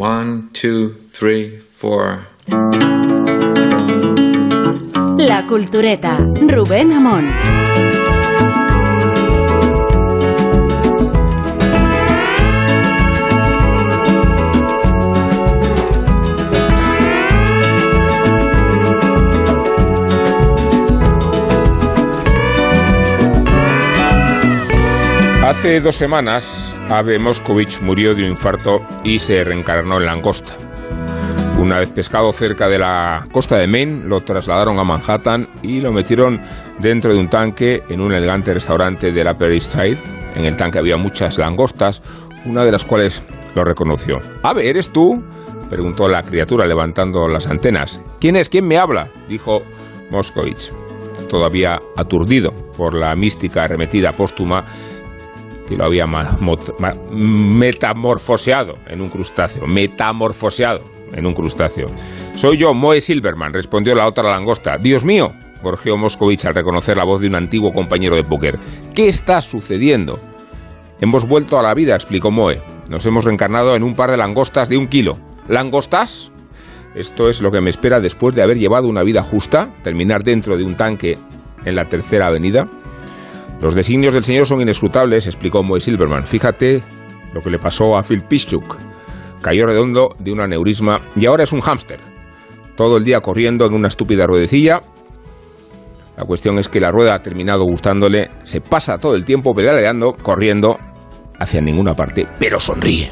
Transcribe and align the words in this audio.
One, 0.00 0.50
two, 0.52 0.94
three, 1.10 1.58
four. 1.58 2.20
La 5.18 5.44
Cultureta, 5.48 6.18
Rubén 6.46 6.92
Amón. 6.92 7.57
Hace 25.58 25.80
dos 25.80 25.96
semanas, 25.96 26.76
Abe 26.88 27.18
Moscovich 27.18 27.80
murió 27.80 28.14
de 28.14 28.22
un 28.22 28.30
infarto 28.30 28.78
y 29.02 29.18
se 29.18 29.42
reencarnó 29.42 29.98
en 29.98 30.06
langosta. 30.06 30.56
Una 31.58 31.78
vez 31.78 31.90
pescado 31.90 32.30
cerca 32.30 32.68
de 32.68 32.78
la 32.78 33.26
costa 33.32 33.58
de 33.58 33.66
Maine, 33.66 34.04
lo 34.04 34.20
trasladaron 34.20 34.78
a 34.78 34.84
Manhattan 34.84 35.48
y 35.64 35.80
lo 35.80 35.90
metieron 35.90 36.40
dentro 36.78 37.12
de 37.12 37.18
un 37.18 37.28
tanque 37.28 37.82
en 37.88 38.00
un 38.00 38.14
elegante 38.14 38.54
restaurante 38.54 39.10
de 39.10 39.24
la 39.24 39.32
Upper 39.32 39.50
East 39.50 39.72
Side. 39.72 39.98
En 40.36 40.44
el 40.44 40.56
tanque 40.56 40.78
había 40.78 40.96
muchas 40.96 41.38
langostas, 41.38 42.02
una 42.46 42.64
de 42.64 42.70
las 42.70 42.84
cuales 42.84 43.20
lo 43.56 43.64
reconoció. 43.64 44.18
Abe, 44.44 44.70
¿eres 44.70 44.92
tú? 44.92 45.24
preguntó 45.68 46.06
la 46.06 46.22
criatura 46.22 46.68
levantando 46.68 47.26
las 47.26 47.48
antenas. 47.48 48.00
¿Quién 48.20 48.36
es? 48.36 48.48
¿Quién 48.48 48.64
me 48.64 48.78
habla? 48.78 49.10
dijo 49.28 49.62
Moscovich, 50.08 50.72
todavía 51.28 51.80
aturdido 51.96 52.52
por 52.76 52.94
la 52.94 53.16
mística 53.16 53.64
arremetida 53.64 54.12
póstuma 54.12 54.64
que 55.68 55.76
lo 55.76 55.84
había 55.84 56.06
metamorfoseado 57.10 58.78
en 58.86 59.02
un 59.02 59.08
crustáceo. 59.08 59.66
Metamorfoseado 59.66 60.80
en 61.12 61.26
un 61.26 61.34
crustáceo. 61.34 61.86
Soy 62.34 62.56
yo, 62.56 62.72
Moe 62.74 63.00
Silverman, 63.00 63.52
respondió 63.52 63.94
la 63.94 64.06
otra 64.06 64.30
langosta. 64.30 64.78
Dios 64.80 65.04
mío, 65.04 65.28
gorjeó 65.62 65.96
Moscovich 65.96 66.46
al 66.46 66.54
reconocer 66.54 66.96
la 66.96 67.04
voz 67.04 67.20
de 67.20 67.28
un 67.28 67.36
antiguo 67.36 67.70
compañero 67.72 68.16
de 68.16 68.24
póker. 68.24 68.58
¿Qué 68.94 69.08
está 69.08 69.40
sucediendo? 69.40 70.18
Hemos 71.00 71.26
vuelto 71.26 71.58
a 71.58 71.62
la 71.62 71.74
vida, 71.74 71.94
explicó 71.94 72.30
Moe. 72.30 72.62
Nos 72.90 73.04
hemos 73.06 73.24
reencarnado 73.24 73.76
en 73.76 73.82
un 73.82 73.94
par 73.94 74.10
de 74.10 74.16
langostas 74.16 74.68
de 74.68 74.78
un 74.78 74.88
kilo. 74.88 75.12
¿Langostas? 75.48 76.32
Esto 76.94 77.28
es 77.28 77.42
lo 77.42 77.50
que 77.50 77.60
me 77.60 77.70
espera 77.70 78.00
después 78.00 78.34
de 78.34 78.42
haber 78.42 78.58
llevado 78.58 78.88
una 78.88 79.02
vida 79.02 79.22
justa, 79.22 79.74
terminar 79.82 80.24
dentro 80.24 80.56
de 80.56 80.64
un 80.64 80.74
tanque 80.74 81.18
en 81.64 81.76
la 81.76 81.84
tercera 81.84 82.26
avenida. 82.26 82.68
Los 83.60 83.74
designios 83.74 84.14
del 84.14 84.24
Señor 84.24 84.46
son 84.46 84.60
inescrutables, 84.60 85.26
explicó 85.26 85.62
Moe 85.62 85.80
Silverman. 85.80 86.26
Fíjate 86.26 86.82
lo 87.32 87.40
que 87.40 87.50
le 87.50 87.58
pasó 87.58 87.96
a 87.96 88.02
Phil 88.02 88.22
Pischuk. 88.22 88.76
Cayó 89.42 89.66
redondo 89.66 90.14
de 90.18 90.32
un 90.32 90.40
aneurisma 90.40 91.00
y 91.16 91.26
ahora 91.26 91.44
es 91.44 91.52
un 91.52 91.60
hámster. 91.60 92.00
Todo 92.76 92.96
el 92.96 93.04
día 93.04 93.20
corriendo 93.20 93.66
en 93.66 93.74
una 93.74 93.88
estúpida 93.88 94.26
ruedecilla. 94.26 94.80
La 96.16 96.24
cuestión 96.24 96.58
es 96.58 96.68
que 96.68 96.80
la 96.80 96.90
rueda 96.90 97.14
ha 97.14 97.22
terminado 97.22 97.64
gustándole, 97.64 98.30
se 98.42 98.60
pasa 98.60 98.98
todo 98.98 99.14
el 99.14 99.24
tiempo 99.24 99.54
pedaleando, 99.54 100.14
corriendo 100.14 100.76
hacia 101.38 101.60
ninguna 101.60 101.94
parte, 101.94 102.26
pero 102.38 102.58
sonríe. 102.58 103.10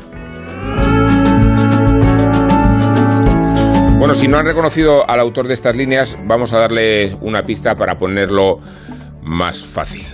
Bueno, 3.98 4.14
si 4.14 4.28
no 4.28 4.38
han 4.38 4.46
reconocido 4.46 5.08
al 5.08 5.20
autor 5.20 5.46
de 5.46 5.54
estas 5.54 5.76
líneas, 5.76 6.18
vamos 6.26 6.52
a 6.52 6.58
darle 6.58 7.16
una 7.20 7.42
pista 7.42 7.74
para 7.74 7.96
ponerlo 7.96 8.58
más 9.22 9.64
fácil. 9.64 10.04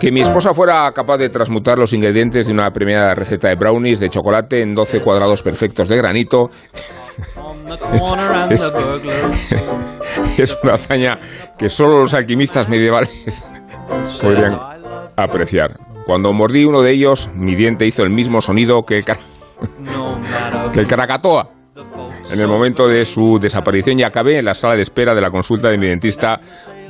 Que 0.00 0.12
mi 0.12 0.20
esposa 0.20 0.54
fuera 0.54 0.92
capaz 0.94 1.18
de 1.18 1.28
transmutar 1.30 1.78
los 1.78 1.92
ingredientes 1.92 2.46
de 2.46 2.52
una 2.52 2.70
premiada 2.70 3.14
receta 3.14 3.48
de 3.48 3.56
brownies 3.56 3.98
de 3.98 4.08
chocolate 4.10 4.62
en 4.62 4.72
12 4.72 5.00
cuadrados 5.00 5.42
perfectos 5.42 5.88
de 5.88 5.96
granito 5.96 6.50
es, 8.50 8.72
es 10.38 10.58
una 10.62 10.74
hazaña 10.74 11.18
que 11.58 11.68
solo 11.68 11.98
los 12.00 12.14
alquimistas 12.14 12.68
medievales 12.68 13.44
podrían 14.22 14.58
apreciar. 15.16 15.72
Cuando 16.04 16.32
mordí 16.32 16.64
uno 16.66 16.82
de 16.82 16.92
ellos, 16.92 17.28
mi 17.34 17.56
diente 17.56 17.84
hizo 17.86 18.02
el 18.04 18.10
mismo 18.10 18.40
sonido 18.40 18.84
que 18.84 18.98
el, 18.98 19.04
car- 19.04 19.18
que 20.72 20.80
el 20.80 20.86
caracatoa. 20.86 21.50
En 22.32 22.40
el 22.40 22.48
momento 22.48 22.88
de 22.88 23.04
su 23.04 23.38
desaparición 23.40 23.98
ya 23.98 24.08
acabé 24.08 24.38
en 24.38 24.44
la 24.44 24.54
sala 24.54 24.76
de 24.76 24.82
espera 24.82 25.14
de 25.14 25.20
la 25.20 25.30
consulta 25.30 25.68
de 25.68 25.78
mi 25.78 25.86
dentista, 25.86 26.40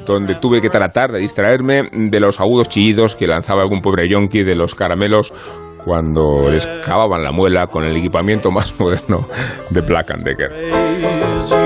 donde 0.06 0.36
tuve 0.36 0.60
que 0.60 0.70
tratar 0.70 1.10
de 1.10 1.18
distraerme 1.18 1.82
de 1.92 2.20
los 2.20 2.40
agudos 2.40 2.68
chillidos 2.68 3.16
que 3.16 3.26
lanzaba 3.26 3.62
algún 3.62 3.80
pobre 3.80 4.08
yonki 4.08 4.44
de 4.44 4.54
los 4.54 4.74
caramelos 4.74 5.32
cuando 5.84 6.50
les 6.50 6.66
cavaban 6.84 7.22
la 7.22 7.32
muela 7.32 7.66
con 7.66 7.84
el 7.84 7.96
equipamiento 7.96 8.50
más 8.50 8.74
moderno 8.80 9.28
de 9.70 9.80
Black. 9.82 10.14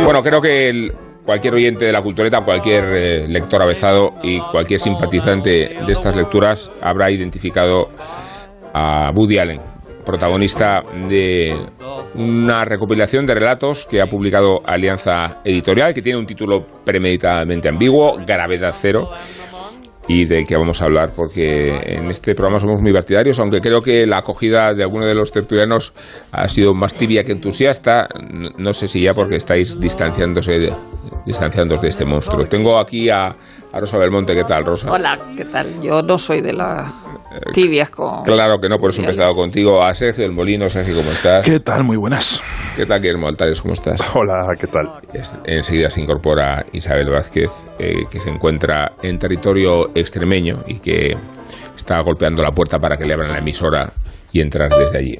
Bueno, 0.05 0.23
creo 0.23 0.41
que 0.41 0.91
cualquier 1.25 1.55
oyente 1.55 1.85
de 1.85 1.93
la 1.93 2.03
cultureta, 2.03 2.41
cualquier 2.41 2.85
eh, 2.95 3.29
lector 3.29 3.63
avezado 3.63 4.15
y 4.23 4.41
cualquier 4.51 4.81
simpatizante 4.81 5.51
de 5.51 5.93
estas 5.93 6.17
lecturas 6.17 6.71
habrá 6.83 7.11
identificado 7.11 7.91
a 8.73 9.11
Woody 9.15 9.39
Allen, 9.39 9.61
protagonista 10.05 10.83
de 11.09 11.57
una 12.15 12.65
recopilación 12.65 13.27
de 13.27 13.35
relatos 13.35 13.87
que 13.87 14.01
ha 14.01 14.07
publicado 14.07 14.61
Alianza 14.65 15.41
Editorial, 15.45 15.95
que 15.95 16.03
tiene 16.03 16.19
un 16.19 16.27
título 16.27 16.65
premeditadamente 16.85 17.69
ambiguo, 17.69 18.17
Gravedad 18.27 18.75
Cero, 18.79 19.09
y 20.09 20.25
del 20.25 20.45
que 20.45 20.57
vamos 20.57 20.83
a 20.83 20.87
hablar 20.87 21.13
porque 21.15 21.69
en 21.85 22.11
este 22.11 22.35
programa 22.35 22.59
somos 22.59 22.81
muy 22.81 22.93
partidarios, 22.93 23.39
aunque 23.39 23.61
creo 23.61 23.81
que 23.81 24.07
la 24.07 24.19
acogida 24.19 24.75
de 24.75 24.83
algunos 24.83 25.07
de 25.07 25.15
los 25.15 25.31
tertulianos 25.31 25.93
ha 26.33 26.49
sido 26.49 26.75
más 26.75 26.95
tibia 26.95 27.23
que 27.23 27.31
entusiasta. 27.31 28.09
No 28.59 28.73
sé 28.73 28.89
si 28.89 29.03
ya 29.03 29.15
porque 29.15 29.37
estáis 29.37 29.79
distanciándose 29.79 30.59
de, 30.59 30.73
distanciándoos 31.27 31.81
de 31.81 31.89
este 31.89 32.05
monstruo. 32.05 32.45
Tengo 32.47 32.81
aquí 32.81 33.09
a, 33.09 33.37
a 33.73 33.81
Rosa 33.81 33.99
Belmonte. 33.99 34.35
¿Qué 34.35 34.45
tal, 34.45 34.65
Rosa? 34.65 34.91
Hola, 34.91 35.19
¿qué 35.37 35.45
tal? 35.45 35.81
Yo 35.83 36.03
no 36.03 36.19
soy 36.19 36.41
de 36.41 36.53
las 36.53 36.91
tibias 37.53 37.91
con... 37.91 38.25
Claro 38.25 38.59
que 38.61 38.69
no, 38.69 38.79
por 38.79 38.91
eso 38.91 39.01
he 39.03 39.05
empezado 39.05 39.35
contigo. 39.35 39.83
A 39.83 39.95
Sergio 39.95 40.25
El 40.25 40.33
Molino. 40.33 40.69
Sergio, 40.69 40.95
¿cómo 40.97 41.11
estás? 41.11 41.45
¿Qué 41.45 41.61
tal? 41.61 41.85
Muy 41.85 41.97
buenas. 41.97 42.43
¿Qué 42.77 42.87
tal, 42.87 43.01
Guillermo 43.01 43.29
Altares? 43.29 43.61
¿Cómo 43.61 43.75
estás? 43.75 44.11
Hola, 44.15 44.47
¿qué 44.59 44.67
tal? 44.67 44.91
Es- 45.13 45.37
Enseguida 45.45 45.91
se 45.91 46.01
incorpora 46.01 46.65
Isabel 46.73 47.11
Vázquez, 47.11 47.51
eh, 47.79 48.05
que 48.11 48.21
se 48.21 48.31
encuentra 48.31 48.93
en 49.03 49.19
territorio 49.19 49.91
extremeño 49.95 50.65
y 50.67 50.79
que 50.81 51.17
está 51.77 52.01
golpeando 52.01 52.43
la 52.43 52.51
puerta 52.53 52.79
para 52.79 52.97
que 52.97 53.05
le 53.07 53.15
abran 53.15 53.31
la 53.33 53.39
emisora 53.39 53.93
y 54.33 54.41
entrar 54.41 54.69
desde 54.71 54.99
allí. 54.99 55.19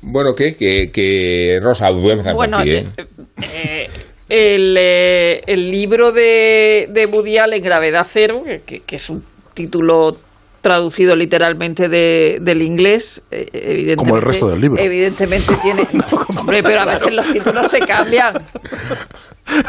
Bueno, 0.00 0.32
¿qué? 0.34 0.54
Que, 0.56 0.90
que 0.92 1.58
Rosa, 1.60 1.90
voy 1.90 2.10
a 2.10 2.12
empezar 2.12 2.34
Bueno, 2.34 2.58
por 2.58 2.64
ti, 2.64 2.70
¿eh? 2.70 2.86
eh, 2.96 3.06
eh, 3.54 3.90
el, 4.28 4.76
eh, 4.78 5.42
el 5.46 5.70
libro 5.70 6.12
de, 6.12 6.88
de 6.90 7.06
Woody 7.06 7.38
Allen, 7.38 7.62
Gravedad 7.62 8.06
Cero, 8.10 8.44
que, 8.66 8.80
que 8.80 8.96
es 8.96 9.08
un 9.10 9.24
título 9.54 10.16
traducido 10.60 11.14
literalmente 11.14 11.88
de- 11.88 12.38
del 12.40 12.62
inglés, 12.62 13.22
eh, 13.30 13.48
evidentemente, 13.52 13.96
Como 13.96 14.16
el 14.16 14.22
resto 14.22 14.48
del 14.48 14.60
libro. 14.60 14.82
Evidentemente 14.82 15.54
tiene... 15.62 15.86
Hombre, 16.36 16.62
pero 16.62 16.80
a 16.80 16.84
veces 16.84 17.12
los 17.12 17.26
títulos 17.32 17.70
se 17.70 17.78
cambian. 17.80 18.36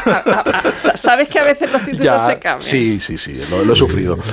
A- 0.04 0.10
a- 0.10 0.40
a- 0.68 0.76
sa- 0.76 0.96
¿Sabes 0.96 1.28
que 1.28 1.38
a 1.38 1.44
veces 1.44 1.72
los 1.72 1.82
títulos 1.84 2.22
se 2.26 2.38
cambian? 2.38 2.60
sí, 2.60 3.00
sí, 3.00 3.16
sí, 3.16 3.40
lo, 3.50 3.64
lo 3.64 3.72
he 3.72 3.76
sufrido. 3.76 4.18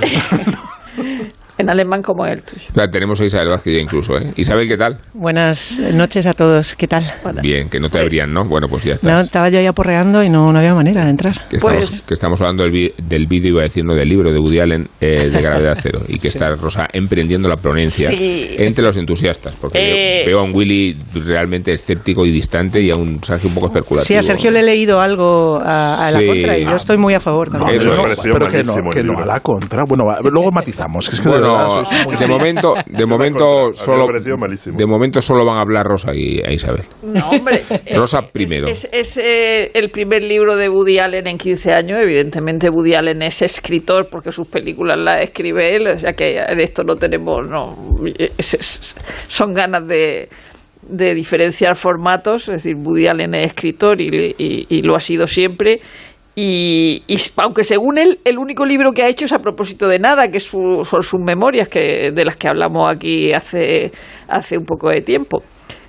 En 1.58 1.68
alemán 1.68 2.02
como 2.02 2.24
el 2.24 2.40
tuyo. 2.44 2.62
O 2.70 2.74
sea, 2.74 2.88
tenemos 2.88 3.20
a 3.20 3.24
Isabel 3.24 3.48
Vázquez 3.48 3.74
ya 3.74 3.80
incluso, 3.80 4.16
¿eh? 4.16 4.32
Isabel, 4.36 4.68
¿qué 4.68 4.76
tal? 4.76 4.98
Buenas 5.12 5.80
noches 5.92 6.24
a 6.26 6.32
todos, 6.32 6.76
¿qué 6.76 6.86
tal? 6.86 7.02
Bien, 7.42 7.68
que 7.68 7.80
no 7.80 7.88
te 7.88 7.98
abrían, 7.98 8.32
¿no? 8.32 8.44
Bueno, 8.48 8.68
pues 8.68 8.84
ya 8.84 8.90
No, 8.90 8.94
estás. 8.94 9.24
estaba 9.26 9.48
yo 9.48 9.60
ya 9.60 9.72
porreando 9.72 10.22
y 10.22 10.30
no, 10.30 10.52
no 10.52 10.58
había 10.60 10.72
manera 10.74 11.02
de 11.04 11.10
entrar. 11.10 11.34
Que 11.50 11.56
estamos, 11.56 11.76
Pues- 11.84 12.02
que 12.02 12.14
estamos 12.14 12.40
hablando 12.40 12.62
del, 12.62 12.94
del 12.96 13.26
vídeo, 13.26 13.50
iba 13.50 13.60
a 13.62 13.64
decir, 13.64 13.84
no 13.84 13.94
del 13.94 14.08
libro 14.08 14.32
de 14.32 14.38
Woody 14.38 14.60
Allen, 14.60 14.88
eh, 15.00 15.30
de 15.32 15.42
Gravedad 15.42 15.76
Cero, 15.82 16.02
y 16.06 16.20
que 16.20 16.28
está 16.28 16.48
Rosa 16.54 16.86
emprendiendo 16.92 17.48
la 17.48 17.56
ponencia 17.56 18.08
Sí. 18.08 18.54
entre 18.58 18.84
los 18.84 18.96
entusiastas, 18.96 19.54
porque 19.60 20.22
Eh. 20.22 20.26
veo, 20.26 20.38
a 20.38 20.44
un 20.44 20.54
Willy 20.54 20.96
realmente 21.14 21.72
escéptico 21.72 22.24
y 22.24 22.30
distante 22.30 22.80
y 22.80 22.92
a 22.92 22.94
un 22.96 23.20
Sergio 23.24 23.48
un 23.48 23.54
poco 23.56 23.66
especulativo. 23.66 24.06
Sí, 24.06 24.14
a 24.14 24.22
Sergio 24.22 24.52
le 24.52 24.60
he 24.60 24.62
leído 24.62 25.00
algo 25.00 25.58
a, 25.60 26.06
a 26.06 26.10
la 26.12 26.18
Sí. 26.20 26.26
contra 26.26 26.56
y 26.56 26.64
yo 26.64 26.76
estoy 26.76 26.98
muy 26.98 27.14
a 27.14 27.20
favor 27.20 27.52
No, 27.52 27.58
también. 27.58 27.78
Eso 27.78 27.88
no, 27.96 28.06
es. 28.06 28.16
pero 28.22 28.48
que 28.48 28.62
no, 28.62 28.90
que 28.90 29.02
no 29.02 29.18
a 29.18 29.26
la 29.26 29.40
contra. 29.40 29.82
Bueno, 29.84 30.04
va, 30.04 30.20
luego 30.22 30.52
matizamos. 30.52 31.08
que 31.08 31.16
Es 31.16 31.20
que 31.20 31.28
Bueno, 31.28 31.47
muy- 32.06 32.16
de 32.16 32.26
momento, 32.26 32.74
de 32.86 33.06
momento 33.06 33.72
solo, 33.72 34.06
de 34.08 34.86
momento 34.86 35.22
solo 35.22 35.44
van 35.44 35.58
a 35.58 35.60
hablar 35.60 35.86
Rosa 35.86 36.12
y 36.14 36.40
a 36.44 36.52
Isabel. 36.52 36.82
No, 37.02 37.30
hombre. 37.30 37.62
Rosa 37.94 38.20
es- 38.24 38.30
primero. 38.30 38.68
Es, 38.68 38.88
es, 38.92 39.16
eh, 39.18 39.70
el 39.74 39.90
primer 39.90 40.22
libro 40.22 40.56
de 40.56 40.68
Woody 40.68 40.98
Allen 40.98 41.26
en 41.26 41.38
15 41.38 41.72
años. 41.72 42.00
Evidentemente, 42.00 42.68
Woody 42.70 42.94
Allen 42.94 43.22
es 43.22 43.42
escritor 43.42 44.08
porque 44.10 44.30
sus 44.30 44.48
películas 44.48 44.98
las 44.98 45.22
escribe 45.22 45.76
él. 45.76 45.86
O 45.88 45.98
sea 45.98 46.12
que 46.12 46.34
de 46.56 46.62
esto 46.62 46.82
no 46.84 46.96
tenemos. 46.96 47.48
No, 47.48 47.74
es- 48.18 48.54
es- 48.54 48.96
son 49.28 49.52
ganas 49.54 49.86
de, 49.86 50.28
de 50.82 51.14
diferenciar 51.14 51.76
formatos. 51.76 52.48
Es 52.48 52.62
decir, 52.62 52.74
Woody 52.76 53.06
Allen 53.06 53.34
es 53.34 53.46
escritor 53.46 54.00
y, 54.00 54.34
y- 54.38 54.66
y 54.68 54.82
lo 54.82 54.96
ha 54.96 55.00
sido 55.00 55.26
siempre. 55.26 55.80
Y, 56.40 57.02
aunque 57.38 57.64
según 57.64 57.98
él, 57.98 58.20
el 58.24 58.38
único 58.38 58.64
libro 58.64 58.92
que 58.92 59.02
ha 59.02 59.08
hecho 59.08 59.24
es 59.24 59.32
a 59.32 59.40
propósito 59.40 59.88
de 59.88 59.98
nada, 59.98 60.28
que 60.28 60.38
son 60.38 60.84
sus 60.84 61.20
memorias, 61.20 61.68
que, 61.68 62.12
de 62.12 62.24
las 62.24 62.36
que 62.36 62.46
hablamos 62.46 62.88
aquí 62.88 63.32
hace, 63.32 63.90
hace 64.28 64.56
un 64.56 64.64
poco 64.64 64.88
de 64.88 65.00
tiempo. 65.00 65.42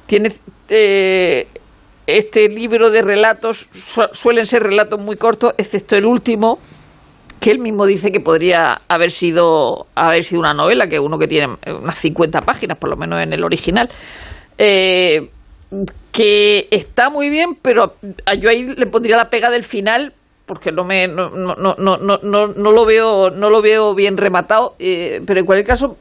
Tiene 0.07 0.31
eh, 0.69 1.45
este 2.07 2.49
libro 2.49 2.89
de 2.89 3.03
relatos, 3.03 3.69
suelen 4.11 4.47
ser 4.47 4.63
relatos 4.63 4.99
muy 4.99 5.17
cortos, 5.17 5.53
excepto 5.55 5.95
el 5.95 6.07
último, 6.07 6.57
que 7.39 7.51
él 7.51 7.59
mismo 7.59 7.85
dice 7.85 8.11
que 8.11 8.19
podría 8.19 8.81
haber 8.87 9.11
sido, 9.11 9.85
haber 9.93 10.23
sido 10.23 10.39
una 10.39 10.55
novela, 10.55 10.87
que 10.87 10.99
uno 10.99 11.19
que 11.19 11.27
tiene 11.27 11.57
unas 11.79 11.99
50 11.99 12.41
páginas, 12.41 12.79
por 12.79 12.89
lo 12.89 12.97
menos 12.97 13.21
en 13.21 13.33
el 13.33 13.43
original. 13.43 13.87
Eh, 14.57 15.29
que 16.11 16.67
está 16.71 17.11
muy 17.11 17.29
bien, 17.29 17.49
pero 17.61 17.93
yo 18.39 18.49
ahí 18.49 18.63
le 18.63 18.87
pondría 18.87 19.15
la 19.15 19.29
pega 19.29 19.51
del 19.51 19.63
final 19.63 20.15
porque 20.49 20.71
no 20.71 20.83
me 20.83 21.07
no, 21.07 21.29
no, 21.29 21.55
no, 21.55 21.75
no, 21.77 21.97
no, 21.97 22.47
no 22.47 22.71
lo 22.71 22.83
veo 22.83 23.29
no 23.29 23.51
lo 23.51 23.61
veo 23.61 23.93
bien 23.93 24.17
rematado 24.17 24.73
eh, 24.79 25.21
pero 25.23 25.41
en 25.41 25.45
cualquier 25.45 25.67
caso 25.67 25.97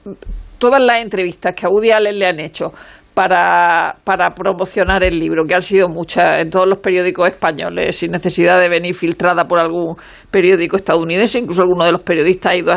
todas 0.56 0.80
las 0.80 1.02
entrevistas 1.02 1.54
que 1.54 1.66
a 1.66 1.68
Woody 1.68 1.90
Allen 1.90 2.18
le 2.18 2.26
han 2.26 2.40
hecho 2.40 2.72
para, 3.18 3.96
para 4.04 4.30
promocionar 4.32 5.02
el 5.02 5.18
libro, 5.18 5.42
que 5.42 5.52
han 5.52 5.62
sido 5.62 5.88
muchas 5.88 6.40
en 6.40 6.50
todos 6.50 6.68
los 6.68 6.78
periódicos 6.78 7.28
españoles, 7.28 7.96
sin 7.96 8.12
necesidad 8.12 8.60
de 8.60 8.68
venir 8.68 8.94
filtrada 8.94 9.42
por 9.42 9.58
algún 9.58 9.96
periódico 10.30 10.76
estadounidense, 10.76 11.40
incluso 11.40 11.62
alguno 11.62 11.84
de 11.84 11.90
los 11.90 12.02
periodistas 12.02 12.52
ha 12.52 12.56
ido 12.56 12.72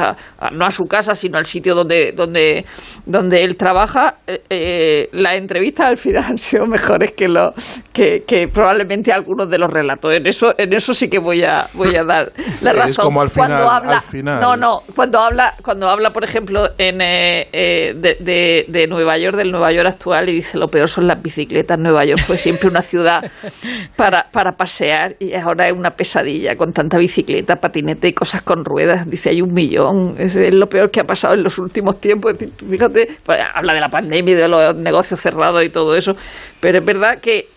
no 0.54 0.66
a 0.66 0.72
su 0.72 0.86
casa, 0.86 1.14
sino 1.14 1.38
al 1.38 1.46
sitio 1.46 1.76
donde, 1.76 2.14
donde, 2.16 2.66
donde 3.06 3.44
él 3.44 3.56
trabaja. 3.56 4.16
Eh, 4.26 4.42
eh, 4.50 5.10
las 5.12 5.36
entrevistas 5.36 5.90
al 5.90 5.98
final 5.98 6.24
han 6.24 6.38
sido 6.40 6.66
mejores 6.66 7.12
que, 7.12 7.28
lo, 7.28 7.54
que, 7.94 8.50
probablemente 8.52 9.12
algunos 9.12 9.48
de 9.48 9.60
los 9.60 9.72
relatos. 9.72 10.12
En 10.12 10.26
eso, 10.26 10.56
en 10.58 10.74
eso 10.74 10.96
sí 10.96 11.08
que 11.08 11.20
voy 11.20 11.44
a, 11.44 11.68
voy 11.74 11.96
a 11.96 12.04
dar 12.04 12.32
la 12.64 12.74
razón. 12.74 12.90
Es 12.90 12.98
como 12.98 13.22
al 13.22 13.30
final, 13.30 13.48
cuando 13.48 13.70
habla, 13.70 13.98
al 13.98 14.02
final. 14.02 14.42
No, 14.42 14.58
no, 14.58 14.80
cuando 14.96 15.20
habla, 15.20 15.54
cuando 15.62 15.88
habla 15.88 16.10
por 16.12 16.24
ejemplo, 16.24 16.68
en, 16.80 17.00
eh, 17.00 17.94
de, 17.96 18.18
de, 18.20 18.66
de 18.68 18.88
Nueva 18.88 19.20
York, 19.20 19.38
del 19.38 19.52
Nueva 19.52 19.72
York 19.72 19.88
actual, 19.88 20.31
y 20.32 20.36
dice 20.36 20.58
lo 20.58 20.68
peor 20.68 20.88
son 20.88 21.08
las 21.08 21.22
bicicletas. 21.22 21.78
Nueva 21.78 22.06
York 22.06 22.22
fue 22.26 22.38
siempre 22.38 22.70
una 22.70 22.82
ciudad 22.82 23.30
para, 23.96 24.28
para 24.32 24.54
pasear 24.54 25.16
y 25.20 25.34
ahora 25.34 25.68
es 25.68 25.74
una 25.74 25.92
pesadilla 25.92 26.56
con 26.56 26.74
tanta 26.74 26.98
bicicleta, 26.98 27.56
patinete 27.56 28.08
y 28.08 28.14
cosas 28.14 28.42
con 28.42 28.66
ruedas. 28.66 29.10
Dice, 29.10 29.30
hay 29.30 29.42
un 29.42 29.54
millón. 29.54 30.16
Es, 30.18 30.36
lo 30.54 30.68
peor 30.68 30.90
que 30.92 31.02
ha 31.02 31.04
pasado 31.04 31.36
en 31.36 31.44
los 31.44 31.58
últimos 31.60 32.00
tiempos. 32.00 32.34
Fíjate, 32.38 33.08
pues, 33.26 33.40
habla 33.54 33.74
de 33.74 33.80
la 33.80 33.90
pandemia 33.90 34.34
y 34.34 34.36
de 34.36 34.48
los 34.48 34.76
negocios 34.76 35.20
cerrados 35.20 35.64
y 35.64 35.70
todo 35.70 35.96
eso. 35.96 36.14
Pero 36.60 36.80
es 36.80 36.86
verdad 36.86 37.20
que 37.22 37.48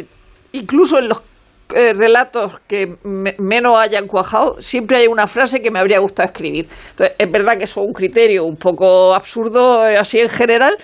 incluso 0.53 0.99
en 0.99 1.09
los 1.09 1.23
eh, 1.75 1.95
relatos 1.95 2.59
que 2.69 2.97
menos 3.03 3.79
hayan 3.79 4.07
cuajado, 4.07 4.61
siempre 4.61 4.99
hay 4.99 5.07
una 5.07 5.27
frase 5.27 5.61
que 5.61 5.71
me 5.71 5.79
habría 5.79 5.99
gustado 5.99 6.27
escribir. 6.27 6.67
Entonces, 6.91 7.17
es 7.19 7.33
verdad 7.33 7.57
que 7.57 7.65
eso 7.65 7.81
es 7.81 7.87
un 7.87 7.93
criterio 7.95 8.45
un 8.45 8.57
poco 8.57 9.15
absurdo 9.15 9.87
eh, 9.89 9.97
así 9.97 10.21
en 10.21 10.29
general, 10.29 10.77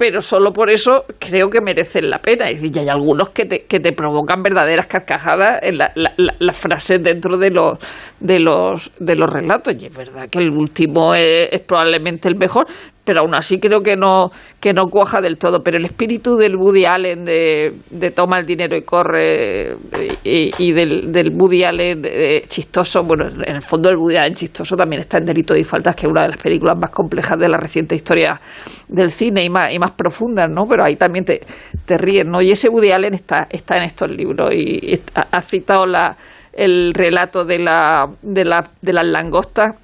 pero 0.00 0.22
solo 0.22 0.50
por 0.50 0.70
eso 0.70 1.04
creo 1.18 1.50
que 1.50 1.60
merecen 1.60 2.08
la 2.08 2.16
pena. 2.16 2.50
Y 2.50 2.72
hay 2.78 2.88
algunos 2.88 3.28
que 3.28 3.44
te, 3.44 3.66
que 3.66 3.80
te 3.80 3.92
provocan 3.92 4.42
verdaderas 4.42 4.86
carcajadas 4.86 5.58
en 5.62 5.76
las 5.76 5.90
la, 5.94 6.52
frases 6.54 7.02
dentro 7.02 7.36
de 7.36 7.50
los, 7.50 7.78
de, 8.20 8.38
los, 8.38 8.92
de 8.98 9.16
los 9.16 9.32
relatos. 9.32 9.74
Y 9.80 9.86
es 9.86 9.96
verdad 9.96 10.28
que 10.30 10.38
el 10.38 10.50
último 10.50 11.14
es 11.14 11.60
probablemente 11.66 12.28
el 12.28 12.36
mejor, 12.36 12.66
pero 13.04 13.20
aún 13.20 13.34
así 13.34 13.58
creo 13.58 13.80
que 13.80 13.96
no, 13.96 14.30
que 14.60 14.72
no 14.72 14.86
cuaja 14.86 15.20
del 15.20 15.38
todo. 15.38 15.60
Pero 15.64 15.78
el 15.78 15.84
espíritu 15.84 16.36
del 16.36 16.56
Woody 16.56 16.84
Allen 16.84 17.24
de, 17.24 17.72
de 17.90 18.10
toma 18.10 18.38
el 18.38 18.46
dinero 18.46 18.76
y 18.76 18.82
corre 18.82 19.74
y, 20.22 20.72
del, 20.72 21.10
del 21.10 21.30
Woody 21.30 21.64
Allen 21.64 22.02
chistoso, 22.46 23.02
bueno, 23.02 23.26
en 23.26 23.56
el 23.56 23.62
fondo 23.62 23.90
el 23.90 23.96
Woody 23.96 24.16
Allen 24.16 24.34
chistoso 24.34 24.76
también 24.76 25.00
está 25.00 25.18
en 25.18 25.24
Delitos 25.24 25.58
y 25.58 25.64
Faltas, 25.64 25.96
que 25.96 26.06
es 26.06 26.10
una 26.10 26.22
de 26.22 26.28
las 26.28 26.38
películas 26.38 26.78
más 26.78 26.90
complejas 26.90 27.38
de 27.38 27.48
la 27.48 27.56
reciente 27.56 27.94
historia 27.94 28.40
del 28.88 29.10
cine 29.10 29.44
y 29.44 29.50
más, 29.50 29.72
y 29.72 29.78
más 29.78 29.92
profundas, 29.92 30.50
¿no? 30.50 30.64
Pero 30.66 30.84
ahí 30.84 30.96
también 30.96 31.24
te, 31.24 31.40
te 31.86 31.96
ríes, 31.96 32.26
¿no? 32.26 32.42
Y 32.42 32.50
ese 32.50 32.68
Woody 32.68 32.92
Allen 32.92 33.14
está, 33.14 33.46
está 33.50 33.76
en 33.76 33.84
estos 33.84 34.10
libros 34.10 34.54
y, 34.54 35.00
ha 35.14 35.40
citado 35.40 35.86
la, 35.86 36.16
el 36.60 36.92
relato 36.92 37.46
de, 37.46 37.58
la, 37.58 38.06
de, 38.20 38.44
la, 38.44 38.62
de 38.82 38.92
las 38.92 39.06
langostas 39.06 39.76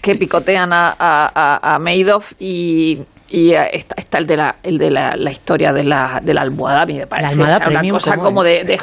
que 0.00 0.14
picotean 0.14 0.72
a, 0.72 0.94
a, 0.96 1.74
a 1.74 1.78
Madoff 1.80 2.34
y, 2.38 3.00
y 3.28 3.52
está, 3.52 3.96
está, 4.00 4.18
el 4.18 4.26
de 4.28 4.36
la 4.36 4.54
el 4.62 4.78
de 4.78 4.92
la, 4.92 5.16
la 5.16 5.32
historia 5.32 5.72
de 5.72 5.82
la, 5.82 6.20
de 6.22 6.34
la 6.34 6.42
almohada 6.42 6.82
a 6.82 6.86
mí 6.86 6.98
me 6.98 7.08
parece 7.08 7.34
una 7.34 7.90
cosa 7.90 8.16
como 8.16 8.44
de, 8.44 8.62
de, 8.62 8.78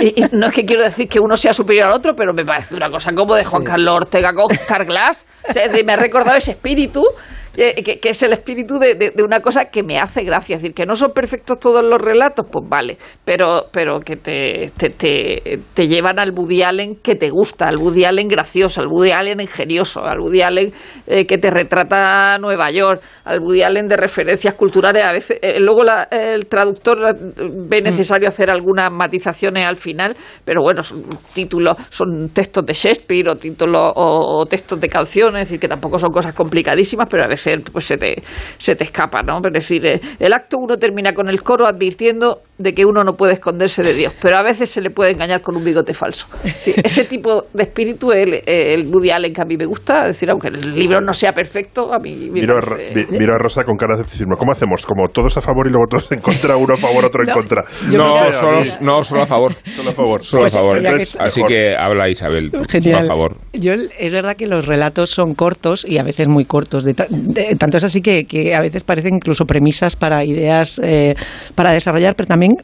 y, 0.00 0.24
no 0.32 0.46
es 0.46 0.52
que 0.54 0.64
quiero 0.64 0.82
decir 0.82 1.06
que 1.06 1.20
uno 1.20 1.36
sea 1.36 1.52
superior 1.52 1.88
al 1.88 1.92
otro 1.92 2.14
pero 2.16 2.32
me 2.32 2.46
parece 2.46 2.74
una 2.74 2.88
cosa 2.88 3.12
como 3.12 3.34
de 3.34 3.44
Juan 3.44 3.62
Carlos 3.62 3.94
Ortega 3.96 4.32
con 4.32 4.48
Carglass 4.66 5.26
me 5.84 5.92
ha 5.92 5.96
recordado 5.96 6.38
ese 6.38 6.52
espíritu 6.52 7.02
eh, 7.56 7.82
que, 7.82 8.08
es 8.08 8.22
el 8.22 8.32
espíritu 8.32 8.78
de, 8.78 9.12
una 9.24 9.40
cosa 9.40 9.66
que 9.66 9.82
me 9.82 9.98
hace 9.98 10.22
gracia. 10.24 10.56
Es 10.56 10.62
decir, 10.62 10.74
que 10.74 10.86
no 10.86 10.96
son 10.96 11.12
perfectos 11.12 11.58
todos 11.60 11.84
los 11.84 12.00
relatos, 12.00 12.46
pues 12.50 12.68
vale, 12.68 12.98
pero, 13.24 13.66
pero 13.72 14.00
que 14.00 14.16
te, 14.16 14.70
te, 14.76 14.90
te, 14.90 15.88
llevan 15.88 16.18
al 16.18 16.32
Woody 16.32 16.62
Allen 16.62 16.96
que 16.96 17.14
te 17.14 17.30
gusta, 17.30 17.68
al 17.68 17.76
Woody 17.76 18.04
Allen 18.04 18.28
gracioso, 18.28 18.80
al 18.80 18.88
Woody 18.88 19.12
Allen 19.12 19.40
ingenioso, 19.40 20.04
al 20.04 20.20
Woody 20.20 20.42
Allen 20.42 20.72
eh, 21.06 21.26
que 21.26 21.38
te 21.38 21.50
retrata 21.50 22.38
Nueva 22.38 22.70
York, 22.70 23.02
al 23.24 23.40
Woody 23.40 23.62
Allen 23.62 23.86
de 23.88 23.96
referencias 23.96 24.54
culturales. 24.54 25.04
A 25.04 25.12
veces, 25.12 25.38
eh, 25.40 25.60
luego 25.60 25.82
el 26.10 26.46
traductor 26.46 27.16
ve 27.18 27.80
mm. 27.80 27.84
necesario 27.84 28.28
hacer 28.28 28.50
algunas 28.50 28.90
matizaciones 28.90 29.66
al 29.66 29.76
final, 29.76 30.16
pero 30.44 30.62
bueno, 30.62 30.82
son 30.82 31.04
títulos, 31.32 31.76
son 31.90 32.30
textos 32.30 32.66
de 32.66 32.72
Shakespeare 32.72 33.28
o 33.28 33.36
títulos 33.36 33.92
o, 33.94 34.44
textos 34.46 34.80
de 34.80 34.88
canciones, 34.88 35.42
es 35.42 35.48
decir, 35.48 35.60
que 35.60 35.68
tampoco 35.68 35.98
son 35.98 36.10
cosas 36.10 36.34
complicadísimas, 36.34 37.08
pero 37.10 37.24
a 37.24 37.28
veces 37.28 37.43
pues 37.72 37.86
se 37.86 37.96
te, 37.96 38.22
se 38.58 38.74
te 38.74 38.84
escapa, 38.84 39.22
¿no? 39.22 39.38
Es 39.44 39.52
decir, 39.52 39.84
eh, 39.86 40.00
el 40.18 40.32
acto 40.32 40.58
uno 40.58 40.76
termina 40.76 41.12
con 41.12 41.28
el 41.28 41.42
coro 41.42 41.66
advirtiendo 41.66 42.40
de 42.58 42.72
que 42.72 42.84
uno 42.84 43.02
no 43.02 43.14
puede 43.14 43.34
esconderse 43.34 43.82
de 43.82 43.94
Dios, 43.94 44.12
pero 44.20 44.36
a 44.36 44.42
veces 44.42 44.70
se 44.70 44.80
le 44.80 44.90
puede 44.90 45.12
engañar 45.12 45.40
con 45.40 45.56
un 45.56 45.64
bigote 45.64 45.92
falso. 45.92 46.26
ese 46.64 47.04
tipo 47.04 47.46
de 47.52 47.64
espíritu 47.64 48.12
es 48.12 48.26
el, 48.26 48.42
el 48.46 48.86
Woody 48.86 49.10
Allen 49.10 49.32
que 49.32 49.40
a 49.40 49.44
mí 49.44 49.56
me 49.56 49.66
gusta, 49.66 50.02
es 50.02 50.16
decir, 50.16 50.30
aunque 50.30 50.48
el 50.48 50.74
libro 50.74 51.00
no 51.00 51.12
sea 51.12 51.32
perfecto, 51.32 51.92
a 51.92 51.98
mí 51.98 52.14
me 52.30 52.40
miro, 52.40 52.60
miro 53.10 53.34
a 53.34 53.38
Rosa 53.38 53.64
con 53.64 53.76
cara 53.76 53.96
de 53.96 54.04
decirme, 54.04 54.36
¿cómo 54.38 54.52
hacemos? 54.52 54.86
¿Como 54.86 55.08
todos 55.08 55.36
a 55.36 55.40
favor 55.40 55.66
y 55.66 55.70
luego 55.70 55.86
todos 55.88 56.12
en 56.12 56.20
contra, 56.20 56.56
uno 56.56 56.74
a 56.74 56.76
favor, 56.76 57.04
otro 57.04 57.22
en 57.26 57.32
contra? 57.34 57.62
No, 57.92 58.32
solo, 58.32 58.62
no, 58.80 59.04
solo 59.04 59.22
a 59.22 59.26
favor. 59.26 59.54
Solo 59.74 59.90
a 59.90 59.92
favor. 59.92 60.24
Solo 60.24 60.42
a 60.42 60.44
pues 60.44 60.54
favor. 60.54 61.26
así 61.26 61.42
que 61.42 61.74
habla 61.76 62.08
Isabel. 62.08 62.50
Genial. 62.68 63.04
a 63.04 63.08
favor. 63.08 63.36
Yo, 63.52 63.72
es 63.72 64.12
verdad 64.12 64.36
que 64.36 64.46
los 64.46 64.66
relatos 64.66 65.10
son 65.10 65.34
cortos 65.34 65.84
y 65.84 65.98
a 65.98 66.02
veces 66.02 66.28
muy 66.28 66.44
cortos. 66.44 66.84
De, 66.84 66.94
tanto 67.58 67.76
es 67.76 67.84
así 67.84 68.00
que, 68.00 68.24
que, 68.24 68.54
a 68.54 68.60
veces 68.60 68.82
parecen 68.82 69.16
incluso 69.16 69.46
premisas 69.46 69.96
para 69.96 70.24
ideas 70.24 70.80
eh, 70.82 71.14
para 71.54 71.72
desarrollar, 71.72 72.14
pero 72.14 72.26
también 72.26 72.56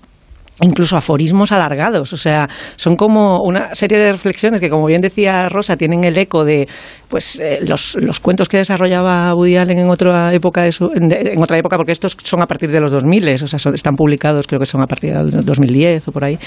incluso 0.63 0.97
aforismos 0.97 1.53
alargados, 1.53 2.13
o 2.13 2.17
sea, 2.17 2.49
son 2.77 2.97
como 2.97 3.43
una 3.43 3.75
serie 3.75 3.99
de 3.99 4.13
reflexiones 4.13 4.61
que, 4.61 4.69
como 4.69 4.87
bien 4.87 5.01
decía 5.01 5.49
Rosa, 5.49 5.77
tienen 5.77 6.05
el 6.05 6.17
eco 6.19 6.45
de 6.45 6.69
pues 7.09 7.41
eh, 7.41 7.59
los, 7.67 7.97
los, 8.01 8.21
cuentos 8.21 8.49
que 8.49 8.59
desarrollaba 8.59 9.35
Woody 9.35 9.57
Allen 9.57 9.79
en 9.81 9.91
otra 9.91 10.33
época, 10.33 10.63
de 10.63 10.73
en, 10.95 11.43
otra 11.43 11.59
época, 11.59 11.77
porque 11.77 11.93
estos 11.93 12.17
son 12.23 12.41
a 12.41 12.47
partir 12.47 12.71
de 12.71 12.81
los 12.81 12.93
2000, 12.93 13.43
o 13.43 13.47
sea, 13.47 13.73
están 13.73 13.95
publicados, 13.95 14.47
creo 14.47 14.61
que 14.61 14.67
son 14.67 14.81
a 14.83 14.87
partir 14.87 15.13
del 15.13 15.45
2010 15.45 16.09
o 16.09 16.13
por 16.13 16.25
ahí, 16.25 16.39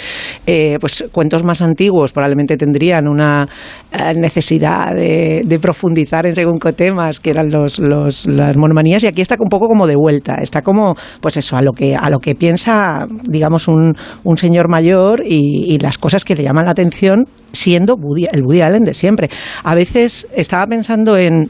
eh, 0.48 0.78
pues 0.80 1.06
cuentos 1.12 1.44
más 1.44 1.62
antiguos 1.62 2.14
probablemente 2.14 2.56
tendrían 2.56 3.08
una 3.08 3.46
eh, 3.92 4.14
necesidad 4.16 4.96
de, 4.96 5.42
de, 5.44 5.60
profundizar 5.60 6.26
en 6.26 6.34
según 6.34 6.60
qué 6.60 6.72
temas, 6.72 7.20
que 7.20 7.32
eran 7.32 7.50
los, 7.50 7.80
los, 7.80 8.26
las 8.28 8.56
monomanías, 8.56 9.04
y 9.04 9.08
aquí 9.08 9.22
está 9.22 9.36
un 9.40 9.50
poco 9.50 9.68
como 9.68 9.86
de 9.86 9.96
vuelta, 9.96 10.36
está 10.36 10.62
como, 10.62 10.96
pues 11.20 11.36
eso, 11.38 11.58
a 11.58 11.62
lo 11.62 11.74
que, 11.74 11.96
a 11.96 12.10
lo 12.10 12.20
que 12.20 12.36
piensa, 12.36 13.06
digamos, 13.24 13.68
un, 13.68 13.94
un 14.24 14.38
señor 14.38 14.70
mayor 14.70 15.22
y, 15.26 15.78
las 15.80 15.98
cosas 15.98 16.24
que 16.24 16.36
le 16.36 16.44
llaman 16.44 16.66
la 16.66 16.72
atención 16.72 17.26
siendo 17.52 17.96
el 18.32 18.44
Woody 18.44 18.62
Allen 18.62 18.84
de 18.84 18.94
siempre. 18.94 19.30
A 19.64 19.76
veces 19.76 20.28
estaba 20.36 20.66
pensando 20.66 21.18
en 21.18 21.50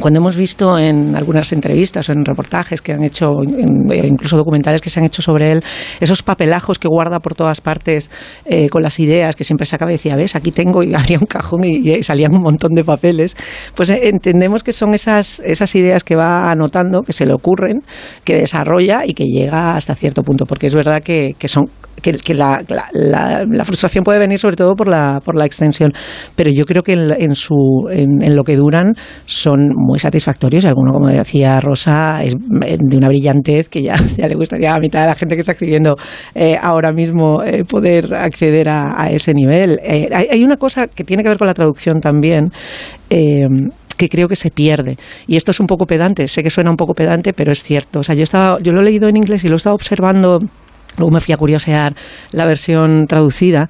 cuando 0.00 0.20
hemos 0.20 0.36
visto 0.36 0.78
en 0.78 1.16
algunas 1.16 1.52
entrevistas 1.52 2.08
o 2.08 2.12
en 2.12 2.24
reportajes 2.24 2.82
que 2.82 2.92
han 2.92 3.02
hecho, 3.02 3.26
incluso 3.42 4.36
documentales 4.36 4.80
que 4.80 4.90
se 4.90 5.00
han 5.00 5.06
hecho 5.06 5.22
sobre 5.22 5.52
él, 5.52 5.64
esos 6.00 6.22
papelajos 6.22 6.78
que 6.78 6.88
guarda 6.88 7.18
por 7.18 7.34
todas 7.34 7.60
partes 7.60 8.10
eh, 8.44 8.68
con 8.68 8.82
las 8.82 9.00
ideas 9.00 9.36
que 9.36 9.44
siempre 9.44 9.64
sacaba 9.64 9.90
y 9.90 9.94
decía, 9.94 10.16
ves, 10.16 10.36
aquí 10.36 10.50
tengo 10.50 10.82
y 10.82 10.94
abría 10.94 11.18
un 11.18 11.26
cajón 11.26 11.64
y, 11.64 12.02
salían 12.02 12.34
un 12.34 12.42
montón 12.42 12.74
de 12.74 12.84
papeles, 12.84 13.36
pues 13.74 13.90
eh, 13.90 14.08
entendemos 14.08 14.62
que 14.62 14.72
son 14.72 14.92
esas, 14.92 15.40
esas 15.44 15.74
ideas 15.74 16.04
que 16.04 16.14
va 16.14 16.50
anotando, 16.50 17.02
que 17.02 17.12
se 17.12 17.24
le 17.24 17.32
ocurren, 17.32 17.80
que 18.24 18.36
desarrolla 18.36 19.02
y 19.06 19.14
que 19.14 19.24
llega 19.24 19.76
hasta 19.76 19.94
cierto 19.94 20.22
punto, 20.22 20.44
porque 20.44 20.66
es 20.66 20.74
verdad 20.74 21.02
que, 21.02 21.34
que 21.38 21.48
son 21.48 21.66
que, 22.02 22.34
la, 22.34 23.64
frustración 23.64 24.04
puede 24.04 24.18
venir 24.18 24.38
sobre 24.38 24.56
todo 24.56 24.74
por 24.74 24.88
la, 24.88 25.20
por 25.24 25.36
la 25.36 25.44
extensión, 25.44 25.92
pero 26.34 26.50
yo 26.50 26.64
creo 26.64 26.82
que 26.82 26.92
en, 26.92 27.34
su, 27.34 27.88
en, 27.90 28.36
lo 28.36 28.44
que 28.44 28.56
duran 28.56 28.94
son 29.24 29.70
muy 29.76 29.98
satisfactorios 29.98 30.64
y 30.64 30.66
alguno, 30.66 30.92
como 30.92 31.08
decía 31.08 31.60
Rosa, 31.60 32.24
es 32.24 32.34
de 32.36 32.96
una 32.96 33.08
brillantez 33.08 33.68
que 33.68 33.82
ya, 33.82 33.96
ya 34.16 34.26
le 34.28 34.34
gustaría 34.34 34.74
a 34.74 34.78
mitad 34.78 35.02
de 35.02 35.06
la 35.06 35.14
gente 35.14 35.34
que 35.34 35.40
está 35.40 35.52
escribiendo 35.52 35.96
eh, 36.34 36.56
ahora 36.60 36.92
mismo 36.92 37.42
eh, 37.42 37.64
poder 37.64 38.14
acceder 38.14 38.68
a, 38.68 39.10
ese 39.10 39.34
nivel. 39.34 39.78
Eh, 39.82 40.08
hay, 40.12 40.42
una 40.42 40.56
cosa 40.56 40.86
que 40.88 41.04
tiene 41.04 41.22
que 41.22 41.28
ver 41.28 41.38
con 41.38 41.46
la 41.46 41.54
traducción 41.54 42.00
también 42.00 42.50
que 43.08 44.08
creo 44.08 44.28
que 44.28 44.36
se 44.36 44.50
pierde. 44.50 44.96
Y 45.26 45.36
esto 45.36 45.52
es 45.52 45.60
un 45.60 45.66
poco 45.66 45.86
pedante, 45.86 46.26
sé 46.26 46.42
que 46.42 46.50
suena 46.50 46.70
un 46.70 46.76
poco 46.76 46.92
pedante, 46.92 47.32
pero 47.32 47.52
es 47.52 47.62
cierto. 47.62 48.00
O 48.00 48.02
sea, 48.02 48.14
yo, 48.14 48.22
estaba, 48.22 48.58
yo 48.60 48.72
lo 48.72 48.82
he 48.82 48.84
leído 48.84 49.08
en 49.08 49.16
inglés 49.16 49.44
y 49.44 49.48
lo 49.48 49.54
he 49.54 49.56
estado 49.56 49.74
observando 49.74 50.38
Luego 50.98 51.12
me 51.12 51.20
fui 51.20 51.34
a 51.34 51.36
curiosear 51.36 51.94
la 52.32 52.46
versión 52.46 53.06
traducida 53.06 53.68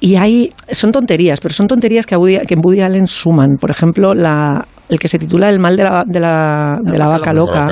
y 0.00 0.16
hay, 0.16 0.50
son 0.70 0.90
tonterías, 0.90 1.40
pero 1.40 1.54
son 1.54 1.68
tonterías 1.68 2.06
que, 2.06 2.16
que 2.16 2.54
en 2.54 2.60
Woody 2.64 2.80
Allen 2.80 3.06
suman. 3.06 3.56
Por 3.60 3.70
ejemplo, 3.70 4.14
la, 4.14 4.66
el 4.92 4.98
que 4.98 5.08
se 5.08 5.18
titula 5.18 5.48
El 5.48 5.58
mal 5.58 5.74
de 5.74 5.84
la, 5.84 6.04
de 6.06 6.20
la, 6.20 6.78
de 6.82 6.98
la 6.98 7.08
vaca 7.08 7.32
loca, 7.32 7.66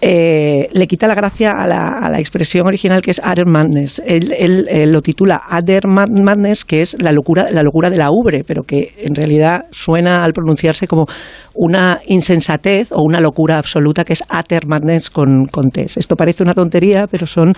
eh, 0.00 0.68
le 0.72 0.86
quita 0.88 1.06
la 1.06 1.14
gracia 1.14 1.52
a 1.52 1.66
la, 1.66 1.88
a 1.88 2.08
la, 2.08 2.18
expresión 2.18 2.66
original 2.66 3.02
que 3.02 3.12
es 3.12 3.20
Utter 3.20 3.46
Madness. 3.46 4.02
Él, 4.04 4.34
él, 4.36 4.90
lo 4.90 5.00
titula 5.00 5.40
Utter 5.56 5.86
Madness, 5.86 6.64
que 6.64 6.80
es 6.80 6.96
la 7.00 7.12
locura, 7.12 7.46
la 7.52 7.62
locura 7.62 7.88
de 7.88 7.98
la 7.98 8.08
ubre, 8.10 8.42
pero 8.44 8.62
que 8.64 8.92
en 8.98 9.14
realidad 9.14 9.66
suena 9.70 10.24
al 10.24 10.32
pronunciarse 10.32 10.88
como 10.88 11.06
una 11.54 12.00
insensatez 12.06 12.90
o 12.90 13.00
una 13.00 13.20
locura 13.20 13.58
absoluta, 13.58 14.04
que 14.04 14.14
es 14.14 14.22
Utter 14.22 14.66
Madness 14.66 15.08
con, 15.08 15.46
con 15.46 15.70
Tess. 15.70 15.98
Esto 15.98 16.16
parece 16.16 16.42
una 16.42 16.54
tontería, 16.54 17.04
pero 17.08 17.26
son 17.26 17.52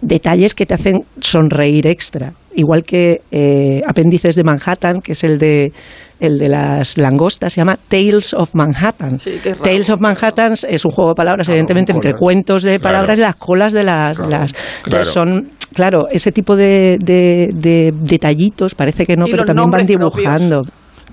detalles 0.00 0.54
que 0.54 0.66
te 0.66 0.74
hacen 0.74 1.00
sonreír 1.18 1.88
extra. 1.88 2.32
Igual 2.54 2.84
que 2.84 3.22
eh, 3.32 3.82
Apéndices 3.86 4.36
de 4.36 4.44
Manhattan, 4.44 5.00
que 5.00 5.12
es 5.12 5.24
el 5.24 5.38
de 5.38 5.72
el 6.20 6.38
de 6.38 6.48
las 6.48 6.98
langostas, 6.98 7.52
se 7.52 7.60
llama 7.60 7.78
Tales 7.88 8.34
of 8.34 8.54
Manhattan. 8.54 9.18
Tales 9.62 9.90
of 9.90 10.00
Manhattan 10.00 10.54
es 10.68 10.84
un 10.84 10.90
juego 10.90 11.10
de 11.10 11.14
palabras, 11.14 11.48
evidentemente, 11.48 11.92
entre 11.92 12.14
cuentos 12.14 12.62
de 12.62 12.80
palabras 12.80 13.18
y 13.18 13.20
las 13.20 13.36
colas 13.36 13.72
de 13.72 13.84
las... 13.84 14.18
las 14.18 14.54
entonces 14.84 15.12
son, 15.12 15.50
claro, 15.74 16.06
ese 16.10 16.32
tipo 16.32 16.56
de, 16.56 16.96
de, 17.00 17.92
detallitos, 17.94 18.74
parece 18.74 19.06
que 19.06 19.16
no, 19.16 19.26
pero 19.30 19.44
también 19.44 19.70
van 19.70 19.86
dibujando. 19.86 20.62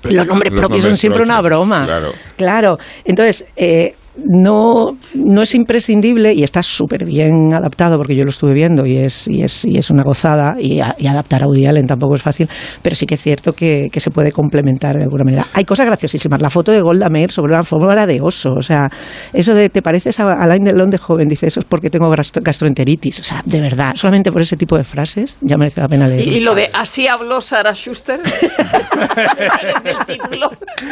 los 0.04 0.28
nombres 0.28 0.54
propios 0.56 0.84
son 0.84 0.98
siempre 0.98 1.24
una 1.24 1.42
broma. 1.42 1.86
Claro. 1.86 2.12
claro. 2.38 2.78
Entonces, 3.06 3.46
eh, 3.56 3.96
no, 4.16 4.92
no 5.16 5.42
es 5.42 5.56
imprescindible 5.56 6.34
y 6.34 6.44
está 6.44 6.62
súper 6.62 7.06
bien 7.06 7.54
adaptado 7.54 7.98
porque 7.98 8.16
yo 8.16 8.24
lo 8.24 8.30
estuve 8.30 8.54
viendo 8.54 8.86
y 8.86 8.98
es, 8.98 9.28
y 9.28 9.42
es, 9.42 9.66
y 9.66 9.78
es 9.78 9.90
una 9.90 10.04
gozada 10.04 10.56
y, 10.60 10.80
adaptar 10.80 11.44
a 11.44 11.48
Woody 11.48 11.66
Allen 11.66 11.86
tampoco 11.86 12.16
es 12.16 12.22
fácil, 12.22 12.48
pero 12.82 12.96
sí 12.96 13.06
que 13.06 13.16
es 13.16 13.22
cierto 13.22 13.54
que, 13.54 13.90
se 13.94 14.12
puede 14.12 14.34
complementar 14.34 14.98
de 14.98 15.04
alguna 15.04 15.24
manera. 15.24 15.46
Hay 15.54 15.64
cosas 15.64 15.86
graciosísimas. 15.86 16.42
La 16.42 16.50
foto 16.50 16.74
de 16.74 16.82
Golda 16.82 17.08
Meir 17.10 17.32
sobre 17.32 17.54
una 17.54 17.64
fórmula 17.64 18.06
de 18.06 18.20
oso, 18.22 18.50
o 18.58 18.62
sea, 18.62 18.88
eso 19.32 19.54
de 19.54 19.70
te 19.70 19.82
pareces 19.82 20.20
a 20.20 20.24
Alain 20.24 20.64
Delon 20.64 20.90
de 20.90 20.98
joven, 20.98 21.30
dice 21.30 21.46
eso 21.46 21.62
es 21.62 21.66
porque 21.66 21.90
tengo 21.90 22.10
gastroenteritis, 22.10 23.22
o 23.22 23.24
sea, 23.24 23.42
de 23.46 23.62
verdad, 23.62 23.94
solamente 23.96 24.32
por 24.32 24.42
ese 24.42 24.58
tipo 24.58 24.76
de 24.76 24.84
frases 24.84 25.38
ya 25.42 25.58
merece 25.58 25.80
la 25.80 25.88
pena 25.88 26.08
leer. 26.08 26.28
Y, 26.28 26.42
lo 26.42 26.54
de 26.54 26.70
así 26.74 27.08
habló 27.08 27.40
Sarah 27.40 27.74
Schuster. 27.74 28.20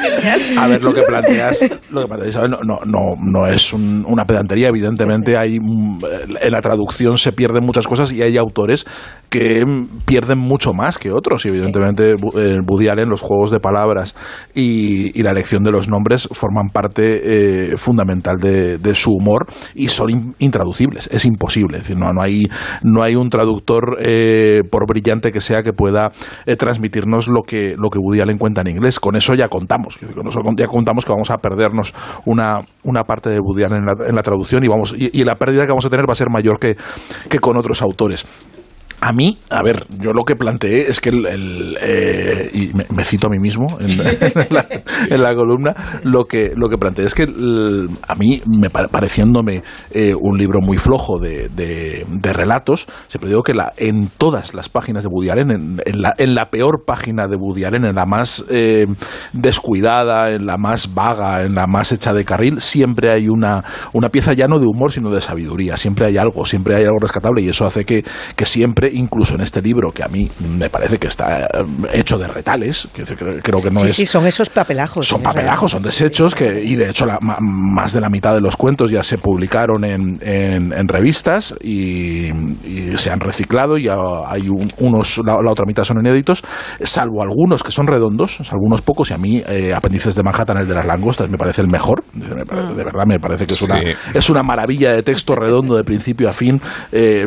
a 0.57 0.67
ver, 0.67 0.81
lo 0.81 0.93
que 0.93 1.03
planteas, 1.03 1.65
lo 1.89 2.01
que 2.01 2.07
planteas 2.07 2.49
no, 2.49 2.79
no, 2.85 3.11
no 3.20 3.48
es 3.48 3.74
una 3.74 4.25
pedantería. 4.25 4.68
Evidentemente, 4.68 5.38
hay, 5.38 5.60
mm, 5.60 6.00
en 6.41 6.51
la 6.51 6.62
traducción 6.62 7.18
se 7.18 7.32
pierden 7.32 7.65
muchas 7.65 7.88
cosas 7.88 8.12
y 8.12 8.22
hay 8.22 8.38
autores 8.38 8.86
que 9.31 9.63
pierden 10.05 10.38
mucho 10.38 10.73
más 10.73 10.97
que 10.97 11.09
otros. 11.11 11.45
Y 11.45 11.50
evidentemente, 11.50 12.15
sí. 12.17 12.57
Woody 12.67 12.89
Allen, 12.89 13.09
los 13.09 13.21
juegos 13.21 13.50
de 13.50 13.61
palabras 13.61 14.13
y, 14.53 15.21
la 15.23 15.31
elección 15.31 15.63
de 15.63 15.71
los 15.71 15.88
nombres 15.88 16.27
forman 16.31 16.69
parte 16.69 17.71
eh, 17.71 17.77
fundamental 17.77 18.38
de, 18.38 18.95
su 18.95 19.11
humor 19.11 19.45
y 19.73 19.88
son 19.88 20.35
intraducibles. 20.39 21.07
Es 21.13 21.23
imposible. 21.23 21.77
Es 21.77 21.83
decir, 21.83 21.97
no, 21.97 22.11
no, 22.11 22.21
hay, 22.21 22.43
no 22.83 23.03
hay 23.03 23.15
un 23.15 23.29
traductor, 23.29 24.00
eh, 24.01 24.63
por 24.69 24.85
brillante 24.85 25.31
que 25.31 25.39
sea, 25.39 25.63
que 25.63 25.71
pueda 25.71 26.11
eh, 26.45 26.57
transmitirnos 26.57 27.29
lo 27.29 27.43
que, 27.43 27.75
lo 27.77 27.89
que 27.89 28.00
Woody 28.00 28.19
Allen 28.19 28.38
cuenta 28.38 28.61
en 28.61 28.67
inglés. 28.67 29.00
Con 29.00 29.15
eso 29.15 29.33
ya 29.33 29.47
contamos. 29.47 29.97
Con 29.97 30.27
eso 30.27 30.41
ya 30.57 30.67
contamos 30.67 31.05
que 31.05 31.13
vamos 31.13 31.31
a 31.31 31.38
perdernos 31.38 31.93
una, 32.25 32.59
una 32.83 33.05
parte 33.05 33.29
de 33.29 33.39
Woody 33.39 33.63
en 33.63 33.85
la, 33.85 33.95
en 34.05 34.15
la 34.15 34.23
traducción 34.23 34.61
y, 34.65 34.67
vamos, 34.67 34.93
y, 34.97 35.23
la 35.23 35.35
pérdida 35.35 35.63
que 35.63 35.69
vamos 35.69 35.85
a 35.85 35.89
tener 35.89 36.09
va 36.09 36.13
a 36.13 36.15
ser 36.15 36.29
mayor 36.29 36.59
que, 36.59 36.75
que 37.29 37.39
con 37.39 37.55
otros 37.55 37.81
autores. 37.81 38.25
A 39.03 39.13
mí, 39.13 39.39
a 39.50 39.63
ver, 39.63 39.84
yo 40.00 40.12
lo 40.13 40.24
que 40.25 40.36
planteé 40.36 40.88
es 40.88 41.00
que 41.00 41.10
el, 41.10 41.75
eh, 41.81 42.51
y 42.53 42.72
me, 42.93 43.03
cito 43.03 43.25
a 43.25 43.29
mí 43.31 43.39
mismo 43.39 43.65
en, 43.79 43.98
la, 45.24 45.34
columna, 45.34 45.74
lo 46.03 46.25
que, 46.25 46.53
lo 46.55 46.70
que 46.70 46.77
planteé 46.77 47.08
es 47.08 47.15
que 47.15 47.24
a 47.24 48.15
mí, 48.15 48.43
me 48.46 48.70
pareciéndome 48.70 49.63
eh, 49.89 50.13
un 50.13 50.38
libro 50.38 50.62
muy 50.62 50.77
flojo 50.77 51.20
de, 51.20 51.50
de, 51.50 52.05
relatos, 52.31 52.86
siempre 53.08 53.31
digo 53.31 53.41
que 53.41 53.55
la, 53.55 53.74
en 53.77 54.08
todas 54.20 54.53
las 54.53 54.70
páginas 54.70 55.01
de 55.01 55.10
Woody 55.10 55.29
Allen, 55.29 55.79
en, 55.84 56.01
la, 56.01 56.13
en 56.20 56.36
la 56.36 56.51
peor 56.51 56.84
página 56.86 57.27
de 57.27 57.38
Woody 57.38 57.63
Allen, 57.63 57.86
en 57.86 57.96
la 57.96 58.05
más 58.05 58.46
eh, 58.51 58.86
descuidada, 59.34 60.29
en 60.29 60.46
la 60.46 60.58
más 60.58 60.93
vaga, 60.93 61.41
en 61.41 61.55
la 61.55 61.65
más 61.65 61.91
hecha 61.91 62.13
de 62.13 62.24
carril, 62.24 62.62
siempre 62.62 63.12
hay 63.12 63.29
una, 63.29 63.63
una 63.93 64.10
pieza 64.10 64.34
ya 64.34 64.48
no 64.48 64.60
de 64.60 64.67
humor, 64.67 64.91
sino 64.91 65.10
de 65.10 65.22
sabiduría, 65.22 65.75
siempre 65.75 66.05
hay 66.05 66.17
algo, 66.17 66.46
siempre 66.46 66.75
hay 66.75 66.84
algo 66.84 67.00
rescatable 67.01 67.41
y 67.41 67.50
eso 67.50 67.65
hace 67.65 67.84
que, 67.84 68.05
que 68.36 68.46
siempre 68.46 68.90
incluso 68.93 69.36
en 69.36 69.41
este 69.41 69.62
libro, 69.62 69.91
que 69.91 70.03
a 70.03 70.07
mí 70.07 70.29
me 70.57 70.69
parece 70.69 70.98
que 70.98 71.07
está 71.07 71.41
eh, 71.41 71.48
hecho 71.93 72.17
de 72.17 72.27
retales, 72.27 72.88
que 72.93 73.03
creo 73.03 73.62
que 73.62 73.71
no 73.71 73.83
es... 73.83 73.95
Sí, 73.95 74.05
son 74.05 74.25
esos 74.27 74.50
papelajos. 74.50 75.07
Son 75.07 75.21
papelajos, 75.21 75.71
son 75.71 75.83
desechos, 75.83 76.36
que, 76.36 76.63
y 76.63 76.75
de 76.75 76.89
hecho 76.89 77.05
la, 77.05 77.19
más 77.21 77.93
de 77.93 78.01
la 78.01 78.10
mitad 78.10 78.33
de 78.33 78.41
los 78.41 78.57
cuentos 78.57 78.91
ya 78.91 79.03
se 79.03 79.17
publicaron 79.17 79.83
en, 79.83 80.19
en, 80.21 80.88
revistas 80.88 81.55
y, 81.62 82.29
se 82.98 83.10
han 83.10 83.19
reciclado, 83.19 83.77
y 83.77 83.88
hay 83.88 84.50
unos, 84.77 85.21
la, 85.25 85.38
otra 85.38 85.65
mitad 85.65 85.83
son 85.83 86.00
inéditos, 86.00 86.43
salvo 86.83 87.21
algunos 87.21 87.63
que 87.63 87.71
son 87.71 87.88
redondos, 87.88 88.41
algunos 88.51 88.81
pocos, 88.81 89.10
y 89.12 89.13
a 89.13 89.17
mí 89.17 89.41
eh, 89.48 89.74
Apéndices 89.74 90.15
de 90.15 90.24
Manhattan, 90.24 90.57
el 90.57 90.67
de 90.67 90.75
las 90.75 90.86
langostas, 90.86 91.29
me 91.29 91.38
parece 91.38 91.62
el 91.62 91.67
mejor, 91.67 92.03
de, 92.13 92.36
verdad 92.83 93.05
me 93.05 93.19
parece 93.19 93.45
que 93.45 93.53
es, 93.53 93.62
una, 93.62 93.79
es 94.13 94.29
una 94.29 94.43
maravilla 94.43 94.91
de 94.91 95.03
texto 95.03 95.36
redondo 95.36 95.75
de 95.75 95.83
principio 95.83 96.29
a 96.29 96.33
fin. 96.33 96.62
Eh, 96.91 97.25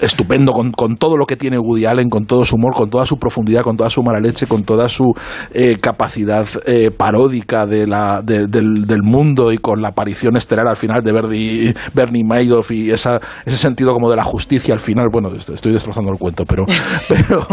estupendo 0.00 0.52
con, 0.52 0.72
con, 0.72 0.96
todo 0.96 1.16
lo 1.16 1.26
que 1.26 1.36
tiene 1.36 1.58
Woody 1.58 1.84
Allen, 1.84 2.08
con 2.08 2.26
todo 2.26 2.44
su 2.44 2.56
humor, 2.56 2.74
con 2.74 2.90
toda 2.90 3.06
su 3.06 3.18
profundidad, 3.18 3.62
con 3.62 3.76
toda 3.76 3.90
su 3.90 4.02
mala 4.02 4.20
leche, 4.20 4.46
con 4.46 4.64
toda 4.64 4.88
su 4.88 5.12
eh, 5.52 5.78
capacidad 5.80 6.46
eh, 6.66 6.90
paródica 6.90 7.66
de 7.66 7.86
la, 7.86 8.22
del, 8.22 8.48
del, 8.50 9.02
mundo 9.02 9.52
y 9.52 9.58
con 9.58 9.80
la 9.80 9.88
aparición 9.88 10.36
estelar 10.36 10.66
al 10.68 10.76
final 10.76 11.02
de 11.02 11.12
Bernie, 11.12 11.74
Bernie 11.94 12.24
Madoff 12.24 12.70
y 12.70 12.90
esa, 12.90 13.20
ese 13.44 13.56
sentido 13.56 13.92
como 13.92 14.10
de 14.10 14.16
la 14.16 14.24
justicia 14.24 14.74
al 14.74 14.80
final. 14.80 15.06
Bueno, 15.10 15.30
estoy 15.34 15.72
destrozando 15.72 16.12
el 16.12 16.18
cuento, 16.18 16.44
pero, 16.44 16.64
pero, 17.08 17.46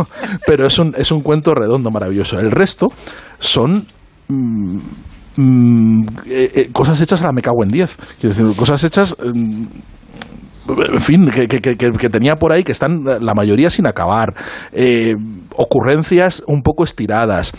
pero 0.45 0.67
es, 0.67 0.79
un, 0.79 0.93
es 0.97 1.11
un 1.11 1.21
cuento 1.21 1.53
redondo, 1.53 1.91
maravilloso. 1.91 2.39
El 2.39 2.51
resto 2.51 2.91
son... 3.39 3.85
Mm, 4.27 4.77
mm, 5.35 6.05
eh, 6.27 6.69
cosas 6.71 6.99
hechas 7.01 7.21
a 7.21 7.25
la 7.25 7.33
me 7.33 7.41
cago 7.41 7.63
en 7.63 7.69
10. 7.69 7.97
Cosas 8.55 8.83
hechas 8.83 9.15
mm, 9.21 9.65
en 10.67 11.01
fin, 11.01 11.29
que, 11.29 11.47
que, 11.47 11.75
que, 11.75 12.09
tenía 12.09 12.37
por 12.37 12.51
ahí 12.51 12.63
que 12.63 12.71
están 12.71 13.03
la 13.03 13.33
mayoría 13.33 13.69
sin 13.69 13.85
acabar, 13.85 14.33
eh, 14.71 15.15
ocurrencias 15.55 16.43
un 16.47 16.63
poco 16.63 16.83
estiradas 16.83 17.53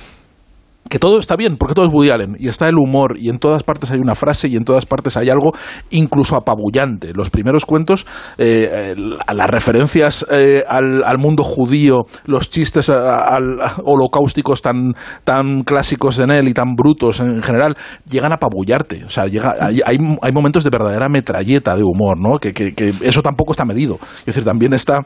que 0.89 0.99
todo 0.99 1.19
está 1.19 1.37
bien, 1.37 1.57
porque 1.57 1.75
todo 1.75 1.87
es 1.87 1.93
Woody 1.93 2.11
Allen, 2.11 2.37
y 2.39 2.49
está 2.49 2.69
el 2.69 2.77
humor, 2.77 3.17
y 3.19 3.29
en 3.29 3.39
todas 3.39 3.63
partes 3.63 3.91
hay 3.91 3.99
una 3.99 4.15
frase, 4.15 4.49
y 4.49 4.57
en 4.57 4.65
todas 4.65 4.87
partes 4.87 5.17
hay 5.17 5.31
algo 5.31 5.53
incluso 5.91 6.37
apabullante. 6.37 7.13
Los 7.15 7.31
primeros 7.31 7.65
cuentos, 7.65 8.07
eh, 8.39 8.95
las 9.33 9.51
referencias 9.51 10.27
eh, 10.31 10.63
al, 10.69 11.19
mundo 11.19 11.43
judío, 11.43 12.05
los 12.27 12.51
chistes 12.51 12.91
al, 12.91 13.59
holocausticos 13.85 14.61
tan, 14.61 14.95
tan 15.25 15.63
clásicos 15.63 16.19
en 16.19 16.31
él 16.31 16.49
y 16.49 16.55
tan 16.55 16.75
brutos 16.75 17.21
en 17.21 17.43
general, 17.43 17.77
llegan 18.09 18.33
a 18.33 18.37
apabullarte. 18.37 19.05
O 19.05 19.11
sea, 19.11 19.27
llega, 19.27 19.55
hay, 19.61 19.81
hay 19.85 20.33
momentos 20.33 20.65
de 20.65 20.71
verdadera 20.71 21.09
metralleta 21.09 21.77
de 21.77 21.83
humor, 21.83 22.19
¿no? 22.19 22.39
Que, 22.39 22.53
que, 22.53 22.93
eso 23.03 23.23
tampoco 23.23 23.53
está 23.53 23.65
medido. 23.65 23.99
Es 24.21 24.27
decir, 24.27 24.45
también 24.45 24.73
está... 24.75 24.99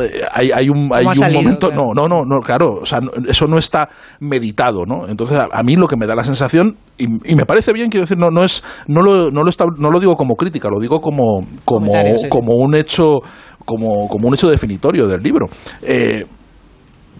Eh, 0.00 0.22
hay, 0.32 0.52
hay 0.52 0.68
un, 0.68 0.90
hay 0.92 1.06
un 1.06 1.32
momento... 1.32 1.70
No, 1.70 1.94
no, 1.94 2.08
no, 2.08 2.22
no, 2.24 2.40
claro, 2.40 2.80
o 2.82 2.86
sea, 2.86 3.00
eso 3.26 3.46
no 3.46 3.58
está 3.58 3.88
meditado, 4.20 4.84
¿no? 4.84 5.06
Entonces, 5.14 5.38
a, 5.38 5.62
mí 5.62 5.76
lo 5.76 5.86
que 5.86 5.96
me 5.96 6.06
da 6.06 6.14
la 6.16 6.24
sensación, 6.24 6.76
y, 6.98 7.06
me 7.06 7.46
parece 7.46 7.72
bien, 7.72 7.88
quiero 7.88 8.02
decir, 8.02 8.18
no, 8.18 8.30
no, 8.30 8.44
es, 8.44 8.64
no, 8.88 9.00
lo, 9.00 9.30
no, 9.30 9.42
lo 9.44 9.50
no 9.78 9.90
lo 9.90 10.00
digo 10.00 10.16
como 10.16 10.34
crítica, 10.34 10.68
lo 10.68 10.80
digo 10.80 11.00
como, 11.00 11.46
como, 11.64 11.92
como 12.28 12.54
un 12.56 12.74
hecho 12.74 13.20
como, 13.64 14.08
como 14.08 14.28
un 14.28 14.34
hecho 14.34 14.50
definitorio 14.50 15.06
del 15.06 15.22
libro. 15.22 15.46
Eh, 15.82 16.24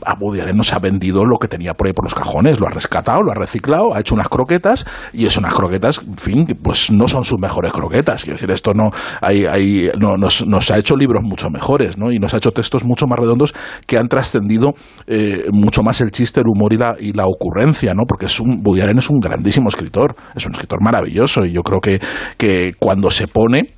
a 0.05 0.15
Woody 0.19 0.41
Allen 0.41 0.57
no 0.57 0.65
se 0.65 0.75
ha 0.75 0.79
vendido 0.79 1.25
lo 1.25 1.39
que 1.39 1.49
tenía 1.49 1.75
por 1.75 1.87
ahí 1.87 1.93
por 1.93 2.05
los 2.05 2.15
cajones, 2.15 2.61
lo 2.61 2.67
ha 2.67 2.71
rescatado, 2.71 3.23
lo 3.23 3.33
ha 3.33 3.35
reciclado, 3.35 3.95
ha 3.95 4.01
hecho 4.01 4.15
unas 4.15 4.29
croquetas 4.29 4.85
y 5.13 5.27
es 5.27 5.37
unas 5.37 5.55
croquetas, 5.55 6.01
en 6.07 6.17
fin, 6.17 6.47
pues 6.63 6.91
no 6.91 7.09
son 7.09 7.25
sus 7.25 7.39
mejores 7.39 7.73
croquetas. 7.73 8.23
Quiero 8.25 8.37
decir, 8.37 8.51
esto 8.51 8.73
no, 8.75 8.91
hay, 9.21 9.91
no 9.99 10.17
nos, 10.17 10.71
ha 10.71 10.79
hecho 10.79 10.97
libros 10.97 11.23
mucho 11.25 11.51
mejores, 11.51 11.99
¿no? 11.99 12.13
Y 12.13 12.19
nos 12.19 12.35
ha 12.35 12.39
hecho 12.39 12.51
textos 12.53 12.85
mucho 12.85 13.07
más 13.07 13.19
redondos 13.19 13.55
que 13.87 13.99
han 13.99 14.09
trascendido 14.09 14.75
eh, 15.07 15.47
mucho 15.53 15.83
más 15.83 16.01
el 16.01 16.11
chiste, 16.11 16.41
el 16.41 16.47
humor 16.49 16.73
y 16.73 16.79
la, 16.79 16.97
y 16.99 17.13
la 17.13 17.27
ocurrencia, 17.27 17.95
¿no? 17.95 18.03
Porque 18.07 18.27
es 18.27 18.41
un, 18.41 18.63
Woody 18.65 18.81
es 18.81 19.11
un 19.11 19.21
grandísimo 19.21 19.69
escritor, 19.69 20.15
es 20.35 20.47
un 20.47 20.53
escritor 20.53 20.83
maravilloso 20.83 21.45
y 21.45 21.53
yo 21.53 21.63
creo 21.63 21.81
que, 21.81 22.01
que 22.37 22.73
cuando 22.79 23.11
se 23.11 23.27
pone 23.27 23.75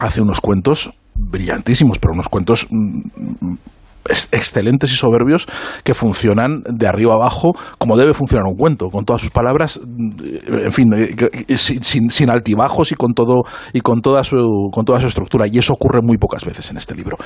hace 0.00 0.20
unos 0.20 0.40
cuentos 0.40 0.90
brillantísimos, 1.14 1.98
pero 1.98 2.14
unos 2.14 2.28
cuentos 2.28 2.66
mm, 2.70 3.00
ex- 3.50 3.58
excelentes 4.32 4.92
y 4.92 4.96
soberbios 4.96 5.46
que 5.84 5.94
funcionan 5.94 6.62
de 6.68 6.86
arriba 6.86 7.14
abajo 7.14 7.52
como 7.78 7.96
debe 7.96 8.14
funcionar 8.14 8.46
un 8.46 8.56
cuento, 8.56 8.88
con 8.88 9.04
todas 9.04 9.20
sus 9.22 9.30
palabras, 9.30 9.78
mm, 9.84 10.10
en 10.64 10.72
fin, 10.72 10.92
eh, 10.94 11.56
sin, 11.58 12.10
sin- 12.10 12.30
altibajos 12.30 12.92
y 12.92 12.94
con 12.94 13.14
todo 13.14 13.42
y 13.72 13.80
con 13.80 14.00
toda 14.02 14.22
su 14.24 14.36
con 14.72 14.84
toda 14.84 15.00
su 15.00 15.06
estructura. 15.06 15.46
Y 15.46 15.58
eso 15.58 15.72
ocurre 15.72 16.00
muy 16.02 16.18
pocas 16.18 16.44
veces 16.44 16.70
en 16.70 16.76
este 16.76 16.94
libro. 16.94 17.16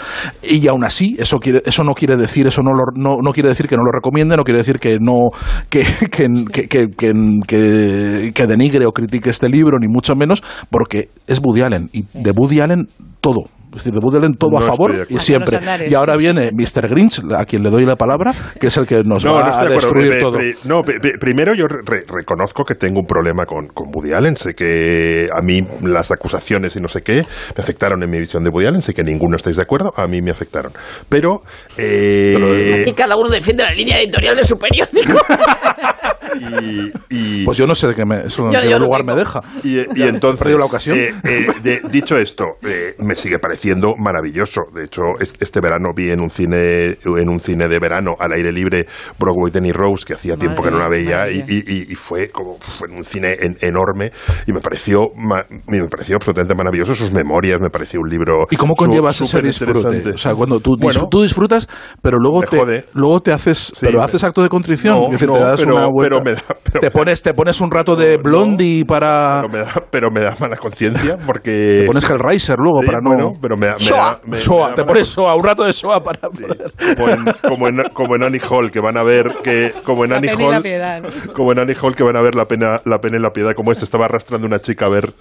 Y 0.42 0.66
aún 0.68 0.84
así, 0.84 1.16
eso 1.18 1.38
quiere 1.38 1.62
eso 1.64 1.82
no 1.84 1.92
quiere 1.94 2.16
decir 2.16 2.46
eso 2.46 2.62
no 2.62 2.70
lo- 2.72 2.92
no, 2.94 3.16
no 3.22 3.32
quiere 3.32 3.48
decir 3.48 3.66
que 3.66 3.76
no 3.76 3.82
lo 3.82 3.90
recomiende, 3.92 4.36
no 4.36 4.44
quiere 4.44 4.58
decir 4.58 4.78
que 4.78 4.98
no 5.00 5.30
que, 5.68 5.84
que, 6.10 6.26
que, 6.52 6.68
que, 6.68 6.86
que- 6.96 7.40
que- 7.46 8.32
que 8.34 8.46
denigre 8.46 8.86
o 8.86 8.92
critique 8.92 9.30
este 9.30 9.48
libro 9.48 9.78
ni 9.78 9.88
mucho 9.88 10.14
menos 10.14 10.42
porque 10.70 11.10
es 11.26 11.40
Woody 11.42 11.62
Allen 11.62 11.90
y 11.92 12.04
de 12.14 12.30
Woody 12.30 12.60
Allen 12.60 12.88
todo 13.20 13.44
es 13.72 13.76
decir, 13.84 13.92
de 13.92 13.98
Woody 14.00 14.18
Allen 14.18 14.34
todo 14.34 14.50
No 14.52 14.58
a 14.58 14.62
favor 14.62 15.06
y 15.08 15.18
siempre. 15.18 15.58
Y 15.88 15.94
ahora 15.94 16.16
viene 16.16 16.50
Mr. 16.52 16.88
Grinch, 16.88 17.20
a 17.36 17.44
quien 17.44 17.62
le 17.62 17.70
doy 17.70 17.84
la 17.86 17.96
palabra, 17.96 18.34
que 18.60 18.66
es 18.66 18.76
el 18.76 18.86
que 18.86 19.02
nos 19.04 19.24
No, 19.24 19.34
va 19.34 19.42
no 19.44 19.48
estoy 19.50 19.66
a 19.66 19.68
de 19.70 19.76
acuerdo. 19.76 20.00
destruir 20.00 20.20
todo. 20.20 20.38
no, 20.64 20.82
primero 21.18 21.54
yo 21.54 21.66
re- 21.68 22.04
reconozco 22.06 22.64
que 22.64 22.74
tengo 22.74 23.00
un 23.00 23.06
problema 23.06 23.46
con, 23.46 23.68
con 23.68 23.88
Woody 23.94 24.12
Allen. 24.12 24.36
Sé 24.36 24.54
que 24.54 25.28
a 25.34 25.40
mí 25.42 25.66
las 25.82 26.10
acusaciones 26.10 26.76
y 26.76 26.80
no 26.80 26.88
sé 26.88 27.02
qué 27.02 27.24
me 27.56 27.62
afectaron 27.62 28.02
en 28.02 28.10
mi 28.10 28.18
visión 28.18 28.44
de 28.44 28.50
Woody 28.50 28.66
Allen. 28.66 28.82
Sé 28.82 28.92
que 28.94 29.02
ninguno 29.02 29.36
estáis 29.36 29.56
de 29.56 29.62
acuerdo. 29.62 29.92
A 29.96 30.06
mí 30.06 30.20
me 30.22 30.30
afectaron. 30.30 30.72
Pero... 31.08 31.42
eh, 31.78 32.84
Y 32.86 32.92
cada 32.92 33.16
uno 33.16 33.28
defiende 33.30 33.62
la 33.64 33.72
línea 33.72 34.00
editorial 34.00 34.36
de 34.36 34.44
su 34.44 34.56
periódico. 34.58 35.18
y, 36.40 36.92
y- 37.10 37.44
Pues 37.44 37.58
yo 37.58 37.66
no 37.66 37.74
sé 37.74 37.88
de 37.88 37.94
qué, 37.94 38.04
me, 38.04 38.26
eso 38.26 38.44
en 38.46 38.50
qué 38.60 38.70
yo 38.70 38.78
lugar 38.78 39.00
tengo. 39.02 39.14
me 39.14 39.18
deja. 39.20 39.40
Y, 39.62 39.78
y 39.98 40.02
entonces, 40.02 40.38
perdido 40.38 40.58
la 40.58 40.64
ocasión. 40.66 40.98
eh, 40.98 41.12
eh, 41.24 41.46
de- 41.62 41.80
dicho 41.90 42.16
esto, 42.16 42.44
eh, 42.62 42.94
me 42.98 43.16
sigue 43.16 43.38
pareciendo 43.38 43.94
maravilloso. 43.96 44.62
De 44.74 44.84
hecho, 44.84 45.02
es- 45.20 45.34
este 45.40 45.60
verano 45.60 45.90
vi 45.94 46.10
en 46.10 46.20
un 46.20 46.30
cine, 46.30 46.96
en 47.04 47.28
un 47.28 47.38
cine 47.40 47.68
de 47.68 47.78
verano 47.78 48.14
al 48.18 48.32
aire 48.32 48.52
libre 48.52 48.86
Broadway 49.18 49.50
Danny 49.52 49.72
Rose, 49.72 50.04
que 50.06 50.14
hacía 50.14 50.36
tiempo 50.36 50.62
que 50.62 50.70
no 50.70 50.78
la 50.78 50.88
veía, 50.88 51.30
y, 51.30 51.38
maravilla. 51.40 51.44
y- 51.48 51.72
y- 51.88 51.92
y 51.92 51.94
fue 51.94 52.30
como 52.30 52.56
fue 52.58 52.88
en 52.88 52.96
un 52.96 53.04
cine 53.04 53.36
en- 53.40 53.56
enorme 53.60 54.10
y 54.46 54.52
me 54.52 54.60
pareció, 54.60 55.08
ma- 55.16 55.44
me 55.66 55.86
pareció 55.88 56.16
absolutamente 56.16 56.54
maravilloso. 56.54 56.94
Sus 56.94 57.12
memorias 57.12 57.58
me 57.60 57.70
pareció 57.70 58.00
un 58.00 58.08
libro. 58.08 58.46
¿Y 58.50 58.56
cómo 58.56 58.74
su- 58.76 58.84
conllevas 58.84 59.20
ese 59.20 59.40
disfrute? 59.42 60.10
O 60.14 60.18
sea, 60.18 60.34
cuando 60.34 60.60
tú, 60.60 60.76
Bueno, 60.78 61.08
tú 61.10 61.22
disfrutas, 61.22 61.68
pero 62.00 62.18
luego 62.18 62.42
te, 62.42 62.84
luego 62.94 63.20
te 63.20 63.32
haces, 63.32 63.72
Sí, 63.74 63.86
pero 63.86 64.02
haces 64.02 64.24
acto 64.24 64.42
de 64.42 64.48
contrición. 64.48 64.94
No, 64.94 65.04
es 65.06 65.12
decir, 65.12 65.28
no, 65.28 65.34
te 65.34 65.40
das 65.40 65.60
pero- 65.60 65.74
una 65.76 65.86
vuelta. 65.92 66.20
pero 66.22 66.24
me 66.24 66.32
da- 66.32 66.56
pero 66.64 66.80
te 66.80 66.86
me- 66.86 66.90
pones, 66.90 67.22
te 67.22 67.34
pones 67.34 67.60
un 67.60 67.70
rato 67.70 67.94
de 67.96 68.16
No, 68.16 68.22
blondie 68.22 68.84
para, 68.84 69.42
pero 69.42 69.48
me 69.52 69.58
da, 69.58 69.84
pero 69.90 70.10
me 70.10 70.20
da 70.20 70.36
mala 70.40 70.56
conciencia 70.56 71.16
porque 71.26 71.80
te 71.82 71.86
pones 71.86 72.08
Hellraiser 72.10 72.56
luego 72.58 72.80
Sí, 72.80 72.86
para 72.86 73.00
no. 73.00 73.10
bueno, 73.10 73.32
pero 73.40 73.56
me 73.56 73.66
da, 73.66 73.74
me 73.74 73.78
Shoah. 73.80 73.98
da- 73.98 74.20
me- 74.24 74.30
me 74.32 74.38
Shoah, 74.38 74.68
da 74.70 74.74
te 74.74 74.84
pones 74.84 75.08
Shoah, 75.08 75.34
un 75.36 75.44
rato 75.44 75.64
de 75.64 75.72
Shoah 75.72 76.02
para 76.02 76.18
Sí, 76.30 76.42
poder- 76.42 76.72
como 76.96 77.08
en, 77.08 77.24
como, 77.42 77.68
en, 77.68 77.82
como 77.94 78.16
en 78.16 78.22
Annie 78.24 78.40
Hall, 78.50 78.70
que 78.70 78.80
van 78.80 78.96
a 78.96 79.02
ver 79.02 79.30
que 79.42 79.72
como 79.84 80.04
en 80.04 80.10
La 80.10 80.16
Annie 80.16 80.30
la 80.36 80.56
Hall, 80.56 80.62
piedad. 80.62 81.02
como 81.34 81.52
en 81.52 81.58
Annie 81.60 81.76
Hall 81.80 81.94
que 81.94 82.02
van 82.02 82.16
a 82.16 82.22
ver 82.22 82.34
la 82.34 82.46
pena, 82.46 82.80
la 82.84 82.98
pena 82.98 83.18
y 83.18 83.20
la 83.20 83.30
piedad, 83.30 83.52
como 83.54 83.72
se 83.74 83.84
estaba 83.84 84.06
arrastrando 84.06 84.46
una 84.46 84.60
chica 84.60 84.86
a 84.86 84.88
ver 84.88 85.12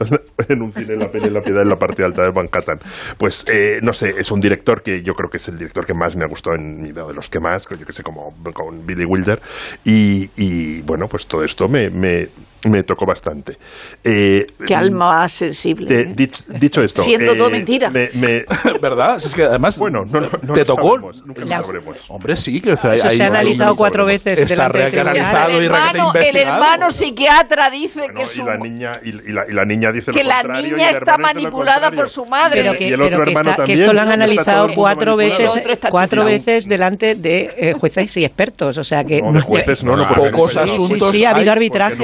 en 0.48 0.62
un 0.62 0.72
cine 0.74 0.96
la 0.96 1.08
pena 1.10 1.28
y 1.28 1.30
la 1.30 1.42
piedad 1.42 1.62
en 1.64 1.70
la 1.70 1.76
parte 1.76 2.04
alta 2.04 2.24
de 2.24 2.32
Manhattan. 2.32 2.80
Pues 3.18 3.46
eh, 3.52 3.80
no 3.82 3.94
sé, 3.94 4.14
es 4.18 4.32
un 4.32 4.40
director 4.40 4.82
que 4.82 5.02
yo 5.04 5.14
creo 5.14 5.30
que 5.30 5.38
es 5.38 5.48
el 5.48 5.58
director 5.58 5.86
que 5.86 5.94
más 5.94 6.16
me 6.16 6.24
ha 6.24 6.28
gustado 6.28 6.56
en 6.56 6.82
mi 6.82 6.90
vida, 6.92 7.06
de 7.06 7.14
los 7.14 7.30
que 7.30 7.40
más, 7.40 7.66
yo 7.70 7.86
que 7.86 7.94
sé, 7.94 8.04
como 8.04 8.34
con 8.54 8.86
Billy 8.86 9.06
Wilder. 9.06 9.40
Y, 9.84 10.30
y, 10.36 10.61
bueno, 10.86 11.08
pues 11.08 11.28
todo 11.28 11.44
esto 11.44 11.68
me, 11.68 11.90
me, 11.90 12.30
me 12.70 12.84
tocó 12.84 13.06
bastante. 13.06 13.58
Eh, 14.04 14.46
Qué 14.68 14.76
alma 14.76 15.28
sensible. 15.30 15.94
eh, 15.94 16.02
¿eh? 16.02 16.14
dich- 16.16 16.46
dicho 16.60 16.84
esto, 16.84 17.02
Siendo 17.04 17.36
todo 17.36 17.50
eh, 17.50 17.52
mentira. 17.54 17.90
me- 17.90 18.10
me- 18.14 18.46
¿Verdad? 18.82 19.20
Si 19.20 19.28
Es 19.28 19.36
que 19.36 19.44
además. 19.44 19.78
bueno, 19.78 20.04
no, 20.06 20.22
no, 20.22 20.30
no 20.44 20.54
¿Te 20.54 20.60
lo 20.62 20.66
tocó? 20.66 20.88
sabremos, 20.90 21.26
nunca 21.26 21.42
lo 21.42 21.48
La- 21.48 21.58
sabremos. 21.60 21.98
Hombre, 22.10 22.36
sí, 22.36 22.62
que 22.62 22.74
o 22.74 22.78
sea, 22.78 22.94
Eso 22.96 23.08
hay- 23.08 23.18
se 23.18 23.24
ha 23.24 23.28
analizado 23.28 23.76
cuatro 23.76 24.06
veces. 24.06 24.40
Está 24.40 24.68
reanalizado 24.70 25.58
el 25.58 25.64
y 25.64 25.66
hermano, 25.66 26.14
el 26.16 26.36
hermano 26.38 26.92
psiquiatra 26.92 27.70
dice 27.70 28.00
Bueno, 28.00 28.14
que 28.16 28.24
y 28.24 28.28
su 28.28 28.46
la 28.46 28.58
niña 28.58 28.92
y, 29.04 29.10
y 29.10 29.32
la, 29.34 29.46
y 29.50 29.54
la 29.54 29.66
niña 29.66 29.92
dice 29.92 30.12
que 30.12 30.24
lo 30.24 30.30
la 30.30 30.60
y 30.60 30.64
niña 30.72 30.90
está 30.92 31.14
lo 31.18 31.24
manipulada 31.24 31.92
por 31.92 32.10
su 32.10 32.26
madre. 32.26 32.62
Pero 32.62 32.74
que, 32.78 32.86
y 32.86 32.88
el 32.88 32.94
pero 32.94 33.06
otro 33.06 33.24
que 33.24 33.30
hermano 33.32 33.50
está- 33.52 33.64
que 33.64 33.68
también. 33.74 33.80
esto 33.82 33.94
lo 33.94 34.00
han 34.02 34.06
todo 34.08 34.14
analizado 34.14 34.68
cuatro 34.76 35.16
veces, 35.16 35.52
cuatro 35.90 36.26
veces 36.26 36.68
delante 36.68 37.16
de 37.16 37.50
eh, 37.58 37.74
jueces 37.74 38.16
y 38.18 38.26
expertos. 38.26 38.78
O 38.78 38.84
sea 38.84 39.04
que 39.04 39.22
No, 39.22 39.32
de 39.34 39.42
jueces 39.42 39.84
no, 39.84 39.96
no, 39.96 40.08
Pocos 40.14 40.58
asuntos 40.58 41.12
sí, 41.16 41.26
ha 41.26 41.32
habido 41.32 41.52
arbitrajes, 41.52 41.98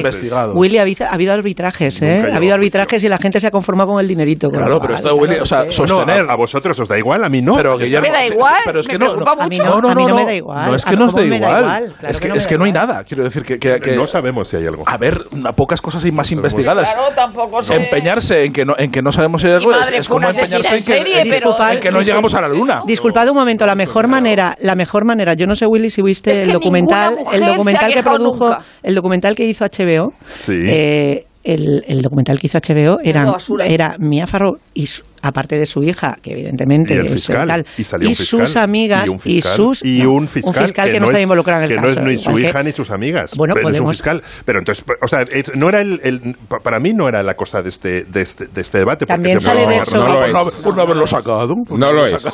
jueces. 0.00 0.16
investigados. 0.22 0.54
Willy, 0.56 0.78
ha, 0.78 0.82
habido- 0.82 1.06
ha 1.06 1.12
habido 1.14 1.32
arbitrajes, 1.34 2.02
¿eh? 2.02 2.06
Ha 2.06 2.12
habido 2.12 2.36
juicio. 2.36 2.54
arbitrajes 2.54 3.04
y 3.04 3.08
la 3.08 3.18
gente 3.18 3.40
se 3.40 3.46
ha 3.46 3.50
conformado 3.50 3.90
con 3.92 4.00
el 4.00 4.08
dinerito. 4.08 4.48
Claro, 4.50 4.78
pero 4.80 4.94
esto, 4.94 5.14
Willy, 5.16 5.36
o 5.36 5.46
sea, 5.46 5.70
sostener. 5.70 6.26
A, 6.28 6.36
vosotros 6.36 6.78
os 6.80 6.88
da 6.88 6.98
igual, 6.98 7.24
a 7.24 7.28
mí 7.28 7.42
no. 7.42 7.56
Pero 7.56 7.76
Guillermo, 7.78 8.08
Me 8.08 8.12
da 8.14 8.22
sí, 8.22 8.32
igual, 8.32 8.54
sí, 8.56 8.62
pero 8.66 8.80
es 8.80 8.86
me 8.86 8.92
que 8.92 8.98
no, 8.98 9.06
no, 9.06 9.16
no, 9.16 9.34
no, 9.34 9.48
mí 9.48 9.58
no 9.58 10.08
no, 10.08 10.16
me 10.16 10.24
da 10.24 10.34
igual. 10.34 10.64
no 10.66 10.74
es 10.74 10.84
que 10.84 10.96
nos 10.96 11.14
dé 11.14 11.26
igual. 11.26 11.94
es 12.02 12.20
que, 12.20 12.28
no 12.28 12.34
es 12.34 12.44
me 12.44 12.48
que 12.48 12.54
da 12.54 12.58
no 12.58 12.64
hay 12.64 12.72
nada. 12.72 13.04
Quiero 13.04 13.24
decir 13.24 13.42
que, 13.44 13.58
que- 13.58 13.78
que- 13.78 13.96
no 13.96 14.06
sabemos 14.06 14.48
si 14.48 14.56
hay 14.56 14.66
algo. 14.66 14.84
a 14.86 14.96
ver, 14.96 15.20
a 15.44 15.52
pocas 15.52 15.80
cosas 15.80 16.04
hay 16.04 16.12
más 16.12 16.30
investigadas. 16.32 16.92
Claro, 16.92 17.08
tampoco 17.14 17.62
sé. 17.62 17.76
Empeñarse 17.76 18.44
en 18.44 18.52
que 18.52 18.64
no, 18.64 18.74
en 18.78 18.90
que 18.90 19.02
no 19.02 19.12
sabemos 19.12 19.40
si 19.42 19.48
hay 19.48 19.54
algo 19.54 19.72
es, 19.72 20.08
como 20.08 20.26
empeñarse 20.28 20.56
en 20.56 20.62
en 20.66 20.72
que, 20.72 20.80
serie, 20.80 21.26
pero- 21.28 21.56
en 21.70 21.80
que 21.80 21.90
no 21.90 22.00
llegamos 22.02 22.34
a 22.34 22.40
la 22.40 22.48
luna. 22.48 22.82
Disculpad 22.86 23.28
un 23.28 23.36
momento, 23.36 23.66
la 23.66 23.74
mejor 23.74 24.08
manera, 24.08 24.56
la 24.60 24.74
mejor 24.74 25.04
manera, 25.04 25.34
yo 25.34 25.46
no 25.46 25.54
sé 25.54 25.66
Willy 25.66 25.88
si 25.88 26.02
viste 26.02 26.42
el 26.42 26.52
documental, 26.52 27.16
el 27.32 27.44
documental 27.44 27.92
que 27.92 28.02
produjo, 28.02 28.56
el 28.82 28.94
documental 28.94 29.34
que 29.34 29.44
hizo 29.44 29.64
HBO, 29.84 30.12
Sí. 30.40 30.52
eh, 30.66 31.24
el, 31.44 31.82
el 31.88 32.02
documental 32.02 32.38
que 32.38 32.46
hizo 32.46 32.58
HBO 32.58 33.00
era, 33.02 33.20
Menuda 33.22 33.32
basura. 33.32 33.66
era 33.66 33.96
Mia 33.98 34.28
Farrow 34.28 34.58
y 34.74 34.86
su- 34.86 35.02
aparte 35.22 35.58
de 35.58 35.66
su 35.66 35.82
hija, 35.82 36.16
que 36.22 36.32
evidentemente 36.34 36.94
Y 36.94 36.98
el 36.98 37.06
es 37.06 37.12
fiscal, 37.14 37.48
tal, 37.48 37.66
y 37.76 37.82
salió 37.82 38.08
un 38.08 38.14
fiscal, 38.14 38.46
sus 38.46 38.56
amigas 38.56 39.08
y 39.08 39.10
un 39.10 39.18
fiscal, 39.18 39.52
sus 39.56 39.84
y 39.84 40.02
no, 40.04 40.10
un 40.12 40.28
fiscal, 40.28 40.72
que, 40.72 41.00
no 41.00 41.06
está 41.06 41.16
es- 41.18 41.22
involucrado 41.24 41.62
en 41.62 41.64
el 41.64 41.68
que 41.70 41.74
caso. 41.82 42.00
no 42.00 42.06
es 42.06 42.06
ni 42.06 42.16
su 42.18 42.30
igual 42.30 42.42
que- 42.44 42.48
hija 42.48 42.62
ni 42.62 42.72
sus 42.72 42.90
amigas 42.92 43.32
Bueno, 43.36 43.54
pero 43.54 43.64
no 43.68 43.74
es 43.74 43.80
un 43.80 43.86
podemos- 43.86 43.96
fiscal 43.96 44.22
pero 44.44 44.58
entonces 44.60 44.84
o 45.02 45.06
sea 45.08 45.24
no 45.56 45.68
era 45.68 45.80
el, 45.80 46.00
el- 46.04 46.36
pa- 46.48 46.60
para 46.60 46.78
mí 46.78 46.92
no 46.92 47.08
era 47.08 47.24
la 47.24 47.34
cosa 47.34 47.60
de 47.60 47.70
este 47.70 48.04
de 48.04 48.20
este, 48.22 48.46
de 48.46 48.60
este 48.60 48.78
debate 48.78 49.04
porque 49.06 49.14
También 49.14 49.40
se 49.40 49.48
sale 49.48 49.66
de 49.66 49.78
eso. 49.78 49.96
No 49.96 50.04
no, 50.04 50.44
por 50.62 50.76
no 50.76 50.82
haberlo 50.82 51.06
sacado. 51.08 51.54
No 51.70 51.92
lo 51.92 52.06
es. 52.06 52.24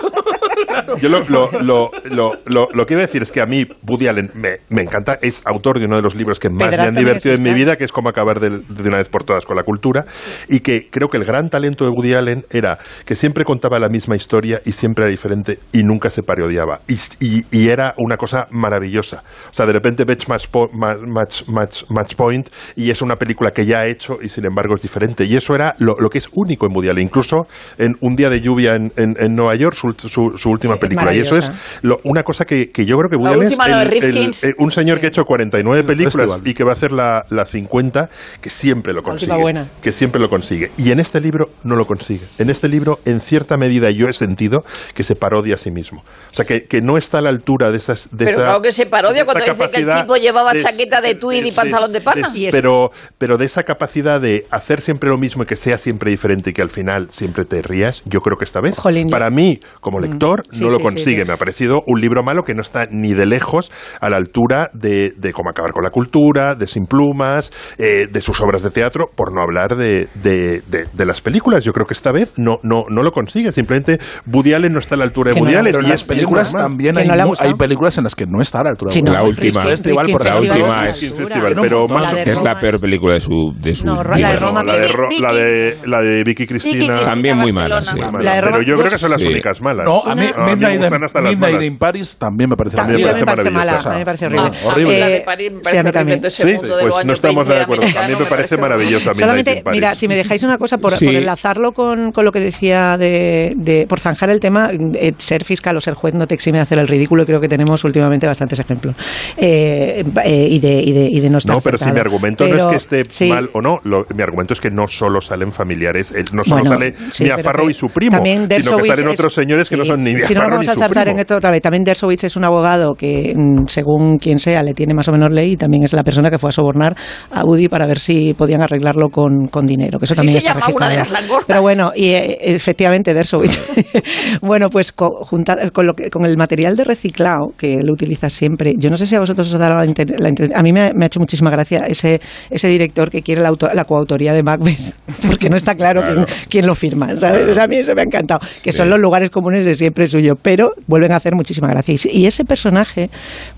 Yo 1.00 1.08
lo, 1.08 1.20
lo, 1.28 1.50
lo, 1.60 1.90
lo, 2.04 2.32
lo- 2.46 2.68
lo 2.72 2.86
que 2.86 2.94
iba 2.94 3.02
a 3.02 3.06
decir 3.06 3.22
es 3.22 3.32
que 3.32 3.40
a 3.40 3.46
mí 3.46 3.66
Woody 3.86 4.06
Allen 4.08 4.30
me, 4.34 4.58
me 4.68 4.82
encanta, 4.82 5.18
es 5.22 5.42
autor 5.44 5.78
de 5.78 5.86
uno 5.86 5.96
de 5.96 6.02
los 6.02 6.14
libros 6.14 6.38
que 6.38 6.48
más 6.50 6.70
me 6.70 6.88
han 6.88 6.94
divertido 7.04 7.34
en 7.34 7.42
mi 7.42 7.50
vida, 7.54 7.76
que 7.76 7.84
es 7.84 7.92
Cómo 7.92 8.08
acabar 8.10 8.38
de, 8.40 8.50
de 8.50 8.88
una 8.88 8.98
vez 8.98 9.08
por 9.08 9.24
todas 9.24 9.44
con 9.44 9.56
la 9.56 9.62
cultura, 9.62 10.04
y 10.48 10.60
que 10.60 10.88
creo 10.90 11.08
que 11.08 11.16
el 11.16 11.24
gran 11.24 11.48
talento 11.50 11.84
de 11.84 11.90
Woody 11.90 12.14
Allen 12.14 12.44
era 12.50 12.78
que 13.04 13.14
siempre 13.14 13.44
contaba 13.44 13.78
la 13.78 13.88
misma 13.88 14.14
historia 14.16 14.60
y 14.64 14.72
siempre 14.72 15.04
era 15.04 15.10
diferente 15.10 15.58
y 15.72 15.82
nunca 15.82 16.10
se 16.10 16.22
parodiaba. 16.22 16.80
Y, 16.86 16.94
y- 17.20 17.44
y 17.50 17.68
era 17.68 17.94
una 17.98 18.16
cosa 18.16 18.46
maravillosa. 18.50 19.22
O 19.50 19.52
sea, 19.52 19.66
de 19.66 19.72
repente 19.72 20.04
Match, 20.06 20.26
Match, 20.72 21.42
Match- 21.48 21.84
Match 21.90 22.14
Point 22.14 22.48
y 22.76 22.90
es 22.90 23.02
una 23.02 23.16
película 23.16 23.50
que 23.50 23.66
ya 23.66 23.80
ha 23.80 23.86
hecho 23.86 24.18
y 24.22 24.28
sin 24.28 24.44
embargo 24.46 24.74
es 24.76 24.82
diferente. 24.82 25.24
Y 25.24 25.36
eso 25.36 25.54
era 25.54 25.74
lo, 25.78 25.94
lo 25.98 26.08
que 26.10 26.18
es 26.18 26.28
único 26.34 26.66
en 26.66 26.74
Woody 26.74 26.88
Allen. 26.90 27.04
Incluso 27.04 27.46
en 27.78 27.96
Un 28.00 28.14
día 28.16 28.30
de 28.30 28.40
lluvia 28.40 28.74
en, 28.74 28.92
en- 28.96 29.16
en 29.18 29.34
Nueva 29.34 29.54
York, 29.56 29.74
su, 29.74 29.92
su- 29.96 30.36
su 30.36 30.50
última 30.50 30.67
Sí, 30.74 30.80
película. 30.80 31.14
Y 31.14 31.20
eso 31.20 31.36
es 31.36 31.50
lo- 31.82 32.00
una 32.04 32.22
cosa 32.22 32.44
que, 32.44 32.70
que 32.70 32.84
yo 32.86 32.96
creo 32.98 33.10
que 33.10 33.16
Woody 33.16 33.28
Allen 33.34 33.42
es 33.44 33.46
última, 33.58 33.82
el- 33.82 33.92
el- 34.04 34.34
eh, 34.42 34.54
un 34.58 34.70
señor 34.70 35.00
que 35.00 35.06
ha 35.06 35.08
hecho 35.08 35.24
49 35.24 35.84
películas 35.84 36.14
Festival. 36.32 36.48
y 36.48 36.54
que 36.54 36.64
va 36.64 36.70
a 36.72 36.74
hacer 36.74 36.92
la, 36.92 37.24
la 37.30 37.44
50, 37.44 38.08
que 38.40 38.50
siempre 38.50 38.92
lo 38.92 39.00
última 39.00 39.12
consigue. 39.12 39.36
buena. 39.40 39.68
Que 39.82 39.92
siempre 39.92 40.20
lo 40.20 40.28
consigue. 40.28 40.70
Y 40.76 40.90
en 40.90 41.00
este 41.00 41.20
libro 41.20 41.50
no 41.64 41.76
lo 41.76 41.86
consigue. 41.86 42.24
En 42.38 42.50
este 42.50 42.68
libro, 42.68 42.98
en 43.04 43.20
cierta 43.20 43.56
medida, 43.56 43.90
yo 43.90 44.08
he 44.08 44.12
sentido 44.12 44.64
que 44.94 45.04
se 45.04 45.16
parodia 45.16 45.54
a 45.56 45.58
sí 45.58 45.70
mismo. 45.70 46.04
O 46.32 46.34
sea, 46.34 46.44
que, 46.44 46.64
que 46.64 46.80
no 46.80 46.96
está 46.98 47.18
a 47.18 47.20
la 47.22 47.30
altura 47.30 47.70
de 47.70 47.78
esas. 47.78 48.08
De 48.12 48.24
Pero 48.26 48.30
esa- 48.30 48.40
claro 48.44 48.62
que 48.62 48.72
se 48.72 48.86
parodia 48.86 49.24
cuando 49.24 49.44
dice 49.44 49.70
que 49.70 49.80
el 49.82 49.94
tipo 49.94 50.16
llevaba 50.16 50.52
chaqueta 50.58 51.00
de 51.00 51.14
tweed 51.14 51.44
y 51.44 51.52
pantalón 51.52 51.92
de 51.92 52.00
pana. 52.00 52.28
Pero, 52.50 52.90
pero 53.18 53.38
de 53.38 53.44
esa 53.46 53.62
capacidad 53.62 54.20
de 54.20 54.46
hacer 54.50 54.80
siempre 54.80 55.08
lo 55.10 55.18
mismo 55.18 55.42
y 55.42 55.46
que 55.46 55.56
sea 55.56 55.78
siempre 55.78 56.10
diferente 56.10 56.50
y 56.50 56.52
que 56.52 56.62
al 56.62 56.70
final 56.70 57.08
siempre 57.10 57.44
te 57.44 57.62
rías, 57.62 58.02
yo 58.04 58.20
creo 58.20 58.36
que 58.36 58.44
esta 58.44 58.60
vez, 58.60 58.76
Jolín, 58.78 59.08
para 59.10 59.30
mí, 59.30 59.60
como 59.80 60.00
lector, 60.00 60.42
Sí, 60.50 60.60
no 60.62 60.70
lo 60.70 60.76
sí, 60.76 60.82
consigue. 60.82 61.16
sí, 61.16 61.22
sí. 61.22 61.26
Me 61.28 61.34
ha 61.34 61.36
parecido 61.36 61.82
un 61.86 62.00
libro 62.00 62.22
malo 62.22 62.42
que 62.44 62.54
no 62.54 62.62
está 62.62 62.86
ni 62.90 63.14
de 63.14 63.26
lejos 63.26 63.70
a 64.00 64.08
la 64.10 64.16
altura 64.16 64.70
de, 64.72 65.12
de 65.16 65.32
cómo 65.32 65.50
acabar 65.50 65.72
con 65.72 65.82
la 65.84 65.90
cultura, 65.90 66.54
de 66.54 66.66
Sin 66.66 66.86
Plumas, 66.86 67.52
eh, 67.78 68.06
de 68.10 68.20
sus 68.20 68.40
obras 68.40 68.62
de 68.62 68.70
teatro, 68.70 69.10
por 69.14 69.32
no 69.34 69.40
hablar 69.42 69.76
de, 69.76 70.08
de- 70.22 70.60
de- 70.68 70.86
de 70.92 71.06
las 71.06 71.20
películas. 71.20 71.64
Yo 71.64 71.72
creo 71.72 71.86
que 71.86 71.94
esta 71.94 72.12
vez 72.12 72.34
no, 72.38 72.58
no, 72.62 72.84
no 72.88 73.02
lo 73.02 73.12
consigue. 73.12 73.52
Simplemente 73.52 73.98
Woody 74.26 74.54
Allen 74.54 74.72
no 74.72 74.78
está 74.78 74.94
a 74.94 74.98
la 74.98 75.04
altura 75.04 75.30
de 75.30 75.34
Que 75.34 75.40
no 75.40 75.46
Woody 75.46 75.56
Allen. 75.56 75.72
Pero 75.72 75.84
en 75.84 75.90
las 75.90 76.04
películas 76.04 76.52
normal. 76.52 76.70
también 76.70 76.98
hay, 76.98 77.08
no 77.08 77.32
hay 77.38 77.54
películas 77.54 77.98
en 77.98 78.04
las 78.04 78.14
que 78.14 78.26
no 78.26 78.40
está 78.40 78.60
a 78.60 78.64
la 78.64 78.70
altura. 78.70 78.90
Sí, 78.92 79.00
de 79.00 79.04
no, 79.04 79.12
La 79.12 79.20
Woody. 79.22 79.30
última. 79.30 79.62
Festival, 79.64 80.06
Festival, 80.06 80.06
por 80.12 80.24
la 80.24 80.38
última 80.38 80.86
es 80.88 81.14
pero 81.60 81.86
La 81.88 81.94
más- 81.94 82.12
Es 82.26 82.42
la 82.42 82.58
peor 82.58 82.80
película 82.80 83.14
de 83.14 83.20
su, 83.20 83.52
de 83.60 83.74
su 83.74 83.86
No, 83.86 84.02
la 84.02 84.16
vida. 84.16 84.28
de 84.28 84.34
No, 84.34 84.46
Roma 84.46 84.64
la 84.64 84.76
de, 84.76 84.88
Ro- 84.88 85.08
la 85.20 85.32
de, 85.32 85.78
la 85.86 86.00
de 86.00 86.24
Vicky 86.24 86.46
Cristina. 86.46 86.72
Cristina 86.78 87.00
También 87.00 87.38
muy 87.38 87.52
mala, 87.52 87.80
sí. 87.80 87.96
La 87.98 88.40
pero 88.42 88.62
yo 88.62 88.76
creo 88.78 88.90
que 88.90 88.98
son 88.98 89.10
las 89.10 89.20
Sí. 89.20 89.28
únicas 89.28 89.60
malas. 89.60 89.84
No, 89.86 90.02
a 90.04 90.14
mí 90.14 90.26
Me 90.44 90.56
Midnight, 90.56 90.80
gustan 90.80 91.04
hasta 91.04 91.20
Midnight 91.20 91.52
malas. 91.54 91.64
in 91.66 91.78
Paris 91.78 92.16
también 92.18 92.50
me 92.50 92.56
parece 92.56 92.76
También 92.76 93.00
me 93.00 93.12
me 93.14 93.24
parece 93.24 93.50
mala, 93.50 93.78
a 93.78 93.90
mí 93.90 93.96
me 93.98 94.04
parece 94.04 94.28
No, 94.28 94.42
horrible. 94.42 94.58
Ah, 94.62 94.66
horrible. 94.68 95.00
La 95.00 95.08
de 95.08 95.16
Eh, 95.16 95.22
París 95.24 95.52
me 95.52 95.62
sí, 95.64 95.76
a 95.76 95.82
mí 95.82 95.90
parece 95.92 96.12
horrible. 96.12 96.30
Sí, 96.30 96.42
pues 96.80 97.04
no 97.06 97.12
estamos 97.12 97.46
de 97.46 97.54
20 97.54 97.62
acuerdo. 97.64 97.98
A 97.98 98.08
mí 98.08 98.14
me 98.18 98.24
parece 98.26 98.56
maravillosa 98.56 99.10
Midnight 99.10 99.18
Solamente, 99.20 99.50
in 99.58 99.62
Paris. 99.64 99.76
mira, 99.80 99.94
si 99.94 100.08
me 100.08 100.16
dejáis 100.16 100.42
una 100.42 100.58
cosa, 100.58 100.78
por, 100.78 100.92
enlazarlo 101.02 101.72
con, 101.72 102.12
con 102.12 102.24
lo 102.24 102.32
que 102.32 102.40
decía 102.40 102.96
de, 102.98 103.86
por 103.88 104.00
zanjar 104.00 104.30
el 104.30 104.40
tema, 104.40 104.70
eh, 104.94 105.12
ser 105.18 105.44
fiscal 105.44 105.76
o 105.76 105.80
ser 105.80 105.94
juez 105.94 106.14
no 106.14 106.26
te 106.26 106.34
exime 106.34 106.58
de 106.58 106.62
hacer 106.62 106.78
el 106.78 106.86
ridículo 106.88 107.24
creo 107.26 107.40
que 107.40 107.48
tenemos 107.48 107.84
últimamente 107.84 108.26
bastantes 108.26 108.58
ejemplos. 108.60 108.94
Eh, 109.36 110.04
eh, 110.24 110.48
y, 110.50 110.58
de, 110.58 110.72
y, 110.82 110.92
de, 110.92 111.04
y 111.06 111.20
de 111.20 111.30
no 111.30 111.38
estar 111.38 111.54
No, 111.56 111.60
pero 111.60 111.78
si 111.78 111.90
mi 111.90 111.98
argumento 112.00 112.46
no 112.46 112.56
es 112.56 112.66
que 112.66 112.76
esté 112.76 113.04
sí, 113.08 113.28
mal 113.28 113.50
o 113.52 113.60
no, 113.60 113.78
lo- 113.84 114.06
mi 114.14 114.22
argumento 114.22 114.52
es 114.54 114.60
que 114.60 114.70
no 114.70 114.86
solo 114.88 115.20
salen 115.20 115.52
familiares, 115.52 116.12
no 116.32 116.44
solo 116.44 116.62
bueno, 116.64 116.70
sale 116.78 116.94
sí, 117.12 117.26
Farrow 117.42 117.66
que 117.66 117.72
y 117.72 117.74
su 117.74 117.88
primo, 117.88 118.22
sino 118.24 118.48
que 118.48 118.84
salen 118.84 119.08
es- 119.08 119.14
otros 119.14 119.34
señores 119.34 119.68
que 119.68 119.76
no 119.76 119.84
son 119.84 120.02
ni 120.04 120.12
Si 120.28 120.34
no 120.34 120.40
vamos 120.48 120.68
a 120.68 120.74
su 120.74 120.80
zarzar 120.80 121.08
en 121.08 121.18
esto 121.18 121.36
otra 121.36 121.50
vez, 121.50 121.62
también 121.62 121.84
Dershowitz 121.84 122.24
es 122.24 122.36
un 122.36 122.44
abogado 122.44 122.92
que, 122.94 123.34
mm, 123.36 123.66
según 123.66 124.18
quien 124.18 124.38
sea, 124.38 124.62
le 124.62 124.74
tiene 124.74 124.94
más 124.94 125.08
o 125.08 125.12
menos 125.12 125.30
ley 125.30 125.52
y 125.52 125.56
también 125.56 125.82
es 125.84 125.92
la 125.92 126.02
persona 126.02 126.30
que 126.30 126.38
fue 126.38 126.48
a 126.48 126.52
sobornar 126.52 126.94
a 127.30 127.42
Woody 127.44 127.68
para 127.68 127.86
ver 127.86 127.98
si 127.98 128.34
podían 128.34 128.62
arreglarlo 128.62 129.08
con, 129.08 129.46
con 129.48 129.66
dinero, 129.66 129.98
que 129.98 130.04
eso 130.04 130.14
también 130.14 130.32
se 130.32 130.38
está 130.38 130.54
llama 130.54 130.66
una 130.74 130.88
de 130.88 130.96
las 130.96 131.10
langostas. 131.10 131.46
Pero 131.46 131.62
bueno, 131.62 131.90
y 131.94 132.08
eh, 132.10 132.38
efectivamente 132.42 133.14
Dershowitz. 133.14 133.58
bueno, 134.42 134.68
pues 134.70 134.92
co- 134.92 135.24
juntar- 135.24 135.72
con, 135.72 135.86
lo 135.86 135.94
que- 135.94 136.10
con 136.10 136.24
el 136.24 136.36
material 136.36 136.76
de 136.76 136.84
reciclado 136.84 137.48
que 137.58 137.74
él 137.74 137.90
utiliza 137.90 138.28
siempre, 138.28 138.74
yo 138.78 138.90
no 138.90 138.96
sé 138.96 139.06
si 139.06 139.14
a 139.14 139.20
vosotros 139.20 139.48
os 139.48 139.54
ha 139.54 139.58
dado 139.58 139.76
la, 139.76 139.86
inter- 139.86 140.20
la 140.20 140.28
inter- 140.28 140.50
a 140.54 140.62
mí 140.62 140.72
me 140.72 140.82
ha, 140.86 140.92
me 140.92 141.04
ha 141.04 141.06
hecho 141.06 141.20
muchísima 141.20 141.50
gracia 141.50 141.84
ese 141.88 142.20
ese 142.50 142.68
director 142.68 143.10
que 143.10 143.22
quiere 143.22 143.42
la, 143.42 143.48
auto- 143.48 143.68
la 143.72 143.84
coautoría 143.84 144.32
de 144.32 144.42
Macbeth, 144.42 144.94
porque 145.28 145.48
no 145.48 145.56
está 145.56 145.74
claro, 145.74 146.00
Claro. 146.02 146.24
quién, 146.26 146.38
quién 146.48 146.66
lo 146.66 146.74
firma, 146.74 147.14
¿sabes? 147.16 147.48
O 147.48 147.54
sea, 147.54 147.64
a 147.64 147.66
mí 147.66 147.76
eso 147.76 147.94
me 147.94 148.02
ha 148.02 148.04
encantado, 148.04 148.40
que 148.62 148.72
son 148.72 148.88
los 148.90 148.98
lugares 148.98 149.30
comunes 149.30 149.64
de 149.66 149.74
siempre 149.74 150.06
pero 150.40 150.72
vuelven 150.86 151.12
a 151.12 151.16
hacer 151.16 151.34
muchísima 151.34 151.68
gracia. 151.68 151.94
Y, 152.12 152.26
ese 152.26 152.44
personaje, 152.44 153.08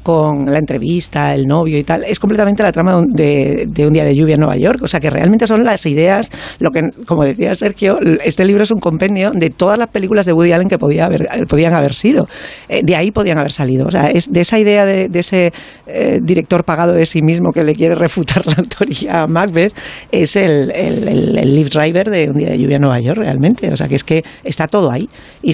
con 0.02 0.44
la 0.46 0.58
entrevista, 0.58 1.34
el 1.34 1.46
novio 1.46 1.78
y 1.78 1.84
tal, 1.84 2.04
es 2.04 2.18
completamente 2.18 2.62
la 2.62 2.72
trama 2.72 3.02
de, 3.06 3.66
un- 3.86 3.92
día 3.92 4.04
de 4.04 4.14
lluvia 4.14 4.34
en 4.34 4.40
Nueva 4.40 4.56
York, 4.56 4.80
o 4.82 4.86
sea, 4.86 5.00
que 5.00 5.10
realmente 5.10 5.46
son 5.46 5.64
las 5.64 5.84
ideas, 5.86 6.30
lo 6.60 6.70
que, 6.70 6.82
como 7.06 7.24
decía 7.24 7.54
Sergio, 7.54 7.96
este 8.24 8.44
libro 8.44 8.62
es 8.62 8.70
un 8.70 8.78
compendio 8.78 9.30
de 9.34 9.50
todas 9.50 9.78
las 9.78 9.88
películas 9.88 10.26
de 10.26 10.32
Woody 10.32 10.52
Allen 10.52 10.68
que 10.68 10.78
podía 10.78 11.06
haber, 11.06 11.26
podían 11.48 11.74
haber 11.74 11.94
sido. 11.94 12.28
Eh, 12.68 12.82
de 12.84 12.96
ahí 12.96 13.10
podían 13.10 13.38
haber 13.38 13.52
salido. 13.52 13.86
O 13.86 13.90
sea, 13.90 14.10
es 14.10 14.32
de 14.32 14.40
esa 14.40 14.58
idea 14.58 14.84
de, 14.84 15.08
ese 15.12 15.52
eh, 15.86 16.18
director 16.22 16.64
pagado 16.64 16.92
de 16.92 17.04
sí 17.06 17.22
mismo 17.22 17.50
que 17.52 17.62
le 17.62 17.74
quiere 17.74 17.94
refutar 17.94 18.46
la 18.46 18.54
autoría 18.58 19.22
a 19.22 19.26
Macbeth, 19.26 19.72
es 20.12 20.36
el, 20.36 20.70
el, 20.70 21.68
Driver 21.70 22.10
de 22.10 22.30
Un 22.30 22.36
día 22.36 22.50
de 22.50 22.58
lluvia 22.58 22.76
en 22.76 22.82
Nueva 22.82 23.00
York, 23.00 23.18
realmente. 23.18 23.70
O 23.70 23.76
sea, 23.76 23.86
que 23.86 23.94
es 23.94 24.04
que 24.04 24.22
está 24.44 24.66
todo 24.66 24.90
ahí. 24.90 25.08
Y 25.42 25.52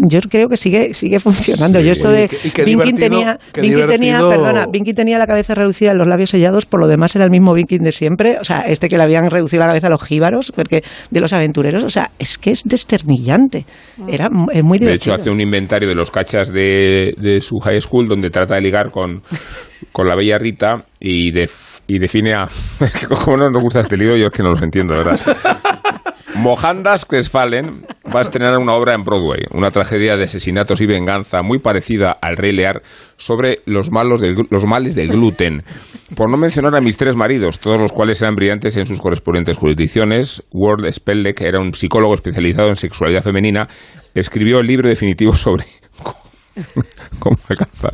yo 0.00 0.20
creo 0.28 0.48
que 0.48 0.56
sigue 0.56 0.94
sigue 0.94 1.18
funcionando. 1.20 1.78
Sí. 1.80 1.86
Yo 1.86 1.92
esto 1.92 2.10
de 2.10 2.24
y 2.44 2.50
divertido- 2.64 2.98
tenía, 2.98 3.38
tenía, 3.52 4.18
perdona, 4.18 4.66
tenía 4.94 5.18
la 5.18 5.26
cabeza 5.26 5.54
reducida, 5.54 5.94
los 5.94 6.06
labios 6.06 6.30
sellados, 6.30 6.66
por 6.66 6.80
lo 6.80 6.88
demás 6.88 7.14
era 7.16 7.24
el 7.24 7.30
mismo 7.30 7.54
Vinkin 7.54 7.82
de 7.82 7.92
siempre. 7.92 8.38
O 8.40 8.44
sea, 8.44 8.60
este 8.60 8.88
que 8.88 8.96
le 8.96 9.02
habían 9.04 9.30
reducido 9.30 9.60
la 9.60 9.66
cabeza 9.68 9.86
a 9.88 9.90
los 9.90 10.02
jíbaros, 10.02 10.52
porque 10.52 10.82
de 11.10 11.20
los 11.20 11.32
aventureros, 11.32 11.84
o 11.84 11.88
sea, 11.88 12.10
es 12.18 12.38
que 12.38 12.50
es 12.50 12.62
desternillante. 12.64 13.64
Era 14.08 14.28
mu- 14.30 14.50
es 14.52 14.62
muy 14.62 14.78
De 14.78 14.86
divertido. 14.86 15.14
hecho, 15.14 15.20
hace 15.20 15.30
un 15.30 15.40
inventario 15.40 15.88
de 15.88 15.94
los 15.94 16.10
cachas 16.10 16.52
de, 16.52 17.14
de 17.18 17.40
su 17.40 17.58
high 17.58 17.80
school 17.80 18.08
donde 18.08 18.30
trata 18.30 18.54
de 18.56 18.60
ligar 18.60 18.90
con, 18.90 19.22
con 19.92 20.06
la 20.08 20.14
bella 20.16 20.38
Rita 20.38 20.84
y, 21.00 21.30
def- 21.32 21.75
y 21.86 21.98
define 21.98 22.34
a... 22.34 22.48
Es 22.80 22.94
que 22.94 23.06
como 23.06 23.36
no 23.36 23.50
nos 23.50 23.62
gusta 23.62 23.80
este 23.80 23.96
libro, 23.96 24.16
yo 24.16 24.26
es 24.26 24.32
que 24.32 24.42
no 24.42 24.50
los 24.50 24.62
entiendo, 24.62 24.94
de 24.94 25.04
¿verdad? 25.04 25.20
Mohandas 26.36 27.04
Cresfallen 27.04 27.86
va 28.14 28.18
a 28.20 28.22
estrenar 28.22 28.58
una 28.58 28.74
obra 28.74 28.94
en 28.94 29.02
Broadway, 29.02 29.44
una 29.52 29.70
tragedia 29.70 30.16
de 30.16 30.24
asesinatos 30.24 30.80
y 30.80 30.86
venganza 30.86 31.42
muy 31.42 31.58
parecida 31.58 32.12
al 32.20 32.36
Rey 32.36 32.52
Lear 32.52 32.82
sobre 33.16 33.60
los, 33.66 33.90
malos 33.90 34.20
del 34.20 34.46
los 34.50 34.64
males 34.66 34.94
del 34.94 35.08
gluten. 35.08 35.62
Por 36.14 36.30
no 36.30 36.36
mencionar 36.36 36.74
a 36.74 36.80
mis 36.80 36.96
tres 36.96 37.16
maridos, 37.16 37.58
todos 37.60 37.78
los 37.78 37.92
cuales 37.92 38.20
eran 38.22 38.34
brillantes 38.34 38.76
en 38.76 38.86
sus 38.86 39.00
correspondientes 39.00 39.56
jurisdicciones, 39.56 40.42
Ward 40.52 40.90
Spelleck 40.90 41.40
era 41.40 41.60
un 41.60 41.74
psicólogo 41.74 42.14
especializado 42.14 42.68
en 42.68 42.76
sexualidad 42.76 43.22
femenina, 43.22 43.68
escribió 44.14 44.60
el 44.60 44.66
libro 44.66 44.88
definitivo 44.88 45.32
sobre 45.32 45.64
cómo 47.18 47.38
alcanzar 47.48 47.92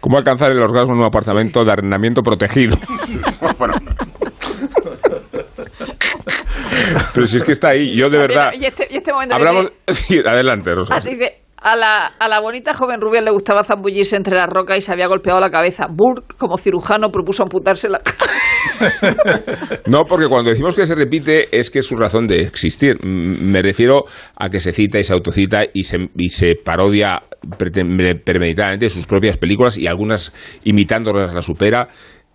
cómo 0.00 0.18
alcanzar 0.18 0.50
el 0.52 0.60
orgasmo 0.60 0.94
en 0.94 1.00
un 1.00 1.06
apartamento 1.06 1.64
de 1.64 1.72
arrendamiento 1.72 2.22
protegido. 2.22 2.76
Bueno. 3.58 3.74
Pero 7.14 7.26
si 7.26 7.36
es 7.38 7.44
que 7.44 7.52
está 7.52 7.68
ahí, 7.68 7.96
yo 7.96 8.10
de 8.10 8.18
verdad. 8.18 8.50
Y 8.58 8.64
este, 8.64 8.86
y 8.90 8.96
este 8.98 9.12
momento 9.12 9.34
Hablamos. 9.34 9.70
dice- 9.86 10.04
Sí, 10.06 10.18
adelante, 10.24 10.72
Rosa. 10.74 10.96
Así 10.96 11.16
que 11.18 11.42
a 11.56 11.74
la, 11.74 12.06
a 12.18 12.28
la 12.28 12.40
bonita 12.40 12.74
joven 12.74 13.00
rubia 13.00 13.20
le 13.20 13.30
gustaba 13.30 13.64
zambullirse 13.64 14.16
entre 14.16 14.36
las 14.36 14.48
rocas 14.48 14.76
y 14.78 14.80
se 14.82 14.92
había 14.92 15.06
golpeado 15.06 15.40
la 15.40 15.50
cabeza. 15.50 15.86
Burke, 15.90 16.36
como 16.36 16.58
cirujano, 16.58 17.08
propuso 17.10 17.42
amputársela. 17.42 18.00
No, 19.86 20.04
porque 20.06 20.28
cuando 20.28 20.50
decimos 20.50 20.74
que 20.74 20.84
se 20.84 20.94
repite 20.94 21.48
es 21.56 21.70
que 21.70 21.78
es 21.78 21.86
su 21.86 21.96
razón 21.96 22.26
de 22.26 22.42
existir. 22.42 22.98
Me 23.04 23.62
refiero 23.62 24.04
a 24.34 24.50
que 24.50 24.60
se 24.60 24.72
cita 24.72 24.98
y 24.98 25.04
se 25.04 25.12
autocita 25.12 25.64
y 25.72 25.84
se, 25.84 26.10
y 26.16 26.30
se 26.30 26.56
parodia 26.56 27.22
premeditadamente 27.58 28.90
sus 28.90 29.06
propias 29.06 29.36
películas 29.36 29.78
y 29.78 29.86
algunas 29.86 30.32
imitándolas 30.64 31.32
la 31.32 31.42
supera. 31.42 31.88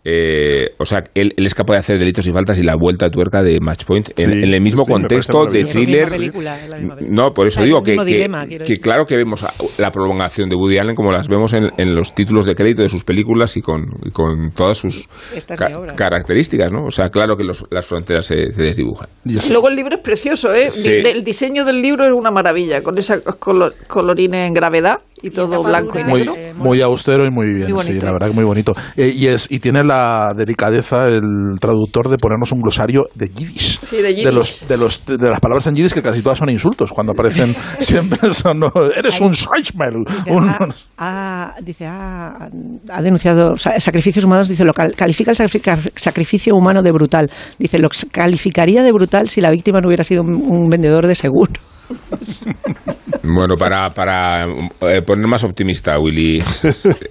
Eh, 0.04 0.70
o 0.80 0.86
sea, 0.86 1.04
él, 1.14 1.32
él 1.38 1.46
es 1.46 1.54
capaz 1.54 1.74
de 1.76 1.80
hacer 1.80 2.00
delitos 2.00 2.26
y 2.26 2.32
faltas 2.32 2.58
y 2.58 2.64
la 2.64 2.76
vuelta 2.76 3.06
de 3.06 3.12
tuerca 3.12 3.44
de 3.44 3.60
Match 3.62 3.86
Point 3.86 4.10
en, 4.18 4.32
Sí, 4.32 4.44
en 4.44 4.54
el 4.54 4.62
mismo 4.62 4.84
sí, 4.84 4.92
contexto 4.92 5.46
de 5.46 5.64
thriller. 5.66 6.06
Es 6.06 6.12
la 6.12 6.18
misma 6.18 6.96
película. 6.96 6.98
No, 7.08 7.32
por 7.32 7.46
eso 7.46 7.60
O 7.60 7.64
sea, 7.64 7.64
es 7.64 7.68
digo 7.68 7.84
que, 7.84 8.04
dilema, 8.04 8.46
claro 8.82 9.06
que 9.06 9.16
vemos 9.16 9.46
la 9.78 9.92
prolongación 9.92 10.50
de 10.50 10.56
Woody 10.56 10.80
Allen 10.80 10.96
como 10.96 11.12
las 11.12 11.28
vemos 11.28 11.54
en, 11.54 11.68
en 11.78 11.94
los 11.96 12.16
títulos 12.16 12.46
de 12.48 12.56
crédito 12.56 12.82
de 12.82 12.90
sus 12.90 13.04
películas 13.04 13.56
y 13.58 13.62
con, 13.62 13.84
y 14.04 14.10
con 14.10 14.52
todas 14.56 14.80
sus 14.80 15.08
Esta 15.36 15.54
es 15.54 15.60
ca- 15.60 15.68
mi 15.70 15.76
obra. 15.76 15.94
características, 15.96 16.72
¿no? 16.72 16.86
O 16.86 16.92
sea, 16.92 17.10
claro 17.10 17.36
que 17.38 17.44
los- 17.44 17.66
las 17.70 17.86
fronteras 17.86 18.26
se, 18.26 18.52
se 18.54 18.62
desdibujan. 18.64 19.08
Y 19.26 19.38
es- 19.38 19.52
Luego 19.52 19.70
el 19.70 19.76
libro 19.76 19.96
es 19.98 20.02
precioso, 20.02 20.52
¿eh? 20.54 20.72
Sí. 20.72 20.90
El 20.92 21.24
diseño 21.24 21.64
del 21.64 21.82
libro 21.82 22.06
es 22.06 22.12
una 22.12 22.32
maravilla, 22.32 22.82
con 22.82 22.98
esa 22.98 23.20
color, 23.22 23.74
colorines 23.88 24.48
en 24.48 24.54
gravedad 24.54 24.98
y 25.24 25.30
todo 25.30 25.62
blanco 25.62 26.00
y 26.00 26.04
negro. 26.04 26.34
muy 26.56 26.82
austero 26.82 27.26
y 27.28 27.30
muy 27.30 27.54
bien, 27.54 27.72
Muy 27.74 27.84
sí, 27.84 28.02
la 28.02 28.12
verdad 28.12 28.30
que 28.30 28.34
muy 28.34 28.44
bonito. 28.44 28.74
Eh, 28.98 29.14
y 29.16 29.28
es 29.28 29.52
y 29.52 29.60
tiene 29.60 29.84
la 29.92 30.34
delicadeza 30.36 31.08
el 31.08 31.22
traductor 31.60 32.10
de 32.10 32.18
ponernos 32.18 32.52
un 32.52 32.62
glosario 32.62 33.08
de 33.16 33.28
yiddish. 33.30 33.80
Sí, 33.82 33.98
de 34.02 34.32
los 34.32 34.68
de 34.68 34.78
los 34.78 35.06
de 35.06 35.30
las 35.30 35.40
palabras 35.40 35.68
en 35.68 35.76
yiddish 35.76 35.94
que 35.94 36.02
casi 36.02 36.22
todas 36.22 36.38
son 36.38 36.50
insultos 36.50 36.92
cuando 36.92 37.12
aparecen 37.14 37.56
siempre 37.80 38.34
son 38.34 38.62
eres 38.96 39.20
un 39.22 39.34
Scheichmel, 39.34 39.96
un 40.28 40.50
Ha- 40.50 40.68
ha- 40.98 41.54
dice, 41.62 41.86
ha, 41.86 42.48
ha 42.90 43.02
denunciado 43.02 43.56
sa- 43.58 43.80
sacrificios 43.80 44.26
humanos, 44.26 44.48
dice, 44.48 44.64
lo 44.66 44.74
cal- 44.74 44.94
califica 44.96 45.32
el 45.32 45.38
sacrific- 45.38 45.92
sacrificio 45.96 46.54
humano 46.56 46.82
de 46.84 46.92
brutal. 46.92 47.30
Dice, 47.60 47.80
lo 47.80 47.90
calificaría 48.12 48.84
de 48.84 48.92
brutal 48.92 49.28
si 49.28 49.42
la 49.42 49.50
víctima 49.52 49.80
no 49.82 49.88
hubiera 49.88 50.04
sido 50.04 50.22
un, 50.22 50.36
un 50.36 50.70
vendedor 50.70 51.08
de 51.08 51.16
seguro. 51.16 51.54
Bueno, 53.24 53.56
para, 53.56 53.92
para 53.92 54.46
eh, 54.46 55.02
poner 55.06 55.28
más 55.28 55.44
optimista, 55.44 56.00
Willy, 56.00 56.42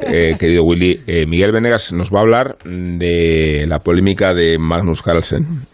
eh, 0.01 0.35
querido 0.39 0.65
Willy, 0.65 1.03
eh, 1.07 1.25
Miguel 1.27 1.53
Venegas 1.53 1.93
nos 1.93 2.11
va 2.11 2.19
a 2.19 2.23
hablar 2.23 2.59
de 2.65 3.65
la 3.69 3.79
polémica 3.79 4.35
de 4.35 4.59
Magnus 4.59 5.03
Carlsen 5.03 5.67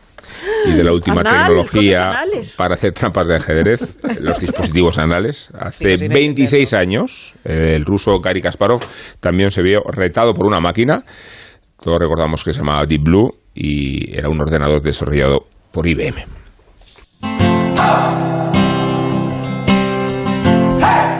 y 0.67 0.73
de 0.73 0.85
la 0.85 0.93
última 0.93 1.23
tecnología 1.23 2.11
para 2.59 2.75
hacer 2.75 2.93
trampas 2.93 3.27
de 3.29 3.37
ajedrez, 3.37 3.97
los 4.21 4.39
dispositivos 4.39 4.99
anales. 4.99 5.51
Hace 5.59 5.93
Sí, 5.93 5.99
sin 5.99 6.13
26 6.13 6.75
años, 6.75 7.35
el 7.45 7.85
ruso 7.85 8.21
Gary 8.21 8.43
Kasparov 8.43 8.83
también 9.21 9.51
se 9.51 9.63
vio 9.63 9.81
retado 9.89 10.35
por 10.35 10.47
una 10.47 10.61
máquina. 10.61 11.03
Todos 11.83 11.99
recordamos 11.99 12.45
que 12.45 12.53
se 12.53 12.61
llamaba 12.61 12.85
Deep 12.87 13.03
Blue 13.03 13.31
y 13.55 14.17
era 14.17 14.29
un 14.29 14.41
ordenador 14.41 14.83
desarrollado 14.83 15.47
por 15.73 15.87
IBM. 15.87 16.25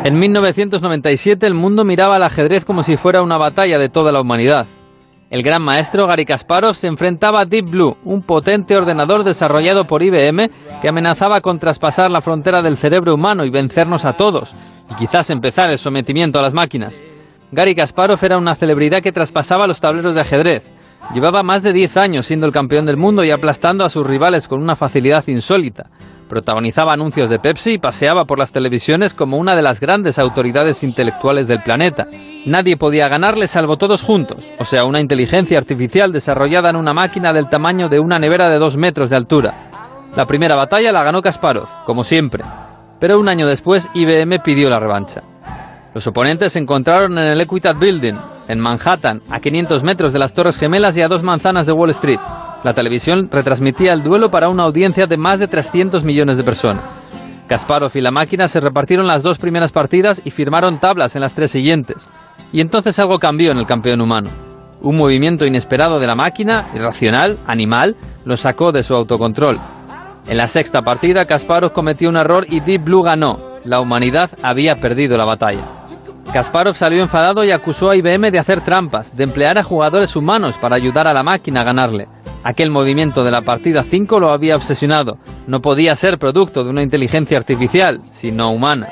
En 0.07 0.21
1997 0.21 1.49
el 1.49 1.55
mundo 1.55 1.85
miraba 1.85 2.15
al 2.15 2.23
ajedrez 2.23 2.65
como 2.65 2.85
si 2.85 2.97
fuera 2.97 3.25
una 3.25 3.39
batalla 3.39 3.77
de 3.77 3.89
toda 3.89 4.13
la 4.13 4.21
humanidad. 4.21 4.65
El 5.31 5.43
gran 5.43 5.63
maestro 5.63 6.07
Gary 6.07 6.25
Kasparov 6.25 6.77
se 6.77 6.87
enfrentaba 6.87 7.41
a 7.41 7.45
Deep 7.45 7.71
Blue, 7.71 7.97
un 8.05 8.23
potente 8.23 8.77
ordenador 8.77 9.25
desarrollado 9.25 9.89
por 9.89 10.05
IBM 10.05 10.49
que 10.81 10.89
amenazaba 10.89 11.41
con 11.41 11.59
traspasar 11.59 12.09
la 12.09 12.23
frontera 12.23 12.63
del 12.63 12.77
cerebro 12.77 13.15
humano 13.15 13.45
y 13.45 13.51
vencernos 13.51 14.05
a 14.05 14.13
todos. 14.13 14.55
y 14.89 14.95
quizás 14.95 15.29
empezar 15.31 15.71
el 15.71 15.79
sometimiento 15.79 16.39
a 16.39 16.43
las 16.43 16.55
máquinas. 16.55 17.03
Gary 17.51 17.75
Kasparov 17.75 18.25
era 18.25 18.39
una 18.39 18.55
celebridad 18.55 19.03
que 19.03 19.11
traspasaba 19.11 19.67
los 19.67 19.81
tableros 19.81 20.15
de 20.15 20.21
ajedrez. 20.21 20.73
Llevaba 21.15 21.43
más 21.43 21.65
de 21.65 21.73
10 21.73 21.97
años 21.97 22.27
siendo 22.27 22.47
el 22.47 22.53
campeón 22.53 22.87
del 22.87 22.97
mundo 22.97 23.25
y 23.25 23.33
aplastando 23.33 23.85
a 23.85 23.89
sus 23.89 24.07
rivales 24.07 24.47
con 24.47 24.63
una 24.63 24.77
facilidad 24.77 25.27
insólita. 25.27 25.91
Protagonizaba 26.29 26.93
anuncios 26.93 27.31
de 27.31 27.39
Pepsi 27.39 27.75
y 27.75 27.79
paseaba 27.79 28.25
por 28.25 28.39
las 28.39 28.51
televisiones 28.51 29.15
como 29.15 29.37
una 29.37 29.55
de 29.55 29.63
las 29.63 29.79
grandes 29.79 30.19
autoridades 30.19 30.83
intelectuales 30.83 31.47
del 31.47 31.63
planeta. 31.63 32.07
Nadie 32.47 32.77
podía 32.77 33.09
ganarle 33.09 33.47
salvo 33.47 33.77
todos 33.77 34.03
juntos, 34.03 34.45
o 34.59 34.65
sea, 34.65 34.85
una 34.85 35.01
inteligencia 35.01 35.59
artificial 35.59 36.13
desarrollada 36.13 36.71
en 36.71 36.77
una 36.77 36.93
máquina 36.93 37.33
del 37.33 37.49
tamaño 37.49 37.89
de 37.89 38.01
una 38.01 38.19
nevera 38.19 38.49
de 38.51 38.59
dos 38.59 38.77
metros 38.77 39.11
de 39.11 39.17
altura. 39.17 39.55
La 40.17 40.27
primera 40.27 40.57
batalla 40.57 40.93
la 40.93 41.05
ganó 41.05 41.23
Kasparov, 41.23 41.69
como 41.85 42.03
siempre, 42.03 42.43
pero 42.99 43.21
un 43.21 43.29
año 43.29 43.47
después 43.47 43.89
IBM 43.95 44.41
pidió 44.43 44.69
la 44.69 44.81
revancha. 44.81 45.23
Los 45.95 46.07
oponentes 46.07 46.53
se 46.53 46.59
encontraron 46.59 47.19
en 47.19 47.27
el 47.27 47.41
Equitable 47.41 47.81
Building, 47.81 48.15
en 48.49 48.61
Manhattan, 48.61 49.23
a 49.31 49.41
500 49.41 49.83
metros 49.83 50.13
de 50.13 50.19
las 50.19 50.33
Torres 50.33 50.59
Gemelas 50.59 50.97
y 50.97 51.03
a 51.03 51.09
dos 51.09 51.23
manzanas 51.23 51.67
de 51.67 51.73
Wall 51.73 51.91
Street. 51.91 52.21
La 52.65 52.75
televisión 52.75 53.29
retransmitía 53.31 53.93
el 53.93 54.03
duelo 54.03 54.31
para 54.31 54.49
una 54.49 54.65
audiencia 54.65 55.07
de 55.07 55.17
más 55.17 55.39
de 55.39 55.47
300 55.47 56.05
millones 56.05 56.37
de 56.37 56.45
personas. 56.45 57.11
Kasparov 57.49 57.93
y 57.95 58.01
la 58.01 58.11
máquina 58.11 58.49
se 58.49 58.61
repartieron 58.61 59.07
las 59.07 59.23
dos 59.23 59.39
primeras 59.39 59.73
partidas 59.73 60.21
y 60.25 60.31
firmaron 60.31 60.79
tablas 60.79 61.15
en 61.15 61.23
las 61.23 61.35
tres 61.35 61.51
siguientes. 61.53 62.09
Y 62.53 62.61
entonces 62.61 62.99
algo 62.99 63.19
cambió 63.19 63.53
en 63.53 63.59
el 63.59 63.67
campeón 63.67 64.01
humano. 64.01 64.31
Un 64.83 64.97
movimiento 64.97 65.47
inesperado 65.47 65.99
de 65.99 66.07
la 66.07 66.15
máquina, 66.15 66.67
irracional, 66.75 67.39
animal, 67.47 67.97
lo 68.25 68.37
sacó 68.37 68.73
de 68.73 68.83
su 68.83 68.95
autocontrol. 68.95 69.59
En 70.29 70.37
la 70.37 70.49
sexta 70.49 70.83
partida, 70.83 71.25
Kasparov 71.25 71.73
cometió 71.73 72.09
un 72.09 72.17
error 72.17 72.47
y 72.49 72.61
Deep 72.61 72.85
Blue 72.85 73.03
ganó. 73.03 73.39
La 73.65 73.81
humanidad 73.81 74.31
había 74.43 74.75
perdido 74.75 75.17
la 75.17 75.25
batalla. 75.25 75.63
Kasparov 76.33 76.75
salió 76.75 77.01
enfadado 77.03 77.45
y 77.45 77.53
acusó 77.53 77.91
a 77.91 77.97
IBM 77.97 78.31
de 78.31 78.39
hacer 78.39 78.61
trampas, 78.61 79.17
de 79.17 79.25
emplear 79.25 79.57
a 79.59 79.63
jugadores 79.63 80.17
humanos 80.17 80.59
para 80.59 80.77
ayudar 80.77 81.07
a 81.07 81.15
la 81.15 81.23
máquina 81.23 81.61
a 81.61 81.65
ganarle. 81.65 82.09
Aquel 82.49 82.71
movimiento 82.71 83.25
de 83.25 83.33
la 83.33 83.43
partida 83.43 83.83
5 83.83 84.21
lo 84.21 84.31
había 84.31 84.55
obsesionado. 84.55 85.19
No 85.49 85.61
podía 85.61 85.97
ser 85.97 86.17
producto 86.17 86.63
de 86.63 86.71
una 86.71 86.85
inteligencia 86.85 87.37
artificial, 87.37 88.03
sino 88.05 88.53
humana. 88.53 88.87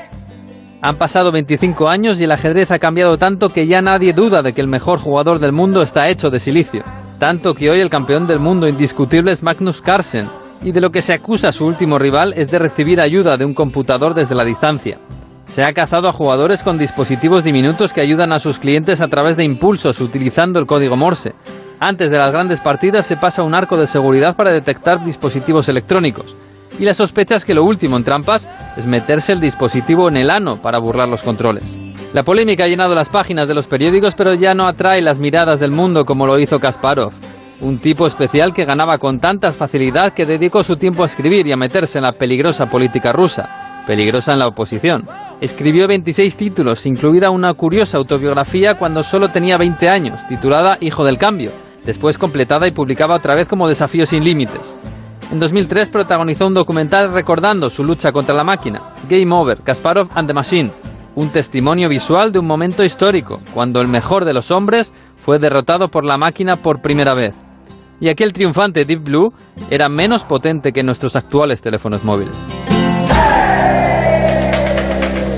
Han 0.81 0.97
pasado 0.97 1.31
25 1.31 1.87
años 1.87 2.19
y 2.19 2.25
el 2.25 2.33
ajedrez 2.33 2.71
ha 2.71 2.79
cambiado 2.79 3.17
tanto 3.17 3.47
que 3.47 3.65
ya 3.65 3.81
nadie 3.81 4.11
duda 4.11 4.41
de 4.41 4.51
que 4.51 4.59
el 4.59 4.67
mejor 4.67 4.99
jugador 4.99 5.39
del 5.39 5.53
mundo 5.53 5.81
está 5.81 6.09
hecho 6.09 6.29
de 6.29 6.41
silicio. 6.41 6.83
Tanto 7.17 7.53
que 7.53 7.69
hoy 7.69 7.79
el 7.79 7.89
campeón 7.89 8.27
del 8.27 8.39
mundo 8.39 8.67
indiscutible 8.67 9.31
es 9.31 9.41
Magnus 9.41 9.81
Carlsen, 9.81 10.27
y 10.61 10.73
de 10.73 10.81
lo 10.81 10.89
que 10.89 11.01
se 11.01 11.13
acusa 11.13 11.47
a 11.47 11.53
su 11.53 11.65
último 11.65 11.97
rival 11.97 12.33
es 12.35 12.51
de 12.51 12.59
recibir 12.59 12.99
ayuda 12.99 13.37
de 13.37 13.45
un 13.45 13.53
computador 13.53 14.15
desde 14.15 14.35
la 14.35 14.43
distancia. 14.43 14.97
Se 15.45 15.63
ha 15.63 15.71
cazado 15.71 16.09
a 16.09 16.13
jugadores 16.13 16.61
con 16.61 16.77
dispositivos 16.77 17.45
diminutos 17.45 17.93
que 17.93 18.01
ayudan 18.01 18.33
a 18.33 18.39
sus 18.39 18.59
clientes 18.59 18.99
a 18.99 19.07
través 19.07 19.37
de 19.37 19.45
impulsos 19.45 20.01
utilizando 20.01 20.59
el 20.59 20.65
código 20.65 20.97
Morse. 20.97 21.35
Antes 21.79 22.09
de 22.09 22.17
las 22.17 22.31
grandes 22.31 22.61
partidas 22.61 23.05
se 23.05 23.17
pasa 23.17 23.43
un 23.43 23.53
arco 23.53 23.75
de 23.77 23.85
seguridad 23.85 24.35
para 24.35 24.53
detectar 24.53 25.03
dispositivos 25.03 25.67
electrónicos. 25.67 26.35
Y 26.79 26.85
la 26.85 26.93
sospecha 26.93 27.35
es 27.35 27.45
que 27.45 27.53
lo 27.53 27.63
último 27.63 27.97
en 27.97 28.03
trampas 28.03 28.47
es 28.77 28.87
meterse 28.87 29.33
el 29.33 29.39
dispositivo 29.39 30.07
en 30.07 30.17
el 30.17 30.29
ano 30.29 30.57
para 30.57 30.79
burlar 30.79 31.07
los 31.07 31.23
controles. 31.23 31.77
La 32.13 32.23
polémica 32.23 32.63
ha 32.63 32.67
llenado 32.67 32.95
las 32.95 33.09
páginas 33.09 33.47
de 33.47 33.53
los 33.53 33.67
periódicos, 33.67 34.15
pero 34.15 34.33
ya 34.33 34.53
no 34.53 34.67
atrae 34.67 35.01
las 35.01 35.19
miradas 35.19 35.59
del 35.59 35.71
mundo 35.71 36.05
como 36.05 36.25
lo 36.25 36.39
hizo 36.39 36.59
Kasparov. 36.59 37.11
Un 37.59 37.79
tipo 37.79 38.07
especial 38.07 38.53
que 38.53 38.65
ganaba 38.65 38.97
con 38.97 39.19
tanta 39.19 39.51
facilidad 39.51 40.13
que 40.13 40.25
dedicó 40.25 40.63
su 40.63 40.75
tiempo 40.75 41.03
a 41.03 41.07
escribir 41.07 41.47
y 41.47 41.51
a 41.51 41.57
meterse 41.57 41.99
en 41.99 42.03
la 42.03 42.13
peligrosa 42.13 42.67
política 42.67 43.11
rusa, 43.11 43.83
peligrosa 43.85 44.33
en 44.33 44.39
la 44.39 44.47
oposición. 44.47 45.07
Escribió 45.41 45.87
26 45.87 46.35
títulos, 46.37 46.85
incluida 46.85 47.29
una 47.29 47.53
curiosa 47.53 47.97
autobiografía 47.97 48.75
cuando 48.75 49.03
solo 49.03 49.29
tenía 49.29 49.57
20 49.57 49.89
años, 49.89 50.19
titulada 50.27 50.77
Hijo 50.81 51.03
del 51.05 51.17
Cambio, 51.17 51.51
después 51.85 52.17
completada 52.17 52.67
y 52.67 52.71
publicaba 52.71 53.15
otra 53.15 53.35
vez 53.35 53.47
como 53.47 53.67
Desafío 53.67 54.05
sin 54.05 54.23
Límites. 54.23 54.75
En 55.31 55.39
2003 55.39 55.89
protagonizó 55.89 56.47
un 56.47 56.53
documental 56.53 57.11
recordando 57.11 57.69
su 57.69 57.83
lucha 57.83 58.11
contra 58.11 58.35
la 58.35 58.43
máquina, 58.43 58.93
Game 59.09 59.33
Over, 59.33 59.61
Kasparov 59.61 60.09
and 60.13 60.27
the 60.27 60.33
Machine, 60.33 60.71
un 61.15 61.29
testimonio 61.29 61.89
visual 61.89 62.31
de 62.31 62.39
un 62.39 62.45
momento 62.45 62.83
histórico, 62.83 63.39
cuando 63.53 63.81
el 63.81 63.87
mejor 63.87 64.25
de 64.25 64.33
los 64.33 64.51
hombres 64.51 64.93
fue 65.15 65.39
derrotado 65.39 65.89
por 65.89 66.05
la 66.05 66.17
máquina 66.17 66.57
por 66.57 66.81
primera 66.81 67.15
vez. 67.15 67.33
Y 67.99 68.09
aquel 68.09 68.33
triunfante 68.33 68.85
Deep 68.85 69.03
Blue 69.03 69.33
era 69.69 69.89
menos 69.89 70.23
potente 70.23 70.73
que 70.73 70.83
nuestros 70.83 71.15
actuales 71.15 71.61
teléfonos 71.61 72.03
móviles. 72.03 72.35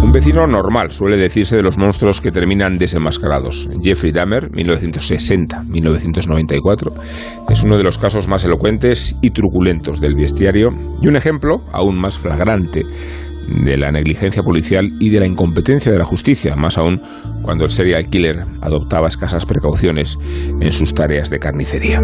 Un 0.04 0.12
vecino 0.12 0.46
normal 0.46 0.92
suele 0.92 1.16
decirse 1.16 1.56
de 1.56 1.64
los 1.64 1.78
monstruos 1.78 2.20
que 2.20 2.30
terminan 2.30 2.78
desenmascarados. 2.78 3.68
Jeffrey 3.82 4.12
Dahmer, 4.12 4.52
1960-1994, 4.52 6.92
es 7.50 7.64
uno 7.64 7.76
de 7.76 7.82
los 7.82 7.98
casos 7.98 8.28
más 8.28 8.44
elocuentes 8.44 9.16
y 9.20 9.30
truculentos 9.30 10.00
del 10.00 10.14
bestiario 10.14 10.70
y 11.02 11.08
un 11.08 11.16
ejemplo 11.16 11.64
aún 11.72 12.00
más 12.00 12.18
flagrante 12.18 12.84
de 13.48 13.76
la 13.76 13.90
negligencia 13.90 14.42
policial 14.42 14.90
y 14.98 15.10
de 15.10 15.20
la 15.20 15.26
incompetencia 15.26 15.90
de 15.90 15.98
la 15.98 16.04
justicia, 16.04 16.56
más 16.56 16.78
aún 16.78 17.00
cuando 17.42 17.64
el 17.64 17.70
serial 17.70 18.08
killer 18.08 18.44
adoptaba 18.60 19.08
escasas 19.08 19.46
precauciones 19.46 20.18
en 20.60 20.72
sus 20.72 20.94
tareas 20.94 21.30
de 21.30 21.38
carnicería. 21.38 22.00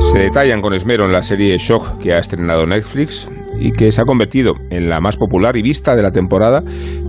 Se 0.00 0.18
detallan 0.18 0.62
con 0.62 0.74
esmero 0.74 1.04
en 1.04 1.12
la 1.12 1.22
serie 1.22 1.56
Shock 1.58 1.98
que 1.98 2.14
ha 2.14 2.18
estrenado 2.18 2.66
Netflix 2.66 3.28
y 3.60 3.70
que 3.72 3.92
se 3.92 4.00
ha 4.00 4.04
convertido 4.04 4.54
en 4.70 4.88
la 4.88 5.00
más 5.00 5.16
popular 5.16 5.56
y 5.56 5.62
vista 5.62 5.94
de 5.94 6.02
la 6.02 6.10
temporada 6.10 6.62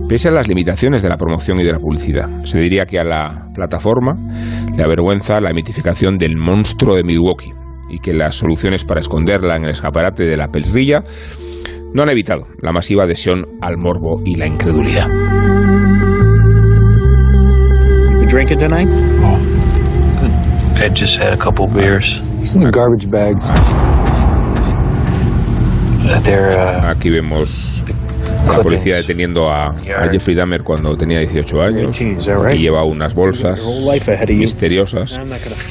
pese 0.08 0.28
a 0.28 0.32
las 0.32 0.46
limitaciones 0.46 1.00
de 1.00 1.08
la 1.08 1.16
promoción 1.16 1.58
y 1.58 1.64
de 1.64 1.72
la 1.72 1.78
publicidad. 1.78 2.28
Se 2.44 2.60
diría 2.60 2.84
que 2.84 2.98
a 2.98 3.04
la 3.04 3.48
plataforma 3.54 4.16
le 4.76 4.82
avergüenza 4.82 5.40
la 5.40 5.54
mitificación 5.54 6.16
del 6.18 6.36
monstruo 6.36 6.94
de 6.94 7.02
Milwaukee 7.02 7.54
y 7.88 7.98
que 7.98 8.12
las 8.12 8.36
soluciones 8.36 8.84
para 8.84 9.00
esconderla 9.00 9.56
en 9.56 9.64
el 9.64 9.70
escaparate 9.70 10.24
de 10.24 10.36
la 10.36 10.48
perrilla 10.48 11.02
no 11.94 12.02
han 12.02 12.08
evitado 12.08 12.46
la 12.60 12.72
masiva 12.72 13.04
adhesión 13.04 13.44
al 13.60 13.76
morbo 13.76 14.20
y 14.24 14.36
la 14.36 14.46
incredulidad. 14.46 15.08
You 18.20 18.26
drinking 18.26 18.58
tonight? 18.58 18.88
I 20.76 20.88
just 20.88 21.18
had 21.20 21.32
a 21.32 21.36
couple 21.36 21.66
beers. 21.66 22.20
Some 22.42 22.70
garbage 22.70 23.08
bags. 23.10 23.50
Uh, 26.04 26.88
Aquí 26.88 27.10
vemos 27.10 27.84
la 28.46 28.62
policía 28.62 28.96
deteniendo 28.96 29.48
a, 29.48 29.68
a 29.68 30.10
Jeffrey 30.10 30.34
Dahmer 30.34 30.62
cuando 30.62 30.96
tenía 30.96 31.20
18 31.20 31.62
años 31.62 32.00
y 32.00 32.58
lleva 32.58 32.84
unas 32.84 33.14
bolsas 33.14 33.64
misteriosas 34.28 35.20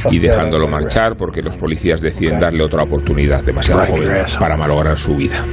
y 0.10 0.20
dejándolo 0.20 0.68
marchar 0.68 1.18
porque 1.18 1.42
los 1.42 1.58
policías 1.58 2.02
deciden 2.02 2.38
darle 2.38 2.64
otra 2.64 2.84
oportunidad 2.84 3.44
demasiado 3.44 3.82
joven 3.82 4.10
para 4.40 4.56
malograr 4.56 4.98
su 4.98 5.16
vida. 5.16 5.44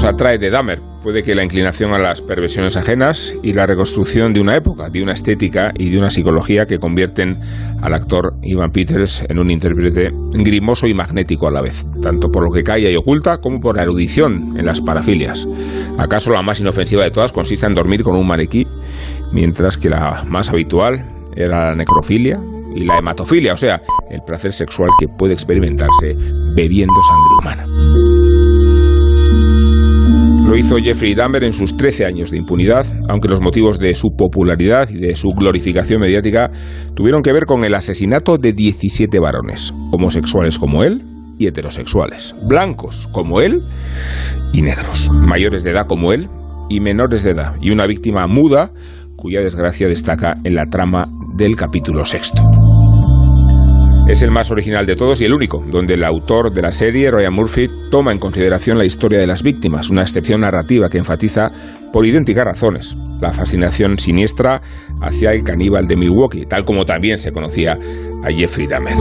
Nos 0.00 0.14
atrae 0.14 0.38
de 0.38 0.48
Dahmer. 0.48 0.80
Puede 1.02 1.22
que 1.22 1.34
la 1.34 1.44
inclinación 1.44 1.92
a 1.92 1.98
las 1.98 2.22
perversiones 2.22 2.74
ajenas 2.78 3.34
y 3.42 3.52
la 3.52 3.66
reconstrucción 3.66 4.32
de 4.32 4.40
una 4.40 4.56
época, 4.56 4.88
de 4.88 5.02
una 5.02 5.12
estética 5.12 5.72
y 5.76 5.90
de 5.90 5.98
una 5.98 6.08
psicología 6.08 6.64
que 6.64 6.78
convierten 6.78 7.38
al 7.82 7.92
actor 7.92 8.32
Ivan 8.42 8.70
Peters 8.70 9.26
en 9.28 9.38
un 9.38 9.50
intérprete 9.50 10.10
grimoso 10.32 10.86
y 10.86 10.94
magnético 10.94 11.48
a 11.48 11.50
la 11.50 11.60
vez, 11.60 11.84
tanto 12.00 12.28
por 12.30 12.44
lo 12.44 12.50
que 12.50 12.62
calla 12.62 12.88
y 12.88 12.96
oculta 12.96 13.38
como 13.42 13.60
por 13.60 13.76
la 13.76 13.82
erudición 13.82 14.54
en 14.56 14.64
las 14.64 14.80
parafilias. 14.80 15.46
¿Acaso 15.98 16.30
la 16.30 16.40
más 16.40 16.60
inofensiva 16.60 17.02
de 17.02 17.10
todas 17.10 17.32
consiste 17.32 17.66
en 17.66 17.74
dormir 17.74 18.02
con 18.02 18.16
un 18.16 18.26
maniquí, 18.26 18.66
mientras 19.32 19.76
que 19.76 19.90
la 19.90 20.24
más 20.26 20.48
habitual 20.48 21.04
era 21.36 21.66
la 21.66 21.74
necrofilia 21.74 22.40
y 22.74 22.86
la 22.86 22.98
hematofilia, 22.98 23.52
o 23.52 23.58
sea, 23.58 23.82
el 24.10 24.22
placer 24.22 24.52
sexual 24.52 24.88
que 24.98 25.08
puede 25.08 25.34
experimentarse 25.34 26.16
bebiendo 26.54 26.94
sangre 27.02 27.34
humana? 27.38 28.09
Hizo 30.60 30.76
Jeffrey 30.76 31.14
Dahmer 31.14 31.44
en 31.44 31.54
sus 31.54 31.74
13 31.74 32.04
años 32.04 32.30
de 32.30 32.36
impunidad, 32.36 32.84
aunque 33.08 33.28
los 33.28 33.40
motivos 33.40 33.78
de 33.78 33.94
su 33.94 34.14
popularidad 34.14 34.90
y 34.90 34.98
de 34.98 35.16
su 35.16 35.28
glorificación 35.30 36.02
mediática 36.02 36.50
tuvieron 36.94 37.22
que 37.22 37.32
ver 37.32 37.46
con 37.46 37.64
el 37.64 37.74
asesinato 37.74 38.36
de 38.36 38.52
17 38.52 39.18
varones, 39.20 39.72
homosexuales 39.90 40.58
como 40.58 40.84
él 40.84 41.02
y 41.38 41.46
heterosexuales, 41.46 42.36
blancos 42.46 43.08
como 43.10 43.40
él 43.40 43.62
y 44.52 44.60
negros, 44.60 45.08
mayores 45.10 45.62
de 45.62 45.70
edad 45.70 45.86
como 45.86 46.12
él 46.12 46.28
y 46.68 46.80
menores 46.80 47.22
de 47.22 47.30
edad, 47.30 47.54
y 47.62 47.70
una 47.70 47.86
víctima 47.86 48.26
muda 48.26 48.70
cuya 49.16 49.40
desgracia 49.40 49.88
destaca 49.88 50.36
en 50.44 50.56
la 50.56 50.66
trama 50.66 51.08
del 51.38 51.56
capítulo 51.56 52.04
sexto. 52.04 52.42
Es 54.10 54.22
el 54.22 54.32
más 54.32 54.50
original 54.50 54.86
de 54.86 54.96
todos 54.96 55.20
y 55.20 55.24
el 55.24 55.32
único, 55.32 55.64
donde 55.70 55.94
el 55.94 56.02
autor 56.02 56.52
de 56.52 56.60
la 56.60 56.72
serie, 56.72 57.12
Ryan 57.12 57.32
Murphy, 57.32 57.68
toma 57.92 58.10
en 58.10 58.18
consideración 58.18 58.76
la 58.76 58.84
historia 58.84 59.20
de 59.20 59.26
las 59.28 59.44
víctimas, 59.44 59.88
una 59.88 60.02
excepción 60.02 60.40
narrativa 60.40 60.88
que 60.88 60.98
enfatiza, 60.98 61.52
por 61.92 62.04
idénticas 62.04 62.44
razones, 62.44 62.96
la 63.20 63.32
fascinación 63.32 64.00
siniestra 64.00 64.62
hacia 65.00 65.30
el 65.30 65.44
caníbal 65.44 65.86
de 65.86 65.96
Milwaukee, 65.96 66.44
tal 66.44 66.64
como 66.64 66.84
también 66.84 67.18
se 67.18 67.30
conocía 67.30 67.78
a 68.24 68.32
Jeffrey 68.32 68.66
Dahmer. 68.66 68.96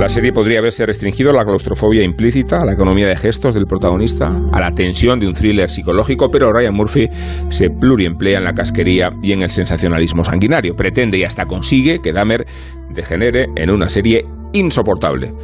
La 0.00 0.08
serie 0.08 0.32
podría 0.32 0.60
haberse 0.60 0.86
restringido 0.86 1.28
a 1.28 1.34
la 1.34 1.44
claustrofobia 1.44 2.02
implícita, 2.02 2.62
a 2.62 2.64
la 2.64 2.72
economía 2.72 3.06
de 3.06 3.16
gestos 3.16 3.52
del 3.52 3.66
protagonista, 3.66 4.34
a 4.50 4.58
la 4.58 4.70
tensión 4.70 5.20
de 5.20 5.26
un 5.26 5.34
thriller 5.34 5.68
psicológico, 5.68 6.30
pero 6.30 6.50
Ryan 6.50 6.72
Murphy 6.72 7.06
se 7.50 7.68
pluriemplea 7.68 8.38
en 8.38 8.44
la 8.44 8.54
casquería 8.54 9.10
y 9.22 9.32
en 9.32 9.42
el 9.42 9.50
sensacionalismo 9.50 10.24
sanguinario. 10.24 10.74
Pretende 10.74 11.18
y 11.18 11.24
hasta 11.24 11.44
consigue 11.44 12.00
que 12.00 12.12
Dahmer 12.12 12.46
degenere 12.88 13.48
en 13.56 13.68
una 13.68 13.90
serie 13.90 14.24
insoportable 14.54 15.34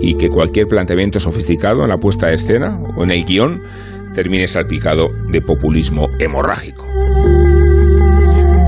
y 0.00 0.16
que 0.16 0.28
cualquier 0.28 0.66
planteamiento 0.66 1.20
sofisticado 1.20 1.84
en 1.84 1.90
la 1.90 1.98
puesta 1.98 2.26
de 2.26 2.34
escena 2.34 2.80
o 2.96 3.04
en 3.04 3.10
el 3.10 3.24
guion 3.24 3.62
termine 4.12 4.48
salpicado 4.48 5.06
de 5.30 5.40
populismo 5.40 6.08
hemorrágico. 6.18 6.84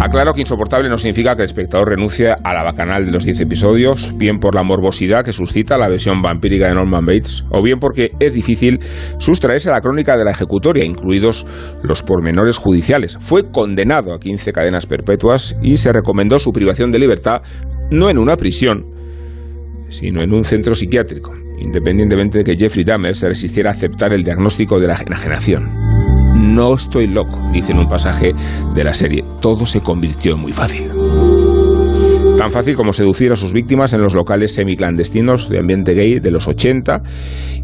Aclaro 0.03 0.35
que 0.35 0.41
insoportable 0.41 0.89
no 0.89 0.99
significa 0.99 1.37
que 1.37 1.43
el 1.43 1.47
espectador 1.47 1.91
renuncie 1.91 2.31
a 2.31 2.55
la 2.55 2.65
bacanal 2.65 3.07
de 3.07 3.13
los 3.13 3.25
10 3.25 3.43
episodios, 3.43 4.13
bien 4.17 4.41
por 4.41 4.57
la 4.57 4.65
morbosidad 4.65 5.25
que 5.25 5.33
suscita 5.33 5.79
la 5.79 5.89
versión 5.89 6.21
vampírica 6.23 6.67
de 6.67 6.75
Norman 6.75 7.07
Bates, 7.07 7.45
o 7.51 7.63
bien 7.63 7.79
porque 7.79 8.11
es 8.19 8.35
difícil 8.35 8.81
sustraerse 9.19 9.69
a 9.69 9.75
la 9.75 9.81
crónica 9.81 10.17
de 10.17 10.25
la 10.25 10.33
ejecutoria, 10.33 10.85
incluidos 10.85 11.47
los 11.85 12.03
pormenores 12.03 12.57
judiciales. 12.57 13.17
Fue 13.21 13.53
condenado 13.53 14.13
a 14.13 14.19
15 14.19 14.51
cadenas 14.51 14.87
perpetuas 14.87 15.57
y 15.63 15.77
se 15.77 15.93
recomendó 15.93 16.41
su 16.41 16.53
privación 16.53 16.91
de 16.91 16.99
libertad 16.99 17.43
no 17.93 18.11
en 18.11 18.19
una 18.19 18.37
prisión, 18.37 18.87
sino 19.89 20.21
en 20.21 20.33
un 20.33 20.43
centro 20.43 20.75
psiquiátrico, 20.75 21.33
independientemente 21.61 22.39
de 22.39 22.45
que 22.45 22.57
Jeffrey 22.57 22.83
Dahmer 22.83 23.15
se 23.15 23.29
resistiera 23.29 23.71
a 23.71 23.75
aceptar 23.75 24.13
el 24.13 24.25
diagnóstico 24.25 24.81
de 24.81 24.89
la 24.89 24.97
enajenación. 25.07 25.82
No 26.35 26.75
estoy 26.75 27.07
loco, 27.07 27.39
dice 27.53 27.73
en 27.73 27.79
un 27.79 27.89
pasaje 27.89 28.33
de 28.75 28.85
la 28.85 28.95
serie. 28.95 29.25
Todo 29.41 29.67
se 29.67 29.81
convirtió 29.81 30.35
en 30.35 30.41
muy 30.41 30.53
fácil. 30.53 30.91
Tan 32.39 32.51
fácil 32.51 32.75
como 32.75 32.93
seducir 32.93 33.31
a 33.31 33.37
sus 33.37 33.53
víctimas 33.53 33.93
en 33.93 34.01
los 34.01 34.15
locales 34.15 34.55
semiclandestinos 34.55 35.49
de 35.49 35.61
ambiente 35.61 35.95
gay 35.95 36.19
de 36.19 36.31
los 36.31 36.49
80 36.49 37.03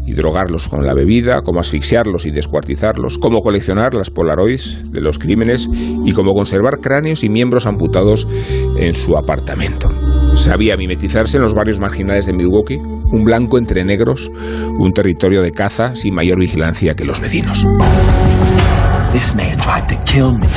y 0.05 0.13
drogarlos 0.13 0.69
con 0.69 0.85
la 0.85 0.93
bebida, 0.93 1.41
como 1.41 1.59
asfixiarlos 1.59 2.25
y 2.25 2.31
descuartizarlos, 2.31 3.17
como 3.17 3.41
coleccionar 3.41 3.93
las 3.93 4.09
polaroids 4.09 4.89
de 4.91 5.01
los 5.01 5.19
crímenes 5.19 5.67
y 6.05 6.13
como 6.13 6.33
conservar 6.33 6.79
cráneos 6.79 7.23
y 7.23 7.29
miembros 7.29 7.65
amputados 7.65 8.27
en 8.77 8.93
su 8.93 9.17
apartamento. 9.17 9.89
Sabía 10.35 10.77
mimetizarse 10.77 11.37
en 11.37 11.43
los 11.43 11.53
barrios 11.53 11.79
marginales 11.79 12.27
de 12.27 12.33
Milwaukee, 12.33 12.77
un 12.77 13.23
blanco 13.25 13.57
entre 13.57 13.83
negros, 13.83 14.31
un 14.77 14.93
territorio 14.93 15.41
de 15.41 15.51
caza 15.51 15.95
sin 15.95 16.13
mayor 16.13 16.39
vigilancia 16.39 16.93
que 16.93 17.03
los 17.03 17.19
vecinos. 17.19 17.67
This 19.11 19.33
man 19.33 19.57
tried 19.57 19.87
to 19.89 19.95
kill 20.05 20.33
me. 20.33 20.47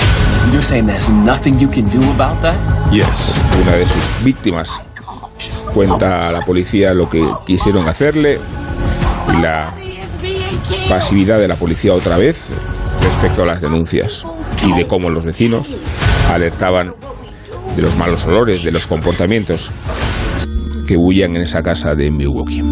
You're 0.53 0.63
saying 0.63 0.87
there's 0.87 1.09
nothing 1.09 1.59
you 1.59 1.69
can 1.69 1.87
do 1.87 2.03
about 2.13 2.41
that? 2.43 2.57
Yes. 2.93 3.41
Una 3.61 3.77
de 3.77 3.87
sus 3.87 4.25
víctimas 4.25 4.81
cuenta 5.73 6.29
a 6.29 6.33
la 6.33 6.41
policía 6.43 6.93
lo 6.93 7.09
que 7.09 7.25
quisieron 7.47 7.89
hacerle 7.89 8.39
y 9.33 9.41
la 9.41 9.73
pasividad 10.89 11.39
de 11.39 11.49
la 11.49 11.57
policía 11.57 11.95
otra 11.95 12.19
vez 12.19 12.49
respecto 13.03 13.43
a 13.43 13.47
las 13.47 13.61
denuncias 13.61 14.27
y 14.67 14.73
de 14.77 14.87
cómo 14.87 15.09
los 15.09 15.25
vecinos 15.25 15.75
alertaban 16.31 16.95
de 17.75 17.83
los 17.83 17.97
malos 17.97 18.27
olores, 18.27 18.63
de 18.63 18.71
los 18.71 18.87
comportamientos 18.87 19.73
que 20.87 20.97
huían 20.97 21.35
en 21.37 21.43
esa 21.43 21.63
casa 21.63 21.95
de 21.95 22.11
Milwaukee. 22.11 22.63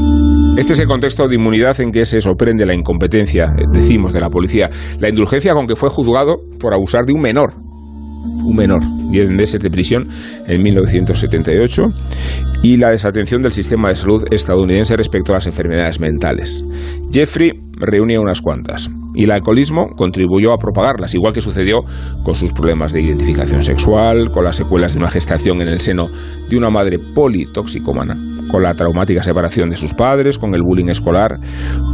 Este 0.57 0.73
es 0.73 0.81
el 0.81 0.87
contexto 0.87 1.29
de 1.29 1.37
inmunidad 1.37 1.81
en 1.81 1.91
que 1.91 2.05
se 2.05 2.21
sorprende 2.21 2.67
la 2.67 2.75
incompetencia, 2.75 3.53
decimos, 3.73 4.13
de 4.13 4.21
la 4.21 4.29
policía, 4.29 4.69
la 4.99 5.09
indulgencia 5.09 5.55
con 5.55 5.67
que 5.67 5.77
fue 5.77 5.89
juzgado 5.89 6.39
por 6.59 6.75
abusar 6.75 7.05
de 7.07 7.13
un 7.13 7.21
menor, 7.21 7.55
un 7.57 8.55
menor, 8.57 8.83
10 9.11 9.29
meses 9.31 9.61
de 9.61 9.71
prisión 9.71 10.09
en 10.47 10.63
1978, 10.63 11.83
y 12.63 12.77
la 12.77 12.91
desatención 12.91 13.41
del 13.41 13.53
sistema 13.53 13.89
de 13.89 13.95
salud 13.95 14.25
estadounidense 14.31 14.97
respecto 14.97 15.33
a 15.33 15.37
las 15.37 15.47
enfermedades 15.47 16.01
mentales. 16.01 16.65
Jeffrey 17.11 17.53
reunía 17.81 18.21
unas 18.21 18.41
cuantas, 18.41 18.91
y 19.15 19.25
el 19.25 19.31
alcoholismo 19.31 19.89
contribuyó 19.97 20.53
a 20.53 20.59
propagarlas, 20.59 21.15
igual 21.15 21.33
que 21.33 21.41
sucedió 21.41 21.81
con 22.23 22.35
sus 22.35 22.53
problemas 22.53 22.93
de 22.93 23.03
identificación 23.03 23.63
sexual, 23.63 24.31
con 24.31 24.45
las 24.45 24.57
secuelas 24.57 24.95
de 24.95 25.01
una 25.01 25.09
gestación 25.09 25.61
en 25.63 25.69
el 25.69 25.81
seno 25.81 26.09
de 26.49 26.57
una 26.57 26.71
madre 26.71 26.99
politoxicómana, 26.99 28.47
con 28.51 28.63
la 28.63 28.73
traumática 28.73 29.23
separación 29.23 29.71
de 29.71 29.77
sus 29.77 29.95
padres, 29.95 30.39
con 30.39 30.55
el 30.55 30.63
bullying 30.63 30.89
escolar, 30.89 31.39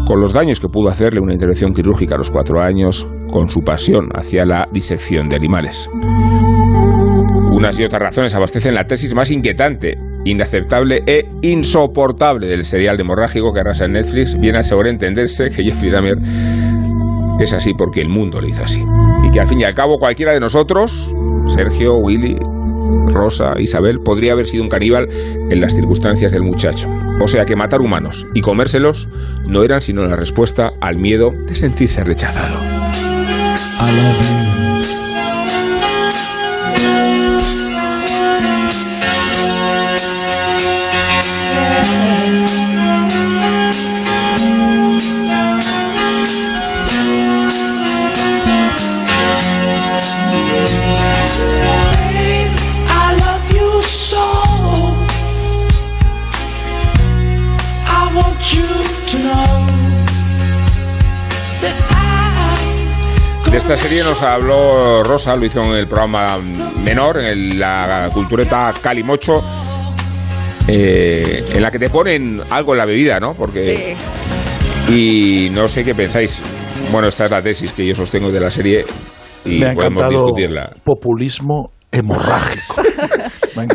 con 0.06 0.20
los 0.20 0.32
daños 0.32 0.60
que 0.60 0.68
pudo 0.68 0.88
hacerle 0.88 1.20
una 1.20 1.32
intervención 1.32 1.72
quirúrgica 1.72 2.14
a 2.14 2.18
los 2.18 2.30
cuatro 2.30 2.60
años, 2.60 3.06
con 3.30 3.48
su 3.48 3.60
pasión 3.60 4.08
hacia 4.14 4.44
la 4.44 4.66
disección 4.72 5.28
de 5.28 5.36
animales. 5.36 5.88
Unas 7.52 7.80
y 7.80 7.84
otras 7.84 8.02
razones 8.02 8.34
abastecen 8.34 8.74
la 8.74 8.84
tesis 8.84 9.14
más 9.14 9.30
inquietante, 9.30 9.96
inaceptable 10.26 11.02
e 11.06 11.26
insoportable 11.42 12.46
del 12.46 12.64
serial 12.64 13.00
hemorrágico 13.00 13.52
que 13.52 13.60
arrasa 13.60 13.86
en 13.86 13.92
Netflix, 13.92 14.38
viene 14.38 14.58
a 14.58 14.62
sobreentenderse 14.62 15.50
que 15.50 15.62
Jeffrey 15.62 15.90
Dahmer 15.90 16.18
es 17.40 17.52
así 17.52 17.72
porque 17.74 18.00
el 18.00 18.08
mundo 18.08 18.40
le 18.40 18.48
hizo 18.48 18.62
así. 18.62 18.84
Y 19.24 19.30
que 19.30 19.40
al 19.40 19.46
fin 19.46 19.60
y 19.60 19.64
al 19.64 19.74
cabo 19.74 19.98
cualquiera 19.98 20.32
de 20.32 20.40
nosotros, 20.40 21.14
Sergio, 21.46 21.96
Willy, 21.96 22.36
Rosa, 23.06 23.54
Isabel, 23.58 24.00
podría 24.00 24.32
haber 24.32 24.46
sido 24.46 24.62
un 24.62 24.68
caníbal 24.68 25.08
en 25.50 25.60
las 25.60 25.74
circunstancias 25.74 26.32
del 26.32 26.42
muchacho. 26.42 26.88
O 27.22 27.28
sea 27.28 27.44
que 27.44 27.56
matar 27.56 27.80
humanos 27.80 28.26
y 28.34 28.40
comérselos 28.40 29.08
no 29.46 29.62
eran 29.62 29.80
sino 29.80 30.04
la 30.04 30.16
respuesta 30.16 30.72
al 30.80 30.96
miedo 30.96 31.32
de 31.46 31.54
sentirse 31.56 32.02
rechazado. 32.04 32.56
De 63.50 63.58
esta 63.58 63.76
serie 63.76 64.02
nos 64.02 64.20
habló 64.22 65.02
Rosa, 65.04 65.36
lo 65.36 65.46
hizo 65.46 65.62
en 65.64 65.74
el 65.76 65.86
programa 65.86 66.38
menor, 66.82 67.18
en 67.18 67.26
el- 67.26 67.58
la 67.58 68.10
cultureta 68.12 68.72
Calimocho, 68.82 69.42
eh, 70.68 71.44
en 71.54 71.62
la 71.62 71.70
que 71.70 71.78
te 71.78 71.88
ponen 71.88 72.42
algo 72.50 72.72
en 72.72 72.78
la 72.78 72.84
bebida, 72.84 73.20
¿no? 73.20 73.34
Porque. 73.34 73.96
Y 74.88 75.48
no 75.52 75.68
sé 75.68 75.84
qué 75.84 75.94
pensáis. 75.94 76.42
Bueno, 76.92 77.08
esta 77.08 77.24
es 77.26 77.30
la 77.30 77.40
tesis 77.42 77.72
que 77.72 77.86
yo 77.86 77.94
sostengo 77.94 78.30
de 78.30 78.40
la 78.40 78.50
serie 78.50 78.84
y 79.44 79.58
Me 79.58 79.66
ha 79.70 79.74
podemos 79.74 80.08
discutirla. 80.10 80.70
populismo 80.84 81.72
hemorrágico. 81.92 82.76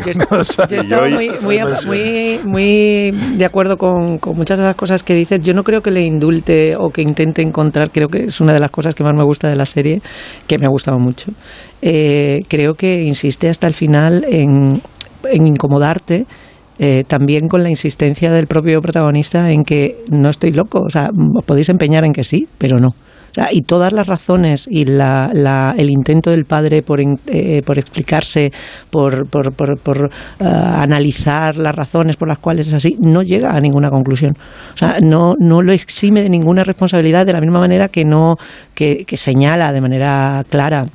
Yo, 0.04 0.40
estaba 0.40 1.08
muy, 1.08 1.30
muy, 1.44 1.58
muy, 1.86 2.38
muy 2.44 3.10
de 3.36 3.44
acuerdo 3.44 3.76
con, 3.76 4.18
con 4.18 4.36
muchas 4.36 4.58
de 4.58 4.64
las 4.64 4.76
cosas 4.76 5.02
que 5.02 5.14
dices. 5.14 5.40
Yo 5.42 5.54
no 5.54 5.62
creo 5.62 5.80
que 5.80 5.90
le 5.90 6.02
indulte 6.02 6.76
o 6.76 6.90
que 6.90 7.02
intente 7.02 7.42
encontrar, 7.42 7.90
creo 7.90 8.08
que 8.08 8.24
es 8.24 8.40
una 8.40 8.52
de 8.52 8.60
las 8.60 8.70
cosas 8.70 8.94
que 8.94 9.02
más 9.02 9.14
me 9.14 9.24
gusta 9.24 9.48
de 9.48 9.56
la 9.56 9.66
serie, 9.66 10.00
que 10.46 10.58
me 10.58 10.66
ha 10.66 10.70
gustado 10.70 10.98
mucho. 10.98 11.32
Eh, 11.80 12.40
creo 12.48 12.74
que 12.74 13.02
insiste 13.02 13.48
hasta 13.48 13.66
el 13.66 13.74
final 13.74 14.24
en, 14.28 14.80
en 15.24 15.46
incomodarte. 15.46 16.24
eh, 16.78 17.04
también 17.06 17.48
con 17.48 17.62
la 17.62 17.68
insistencia 17.68 18.30
del 18.32 18.46
propio 18.46 18.80
protagonista 18.80 19.50
en 19.50 19.62
que 19.62 19.96
no 20.10 20.30
estoy 20.30 20.52
loco, 20.52 20.80
o 20.80 20.88
sea, 20.88 21.10
os 21.38 21.44
podéis 21.44 21.68
empeñar 21.68 22.04
en 22.04 22.12
que 22.12 22.24
sí, 22.24 22.46
pero 22.58 22.78
no. 22.78 22.88
Sea, 23.32 23.48
y 23.50 23.62
todas 23.62 23.92
las 23.92 24.06
razones 24.06 24.66
y 24.70 24.84
la, 24.84 25.30
la- 25.32 25.74
el 25.76 25.90
intento 25.90 26.30
del 26.30 26.44
padre 26.44 26.82
por, 26.82 27.00
eh, 27.00 27.62
por 27.64 27.78
explicarse, 27.78 28.50
por, 28.90 29.28
por, 29.28 29.52
por, 29.54 29.78
por, 29.80 30.10
eh, 30.40 30.44
analizar 30.44 31.56
las 31.56 31.74
razones 31.74 32.16
por 32.16 32.28
las 32.28 32.38
cuales 32.38 32.66
es 32.68 32.74
así, 32.74 32.94
no 33.00 33.22
llega 33.22 33.50
a 33.50 33.58
ninguna 33.60 33.90
conclusión. 33.90 34.32
O 34.74 34.76
sea, 34.76 34.98
no, 35.02 35.34
no 35.38 35.62
lo 35.62 35.72
exime 35.72 36.22
de 36.22 36.28
ninguna 36.30 36.62
responsabilidad 36.62 37.24
de 37.26 37.32
la 37.32 37.40
misma 37.40 37.60
manera 37.60 37.88
que, 37.88 38.04
no, 38.04 38.36
que 38.74 39.04
señala 39.14 39.72
de 39.72 39.80
manera 39.80 40.44
clara 40.48 40.86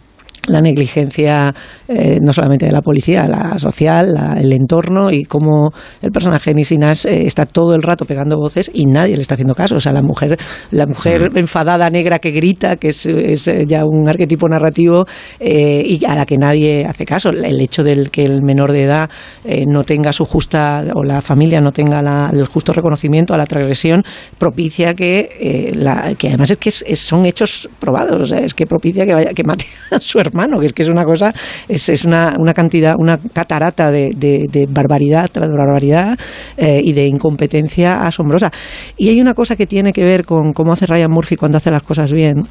la 0.47 0.61
negligencia 0.61 1.53
eh, 1.87 2.19
no 2.21 2.33
solamente 2.33 2.65
de 2.65 2.71
la 2.71 2.81
policía, 2.81 3.25
la 3.27 3.57
social, 3.59 4.13
la- 4.13 4.33
el 4.39 4.51
entorno 4.53 5.11
y 5.11 5.23
cómo 5.23 5.71
el 6.01 6.11
personaje 6.11 6.51
de 6.51 6.55
Nisi 6.55 6.77
Nash 6.77 7.05
eh, 7.05 7.25
está 7.25 7.45
todo 7.45 7.75
el 7.75 7.81
rato 7.81 8.05
pegando 8.05 8.37
voces 8.37 8.69
y 8.73 8.85
nadie 8.85 9.15
le 9.15 9.21
está 9.21 9.35
haciendo 9.35 9.55
caso. 9.55 9.75
O 9.75 9.79
sea, 9.79 9.91
la 9.93 10.01
mujer, 10.01 10.37
la 10.71 10.85
mujer 10.85 11.29
enfadada 11.35 11.89
negra 11.89 12.19
que 12.19 12.31
grita, 12.31 12.75
que 12.77 12.89
es, 12.89 13.05
es, 13.05 13.47
eh, 13.47 13.65
ya 13.67 13.83
un 13.85 14.07
arquetipo 14.07 14.47
narrativo 14.47 15.05
eh, 15.39 15.83
y 15.85 16.03
a 16.05 16.15
la 16.15 16.25
que 16.25 16.37
nadie 16.37 16.85
hace 16.85 17.05
caso. 17.05 17.29
El 17.29 17.59
hecho 17.61 17.83
del 17.83 18.09
que 18.11 18.23
el 18.23 18.41
menor 18.43 18.71
de 18.71 18.83
edad 18.83 19.09
eh, 19.45 19.65
no 19.67 19.83
tenga 19.83 20.11
su 20.11 20.25
justa 20.25 20.83
o 20.93 21.03
la 21.03 21.21
familia 21.21 21.59
no 21.61 21.71
tenga 21.71 22.01
la- 22.01 22.29
el 22.33 22.45
justo 22.45 22.73
reconocimiento 22.73 23.33
a 23.33 23.37
la 23.37 23.45
transgresión 23.45 24.03
propicia 24.37 24.93
que, 24.93 25.71
la- 25.75 26.13
que 26.17 26.29
además 26.29 26.51
es 26.51 26.57
que 26.57 26.69
es- 26.69 26.99
son 26.99 27.25
hechos 27.25 27.69
probados, 27.79 28.17
o 28.21 28.25
sea, 28.25 28.39
es 28.39 28.53
que 28.53 28.65
propicia 28.65 29.05
que 29.05 29.13
vaya 29.13 29.31
que 29.33 29.43
mate 29.43 29.65
a 29.91 29.99
su 29.99 30.19
hermano, 30.19 30.36
que 30.59 30.65
es 30.67 30.73
que 30.73 30.83
es 30.83 30.89
una 30.89 31.03
cosa, 31.03 31.33
es, 31.67 31.89
es 31.89 32.05
una, 32.05 32.35
una 32.39 32.53
cantidad, 32.53 32.93
una 32.97 33.17
catarata 33.17 33.91
de, 33.91 34.11
de- 34.15 34.45
de 34.49 34.67
barbaridad 34.69 35.29
tras 35.31 35.47
barbaridad 35.47 36.17
eh, 36.57 36.81
y 36.83 36.93
de 36.93 37.07
incompetencia 37.07 37.95
asombrosa. 37.95 38.51
Y 38.97 39.09
hay 39.09 39.19
una 39.19 39.33
cosa 39.33 39.55
que 39.55 39.65
tiene 39.67 39.91
que 39.91 40.03
ver 40.05 40.25
con 40.25 40.51
cómo 40.53 40.73
hace 40.73 40.85
Ryan 40.85 41.11
Murphy 41.11 41.35
cuando 41.35 41.57
hace 41.57 41.71
las 41.71 41.83
cosas 41.83 42.11
bien, 42.11 42.41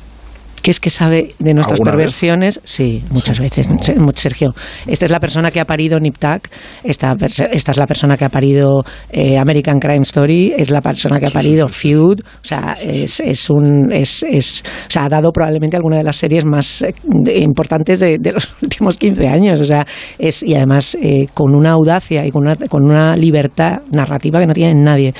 que 0.66 0.72
es 0.72 0.80
que 0.80 0.90
sabe 0.90 1.32
de 1.38 1.54
nuestras 1.54 1.78
perversiones. 1.92 2.60
Sí, 2.64 3.04
muchas 3.10 3.38
veces, 3.38 3.68
Se- 3.82 3.94
Sergio. 4.16 4.52
Esta 4.84 5.04
es 5.04 5.12
la 5.12 5.20
persona 5.20 5.52
que 5.52 5.60
ha 5.60 5.64
parido 5.64 6.00
Nip 6.00 6.18
Tuck, 6.18 6.48
esta, 6.82 7.14
esta 7.20 7.70
es 7.70 7.76
la 7.76 7.86
persona 7.86 8.16
que 8.16 8.24
ha 8.24 8.28
parido 8.30 8.82
eh, 9.08 9.38
American 9.38 9.78
Crime 9.78 10.02
Story, 10.02 10.52
es 10.56 10.70
la 10.70 10.80
persona 10.80 11.20
que 11.20 11.26
ha 11.26 11.30
parido 11.30 11.68
Feud, 11.68 12.18
o 12.20 12.24
sea, 12.44 12.76
es, 12.82 13.20
es 13.20 13.48
un, 13.48 13.92
es, 13.92 14.24
es, 14.24 14.64
o 14.88 14.90
sea, 14.90 15.04
ha 15.04 15.08
dado 15.08 15.30
probablemente 15.30 15.76
alguna 15.76 15.98
de 15.98 16.02
las 16.02 16.16
series 16.16 16.44
más 16.44 16.82
eh, 16.82 16.92
importantes 17.36 18.00
de, 18.00 18.18
de 18.18 18.32
los 18.32 18.52
últimos 18.60 18.98
15 18.98 19.28
años, 19.28 19.60
o 19.60 19.64
sea, 19.64 19.86
es, 20.18 20.42
y 20.42 20.56
además 20.56 20.98
eh, 21.00 21.28
con 21.32 21.54
una 21.54 21.70
audacia 21.70 22.26
y 22.26 22.32
con 22.32 22.42
una, 22.42 22.56
con 22.56 22.82
una 22.82 23.14
libertad 23.14 23.82
narrativa 23.92 24.40
que 24.40 24.46
no 24.48 24.52
tiene 24.52 24.74
nadie. 24.82 25.14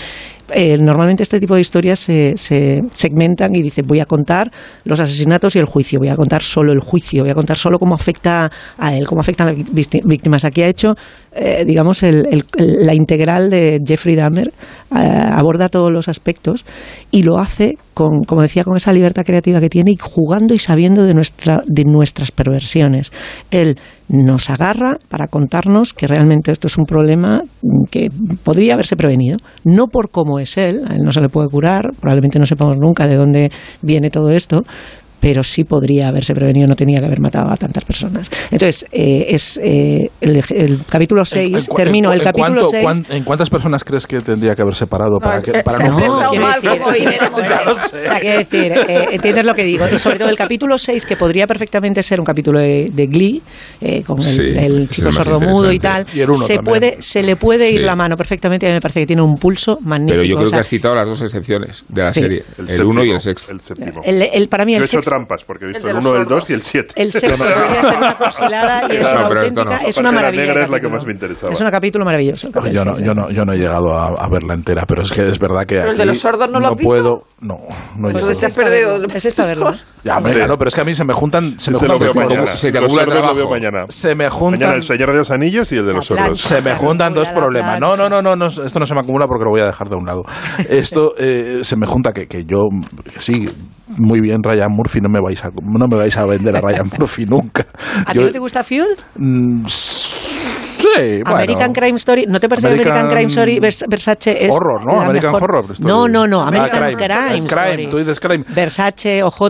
Eh, 0.50 0.78
normalmente 0.78 1.22
este 1.24 1.40
tipo 1.40 1.54
de 1.56 1.60
historias 1.60 1.98
se, 1.98 2.36
se 2.36 2.82
segmentan 2.94 3.54
y 3.56 3.62
dicen 3.62 3.86
voy 3.86 3.98
a 4.00 4.06
contar 4.06 4.50
los 4.84 5.00
asesinatos 5.00 5.56
y 5.56 5.58
el 5.58 5.64
juicio, 5.64 5.98
voy 5.98 6.08
a 6.08 6.16
contar 6.16 6.42
solo 6.42 6.72
el 6.72 6.80
juicio, 6.80 7.22
voy 7.22 7.30
a 7.30 7.34
contar 7.34 7.56
solo 7.58 7.78
cómo 7.78 7.94
afecta 7.94 8.50
a 8.78 8.94
él, 8.96 9.06
cómo 9.06 9.20
afectan 9.20 9.48
las 9.48 9.56
vícti- 9.58 10.02
víctimas. 10.04 10.44
Aquí 10.44 10.62
ha 10.62 10.68
hecho, 10.68 10.94
eh, 11.36 11.64
digamos, 11.66 12.02
el- 12.02 12.26
el- 12.30 12.44
la 12.86 12.94
integral 12.94 13.50
de 13.50 13.80
Jeffrey 13.86 14.16
Dahmer, 14.16 14.48
eh, 14.48 14.96
aborda 14.96 15.68
todos 15.68 15.90
los 15.92 16.08
aspectos 16.08 16.64
y 17.10 17.22
lo 17.22 17.38
hace 17.38 17.74
con, 17.94 18.22
como 18.26 18.42
decía, 18.42 18.64
con 18.64 18.76
esa 18.76 18.92
libertad 18.92 19.24
creativa 19.24 19.60
que 19.60 19.68
tiene 19.68 19.92
y 19.92 19.96
jugando 20.00 20.54
y 20.54 20.58
sabiendo 20.58 21.04
de, 21.04 21.14
nuestra, 21.14 21.60
de 21.66 21.84
nuestras 21.84 22.30
perversiones. 22.30 23.12
Él 23.50 23.76
nos 24.08 24.50
agarra 24.50 24.98
para 25.08 25.26
contarnos 25.28 25.92
que 25.92 26.06
realmente 26.06 26.52
esto 26.52 26.66
es 26.68 26.78
un 26.78 26.84
problema 26.84 27.40
que 27.90 28.08
podría 28.44 28.74
haberse 28.74 28.96
prevenido, 28.96 29.38
no 29.64 29.86
por 29.88 30.10
cómo 30.10 30.38
es 30.38 30.56
él, 30.58 30.82
a 30.88 30.94
él 30.94 31.02
no 31.04 31.10
se 31.12 31.20
le 31.20 31.28
puede 31.28 31.48
curar, 31.48 31.90
probablemente 32.00 32.38
no 32.38 32.46
sepamos 32.46 32.76
nunca 32.78 33.06
de 33.06 33.16
dónde 33.16 33.48
viene 33.82 34.10
todo 34.10 34.30
esto, 34.30 34.60
pero 35.20 35.42
sí 35.42 35.64
podría 35.64 36.08
haberse 36.08 36.34
prevenido, 36.34 36.66
no 36.68 36.74
tenía 36.76 37.00
que 37.00 37.06
haber 37.06 37.20
matado 37.20 37.50
a 37.50 37.56
tantas 37.56 37.84
personas. 37.84 38.30
Entonces, 38.50 38.86
eh, 38.92 39.26
es 39.30 39.58
eh, 39.62 40.10
el, 40.20 40.42
el 40.50 40.78
capítulo 40.88 41.24
6, 41.24 41.68
cu- 41.68 41.76
termino, 41.76 42.12
el 42.12 42.22
capítulo 42.22 42.68
cuánto- 42.70 42.70
6... 42.70 42.82
cuán- 42.82 43.06
¿En 43.18 43.24
cuántas 43.24 43.50
personas 43.50 43.84
crees 43.84 44.06
que 44.06 44.20
tendría 44.20 44.54
que 44.54 44.62
haber 44.62 44.74
separado 44.74 45.18
para, 45.18 45.40
que, 45.42 45.52
para 45.62 45.78
se 45.78 45.84
no 45.84 45.96
quiero 45.96 46.16
mal 46.40 46.60
decir- 46.60 46.78
como 46.78 46.94
Irene 46.94 47.30
Montero. 47.30 47.72
O 47.72 47.74
sea, 47.74 48.20
quiero 48.20 48.38
decir, 48.38 48.72
eh, 48.72 49.06
entiendes 49.12 49.44
lo 49.44 49.54
que 49.54 49.64
digo. 49.64 49.84
Y 49.92 49.98
sobre 49.98 50.18
todo 50.18 50.28
el 50.28 50.36
capítulo 50.36 50.78
6, 50.78 51.06
que 51.06 51.16
podría 51.16 51.46
perfectamente 51.46 52.02
ser 52.02 52.20
un 52.20 52.26
capítulo 52.26 52.60
de, 52.60 52.90
de 52.92 53.06
Glee, 53.06 53.42
eh, 53.80 54.02
con 54.02 54.18
el, 54.18 54.24
Sí, 54.24 54.42
el 54.56 54.88
chico 54.88 55.10
sordomudo 55.10 55.72
y 55.72 55.78
tal. 55.78 56.06
Y 56.14 56.18
se, 56.18 56.26
también. 56.26 56.64
puede, 56.64 56.96
se 57.00 57.22
le 57.22 57.36
puede 57.36 57.70
ir 57.70 57.80
Sí. 57.80 57.86
la 57.86 57.96
mano 57.96 58.16
perfectamente 58.16 58.66
y 58.66 58.68
a 58.68 58.72
mí 58.72 58.74
me 58.76 58.80
parece 58.80 59.00
que 59.00 59.06
tiene 59.06 59.22
un 59.22 59.36
pulso 59.36 59.78
magnífico. 59.80 60.14
Pero 60.20 60.28
yo 60.28 60.36
creo 60.36 60.46
o 60.46 60.48
sea, 60.50 60.56
que 60.56 60.60
has 60.60 60.68
citado 60.68 60.94
las 60.94 61.08
dos 61.08 61.22
excepciones 61.22 61.84
de 61.88 62.02
la 62.02 62.12
Sí. 62.12 62.20
serie, 62.20 62.42
El 62.58 62.70
el 62.70 62.84
1 62.84 63.04
y 63.04 63.10
el 63.10 63.20
sexto. 63.20 63.52
El 63.52 63.60
séptimo. 63.60 64.00
el, 64.04 64.22
el- 64.22 64.48
para 64.48 64.64
mí 64.64 64.74
el 64.74 64.86
sexto, 64.86 65.05
trampas 65.06 65.44
porque 65.44 65.64
he 65.64 65.68
visto 65.68 65.88
El 65.88 65.96
el 65.96 66.02
de 66.02 66.08
1, 66.08 66.10
los 66.10 66.22
el 66.22 66.28
2 66.28 66.30
sordos. 66.44 66.50
y 66.50 66.52
el 66.52 66.62
7. 66.62 66.94
el 66.96 67.12
sexto 67.12 67.44
podría 67.44 67.82
ser 67.82 67.96
una 67.96 68.14
fusilada 68.14 68.82
y 68.92 68.96
es 68.96 69.02
No, 69.02 69.10
una 69.10 69.20
no. 69.20 69.26
auténtica, 69.36 69.76
es 69.88 69.96
una 69.98 70.10
la 70.10 70.14
maravilla. 70.16 70.42
negra 70.42 70.58
el 70.60 70.64
es 70.66 70.70
la 70.70 70.80
que 70.80 70.88
más 70.88 71.06
me 71.06 71.12
interesaba. 71.12 71.52
Es 71.52 71.60
un 71.60 71.70
capítulo 71.70 72.04
maravilloso. 72.04 72.48
No, 72.54 72.66
yo, 72.68 72.84
no, 72.84 72.98
yo, 73.00 73.14
no, 73.14 73.30
yo 73.30 73.44
no 73.44 73.52
he 73.54 73.58
llegado 73.58 73.96
a, 73.98 74.08
a 74.08 74.28
verla 74.28 74.54
entera, 74.54 74.84
pero 74.86 75.02
es 75.02 75.10
que 75.10 75.28
es 75.28 75.38
verdad 75.38 75.64
que 75.64 75.76
¿Pero 75.76 75.92
el 75.92 75.96
de 75.98 76.06
los 76.06 76.18
sordos 76.18 76.50
no 76.50 76.60
lo 76.60 76.66
has 76.68 76.74
visto? 76.76 76.88
puedo, 76.88 77.22
no, 77.40 77.58
no 77.96 78.08
he 78.08 78.12
Entonces 78.12 78.38
te 78.40 78.46
llegado. 78.46 78.46
has 78.46 78.98
perdido. 78.98 79.16
Es 79.16 79.24
esta 79.24 79.46
verlo. 79.46 79.72
Ya, 80.04 80.16
hombre, 80.18 80.32
Sí. 80.32 80.38
claro, 80.38 80.58
pero 80.58 80.68
es 80.68 80.74
que 80.74 80.80
a 80.80 80.84
mí 80.84 80.94
se 80.94 81.04
me 81.04 81.12
juntan, 81.14 81.58
se 81.58 81.70
me 81.70 81.76
Ese 81.78 81.86
lo 81.88 81.94
juntan 81.98 82.14
veo 82.14 82.28
mañana. 82.28 82.46
se 82.46 82.70
lo 82.72 83.34
veo 83.34 83.48
mañana. 83.48 83.84
Se 83.88 84.08
me 84.14 84.14
Mañana 84.26 84.30
juntan 84.30 84.72
el 84.74 84.82
Señor 84.82 85.12
de 85.12 85.18
los 85.18 85.30
Anillos 85.30 85.72
y 85.72 85.76
el 85.78 85.86
de 85.86 85.92
los 85.94 86.10
La 86.10 86.16
sordos. 86.24 86.40
Se 86.40 86.60
me 86.62 86.74
juntan 86.76 87.14
dos 87.14 87.28
la 87.28 87.34
problemas. 87.34 87.80
No, 87.80 87.96
no, 87.96 88.08
no, 88.08 88.20
no, 88.22 88.36
no, 88.36 88.46
esto 88.46 88.78
no 88.80 88.86
se 88.86 88.94
me 88.94 89.00
acumula 89.00 89.26
porque 89.26 89.44
lo 89.44 89.50
voy 89.50 89.60
a 89.60 89.66
dejar 89.66 89.88
de 89.88 89.96
un 89.96 90.04
lado. 90.06 90.24
Esto 90.68 91.14
eh, 91.18 91.60
se 91.62 91.76
me 91.76 91.86
junta 91.86 92.12
que, 92.12 92.26
que 92.26 92.44
yo, 92.44 92.64
que 93.12 93.20
sí, 93.20 93.48
muy 93.98 94.20
bien 94.20 94.42
Ryan 94.42 94.72
Murphy, 94.72 95.00
no 95.00 95.08
me 95.08 95.20
vais 95.20 95.44
a, 95.44 95.50
no 95.62 95.88
me 95.88 95.96
vais 95.96 96.16
a 96.16 96.26
vender 96.26 96.56
a 96.56 96.60
Ryan 96.60 96.90
Murphy 96.98 97.26
nunca. 97.26 97.66
¿A 98.06 98.12
ti 98.12 98.18
no 98.18 98.30
te 98.30 98.38
gusta 98.38 98.62
Feud? 98.64 98.98
Mm, 99.16 99.64
sí, 100.76 101.22
bueno. 101.22 101.36
American 101.36 101.72
Crime 101.72 101.96
Story, 101.96 102.26
¿no 102.28 102.38
te 102.40 102.48
parece 102.48 102.66
que 102.68 102.72
American 102.74 102.92
American 102.92 103.16
Crime 103.16 103.28
Story 103.28 103.58
Vers- 103.58 103.84
Versace 103.88 104.46
es 104.46 104.54
Horror, 104.54 104.84
¿no? 104.86 105.00
American 105.00 105.32
mejor? 105.32 105.50
Horror 105.50 105.70
Story. 105.72 105.88
No, 105.92 106.08
no, 106.08 106.26
no, 106.26 106.40
Ah, 106.42 106.48
American 106.48 106.82
crime. 106.96 107.36
Story. 107.38 107.70
crime, 107.76 107.90
tú 107.90 107.98
dices 107.98 108.20
crime. 108.20 108.44
Versace, 108.48 109.22
OJ, 109.22 109.42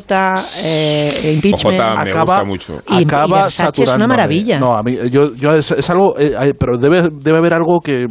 eh, 0.67 1.33
Impeachment. 1.35 1.81
OJ 1.81 2.05
me 2.05 2.11
Acaba- 2.11 2.23
gusta 2.41 2.45
mucho. 2.45 2.73
Y- 2.89 2.99
y 3.01 3.05
acaba 3.05 3.43
Versace 3.45 3.83
es 3.83 3.95
una 3.95 4.07
maravilla. 4.07 4.59
No, 4.59 4.77
a 4.77 4.83
mí, 4.83 4.97
yo, 5.11 5.35
yo 5.35 5.55
es, 5.55 5.71
es 5.71 5.91
algo, 5.91 6.19
eh, 6.19 6.33
eh, 6.41 6.55
pero 6.59 6.79
debe, 6.79 7.09
debe 7.13 7.39
haber 7.39 7.55
algo 7.55 7.81
que 7.81 8.07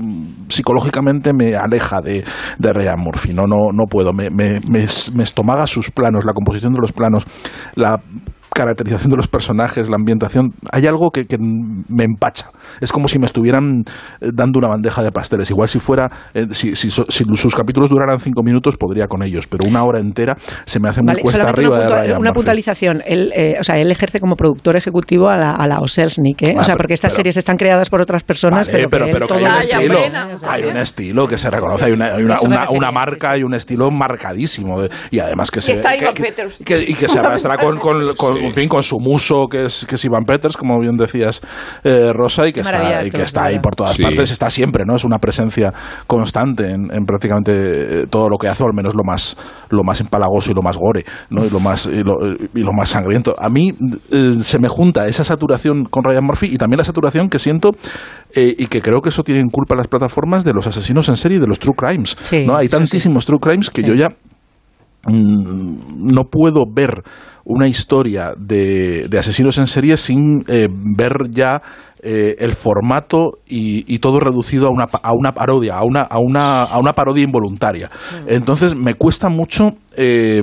psicológicamente 0.49 1.32
me 1.34 1.55
aleja 1.55 2.01
de, 2.01 2.24
de 2.57 2.74
Ryan 2.74 2.99
Murphy. 2.99 3.34
No, 3.34 3.47
no, 3.47 3.57
no 3.74 3.84
puedo. 3.89 4.13
Me, 4.13 4.30
me, 4.30 4.59
me, 4.68 4.86
me 5.16 5.24
estomaga 5.24 5.68
sus 5.68 5.91
planos, 5.91 6.26
la 6.26 6.34
composición 6.34 6.74
de 6.74 6.82
los 6.82 6.91
planos, 6.91 7.26
la 7.76 7.99
caracterización 8.56 9.12
de 9.12 9.18
los 9.18 9.28
personajes, 9.28 9.89
la 9.89 9.97
ambientación. 9.97 10.53
Hay 10.72 10.88
algo 10.88 11.12
que, 11.12 11.26
que 11.26 11.38
me 11.38 12.06
empacha. 12.06 12.47
Es 12.80 12.91
como 12.91 13.08
si 13.10 13.20
me 13.20 13.26
estuvieran 13.26 13.84
eh, 14.22 14.30
dando 14.34 14.60
una 14.60 14.70
bandeja 14.70 15.03
de 15.03 15.12
pasteles. 15.12 15.49
Igual 15.51 15.68
si 15.68 15.80
fuera, 15.80 16.10
eh, 16.34 16.45
si, 16.51 16.76
si, 16.76 16.89
so- 16.89 17.06
si 17.10 17.26
sus 17.36 17.53
capítulos 17.53 17.89
duraran 17.89 18.20
cinco 18.20 18.41
minutos, 18.43 18.78
podría 18.78 19.08
con 19.08 19.22
ellos, 19.24 19.45
pero 19.47 19.68
una 19.68 19.84
hora 19.84 19.99
entera 19.99 20.36
se 20.66 20.80
me 20.80 20.88
hace 20.89 21.01
muy 21.01 21.10
Vale, 21.14 21.22
cuesta 21.22 21.49
arriba 21.49 21.76
una, 21.76 21.80
de 21.86 21.89
Ryan 22.03 22.20
una 22.20 22.32
puntualización. 22.32 23.03
Él, 23.06 23.32
eh, 23.36 23.56
o 23.60 23.64
sea, 23.64 23.78
él 23.78 23.91
ejerce 23.91 24.20
como 24.22 24.36
productor 24.36 24.78
ejecutivo 24.78 25.28
a 25.28 25.38
la, 25.38 25.51
a 25.51 25.68
la 25.68 25.76
¿eh? 25.76 25.80
Ah, 25.80 25.82
o 25.82 26.64
sea, 26.64 26.74
pero- 26.74 26.78
porque 26.78 26.93
estas 26.93 27.12
pero- 27.12 27.16
series 27.18 27.38
están 27.38 27.58
creadas 27.58 27.89
por 27.89 28.01
otras 28.01 28.24
personas, 28.24 28.68
Vale, 28.68 28.88
pero, 28.88 28.89
pero, 28.89 29.06
que 29.06 29.12
pero 29.12 29.28
que 29.28 29.34
hay 29.34 29.43
un 29.43 29.56
estilo, 29.58 29.97
plena, 29.99 30.30
hay 30.47 30.64
un 30.64 30.78
estilo 30.78 31.28
que 31.28 31.38
se 31.38 31.49
reconoce, 31.51 31.86
hay 31.86 31.91
una, 31.91 32.06
hay 32.16 32.24
una, 32.24 32.36
Eso 32.36 32.43
me 32.43 32.49
una, 32.56 32.62
refería, 32.62 32.78
una 32.78 32.88
sí, 32.88 32.93
marca 32.93 33.38
y 33.38 33.43
un 33.43 33.53
estilo 33.53 33.91
marcadísimo 33.91 34.82
de- 34.82 34.89
y 35.12 35.20
además 35.20 35.51
que 35.51 35.62
se 35.62 35.74
está 35.74 35.91
que, 36.64 36.82
y 36.88 36.93
que 36.93 37.08
se 37.10 37.20
arrastra 37.20 37.58
con, 37.58 37.78
con, 37.80 38.16
con- 38.16 38.36
Sí. 38.38 38.45
En 38.46 38.54
fin, 38.54 38.70
con 38.70 38.84
su 38.84 39.00
muso 39.00 39.48
que 39.48 39.66
es, 39.66 39.86
que 39.86 39.96
es 39.96 40.06
Ivan 40.06 40.24
Peters, 40.26 40.58
como 40.58 40.80
bien 40.80 40.96
decías 40.98 41.41
eh, 41.84 42.12
Rosa, 42.14 42.48
y 42.48 42.54
que 42.54 42.64
maravilla, 42.64 43.02
está, 43.02 43.06
y 43.08 43.12
que 43.12 43.22
está 43.22 43.43
ahí 43.46 43.60
por 43.60 43.76
todas 43.76 43.93
Sí. 43.93 44.04
partes, 44.04 44.32
está 44.32 44.50
siempre, 44.50 44.84
¿no? 44.86 44.96
Es 44.96 45.04
una 45.06 45.18
presencia 45.18 45.74
constante 46.08 46.72
en, 46.72 46.91
en 46.93 47.06
prácticamente 47.06 47.52
eh, 47.54 48.08
todo 48.10 48.30
lo 48.30 48.38
que 48.38 48.48
hace, 48.48 48.64
o 48.64 48.68
al 48.68 48.74
menos 48.74 48.96
lo 48.96 49.04
más, 49.04 49.38
lo 49.70 49.84
más 49.84 50.00
empalagoso 50.02 50.52
y 50.52 50.54
lo 50.54 50.62
más 50.62 50.78
gore, 50.78 51.06
¿no? 51.30 51.46
Y 51.46 51.50
lo 51.50 51.60
más, 51.60 51.86
y 51.88 52.02
lo, 52.04 52.16
y 52.54 52.60
lo 52.62 52.74
más 52.74 52.89
sangriento. 52.89 53.36
A 53.39 53.50
mí 53.50 53.72
eh, 54.12 54.36
se 54.41 54.60
me 54.60 54.68
junta 54.68 55.08
esa 55.08 55.24
saturación 55.24 55.86
con 55.86 56.04
Ryan 56.04 56.24
Murphy 56.24 56.48
y 56.54 56.58
también 56.58 56.78
la 56.78 56.84
saturación 56.84 57.30
que 57.30 57.39
siento 57.39 57.72
eh, 58.36 58.54
y 58.58 58.68
que 58.68 58.82
creo 58.82 59.02
que 59.02 59.10
eso 59.10 59.24
tiene 59.24 59.41
en 59.41 59.50
culpa 59.50 59.76
las 59.76 59.88
plataformas 59.88 60.43
de 60.43 60.54
los 60.54 60.68
asesinos 60.68 61.10
en 61.10 61.18
serie 61.18 61.38
y 61.38 61.41
de 61.41 61.48
los 61.48 61.60
true 61.60 61.76
crimes. 61.76 62.16
Sí, 62.22 62.46
¿no? 62.46 62.58
Hay 62.58 62.68
sí. 62.68 62.72
tantísimos 62.72 63.26
true 63.26 63.39
crimes 63.39 63.70
que 63.70 63.82
Sí. 63.82 63.88
yo 63.88 63.93
ya 63.93 64.10
mm, 65.08 66.14
no 66.14 66.24
puedo 66.26 66.66
ver 66.72 67.04
una 67.46 67.68
historia 67.68 68.34
de, 68.38 69.08
de 69.08 69.20
asesinos 69.20 69.58
en 69.58 69.68
serie 69.68 69.98
sin 69.98 70.43
eh, 70.48 70.68
ver 70.70 71.30
ya 71.30 71.62
eh, 72.02 72.36
el 72.39 72.54
formato 72.54 73.39
y, 73.48 73.86
y 73.88 74.00
todo 74.00 74.20
reducido 74.20 74.68
a 74.68 74.72
una, 74.72 74.84
a 74.84 75.14
una 75.14 75.32
parodia, 75.32 75.78
a 75.78 75.84
una, 75.84 76.02
a, 76.02 76.18
una, 76.20 76.64
a 76.64 76.78
una 76.80 76.93
parodia 76.93 77.24
involuntaria. 77.24 77.89
Entonces 78.28 78.76
me 78.76 78.96
cuesta 78.96 79.30
mucho 79.30 79.76
eh, 79.96 80.41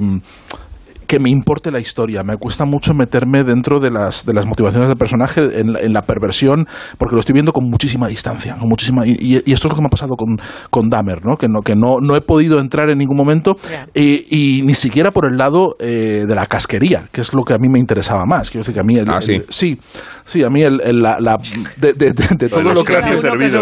que 1.13 1.19
me 1.19 1.29
importe 1.29 1.71
la 1.71 1.79
historia, 1.79 2.23
me 2.23 2.39
cuesta 2.39 2.65
mucho 2.65 2.95
meterme 2.95 3.45
dentro 3.45 3.81
de 3.81 3.91
las, 3.91 4.25
de 4.25 4.33
las 4.33 4.47
motivaciones 4.47 4.89
del 4.89 4.97
personaje, 4.97 5.43
en, 5.61 5.75
la- 5.75 5.81
en 5.81 5.93
la 5.93 6.01
perversión, 6.07 6.67
porque 6.97 7.15
lo 7.15 7.21
estoy 7.21 7.35
viendo 7.35 7.53
con 7.53 7.69
muchísima 7.69 8.09
distancia, 8.09 8.57
con 8.59 8.67
muchísima, 8.67 9.07
y, 9.07 9.11
y- 9.21 9.53
esto 9.53 9.69
es 9.69 9.73
lo 9.73 9.75
que 9.77 9.83
me 9.83 9.89
ha 9.89 9.91
pasado 9.91 10.15
con, 10.17 10.39
con 10.71 10.89
Dahmer, 10.89 11.23
¿no? 11.23 11.37
que, 11.37 11.49
no, 11.49 11.61
que 11.61 11.75
no, 11.77 11.99
no 12.01 12.17
he 12.17 12.23
podido 12.23 12.61
entrar 12.61 12.89
en 12.89 12.97
ningún 12.97 13.19
momento 13.19 13.57
y, 13.93 14.25
y 14.31 14.63
ni 14.63 14.73
siquiera 14.73 15.11
por 15.11 15.27
el 15.31 15.37
lado 15.37 15.77
eh, 15.81 16.25
de 16.27 16.35
la 16.35 16.47
casquería, 16.47 17.09
que 17.13 17.21
es 17.21 17.35
lo 17.35 17.43
que 17.45 17.53
a 17.53 17.59
mí 17.59 17.69
me 17.69 17.79
interesaba 17.79 18.25
más. 18.25 18.49
Quiero 18.49 18.63
decir 18.63 18.73
que 18.73 18.81
a 18.81 18.85
mí 18.85 18.97
el, 18.97 19.11
Ah, 19.11 19.21
sí. 19.21 19.35
el- 19.35 19.45
sí, 19.51 19.79
sí, 20.25 20.43
a 20.45 20.49
mí 20.49 20.63
el, 20.63 20.81
el- 20.81 21.03
la, 21.03 21.19
la- 21.21 21.37
de, 21.77 21.93
de- 21.93 22.13
de- 22.15 22.37
de 22.39 22.49
todo 22.49 22.63
los 22.63 22.75
lo 22.75 22.85
que 22.85 22.95
cráneos 22.95 23.21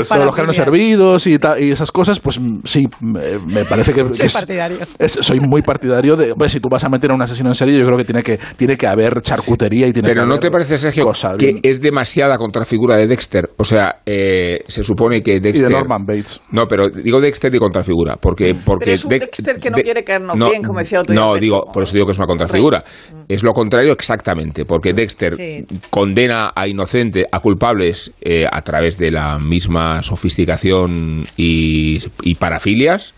todo 0.09 0.25
los 0.25 0.35
cráneos 0.37 0.59
hervidos 0.59 1.27
y, 1.27 1.37
ta- 1.41 1.59
y 1.59 1.73
esas 1.73 1.91
cosas, 1.91 2.21
pues 2.21 2.39
mm, 2.39 2.61
sí, 2.65 2.87
me, 3.01 3.21
me 3.45 3.65
parece 3.65 3.93
que, 3.93 4.05
que 4.07 4.15
Soy 4.15 4.27
es- 4.27 4.35
partidario. 4.35 4.79
es- 5.01 5.19
soy 5.21 5.41
muy 5.41 5.63
partidario 5.63 6.15
de, 6.17 6.35
pues, 6.37 6.53
si 6.53 6.61
tú 6.61 6.69
vas 6.71 6.85
a 6.85 6.89
meter 6.89 7.11
a 7.11 7.15
un 7.15 7.23
asesino 7.23 7.40
en 7.41 7.55
serie, 7.55 7.79
yo 7.79 7.85
creo 7.87 7.99
que 7.99 8.05
tiene 8.05 8.23
que, 8.23 8.39
tiene 8.57 8.77
que 8.77 8.87
haber 8.87 9.21
charcutería 9.23 9.87
y 9.89 9.93
tiene 9.93 10.09
Pero 10.09 10.23
que 10.23 10.27
¿no 10.27 10.33
haber 10.35 10.41
te 10.41 10.51
parece, 10.51 10.79
Sergio, 10.79 11.05
cosas 11.05 11.37
que 11.37 11.47
bien. 11.47 11.61
es 11.63 11.81
demasiada 11.81 12.37
contrafigura 12.39 12.97
de 12.97 13.07
Dexter? 13.07 13.51
O 13.57 13.65
sea, 13.65 14.01
eh, 14.07 14.63
se 14.67 14.85
supone 14.85 15.23
que 15.23 15.37
y 15.37 15.41
Dexter... 15.41 15.69
de 15.69 15.75
Norman 15.75 16.05
Bates. 16.07 16.41
No, 16.53 16.67
pero 16.67 16.89
digo 16.91 17.21
Dexter 17.21 17.51
de 17.51 17.59
contrafigura, 17.59 18.17
porque... 18.21 18.55
porque 18.65 18.85
Pero 18.87 18.95
es 18.95 19.05
un 19.05 19.11
Dex- 19.11 19.21
Dexter 19.21 19.59
que 19.61 19.71
no 19.71 19.77
de- 19.77 19.83
quiere 19.83 20.05
caernos 20.05 20.37
no, 20.37 20.51
bien, 20.51 20.63
como 20.63 20.79
decía 20.79 21.01
otro 21.01 21.13
día 21.15 21.21
No, 21.23 21.35
digo, 21.39 21.63
por 21.73 21.83
eso 21.83 21.95
digo 21.95 22.07
que 22.07 22.13
es 22.13 22.19
una 22.19 22.27
contrafigura. 22.27 22.85
Es 23.29 23.43
lo 23.43 23.53
contrario 23.53 23.93
exactamente, 23.93 24.65
porque 24.65 24.93
Dexter 24.93 25.35
Sí. 25.35 25.65
condena 25.91 26.53
a 26.55 26.67
inocentes, 26.69 27.27
a 27.31 27.41
culpables, 27.41 28.13
eh, 28.21 28.45
a 28.51 28.61
través 28.63 28.99
de 28.99 29.11
la 29.11 29.39
misma 29.39 30.03
sofisticación 30.03 31.25
y, 31.37 31.99
y 32.23 32.35
parafilias, 32.35 33.15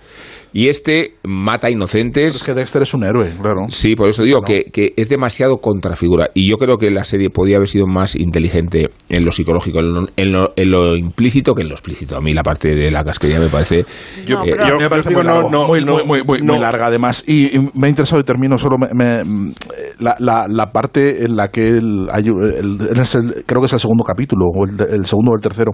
y 0.52 0.68
este 0.68 1.14
mata 1.24 1.68
a 1.68 1.70
inocentes... 1.70 2.36
Es 2.36 2.44
que 2.44 2.54
Dexter 2.54 2.82
es 2.82 2.94
un 2.94 3.04
héroe, 3.04 3.30
claro. 3.40 3.62
Sí, 3.68 3.94
por 3.96 4.08
eso 4.08 4.22
digo 4.22 4.42
que, 4.42 4.64
que 4.72 4.92
es 4.96 5.08
demasiado 5.08 5.58
contrafigura. 5.58 6.28
Y 6.34 6.48
yo 6.48 6.56
creo 6.58 6.76
que 6.78 6.90
la 6.90 7.04
serie 7.04 7.30
podía 7.30 7.56
haber 7.56 7.68
sido 7.68 7.86
más 7.86 8.14
inteligente 8.16 8.90
en 9.08 9.24
lo 9.24 9.32
psicológico, 9.32 9.80
en 9.80 9.92
lo, 9.94 10.04
en 10.16 10.32
lo- 10.32 10.52
en 10.56 10.70
lo 10.70 10.96
implícito 10.96 11.54
que 11.54 11.62
en 11.62 11.68
lo 11.68 11.74
explícito. 11.74 12.16
A 12.16 12.20
mí 12.20 12.34
la 12.34 12.42
parte 12.42 12.74
de 12.74 12.90
la 12.90 13.02
casquería 13.04 13.38
me 13.40 13.48
parece... 13.48 13.84
Yo- 14.26 14.38
eh, 14.44 14.52
pero- 14.56 14.68
yo- 14.68 14.78
me 14.78 14.88
parece 14.90 15.08
digo, 15.10 15.22
muy, 15.22 15.28
no, 15.28 15.34
largo, 15.34 15.50
no, 15.50 15.66
muy, 15.66 15.84
no, 15.84 15.92
muy, 15.92 16.04
muy, 16.04 16.22
muy- 16.24 16.38
no. 16.42 16.52
muy 16.54 16.62
larga 16.62 16.86
además 16.86 17.24
y, 17.26 17.56
y 17.56 17.70
me 17.74 17.86
ha 17.86 17.90
interesado 17.90 18.20
y 18.20 18.24
termino 18.24 18.58
solo 18.58 18.76
me- 18.78 18.92
me- 18.92 19.24
mm, 19.24 19.52
la, 20.00 20.16
la, 20.18 20.46
la 20.48 20.72
parte 20.72 21.24
en 21.24 21.36
la 21.36 21.48
que 21.48 21.66
él, 21.68 22.08
hay- 22.12 22.24
el- 22.26 22.78
es 23.00 23.14
el- 23.14 23.44
creo 23.46 23.60
que 23.60 23.66
es 23.66 23.72
el 23.72 23.80
segundo 23.80 24.04
capítulo 24.04 24.46
o 24.54 24.64
el, 24.64 24.72
el 24.94 25.06
segundo 25.06 25.30
o 25.32 25.34
el 25.34 25.40
tercero 25.40 25.70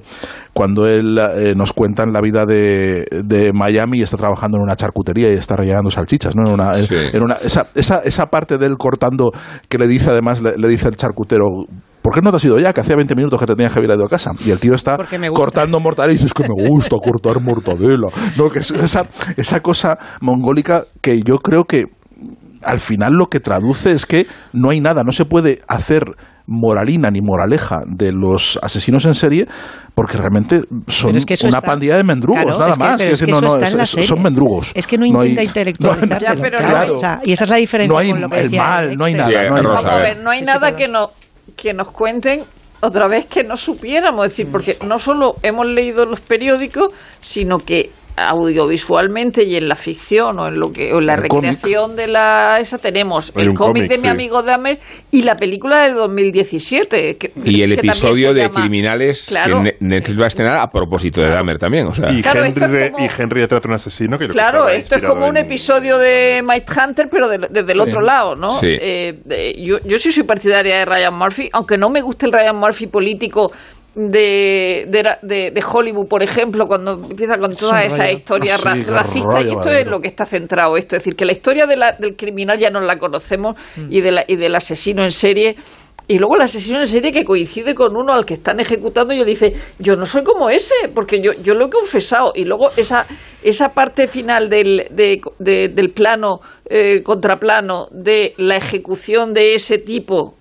cuando 0.52 0.86
él 0.86 1.18
eh, 1.18 1.52
nos 1.56 1.72
cuentan 1.72 2.12
la 2.12 2.20
vida 2.20 2.44
de, 2.46 3.04
de 3.24 3.52
Miami 3.52 3.98
y 3.98 4.02
está 4.02 4.16
trabajando 4.16 4.56
en 4.58 4.62
una 4.62 4.67
charcutería 4.76 5.30
y 5.32 5.36
está 5.36 5.56
rellenando 5.56 5.90
salchichas 5.90 6.34
¿no? 6.36 6.44
en 6.46 6.52
una, 6.54 6.76
en- 6.78 6.84
Sí. 6.86 6.94
en 7.12 7.22
una- 7.22 7.36
esa, 7.36 7.66
esa, 7.74 7.98
esa 8.04 8.26
parte 8.26 8.58
de 8.58 8.66
él 8.66 8.76
cortando 8.78 9.30
que 9.68 9.78
le 9.78 9.86
dice 9.86 10.10
además 10.10 10.42
le, 10.42 10.56
le 10.56 10.68
dice 10.68 10.88
el 10.88 10.96
charcutero 10.96 11.44
¿Por 12.00 12.14
qué 12.14 12.22
no 12.22 12.30
te 12.30 12.36
has 12.36 12.44
ido 12.44 12.58
ya? 12.58 12.72
Que 12.72 12.80
hacía 12.80 12.96
20 12.96 13.14
minutos 13.16 13.38
que 13.38 13.44
te 13.44 13.54
tenías 13.54 13.70
que 13.74 13.80
haber 13.80 13.90
ido 13.90 14.06
a 14.06 14.08
casa. 14.08 14.30
Y 14.46 14.50
el 14.50 14.58
tío 14.58 14.72
está 14.74 14.96
cortando 15.34 15.78
mortadela 15.78 16.12
y 16.12 16.16
dices 16.16 16.32
que 16.32 16.44
me 16.44 16.68
gusta 16.68 16.96
cortar 17.04 17.38
mortadela. 17.42 18.06
No, 18.38 18.48
que 18.48 18.60
es 18.60 18.70
esa, 18.70 19.04
esa 19.36 19.60
cosa 19.60 19.98
mongólica 20.22 20.84
que 21.02 21.20
yo 21.20 21.36
creo 21.38 21.64
que 21.64 21.84
al 22.62 22.78
final 22.78 23.12
lo 23.12 23.26
que 23.26 23.40
traduce 23.40 23.92
es 23.92 24.06
que 24.06 24.26
no 24.54 24.70
hay 24.70 24.80
nada, 24.80 25.02
no 25.04 25.12
se 25.12 25.26
puede 25.26 25.58
hacer 25.68 26.04
moralina 26.48 27.10
ni 27.10 27.20
moraleja 27.20 27.82
de 27.86 28.10
los 28.10 28.58
asesinos 28.62 29.04
en 29.04 29.14
serie 29.14 29.46
porque 29.94 30.16
realmente 30.16 30.62
son 30.88 31.14
es 31.16 31.26
que 31.26 31.34
una 31.42 31.58
está- 31.58 31.60
pandilla 31.60 31.96
de 31.98 32.04
mendrugos, 32.04 32.42
Claro, 32.42 32.58
nada 32.58 32.70
es 32.70 32.76
que- 32.78 32.84
más. 32.84 33.00
es 33.02 33.20
que 33.20 33.26
no, 33.26 34.02
son 34.04 34.22
mendrugos. 34.22 34.72
Es 34.74 34.86
que 34.86 34.96
no 34.96 35.06
intenta 35.24 35.64
claro. 35.72 36.96
O 36.96 37.00
sea, 37.00 37.20
y 37.24 37.32
esa 37.32 37.44
es 37.44 37.50
la 37.50 37.56
diferencia 37.56 37.92
No 37.92 37.98
hay 37.98 38.10
con 38.10 38.20
lo 38.22 38.28
que 38.30 38.40
el 38.40 38.50
mal, 38.50 38.96
no 38.96 39.04
hay 39.04 39.12
Dexter. 39.14 39.32
nada. 39.34 39.42
Sí, 39.42 39.50
no 39.50 39.56
hay 39.56 39.62
Vamos 39.64 39.84
a 39.84 39.98
ver, 39.98 40.16
no 40.18 40.30
hay 40.30 40.42
nada 40.42 40.74
que, 40.74 40.88
no, 40.88 41.10
que 41.56 41.74
nos 41.74 41.90
cuenten 41.90 42.42
otra 42.80 43.08
vez 43.08 43.26
que 43.26 43.42
no 43.44 43.56
supiéramos 43.56 44.24
decir, 44.24 44.48
porque 44.50 44.78
no 44.86 44.98
solo 44.98 45.34
hemos 45.42 45.66
leído 45.66 46.06
los 46.06 46.20
periódicos, 46.20 46.88
sino 47.20 47.58
que 47.58 47.90
audiovisualmente 48.26 49.44
y 49.44 49.56
en 49.56 49.68
la 49.68 49.76
ficción 49.76 50.38
o 50.38 50.48
en 50.48 50.58
lo 50.58 50.72
que 50.72 50.92
o 50.92 50.98
en 50.98 51.06
la 51.06 51.16
cómic. 51.16 51.32
recreación 51.52 51.96
de 51.96 52.08
la 52.08 52.58
esa 52.60 52.78
tenemos 52.78 53.32
Hay 53.34 53.44
el 53.46 53.54
cómic 53.54 53.88
de 53.88 53.98
mi 53.98 54.08
amigo 54.08 54.42
Dahmer 54.42 54.78
y 55.10 55.22
la 55.22 55.36
película 55.36 55.84
del 55.84 55.94
2017 55.94 57.16
que- 57.16 57.32
Y 57.44 57.62
el 57.62 57.74
que 57.74 57.80
episodio 57.80 58.32
de 58.34 58.42
llama- 58.42 58.54
criminales 58.60 59.26
Claro. 59.30 59.56
que 59.56 59.62
Ne- 59.62 59.76
Netflix 59.80 60.20
va 60.20 60.24
a 60.24 60.28
estrenar 60.28 60.56
a 60.58 60.70
propósito 60.70 61.20
de 61.20 61.28
Dahmer 61.28 61.58
también. 61.58 61.86
O 61.86 61.94
sea, 61.94 62.10
Y, 62.12 62.22
Claro, 62.22 62.44
Henry, 62.44 62.62
es 62.64 62.70
de- 62.70 62.90
como- 62.92 63.04
y 63.04 63.08
Henry 63.18 63.40
detrás 63.40 63.62
de 63.62 63.68
un 63.68 63.74
asesino 63.74 64.18
que 64.18 64.28
Claro, 64.28 64.68
esto 64.68 64.96
es 64.96 65.02
como 65.02 65.26
un 65.28 65.36
en- 65.36 65.44
episodio 65.44 65.98
de 65.98 66.42
Mike 66.46 66.66
Hunter, 66.72 67.08
pero 67.10 67.28
de- 67.28 67.38
desde 67.50 67.72
el 67.72 67.78
Sí. 67.78 67.80
otro 67.80 68.00
lado, 68.00 68.34
¿no? 68.36 68.50
Sí. 68.50 68.66
Eh, 68.80 69.20
de- 69.24 69.54
yo, 69.62 69.78
yo 69.84 69.98
sí 69.98 70.12
soy 70.12 70.24
partidaria 70.24 70.78
de 70.78 70.84
Ryan 70.84 71.14
Murphy, 71.14 71.48
aunque 71.52 71.76
no 71.78 71.90
me 71.90 72.00
guste 72.00 72.26
el 72.26 72.32
Ryan 72.32 72.56
Murphy 72.56 72.86
político 72.86 73.50
de, 73.98 74.84
de, 74.88 75.02
de- 75.22 75.50
de 75.50 75.64
Hollywood, 75.72 76.06
por 76.06 76.22
ejemplo, 76.22 76.66
cuando 76.66 76.92
empieza 77.10 77.36
con 77.36 77.50
esas 77.50 77.98
rollo. 77.98 78.12
historias 78.12 78.60
Ah, 78.64 78.70
ra- 78.70 78.76
sí, 78.76 78.84
qué 78.84 78.90
racistas. 78.92 79.34
rollo, 79.34 79.48
Y 79.48 79.52
esto 79.54 79.70
es 79.70 79.86
lo 79.86 80.00
que 80.00 80.06
está 80.08 80.24
centrado 80.24 80.76
esto. 80.76 80.94
Es 80.96 81.02
decir, 81.02 81.16
que 81.16 81.24
la 81.24 81.32
historia 81.32 81.66
de 81.66 81.76
la- 81.76 81.92
del 81.92 82.14
criminal 82.16 82.56
ya 82.58 82.70
no 82.70 82.80
la 82.80 82.96
conocemos 82.98 83.56
y, 83.90 84.00
de 84.00 84.12
la- 84.12 84.24
y 84.26 84.36
del 84.36 84.54
asesino 84.54 85.02
en 85.02 85.10
serie. 85.10 85.56
Y 86.10 86.18
luego 86.18 86.36
el 86.36 86.42
asesino 86.42 86.78
en 86.78 86.86
serie 86.86 87.12
que 87.12 87.24
coincide 87.24 87.74
con 87.74 87.94
uno 87.94 88.12
al 88.14 88.24
que 88.24 88.34
están 88.34 88.60
ejecutando 88.60 89.12
y 89.12 89.18
él 89.18 89.26
dice, 89.26 89.52
yo 89.78 89.94
no 89.94 90.06
soy 90.06 90.22
como 90.22 90.48
ese, 90.48 90.74
porque 90.94 91.20
yo, 91.20 91.32
yo 91.42 91.54
lo 91.54 91.66
he 91.66 91.68
confesado. 91.70 92.32
Y 92.34 92.44
luego 92.46 92.70
esa, 92.78 93.04
esa 93.42 93.68
parte 93.70 94.06
final 94.06 94.48
del, 94.48 94.86
de- 94.90 95.20
de- 95.38 95.68
del 95.68 95.90
plano, 95.90 96.38
eh, 96.70 97.02
contraplano, 97.02 97.88
de 97.90 98.32
la 98.38 98.56
ejecución 98.56 99.34
de 99.34 99.54
ese 99.54 99.76
tipo 99.78 100.34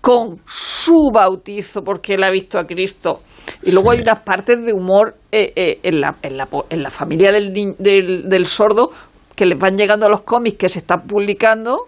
con 0.00 0.40
su 0.46 1.10
bautizo 1.12 1.82
porque 1.82 2.14
él 2.14 2.24
ha 2.24 2.30
visto 2.30 2.58
a 2.58 2.66
Cristo. 2.66 3.22
Y 3.62 3.72
luego 3.72 3.90
hay 3.90 4.00
unas 4.00 4.20
partes 4.20 4.64
de 4.64 4.72
humor 4.72 5.16
eh, 5.32 5.52
eh, 5.56 5.80
en, 5.82 6.00
la, 6.00 6.16
en, 6.22 6.36
la, 6.36 6.48
en 6.70 6.82
la 6.82 6.90
familia 6.90 7.32
del, 7.32 7.52
del, 7.78 8.28
del 8.28 8.46
sordo 8.46 8.90
que 9.34 9.46
les 9.46 9.58
van 9.58 9.76
llegando 9.76 10.06
a 10.06 10.08
los 10.08 10.22
cómics 10.22 10.58
que 10.58 10.68
se 10.68 10.80
están 10.80 11.02
publicando. 11.06 11.86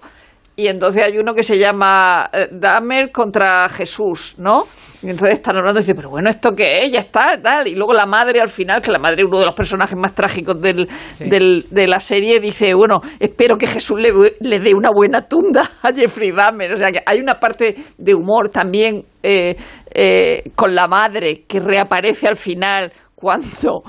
Y 0.60 0.68
entonces 0.68 1.02
hay 1.02 1.16
uno 1.18 1.32
que 1.34 1.42
se 1.42 1.58
llama 1.58 2.28
eh, 2.32 2.48
Dahmer 2.52 3.10
contra 3.10 3.68
Jesús, 3.70 4.34
¿no? 4.38 4.64
Y 5.02 5.08
entonces 5.08 5.38
están 5.38 5.56
hablando 5.56 5.80
y 5.80 5.82
dicen, 5.82 5.96
pero 5.96 6.10
bueno, 6.10 6.28
¿esto 6.28 6.50
qué 6.54 6.84
es? 6.84 6.92
Ya 6.92 7.00
está, 7.00 7.40
tal. 7.42 7.66
Y 7.66 7.74
luego 7.74 7.94
la 7.94 8.04
madre 8.04 8.38
al 8.42 8.50
final, 8.50 8.82
que 8.82 8.90
la 8.90 8.98
madre 8.98 9.22
es 9.22 9.26
uno 9.26 9.38
de 9.38 9.46
los 9.46 9.54
personajes 9.54 9.96
más 9.96 10.14
trágicos 10.14 10.60
del, 10.60 10.86
del- 11.18 11.64
de 11.70 11.86
la 11.88 12.00
serie, 12.00 12.38
dice, 12.38 12.74
bueno, 12.74 13.00
espero 13.18 13.56
que 13.56 13.66
Jesús 13.66 13.98
le, 13.98 14.10
le 14.40 14.58
dé 14.60 14.74
una 14.74 14.90
buena 14.94 15.22
tunda 15.26 15.62
a 15.82 15.90
Jeffrey 15.94 16.32
Dahmer. 16.32 16.74
O 16.74 16.76
sea, 16.76 16.92
que 16.92 17.00
hay 17.06 17.18
una 17.20 17.40
parte 17.40 17.74
de 17.96 18.14
humor 18.14 18.50
también 18.50 19.02
eh, 19.22 19.56
eh, 19.94 20.42
con 20.54 20.74
la 20.74 20.86
madre 20.86 21.44
que 21.48 21.60
reaparece 21.60 22.28
al 22.28 22.36
final 22.36 22.92
cuando 23.14 23.82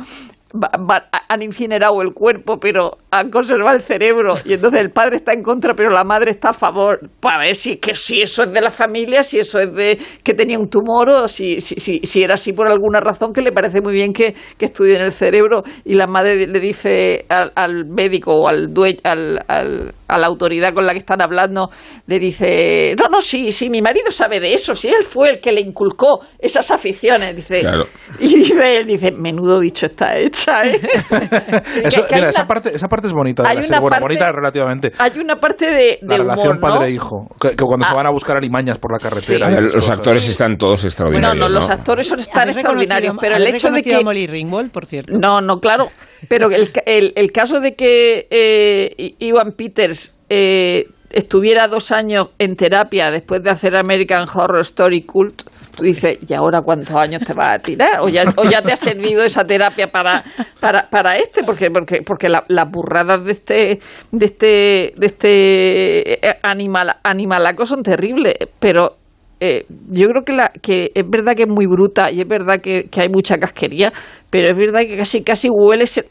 han 1.30 1.42
incinerado 1.42 2.02
el 2.02 2.14
cuerpo, 2.14 2.58
pero 2.60 2.98
han 3.12 3.30
conservado 3.30 3.76
el 3.76 3.82
cerebro. 3.82 4.34
Y 4.46 4.54
entonces 4.54 4.82
el 4.82 4.90
padre 4.92 5.16
está 5.18 5.34
en 5.34 5.44
contra, 5.44 5.74
pero 5.74 5.90
la 5.90 6.04
madre 6.04 6.32
está 6.32 6.50
a 6.50 6.54
favor. 6.54 7.00
Para 7.20 7.40
ver 7.40 7.56
si, 7.56 7.78
que, 7.78 7.96
si 7.96 8.22
eso 8.22 8.44
es 8.44 8.52
de 8.52 8.62
la 8.62 8.70
familia, 8.70 9.24
si 9.24 9.40
eso 9.40 9.60
es 9.60 9.74
de 9.74 9.98
que 10.24 10.34
tenía 10.34 10.60
un 10.60 10.70
tumor 10.70 11.10
o 11.10 11.28
si, 11.28 11.60
si, 11.62 11.76
si, 11.80 12.00
si 12.00 12.24
era 12.24 12.34
así 12.36 12.54
por 12.54 12.68
alguna 12.68 13.00
razón, 13.00 13.34
que 13.34 13.42
le 13.42 13.52
parece 13.52 13.82
muy 13.82 13.94
bien 13.94 14.14
que, 14.14 14.34
que 14.58 14.66
estudien 14.66 15.02
el 15.02 15.12
cerebro. 15.12 15.64
Y 15.86 15.94
la 15.96 16.08
madre 16.08 16.48
le 16.48 16.60
dice 16.60 17.26
al, 17.30 17.52
al 17.56 17.86
médico 17.86 18.34
o 18.34 18.48
al 18.48 18.74
dueño, 18.74 19.00
al, 19.04 19.40
al- 19.48 19.94
a 20.12 20.18
la 20.18 20.28
autoridad 20.28 20.74
con 20.74 20.86
la 20.86 20.94
que 20.94 21.00
están 21.00 21.22
hablando, 21.22 21.70
le 22.08 22.20
dice, 22.20 22.96
no, 23.00 23.08
no, 23.10 23.22
sí, 23.22 23.52
sí, 23.52 23.70
mi 23.70 23.82
marido 23.82 24.12
sabe 24.12 24.40
de 24.40 24.54
eso, 24.54 24.76
si 24.76 24.88
él 24.90 25.04
fue 25.04 25.32
el 25.32 25.40
que 25.42 25.52
le 25.52 25.62
inculcó 25.62 26.20
esas 26.40 26.70
aficiones. 26.72 27.36
Dice, 27.36 27.62
Claro. 27.62 27.86
y 28.20 28.36
dice 28.36 28.78
él, 28.78 28.86
dice, 28.88 29.12
menudo 29.12 29.60
bicho 29.60 29.86
está 29.88 30.18
hecha, 30.18 30.62
¿eh? 30.66 30.80
Eso, 31.84 32.06
mira, 32.12 32.30
esa, 32.30 32.42
una- 32.42 32.48
parte, 32.48 32.76
esa 32.76 32.88
parte 32.88 33.08
es 33.08 33.14
bonita 33.14 33.44
de 33.44 33.50
hay 33.50 33.56
la 33.58 33.68
una. 33.68 33.80
Bueno, 33.80 33.90
parte- 33.92 34.04
bonita 34.04 34.32
relativamente. 34.32 34.92
Hay 34.98 35.20
una 35.20 35.36
parte 35.38 35.66
de, 35.68 36.00
La 36.02 36.16
de 36.16 36.18
relación 36.24 36.58
humor, 36.58 36.70
¿no? 36.72 36.78
padre-hijo. 36.80 37.28
Que, 37.40 37.50
que 37.50 37.64
cuando 37.64 37.86
se 37.86 37.94
van 37.96 38.06
a 38.06 38.10
buscar 38.12 38.38
alimañas 38.38 38.78
por 38.78 38.92
la 38.92 39.00
carretera. 39.00 39.50
Esas 39.50 39.64
los 39.64 39.74
cosas. 39.76 39.98
actores 39.98 40.28
están 40.28 40.58
todos 40.58 40.82
Bueno, 40.82 40.88
extraordinarios. 40.90 41.40
no, 41.40 41.50
los 41.50 41.68
¿no? 41.68 41.74
actores 41.74 42.08
son 42.08 42.20
tan 42.26 42.42
¿Habéis 42.42 42.58
extraordinarios, 42.58 43.16
pero 43.20 43.36
el 43.36 43.48
hecho 43.48 43.70
de 43.70 43.84
que... 43.84 43.96
a 43.96 44.02
Molly 44.02 44.28
Ringwald, 44.28 44.72
por 44.72 44.86
cierto. 44.86 45.14
No, 45.18 45.42
no, 45.42 45.60
claro. 45.60 45.88
Pero 46.28 46.50
el, 46.52 46.72
ca- 46.72 46.84
el, 46.86 47.14
el 47.16 47.32
caso 47.32 47.60
de 47.60 47.76
que 47.76 48.28
eh, 48.30 48.94
I- 48.98 49.16
Ivan 49.20 49.54
Peters 49.58 50.01
eh, 50.34 50.86
estuviera 51.12 51.68
dos 51.68 51.92
años 51.92 52.30
en 52.40 52.56
terapia 52.56 53.12
después 53.12 53.44
de 53.44 53.50
hacer 53.50 53.76
American 53.76 54.26
Horror 54.34 54.62
Story 54.62 55.02
Cult, 55.04 55.42
tú 55.76 55.84
dices, 55.84 56.20
¿y 56.26 56.34
ahora 56.34 56.62
cuántos 56.62 56.96
años 56.96 57.22
te 57.22 57.34
vas 57.34 57.56
a 57.56 57.60
tirar? 57.60 58.00
O 58.02 58.08
ya, 58.08 58.24
o 58.38 58.44
ya 58.50 58.62
te 58.62 58.72
ha 58.72 58.78
servido 58.78 59.22
esa 59.24 59.44
terapia 59.44 59.88
para, 59.92 60.24
para, 60.62 60.88
para 60.90 61.18
este, 61.18 61.44
porque, 61.44 61.70
porque, 61.70 62.02
porque 62.06 62.30
la- 62.30 62.46
las 62.48 62.70
burradas 62.72 63.26
de 63.26 63.32
este, 63.34 63.80
de 64.12 64.26
este, 64.26 64.94
de 64.96 65.06
este 65.06 66.28
eh, 66.28 66.34
animal, 66.44 66.96
animalaco 67.04 67.66
son 67.66 67.84
terribles, 67.84 68.36
pero 68.60 68.96
eh, 69.42 69.66
yo 69.90 70.08
creo 70.08 70.24
que, 70.24 70.34
la, 70.34 70.52
que 70.62 70.92
es 70.94 71.04
verdad 71.10 71.36
que 71.36 71.44
es 71.44 71.50
muy 71.50 71.66
bruta 71.66 72.10
y 72.10 72.22
es 72.22 72.28
verdad 72.28 72.62
que, 72.62 72.84
que 72.90 73.02
hay 73.02 73.10
mucha 73.10 73.38
casquería, 73.38 73.92
pero 74.30 74.50
es 74.50 74.58
verdad 74.58 74.82
que 74.88 74.96
casi 74.98 75.24
casi 75.24 75.50
hueles 75.50 75.98
el- 75.98 76.06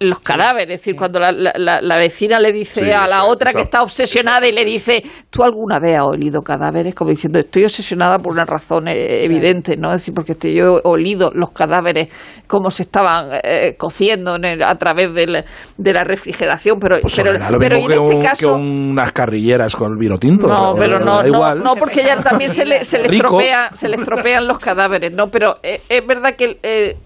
los 0.00 0.20
cadáveres. 0.20 0.74
Es 0.74 0.80
decir, 0.80 0.96
cuando 0.96 1.20
la, 1.20 1.30
la- 1.32 1.80
la- 1.80 1.96
vecina 1.96 2.40
le 2.40 2.52
dice 2.52 2.84
Sí, 2.84 2.90
a 2.90 3.06
la 3.06 3.18
eso- 3.18 3.26
otra 3.26 3.52
que 3.52 3.60
está 3.62 3.82
obsesionada 3.82 4.46
y 4.46 4.52
le 4.52 4.64
dice, 4.64 5.02
¿tú 5.30 5.42
alguna 5.42 5.78
vez 5.78 5.96
has 5.98 6.04
olido 6.06 6.42
cadáveres? 6.42 6.94
Como 6.94 7.10
diciendo, 7.10 7.38
estoy 7.38 7.64
obsesionada 7.64 8.18
por 8.18 8.32
una 8.32 8.44
razón 8.44 8.88
eh, 8.88 9.24
evidente, 9.24 9.76
¿no? 9.76 9.92
Es 9.92 10.00
decir, 10.00 10.14
porque 10.14 10.32
este- 10.32 10.52
yo 10.54 10.78
he 10.78 10.80
olido 10.84 11.30
los 11.32 11.50
cadáveres 11.52 12.08
como 12.46 12.70
se 12.70 12.82
estaban 12.84 13.40
eh, 13.44 13.74
cociendo 13.78 14.36
en 14.36 14.44
el- 14.44 14.62
a 14.62 14.74
través 14.76 15.12
del- 15.14 15.44
de 15.76 15.92
la 15.92 16.04
refrigeración, 16.04 16.78
pero, 16.80 16.96
Pues 17.00 17.14
pero, 17.16 17.32
lo 17.32 17.58
pero 17.58 17.76
mismo 17.76 17.90
en 17.92 18.02
este 18.02 18.16
un- 18.16 18.22
caso... 18.22 18.46
que 18.48 18.52
unas 18.62 19.12
carrilleras 19.12 19.76
con 19.76 19.92
el 19.92 19.98
vino 19.98 20.18
tinto. 20.18 20.48
No, 20.48 20.74
pero 20.76 20.98
no, 20.98 21.22
no, 21.22 21.26
igual. 21.26 21.62
no, 21.62 21.74
porque 21.76 22.02
ya 22.04 22.16
también 22.16 22.50
se 22.50 22.64
le, 22.64 22.84
se 22.84 22.98
le 22.98 23.08
Rico. 23.08 23.38
estropea- 23.40 23.70
se 23.74 23.88
le 23.88 23.96
estropean 23.96 24.46
los 24.46 24.58
cadáveres, 24.58 25.12
¿no? 25.12 25.28
Pero 25.28 25.56
eh, 25.62 25.80
es 25.88 26.06
verdad 26.06 26.34
que, 26.36 26.58
eh, 26.62 26.96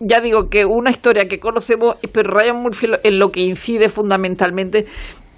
ya 0.00 0.20
digo, 0.20 0.48
que 0.48 0.64
una 0.64 0.90
historia 0.90 1.28
que 1.28 1.40
conocemos, 1.40 1.96
pero 2.12 2.30
Ryan 2.30 2.62
Murphy 2.62 2.88
en 3.02 3.18
lo 3.18 3.30
que 3.30 3.40
incide 3.40 3.88
fundamentalmente 3.88 4.86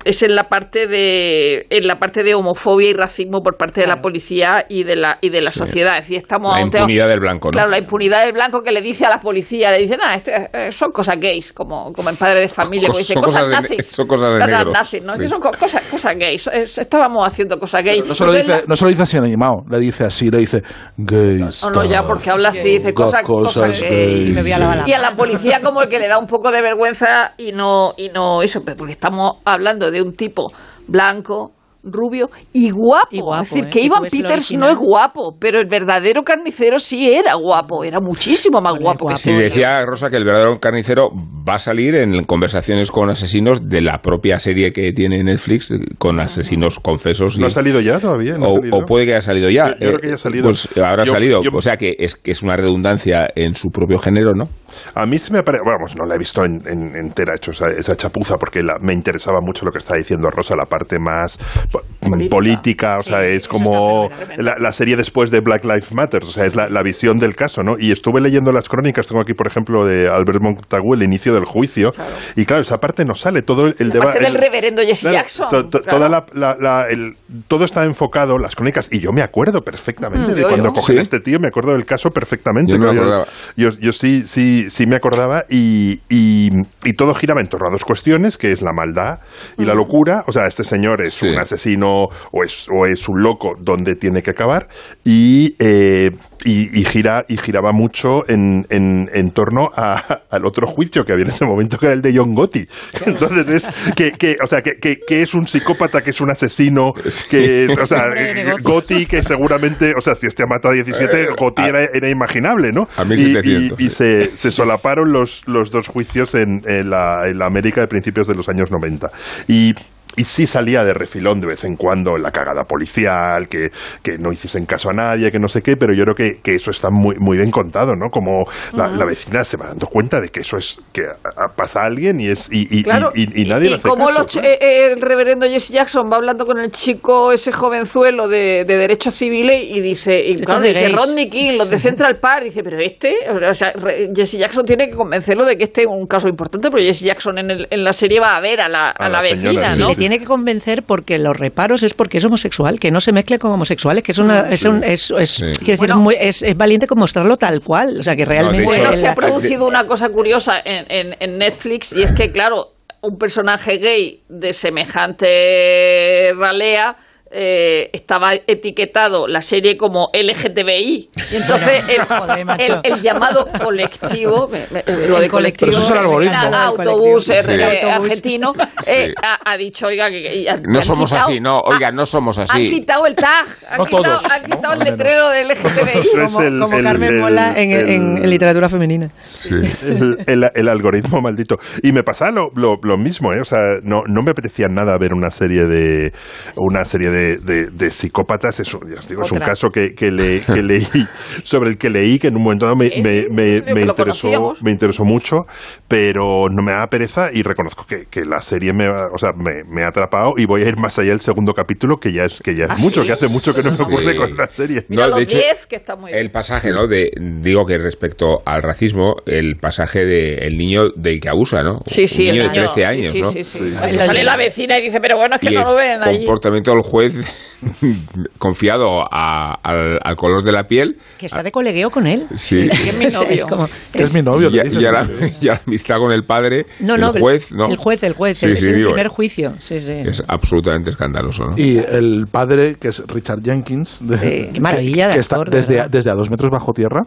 es 0.05 0.23
en 0.23 0.35
la 0.35 0.45
parte 0.49 0.87
de 0.87 1.67
en 1.71 1.87
la 1.87 1.99
parte 1.99 2.23
de 2.23 2.35
homofobia 2.35 2.91
y 2.91 2.95
racismo 2.95 3.41
por 3.43 3.57
parte 3.57 3.81
de 3.81 3.87
la 3.87 3.97
policía 4.01 4.65
y 4.69 4.85
de 4.85 4.97
la 4.97 5.19
y 5.21 5.31
de 5.31 5.41
la 5.43 5.51
Sí. 5.51 5.59
sociedad 5.59 5.97
es 5.99 6.03
decir 6.05 6.19
estamos 6.19 6.55
La 6.55 6.63
impunidad 6.63 7.09
del 7.09 7.21
blanco, 7.21 7.49
¿no? 7.49 7.53
claro 7.53 7.69
la 7.71 7.79
impunidad 7.79 8.25
del 8.25 8.33
blanco 8.33 8.63
que 8.63 8.71
le 8.73 8.81
dice 8.81 9.07
a 9.07 9.11
la 9.11 9.21
policía 9.21 9.71
le 9.73 9.79
dice 9.79 9.97
nada 9.97 10.15
esto, 10.15 10.31
eh, 10.31 10.71
son 10.73 10.93
cosas 10.93 11.17
gays 11.21 11.53
como 11.53 11.93
como 11.93 12.11
en 12.11 12.17
padre 12.17 12.41
de 12.41 12.49
familia 12.49 12.89
como 12.89 12.99
dice 13.01 13.13
son 13.15 13.23
cosas, 13.23 13.43
cosas 13.45 13.63
de- 13.63 13.69
nazis 13.77 13.87
son 13.89 14.07
cosas 14.07 14.33
de 14.33 14.39
Cosas 14.41 14.49
negros, 14.57 14.73
nazis, 14.73 15.05
¿no? 15.05 15.13
sí. 15.15 15.19
Que 15.23 15.29
son 15.29 15.41
co- 15.41 15.51
cosas 15.59 15.83
cosas 15.91 16.15
gays 16.17 16.47
estábamos 16.49 17.27
haciendo 17.27 17.59
cosas 17.59 17.83
gays 17.85 18.07
No 18.07 18.15
se, 18.15 18.25
lo 18.25 18.33
dice, 18.33 18.65
no 18.67 18.77
se 18.77 18.85
lo 18.85 18.91
dice 18.91 19.03
así 19.03 19.17
animado, 19.17 19.65
le 19.71 19.79
dice 19.81 20.05
así, 20.05 20.31
le 20.31 20.39
dice 20.39 20.63
gay 20.97 21.39
no, 21.39 21.71
no, 21.71 21.85
ya 21.85 22.03
porque 22.05 22.31
habla 22.31 22.51
así, 22.51 22.79
dice 22.79 22.95
cosas, 22.95 23.23
cosas 23.25 23.63
cosas 23.63 23.83
gays. 23.83 24.45
gays. 24.45 24.47
Y 24.87 24.93
a 24.93 24.99
la 24.99 25.17
policía 25.17 25.61
como 25.63 25.83
el 25.83 25.89
que 25.89 25.99
le 25.99 26.09
da 26.09 26.19
un 26.19 26.27
poco 26.27 26.51
de 26.51 26.63
vergüenza 26.63 27.33
y 27.37 27.53
no, 27.53 27.95
y 27.97 28.09
no 28.11 28.43
eso, 28.43 28.63
pero 28.65 28.77
porque 28.77 28.93
estamos 28.93 29.39
hablando 29.45 29.88
de 29.91 30.03
un 30.03 30.15
tipo 30.15 30.53
blanco, 30.87 31.53
rubio 31.85 32.29
y 32.53 32.71
guapo. 32.71 33.35
es 33.37 33.49
decir, 33.49 33.65
¿eh? 33.65 33.71
que 33.71 33.79
Que 33.79 33.85
Ivan 33.87 34.03
Peters 34.11 34.53
no 34.55 34.69
es 34.69 34.77
guapo, 34.77 35.37
pero 35.41 35.61
el 35.61 35.67
verdadero 35.67 36.23
carnicero 36.25 36.79
sí 36.81 37.09
era 37.09 37.35
guapo, 37.35 37.85
era 37.85 38.01
muchísimo 38.01 38.61
más 38.61 38.75
guapo 38.79 39.07
que 39.07 39.17
Sí, 39.17 39.33
decía 39.33 39.87
Rosa 39.87 40.11
que 40.11 40.17
el 40.17 40.25
verdadero 40.25 40.59
carnicero 40.59 41.11
va 41.49 41.55
a 41.55 41.59
salir 41.59 41.95
en 41.95 42.25
conversaciones 42.25 42.91
con 42.91 43.09
asesinos 43.11 43.69
de 43.69 43.81
la 43.81 43.99
propia 44.03 44.39
serie 44.41 44.73
que 44.73 44.93
tiene 44.93 45.23
Netflix, 45.23 45.73
con 45.99 46.19
asesinos 46.21 46.81
confesos. 46.81 47.39
¿No 47.39 47.47
y- 47.47 47.49
ha 47.49 47.51
salido 47.51 47.81
ya 47.81 48.01
todavía? 48.01 48.37
¿No 48.37 48.47
ha 48.47 48.49
o, 48.49 48.57
salido? 48.57 48.77
o 48.77 48.85
puede 48.85 49.07
que 49.07 49.13
haya 49.13 49.21
salido 49.23 49.49
ya. 49.49 49.69
Yo- 49.69 49.75
yo 49.75 49.87
creo 49.87 49.99
que 50.01 50.09
ya 50.09 50.15
ha 50.15 50.19
salido. 50.19 50.45
Pues 50.45 50.69
habrá 50.77 51.05
Yo- 51.05 51.13
salido. 51.13 51.41
yo- 51.43 51.51
o 51.55 51.63
sea 51.63 51.77
que 51.77 51.95
es, 51.99 52.17
que 52.17 52.33
es 52.33 52.43
una 52.43 52.57
redundancia 52.57 53.29
en 53.37 53.55
su 53.55 53.71
propio 53.71 53.99
género, 53.99 54.35
¿no? 54.35 54.45
A 54.95 55.07
mí 55.07 55.19
se 55.19 55.33
me 55.33 55.43
parece, 55.43 55.65
vamos, 55.65 55.97
no 55.97 56.07
la 56.07 56.15
he 56.15 56.19
visto 56.19 56.45
en, 56.45 56.63
en- 56.67 56.97
entera, 56.97 57.35
hecho 57.35 57.51
esa, 57.53 57.69
esa 57.71 57.97
chapuza, 57.97 58.37
porque 58.39 58.63
la- 58.63 58.79
me 58.81 58.93
interesaba 58.93 59.41
mucho 59.41 59.65
lo 59.65 59.73
que 59.73 59.79
está 59.79 59.95
diciendo 59.97 60.31
Rosa, 60.31 60.57
la 60.57 60.67
parte 60.67 60.99
más 60.99 61.39
po- 61.71 61.83
política, 62.31 62.97
o 62.99 63.03
sea, 63.03 63.25
es 63.25 63.49
como 63.49 64.11
la, 64.37 64.57
la 64.59 64.73
serie 64.73 64.97
después 64.97 65.31
de 65.31 65.41
Black 65.41 65.65
Lives 65.65 65.93
Matter, 65.93 66.25
o 66.25 66.27
sea, 66.27 66.47
es 66.47 66.55
la, 66.57 66.69
la 66.69 66.83
visión 66.83 67.19
del 67.19 67.35
caso, 67.37 67.63
¿no? 67.63 67.79
Y 67.79 67.93
estuve 67.93 68.21
leyendo 68.21 68.53
las 68.53 68.69
crónicas, 68.69 69.07
tengo 69.07 69.21
aquí, 69.21 69.35
por 69.35 69.47
ejemplo, 69.47 69.85
de 69.85 70.09
Albert 70.09 70.41
Montagu, 70.41 70.95
el 70.95 71.03
inicio 71.03 71.35
del 71.35 71.45
juicio, 71.45 71.93
y 72.37 72.45
claro, 72.47 72.63
esa 72.63 72.79
parte 72.81 73.05
no 73.05 73.15
sale, 73.15 73.43
todo 73.43 73.67
el, 73.67 73.77
el 73.79 73.91
debate... 73.91 74.21
del 74.21 74.35
reverendo 74.35 74.83
Jesse 74.83 75.01
Claro, 75.01 75.17
Jackson. 75.17 75.49
to- 75.51 75.67
to- 75.69 75.81
claro. 75.83 75.97
toda 75.99 76.09
la- 76.09 76.27
la- 76.35 76.57
la- 76.61 76.89
el- 76.89 77.17
todo 77.47 77.65
está 77.65 77.85
enfocado, 77.85 78.39
las 78.39 78.57
crónicas, 78.57 78.89
y 78.93 79.01
yo 79.01 79.13
me 79.13 79.23
acuerdo 79.23 79.63
perfectamente 79.63 80.33
Mm, 80.33 80.35
de 80.35 80.43
yo- 80.43 80.49
cuando 80.49 80.69
yo. 80.69 80.73
cogen 80.75 80.97
Sí. 80.97 80.99
a 80.99 81.03
este 81.03 81.21
tío, 81.21 81.39
me 81.41 81.49
acuerdo 81.49 81.73
del 81.73 81.85
caso 81.85 82.11
perfectamente. 82.11 82.73
Yo 82.73 82.79
no 82.79 83.25
Yo- 83.57 83.71
yo 83.79 83.93
sí, 83.93 84.23
sí, 84.65 84.71
sí 84.71 84.87
me 84.87 84.97
acordaba 84.97 85.45
y, 85.49 86.01
y, 86.09 86.51
y 86.85 86.93
todo 86.95 87.15
giraba 87.15 87.41
en 87.41 87.47
torno 87.49 87.69
a 87.69 87.71
dos 87.71 87.85
cuestiones, 87.85 88.39
que 88.39 88.53
es 88.53 88.63
la 88.63 88.73
maldad 88.73 89.21
y 89.57 89.65
la 89.65 89.75
locura. 89.75 90.25
O 90.27 90.33
sea, 90.33 90.47
este 90.47 90.65
señor 90.65 91.03
es 91.03 91.23
un 91.23 91.39
asesino 91.39 92.09
o 92.33 92.45
es, 92.45 92.67
o 92.69 92.87
es 92.87 93.09
un 93.09 93.23
loco 93.23 93.57
donde 93.61 93.95
tiene 93.95 94.23
que 94.23 94.31
acabar 94.31 94.69
y, 95.05 95.55
eh, 95.59 96.11
y, 96.45 96.81
y 96.81 96.85
gira, 96.85 97.25
y 97.29 97.37
giraba 97.37 97.73
mucho 97.73 98.29
en, 98.29 98.67
en, 98.71 99.11
en 99.13 99.31
torno 99.33 99.71
a- 99.77 100.21
al 100.31 100.45
otro 100.47 100.67
juicio 100.67 101.05
que 101.05 101.13
había 101.13 101.25
en 101.25 101.31
ese 101.31 101.45
momento, 101.45 101.79
que 101.79 101.87
era 101.87 101.95
el 101.95 102.03
de 102.03 102.17
John 102.17 102.35
Gotti. 102.35 102.67
Entonces, 103.07 103.49
es 103.49 103.93
que, 103.95 104.13
que, 104.13 104.37
o 104.43 104.47
sea, 104.47 104.63
que, 104.63 104.79
que, 104.79 104.99
que 105.07 105.23
es 105.23 105.35
un 105.35 105.47
psicópata, 105.47 106.03
que 106.03 106.11
es 106.11 106.21
un 106.21 106.31
asesino, 106.31 106.93
que 107.31 107.65
es, 107.65 107.79
o 107.79 107.87
sea. 107.87 108.05
Gotti, 108.63 109.07
que 109.07 109.23
seguramente, 109.23 109.95
o 109.97 110.01
sea, 110.01 110.15
si 110.15 110.27
este 110.27 110.43
ha 110.43 110.47
matado 110.47 110.73
a 110.73 110.77
17, 110.77 111.23
Eh, 111.23 111.27
Gotti 111.37 111.63
era, 111.63 111.83
era 111.85 112.09
imaginable, 112.09 112.73
¿no? 112.73 112.89
A 112.97 113.05
Y- 113.05 113.09
1700, 113.09 113.81
y, 113.81 113.85
y 113.85 113.91
se, 113.91 114.37
se 114.37 114.48
solaparon 114.51 115.13
los, 115.13 115.43
los 115.47 115.71
dos 115.71 115.89
juicios 115.89 116.35
en, 116.35 116.63
en 116.67 116.91
la, 116.91 117.29
en 117.29 117.39
la 117.39 117.47
América 117.47 117.81
de 117.81 117.89
principios 117.89 118.27
de 118.27 118.35
los 118.35 118.49
años 118.49 118.71
90. 118.71 119.11
Y, 119.49 119.75
y 120.19 120.25
sí 120.25 120.47
salía 120.47 120.85
de 120.85 120.93
refilón 120.95 121.41
de 121.41 121.47
vez 121.47 121.65
en 121.65 121.77
cuando 121.77 122.19
la 122.19 122.31
cagada 122.31 122.65
policial, 122.65 123.49
que, 123.49 123.71
que 124.03 124.19
no 124.19 124.33
hiciesen 124.33 124.67
caso 124.67 124.91
a 124.91 124.93
nadie, 124.93 125.31
que 125.31 125.39
no 125.39 125.49
sé 125.49 125.63
qué, 125.63 125.77
pero 125.77 125.93
yo 125.95 126.05
creo 126.05 126.15
que, 126.15 126.39
que 126.43 126.55
eso 126.55 126.71
está 126.71 126.91
muy, 126.91 127.17
muy 127.17 127.37
bien 127.39 127.51
contado, 127.51 127.97
¿no? 127.97 128.11
Como 128.11 128.47
la, 128.75 128.89
la 128.89 129.05
vecina 129.05 129.45
se 129.45 129.57
va 129.57 129.67
dando 129.69 129.87
cuenta 129.87 130.21
de 130.21 130.29
que 130.29 130.41
eso 130.41 130.57
es, 130.57 130.79
que 130.93 131.03
a- 131.07 131.45
a- 131.45 131.49
pasa 131.49 131.83
a 131.83 131.87
alguien 131.87 132.21
y 132.21 132.29
es 132.29 132.49
y, 132.51 132.67
y, 132.79 132.83
Claro, 132.83 133.11
y, 133.15 133.23
y- 133.41 133.43
y 133.43 133.45
nadie 133.49 133.75
hace 133.75 133.89
como 133.89 134.07
caso, 134.09 134.19
los 134.21 134.37
ch- 134.37 134.45
eh, 134.45 134.59
eh, 134.61 134.93
el 134.93 135.01
reverendo 135.01 135.47
Jesse 135.47 135.71
Jackson 135.71 136.11
va 136.11 136.17
hablando 136.17 136.47
con 136.47 136.59
el 136.59 136.71
chico, 136.73 137.33
ese 137.33 137.53
jovenzuelo 137.53 138.29
de, 138.29 138.65
de 138.67 138.77
derechos 138.77 139.15
civiles, 139.15 139.63
y 139.65 139.81
dice, 139.81 140.19
y 140.21 140.37
claro, 140.37 140.61
dice. 140.63 140.89
Rodney 140.97 141.31
King, 141.31 141.59
los 141.59 141.71
de 141.71 141.79
Central 141.79 142.17
Park, 142.17 142.45
dice, 142.45 142.63
pero 142.63 142.79
este, 142.79 143.15
o 143.31 143.55
sea, 143.55 143.73
re- 143.73 144.11
Jesse 144.15 144.39
Jackson 144.39 144.65
tiene 144.65 144.89
que 144.89 144.97
convencerlo 144.97 145.45
de 145.45 145.57
que 145.59 145.65
este 145.65 145.83
es 145.83 145.87
un 145.87 146.07
caso 146.07 146.29
importante, 146.29 146.71
pero 146.71 146.83
Jesse 146.83 147.03
Jackson 147.03 147.39
en, 147.39 147.51
el- 147.51 147.67
en 147.71 147.85
la 147.85 147.93
serie 147.93 148.21
va 148.21 148.37
a 148.37 148.41
ver 148.41 148.61
a 148.61 148.69
la, 148.69 148.91
a 148.91 149.09
la 149.09 149.21
vecina, 149.45 149.75
¿no? 149.77 149.89
Tiene 150.09 150.19
que 150.21 150.27
convencer 150.27 150.83
porque 150.83 151.19
los 151.19 151.37
reparos 151.37 151.83
es 151.83 151.95
porque 151.95 152.19
es 152.19 152.25
homosexual, 152.25 152.81
que 152.81 152.91
no 152.91 153.01
se 153.01 153.13
mezcle 153.13 153.39
con 153.39 153.53
homosexuales, 153.53 154.03
que 154.03 154.13
es 154.13 154.19
una, 154.19 154.49
es, 154.51 154.65
un- 154.65 154.83
es, 154.83 155.11
es- 155.19 155.37
quiero 155.59 155.73
decir, 155.73 155.91
es, 155.91 155.97
muy- 155.97 156.17
es- 156.19 156.43
es 156.43 156.57
valiente 156.57 156.87
con 156.87 156.99
mostrarlo 156.99 157.37
tal 157.37 157.61
cual, 157.61 157.99
o 158.01 158.03
sea 158.03 158.17
que 158.17 158.25
realmente 158.25 158.65
Bueno, 158.65 158.91
el- 158.91 158.95
se 158.97 159.07
ha 159.09 159.15
producido 159.15 159.67
una 159.67 159.87
cosa 159.87 160.09
curiosa 160.09 160.55
en, 160.65 160.87
en- 160.91 161.17
en 161.21 161.39
Netflix 161.39 161.93
y 161.93 162.03
es 162.03 162.13
que, 162.13 162.33
claro, 162.33 162.73
un 163.03 163.17
personaje 163.19 163.79
gay 163.79 164.23
de 164.29 164.53
semejante 164.53 166.33
ralea 166.37 166.97
eh, 167.31 167.91
estaba 167.93 168.35
etiquetado 168.35 169.27
la 169.29 169.43
serie 169.43 169.77
como 169.77 170.09
LGTBI 170.15 171.11
y 171.33 171.37
entonces 171.37 171.85
el, 171.89 172.05
joder, 172.05 172.45
macho. 172.45 172.81
el- 172.85 172.93
el 172.95 173.03
llamado 173.03 173.49
colectivo 173.63 174.49
me- 174.49 174.65
me- 174.71 175.07
lo 175.09 175.21
de 175.21 175.29
colectivo, 175.29 175.71
eso 175.71 175.81
es 175.83 175.91
el 175.91 175.99
algoritmo. 175.99 176.37
autobús 176.39 177.27
colectivo. 177.27 177.53
eh, 177.69 177.79
Sí. 177.83 177.87
argentino 177.89 178.53
eh, 178.87 179.13
ha, 179.23 179.39
ha 179.53 179.57
dicho 179.59 179.87
oiga 179.89 180.09
que, 180.11 180.23
que- 180.23 180.49
han- 180.51 180.63
No 180.63 180.79
han 180.79 180.83
somos 180.85 181.11
quitado- 181.11 181.27
así, 181.29 181.41
no. 181.41 181.61
Oiga, 181.61 181.91
no 181.91 182.07
somos 182.07 182.39
han 182.39 182.45
así. 182.45 182.71
quitado 182.71 183.07
el 183.07 183.15
tag 183.15 183.47
han 183.71 183.79
No 183.79 183.85
quitado, 183.85 184.03
todos, 184.05 184.25
han 184.33 184.45
quitado 184.45 184.73
el 184.75 184.79
letrero 184.81 185.29
del 185.29 185.49
LGTBI 185.51 186.09
como, 186.25 186.41
el- 186.43 186.59
como 186.61 186.77
el- 186.79 186.85
Carmen 186.85 187.15
el- 187.15 187.21
Mola 187.21 187.53
en, 187.61 187.71
el- 187.73 187.89
en- 187.91 188.19
en 188.19 188.31
literatura 188.31 188.69
femenina. 188.69 189.11
el, 189.51 190.19
el- 190.27 190.51
el 190.55 190.69
algoritmo 190.69 191.21
maldito. 191.21 191.59
Y 191.83 191.93
me 191.93 192.03
pasaba 192.03 192.31
lo, 192.31 192.51
lo- 192.55 192.79
lo 192.83 192.97
mismo, 192.97 193.33
¿eh? 193.33 193.41
O 193.41 193.45
sea, 193.45 193.61
no, 193.83 194.03
no 194.07 194.23
me 194.23 194.31
apetecía 194.31 194.69
nada 194.69 194.97
ver 194.99 195.13
una 195.13 195.31
serie 195.31 195.65
de 195.67 196.13
una 196.57 196.85
serie 196.85 197.11
de, 197.11 197.18
de- 197.39 197.67
de 197.71 197.91
psicópatas. 197.91 198.61
Es, 198.61 198.73
un- 198.75 198.89
ya 198.93 198.99
os 199.01 199.09
digo, 199.09 199.23
es 199.23 199.33
un 199.33 199.39
caso 199.39 199.71
que, 199.71 199.95
que, 199.95 200.11
le- 200.11 200.41
que 200.41 200.63
leí, 200.63 200.87
sobre 201.45 201.71
el 201.71 201.79
que 201.79 201.91
leí, 201.91 202.19
que 202.19 202.29
en 202.29 202.37
un 202.37 202.43
momento 202.43 202.67
dado 202.67 202.77
me, 202.77 202.91
me, 203.03 203.29
me- 203.31 203.63
que 203.63 203.75
me 203.75 203.83
interesó, 203.83 204.53
me 204.63 204.71
interesó 204.71 205.05
mucho, 205.05 205.47
pero 205.87 206.49
no 206.51 206.63
me 206.63 206.73
da 206.73 206.87
pereza 206.89 207.31
y 207.33 207.43
reconozco 207.43 207.85
que, 207.87 208.07
que 208.11 208.25
la 208.25 208.41
serie 208.43 208.73
me, 208.73 208.87
ha- 208.87 209.09
o 209.13 209.19
sea, 209.19 209.31
me, 209.37 209.65
me 209.65 209.83
ha 209.85 209.89
atrapado 209.89 210.33
y 210.37 210.47
voy 210.47 210.63
a 210.63 210.69
ir 210.69 210.77
más 210.79 210.99
allá 210.99 211.11
del 211.11 211.21
segundo 211.21 211.53
capítulo, 211.55 211.97
que 211.97 212.13
ya 212.13 212.25
es, 212.25 212.41
que 212.41 212.55
ya 212.55 212.65
es 212.67 212.71
¿Ah, 212.71 212.77
mucho, 212.79 213.03
sí? 213.03 213.07
que 213.09 213.13
hace 213.13 213.29
mucho 213.29 213.55
que 213.55 213.63
no 213.63 213.71
me 213.71 213.83
ocurre 213.85 214.13
Sí. 214.13 214.17
con 214.17 214.37
la 214.37 214.47
serie. 214.49 214.85
Mira 214.89 215.05
No, 215.05 215.09
los 215.11 215.19
de 215.19 215.23
hecho, 215.25 215.39
10 215.39 215.67
que 215.67 215.77
está 215.77 215.97
muy 215.97 216.11
bien 216.13 216.25
El 216.25 216.31
pasaje, 216.31 216.71
¿no? 216.71 216.87
De, 216.87 217.11
digo 217.41 217.65
que 217.67 217.79
respecto 217.79 218.39
al 218.45 218.63
racismo, 218.63 219.15
el 219.27 219.57
pasaje 219.57 220.05
del 220.05 220.57
niño 220.57 220.91
del 220.95 221.21
que 221.21 221.29
abusa, 221.29 221.63
¿no? 221.63 221.81
Sí, 221.87 222.07
sí, 222.07 222.27
Un 222.27 222.33
niño 222.33 222.43
el 222.45 222.53
de 222.53 222.59
año- 222.61 222.73
13 222.73 222.87
años, 222.87 223.13
sí, 223.13 223.21
¿no? 223.21 223.31
sí, 223.33 223.45
sí, 223.45 223.59
sí. 223.59 223.75
Que 223.91 223.99
sale 223.99 224.25
la 224.25 224.37
vecina 224.37 224.79
y 224.79 224.83
dice, 224.83 224.99
pero 225.01 225.17
bueno, 225.17 225.37
es 225.37 225.41
que 225.41 225.53
y 225.53 225.57
no 225.57 225.71
lo 225.71 225.75
ven 225.77 225.99
allí. 226.03 226.19
comportamiento 226.19 226.71
del 226.73 226.81
juez 226.83 227.08
confiado 228.39 229.03
a- 229.11 229.55
al, 229.63 229.99
al 230.03 230.17
color 230.17 230.43
de 230.45 230.53
la 230.53 230.65
piel. 230.65 230.97
Que 231.19 231.27
está 231.27 231.43
de 231.43 231.51
colegueo 231.53 231.91
con 231.91 232.07
él. 232.07 232.27
Sí. 232.37 232.69
Que 232.79 232.89
es 232.91 232.97
mi 232.99 233.07
novio. 233.07 233.29
Es 233.31 233.45
como- 233.45 233.69
Es 233.93 234.15
mi 234.15 234.23
novio, 234.23 234.49
Y, 234.49 234.53
¿qué 234.53 234.61
a- 234.61 234.65
dices? 234.65 234.83
y 234.83 234.87
a 234.87 234.93
la, 234.93 235.09
y 235.41 235.49
a 235.49 235.53
la 235.55 235.61
amistad 235.67 235.97
con 235.99 236.13
el 236.13 236.25
padre, 236.25 236.67
No, 236.81 236.97
no, 236.97 237.13
el 237.15 237.21
juez, 237.21 237.53
¿no? 237.53 237.67
El 237.69 237.77
juez, 237.77 238.03
el 238.03 238.13
juez. 238.13 238.39
Sí, 238.39 238.47
es 238.53 238.61
sí, 238.61 238.67
el 238.69 238.77
digo, 238.77 238.91
primer 238.91 239.09
juicio. 239.09 239.55
Sí, 239.59 239.81
sí. 239.81 239.93
Es 239.93 240.23
absolutamente 240.29 240.91
escandaloso, 240.91 241.45
¿no? 241.47 241.55
Y 241.59 241.79
el 241.79 242.27
padre, 242.31 242.77
que 242.81 242.89
es 242.89 243.03
Richard 243.09 243.43
Jenkins, 243.43 244.01
de- 244.09 244.19
Sí, 244.19 244.51
qué 244.55 244.61
maravilla 244.61 245.05
de 245.07 245.11
que, 245.13 245.15
que 245.17 245.21
está 245.21 245.37
actor, 245.37 245.55
desde, 245.55 245.81
a, 245.81 245.89
desde 245.89 246.11
a 246.11 246.15
dos 246.15 246.31
metros 246.31 246.51
bajo 246.51 246.73
tierra, 246.73 247.03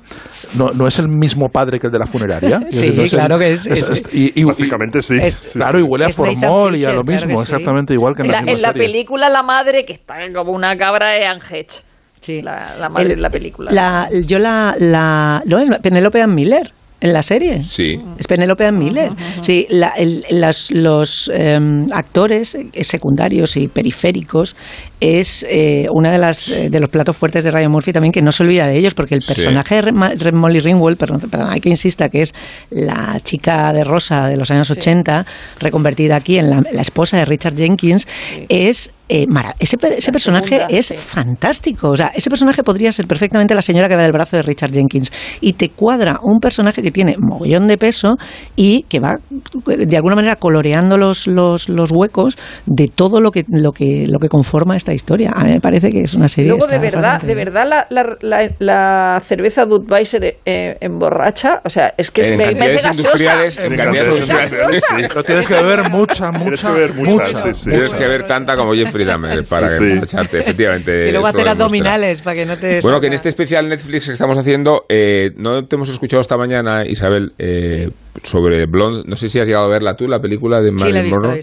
no, 0.55 0.71
no 0.73 0.87
es 0.87 0.99
el 0.99 1.07
mismo 1.07 1.49
padre 1.49 1.79
que 1.79 1.87
el 1.87 1.93
de 1.93 1.99
la 1.99 2.07
funeraria. 2.07 2.59
Sí, 2.69 2.91
No 2.95 3.03
es 3.03 3.13
el- 3.13 3.19
claro 3.19 3.39
que 3.39 3.53
es- 3.53 3.65
es- 3.67 4.05
y- 4.13 4.39
y- 4.39 4.43
Básicamente 4.43 5.01
sí. 5.01 5.17
Claro, 5.53 5.79
y 5.79 5.81
huele 5.81 6.05
a 6.05 6.09
formol 6.09 6.75
y 6.75 6.83
a 6.85 6.91
lo 6.91 7.03
mismo, 7.03 7.35
que 7.35 7.41
exactamente 7.41 7.93
igual 7.93 8.15
que 8.15 8.23
en 8.23 8.31
la, 8.31 8.39
en 8.39 8.61
la 8.61 8.73
película 8.73 9.29
la 9.29 9.43
madre, 9.43 9.85
que 9.93 10.01
está 10.01 10.15
como 10.33 10.51
una 10.51 10.77
cabra, 10.77 11.11
Anne 11.31 11.41
Hedge. 11.49 11.83
Sí. 12.19 12.41
La, 12.41 12.75
la 12.77 12.87
madre 12.89 13.09
El- 13.09 13.15
de 13.15 13.21
la 13.21 13.29
película. 13.29 13.71
La, 13.71 14.07
yo 14.27 14.37
la, 14.37 14.75
la 14.77 15.41
no 15.45 15.57
es 15.59 15.69
Penélope 15.81 16.21
Ann 16.21 16.35
Miller 16.35 16.71
en 16.99 17.13
la 17.13 17.23
serie. 17.23 17.63
Sí. 17.63 17.99
Es 18.19 18.27
Penélope 18.27 18.63
Ann 18.63 18.77
Miller. 18.77 19.09
Sí, 19.41 19.65
la- 19.71 19.89
el- 19.97 20.23
las- 20.29 20.69
los 20.69 21.31
em, 21.33 21.87
actores 21.91 22.53
eh, 22.53 22.83
secundarios 22.83 23.57
y 23.57 23.67
periféricos 23.69 24.55
es 24.99 25.43
eh, 25.49 25.87
una 25.91 26.11
de 26.11 26.19
las 26.19 26.47
eh, 26.49 26.69
de 26.69 26.79
los 26.79 26.91
platos 26.91 27.17
fuertes 27.17 27.43
de 27.43 27.49
Ryan 27.49 27.71
Murphy 27.71 27.91
también 27.91 28.11
que 28.11 28.21
no 28.21 28.31
se 28.31 28.43
olvida 28.43 28.67
de 28.67 28.77
ellos 28.77 28.93
porque 28.93 29.15
el 29.15 29.23
Sí. 29.23 29.33
personaje 29.33 29.81
de 29.81 29.81
Re- 29.81 30.31
Molly 30.31 30.59
Ringwald, 30.59 30.99
perdón, 30.99 31.21
perdón, 31.21 31.47
hay 31.49 31.59
que 31.59 31.69
insista 31.69 32.07
que 32.09 32.21
es 32.21 32.35
la 32.69 33.19
chica 33.23 33.73
de 33.73 33.83
rosa 33.83 34.27
de 34.27 34.37
los 34.37 34.51
años 34.51 34.69
80 34.69 35.25
reconvertida 35.59 36.17
aquí 36.17 36.37
en 36.37 36.51
la, 36.51 36.61
la 36.71 36.81
esposa 36.81 37.17
de 37.17 37.25
Richard 37.25 37.55
Jenkins 37.55 38.07
es 38.47 38.91
eh, 39.13 39.25
mara- 39.27 39.55
ese, 39.59 39.77
per- 39.77 39.93
ese 39.93 40.11
personaje 40.11 40.57
segunda, 40.57 40.67
es 40.77 40.85
sí. 40.87 40.95
fantástico. 40.95 41.89
O 41.89 41.95
sea, 41.95 42.11
ese 42.15 42.29
personaje 42.29 42.63
podría 42.63 42.91
ser 42.91 43.07
perfectamente 43.07 43.53
la 43.53 43.61
señora 43.61 43.87
que 43.89 43.95
va 43.95 44.03
del 44.03 44.11
brazo 44.13 44.37
de 44.37 44.43
Richard 44.43 44.71
Jenkins. 44.71 45.11
Y 45.41 45.53
te 45.53 45.69
cuadra 45.69 46.19
un 46.23 46.39
personaje 46.39 46.81
que 46.81 46.91
tiene 46.91 47.15
mogollón 47.19 47.67
de 47.67 47.77
peso 47.77 48.15
y 48.55 48.83
que 48.83 48.99
va 48.99 49.17
de 49.65 49.95
alguna 49.97 50.15
manera 50.15 50.35
coloreando 50.37 50.97
los, 50.97 51.27
los, 51.27 51.67
los 51.69 51.91
huecos 51.91 52.37
de 52.65 52.87
todo 52.87 53.19
lo 53.19 53.31
que, 53.31 53.43
lo 53.49 53.71
que 53.71 54.05
lo 54.07 54.19
que 54.19 54.29
conforma 54.29 54.75
esta 54.77 54.93
historia. 54.93 55.31
A 55.35 55.43
mí 55.43 55.51
me 55.51 55.59
parece 55.59 55.89
que 55.89 56.01
es 56.03 56.13
una 56.13 56.27
serie. 56.27 56.49
Luego, 56.51 56.67
de 56.67 56.79
verdad, 56.79 57.21
de 57.21 57.35
verdad, 57.35 57.65
la, 57.67 57.87
la, 57.89 58.15
la, 58.21 58.49
la 58.59 59.19
cerveza 59.23 59.65
Budweiser 59.65 60.37
eh, 60.45 60.77
emborracha, 60.79 61.61
o 61.65 61.69
sea, 61.69 61.93
es 61.97 62.11
que 62.11 62.21
es 62.21 62.29
En 62.31 62.37
me 62.37 62.43
industriales, 62.51 62.83
gaseosa. 62.83 63.65
en 63.65 63.75
cantidades 63.75 64.07
industriales. 64.07 64.83
sí. 64.87 64.95
Pero 65.09 65.23
tienes 65.23 65.47
que 65.47 65.53
beber 65.55 65.89
mucha, 65.89 66.29
Tienes 66.31 66.49
mucha, 66.49 66.67
que 66.67 66.73
beber 66.73 66.93
mucha, 66.95 67.11
mucha. 67.11 67.25
sí, 67.41 67.53
sí. 67.53 67.69
Tienes 67.69 67.93
que 67.93 68.07
ver 68.07 68.25
tanta 68.25 68.55
como 68.55 68.73
Jeffrey 68.73 69.00
Para 69.49 69.69
Sí, 69.69 69.85
sí. 69.85 69.99
echarte, 70.03 70.39
efectivamente. 70.39 70.91
Y 71.09 71.11
luego 71.11 71.27
hacer 71.27 71.47
abdominales 71.47 72.21
para 72.21 72.35
que 72.35 72.45
no 72.45 72.57
te. 72.57 72.81
Bueno, 72.81 72.99
que 73.01 73.07
en 73.07 73.13
este 73.13 73.29
especial 73.29 73.67
Netflix 73.69 74.07
que 74.07 74.13
estamos 74.13 74.37
haciendo, 74.37 74.85
eh, 74.89 75.31
no 75.35 75.65
te 75.65 75.75
hemos 75.75 75.89
escuchado 75.89 76.21
esta 76.21 76.37
mañana, 76.37 76.85
Isabel, 76.85 77.33
eh, 77.37 77.89
sobre 78.23 78.65
Blonde. 78.65 79.03
No 79.07 79.15
sé 79.15 79.29
si 79.29 79.39
has 79.39 79.47
llegado 79.47 79.65
a 79.65 79.69
verla 79.69 79.95
tú, 79.95 80.07
la 80.07 80.19
película 80.21 80.61
de 80.61 80.69
Sí, 80.69 80.75
Marilyn 80.79 81.05
he 81.05 81.09
Monroe. 81.09 81.39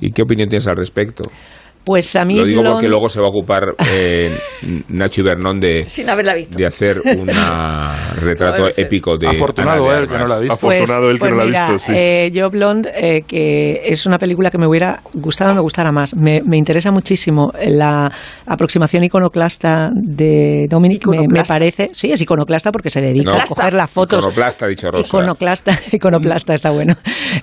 ¿Y 0.00 0.12
qué 0.12 0.22
opinión 0.22 0.48
tienes 0.48 0.66
al 0.66 0.76
respecto? 0.76 1.22
Pues 1.88 2.14
a 2.16 2.24
mí. 2.26 2.36
Lo 2.36 2.44
digo 2.44 2.62
porque 2.62 2.86
luego 2.86 3.08
se 3.08 3.18
va 3.18 3.28
a 3.28 3.30
ocupar 3.30 3.62
eh, 3.90 4.30
Nacho 4.90 5.22
Ibernón 5.22 5.58
de, 5.58 5.84
Sin 5.88 6.10
haberla 6.10 6.34
visto. 6.34 6.58
de 6.58 6.66
hacer 6.66 7.00
un 7.18 7.26
retrato 8.16 8.68
épico 8.76 9.16
de 9.16 9.28
Afortunado 9.28 9.84
Ana 9.88 9.94
de 9.94 10.02
él, 10.02 10.08
que 10.08 10.18
no 10.18 10.26
la 10.26 10.34
ha 10.36 10.40
visto. 10.40 10.54
Afortunado 10.54 11.10
él 11.10 11.16
que 11.16 11.20
pues 11.20 11.30
no 11.30 11.36
la 11.38 11.42
ha 11.42 11.46
visto, 11.70 11.78
sí. 11.78 11.92
eh, 11.94 12.30
yo 12.32 12.48
Blonde, 12.50 12.90
eh, 12.94 13.22
que 13.26 13.80
es 13.86 14.04
una 14.04 14.18
película 14.18 14.50
que 14.50 14.58
me 14.58 14.66
hubiera 14.68 15.00
gustado, 15.14 15.54
me 15.54 15.60
gustara 15.62 15.90
más. 15.92 16.14
Me, 16.14 16.42
me 16.42 16.58
interesa 16.58 16.90
muchísimo 16.90 17.50
la 17.66 18.12
aproximación 18.46 19.04
iconoclasta 19.04 19.90
de 19.94 20.66
Dominic. 20.68 21.06
Me, 21.08 21.42
parece, 21.44 21.88
sí, 21.92 22.12
es 22.12 22.20
iconoclasta 22.20 22.70
porque 22.70 22.90
se 22.90 23.00
dedica 23.00 23.30
No. 23.32 23.38
a 23.38 23.44
coger 23.44 23.72
las 23.72 23.90
fotos. 23.90 24.18
Iconoclasta, 24.24 24.66
dicho 24.66 24.90
Rosa. 24.90 25.06
Iconoclasta, 25.06 25.72
iconoclasta 25.92 26.52
está 26.54 26.70
bueno. 26.70 26.94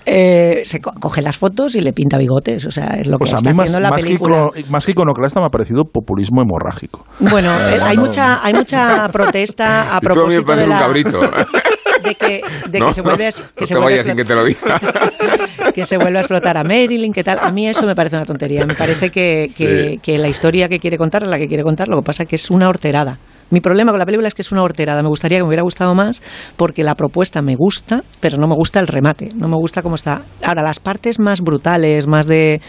Eh, 0.06 0.62
se 0.66 0.80
co- 0.82 0.94
coge 1.00 1.22
las 1.24 1.38
fotos 1.38 1.76
y 1.76 1.82
le 1.82 1.94
pinta 1.94 2.18
bigotes, 2.18 2.66
o 2.68 2.72
sea, 2.72 2.98
es 3.00 3.08
lo 3.08 3.18
Pues 3.18 3.32
que 3.32 3.36
a 3.36 3.38
está 3.38 3.50
mí 3.50 3.56
más, 3.56 3.70
haciendo 3.70 3.80
la 3.82 3.90
más, 3.90 4.04
que 4.04 4.08
película. 4.10 4.35
Icono- 4.36 4.70
más 4.70 4.86
que 4.86 4.92
iconoclasta 4.94 5.40
me 5.40 5.46
ha 5.48 5.50
parecido 5.50 5.86
populismo 5.86 6.42
hemorrágico. 6.42 7.06
Bueno, 7.20 7.50
eh, 7.70 7.80
hay 7.82 7.98
no. 7.98 8.06
mucha, 8.06 8.46
hay 8.46 8.54
mucha 8.54 9.08
protesta 9.14 9.96
a 9.96 10.00
Y 10.02 10.08
tú 10.08 10.20
a 10.22 10.26
mí 10.28 10.36
me 10.36 10.42
propósito 10.44 10.56
de 10.56 10.64
un 10.64 10.70
la, 10.70 10.78
cabrito. 10.80 11.20
de 11.22 12.16
que, 12.16 12.42
de 12.70 12.80
No, 12.80 12.88
que 12.88 12.94
se 12.94 13.02
vuelve 13.02 13.28
a, 13.28 13.30
que 13.30 13.42
no 13.62 13.66
se 13.66 13.74
te 13.74 13.80
vuelve 13.80 13.94
a 13.94 14.04
vayas 14.04 14.06
sin 14.06 14.16
que 14.16 14.24
te 14.26 14.36
lo 14.36 14.44
diga. 14.44 14.80
que 15.74 15.86
se 15.86 15.98
vuelva 15.98 16.20
a 16.20 16.22
explotar 16.22 16.58
a 16.58 16.64
Marilyn, 16.64 17.12
que 17.12 17.24
tal. 17.24 17.40
A 17.40 17.52
mí 17.52 17.68
eso 17.68 17.86
me 17.86 17.96
parece 17.96 18.16
una 18.18 18.26
tontería. 18.26 18.66
Me 18.66 18.76
parece 18.76 19.10
que, 19.10 19.46
que, 19.56 19.92
Sí. 19.94 19.98
que 20.02 20.18
la 20.18 20.28
historia 20.28 20.68
que 20.70 20.80
quiere 20.80 20.98
contar 20.98 21.24
es 21.24 21.30
la 21.30 21.38
que 21.38 21.48
quiere 21.48 21.64
contar, 21.64 21.88
lo 21.88 21.98
que 21.98 22.06
pasa 22.06 22.24
es 22.24 22.30
que 22.30 22.36
es 22.36 22.50
una 22.52 22.68
horterada. 22.70 23.18
Mi 23.52 23.62
problema 23.62 23.92
con 23.92 24.00
la 24.00 24.06
película 24.06 24.28
es 24.28 24.34
que 24.34 24.42
es 24.42 24.52
una 24.52 24.64
horterada. 24.64 25.04
Me 25.04 25.08
gustaría 25.08 25.38
que 25.38 25.44
me 25.44 25.50
hubiera 25.50 25.62
gustado 25.64 25.94
más 25.94 26.22
porque 26.58 26.84
la 26.84 26.96
propuesta 26.96 27.44
me 27.44 27.56
gusta, 27.56 28.02
pero 28.20 28.38
no 28.38 28.48
me 28.48 28.56
gusta 28.56 28.80
el 28.80 28.88
remate. 28.88 29.30
No 29.36 29.48
me 29.48 29.56
gusta 29.56 29.84
cómo 29.84 29.96
está. 29.96 30.22
Ahora, 30.44 30.64
las 30.64 30.80
partes 30.80 31.20
más 31.20 31.42
brutales, 31.42 32.08
más 32.08 32.26
de... 32.26 32.60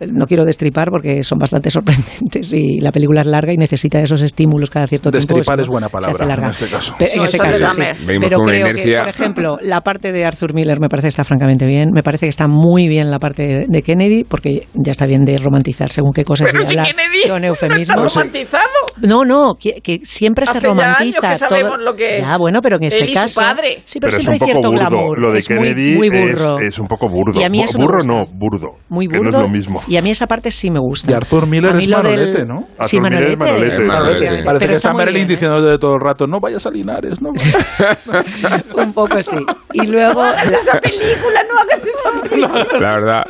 No 0.00 0.26
quiero 0.26 0.44
destripar 0.44 0.88
porque 0.90 1.22
son 1.22 1.38
bastante 1.38 1.70
sorprendentes 1.70 2.52
y 2.52 2.80
la 2.80 2.90
película 2.92 3.20
es 3.22 3.26
larga 3.26 3.52
y 3.52 3.56
necesita 3.56 4.00
esos 4.00 4.22
estímulos 4.22 4.70
cada 4.70 4.86
cierto 4.86 5.10
tiempo. 5.10 5.34
Destripar 5.34 5.56
no, 5.58 5.62
es 5.62 5.68
buena 5.68 5.86
se 5.86 5.92
palabra 5.92 6.26
larga. 6.26 6.44
en 6.46 6.50
este 6.50 6.66
caso. 6.66 6.94
Pe- 6.98 7.12
En 7.12 7.18
No, 7.18 7.24
este 7.24 7.38
caso, 7.38 7.70
sí. 7.70 7.82
Pero 8.06 8.36
con 8.36 8.46
una 8.46 8.52
creo 8.52 8.64
que, 8.64 8.70
inercia. 8.70 9.00
por 9.00 9.08
ejemplo, 9.08 9.58
la 9.62 9.80
parte 9.82 10.12
de 10.12 10.24
Arthur 10.24 10.54
Miller 10.54 10.80
me 10.80 10.88
parece 10.88 11.06
que 11.06 11.10
está 11.10 11.24
francamente 11.24 11.66
bien. 11.66 11.90
Me 11.92 12.02
parece 12.02 12.26
que 12.26 12.30
está 12.30 12.48
muy 12.48 12.88
bien 12.88 13.10
la 13.10 13.18
parte 13.18 13.66
de 13.68 13.82
Kennedy, 13.82 14.24
porque 14.24 14.66
ya 14.74 14.90
está 14.90 15.06
bien 15.06 15.24
de 15.24 15.38
romantizar 15.38 15.90
según 15.90 16.12
qué 16.12 16.24
cosas 16.24 16.48
Pero 16.50 16.64
y 16.64 16.66
si 16.66 16.76
hablar 16.78 16.94
Kennedy 16.94 17.28
con 17.28 17.44
está 17.44 17.66
eufemismos. 17.66 18.14
romantizado. 18.14 18.64
No, 19.02 19.24
no, 19.24 19.54
que, 19.54 19.80
que 19.82 20.00
siempre 20.02 20.46
se 20.46 20.58
Hace 20.58 20.66
ya 20.66 20.68
romantiza 20.68 21.02
años 21.02 21.14
que 21.20 21.20
todo. 21.38 21.48
sabemos 21.48 21.78
lo 21.80 21.94
que 21.94 22.18
Ya, 22.20 22.36
bueno, 22.36 22.60
pero 22.62 22.76
en 22.76 22.84
este 22.84 23.12
caso. 23.12 23.40
padre. 23.40 23.82
Sí, 23.84 24.00
pero, 24.00 24.10
Pero 24.10 24.18
es 24.20 24.24
siempre 24.24 24.28
un 24.28 24.32
hay 24.32 24.38
poco 24.38 24.46
cierto 24.52 24.70
burdo. 24.70 24.80
glamour. 24.98 25.18
Lo 25.20 25.30
de 25.32 25.38
es 25.38 25.50
muy- 25.50 25.58
Kennedy 25.58 25.96
muy, 25.96 26.08
es, 26.08 26.40
burro. 26.42 26.58
es 26.60 26.78
un 26.78 26.86
poco 26.88 27.08
burdo. 27.08 27.40
Y 27.40 27.44
a 27.44 27.48
mí 27.48 27.62
eso 27.62 27.78
burro 27.78 28.02
no, 28.04 28.26
burdo. 28.26 28.74
Muy 28.88 29.06
que 29.06 29.16
burdo. 29.18 29.30
no 29.30 29.36
es 29.38 29.42
lo 29.44 29.48
mismo. 29.48 29.80
Y 29.86 29.96
a 29.96 30.02
mí 30.02 30.10
esa 30.10 30.26
parte 30.26 30.50
sí 30.50 30.70
me 30.70 30.78
gusta. 30.80 31.10
Y 31.10 31.14
Arthur 31.14 31.46
Miller 31.46 31.74
es 31.76 31.80
del- 31.82 31.90
Manolete, 31.90 32.44
¿no? 32.46 32.64
Sí, 32.84 32.96
Arthur 32.96 33.02
Miller 33.02 33.30
es 33.32 33.38
Manolete. 33.38 33.84
Manolete, 33.84 33.88
sí. 33.88 34.04
efectivamente. 34.08 34.44
Parece 34.44 34.60
Pero 34.60 34.68
que 34.70 34.74
está 34.76 34.88
muy 34.92 34.98
Marilyn 34.98 35.14
bien, 35.14 35.26
¿eh? 35.26 35.30
diciendo 35.32 35.62
de 35.62 35.78
todo 35.78 35.94
el 35.94 36.00
rato, 36.00 36.26
no 36.26 36.40
vayas 36.40 36.66
a 36.66 36.70
Linares, 36.70 37.20
no 37.20 37.30
Un 38.82 38.92
poco 38.92 39.22
sí. 39.22 39.36
Y 39.72 39.86
luego. 39.86 40.14
No 40.24 40.30
hagas 40.30 40.52
esa 40.52 40.80
película, 40.80 41.42
no 41.52 41.58
hagas 41.60 41.86
esa 41.86 42.22
película. 42.28 42.66
La 42.80 42.92
verdad. 42.92 43.24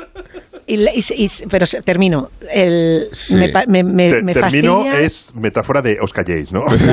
Y, 0.66 0.76
y- 0.82 1.24
y- 1.24 1.46
pero 1.50 1.66
termino. 1.84 2.28
El, 2.50 3.08
Sí. 3.12 3.36
me, 3.36 3.50
me, 3.68 3.82
me, 3.84 4.08
Te- 4.10 4.22
me 4.22 4.32
termino 4.32 4.84
es 4.94 5.34
metáfora 5.34 5.82
de 5.82 5.98
os 6.00 6.12
calléis, 6.12 6.52
¿no? 6.52 6.62
Sí, 6.78 6.90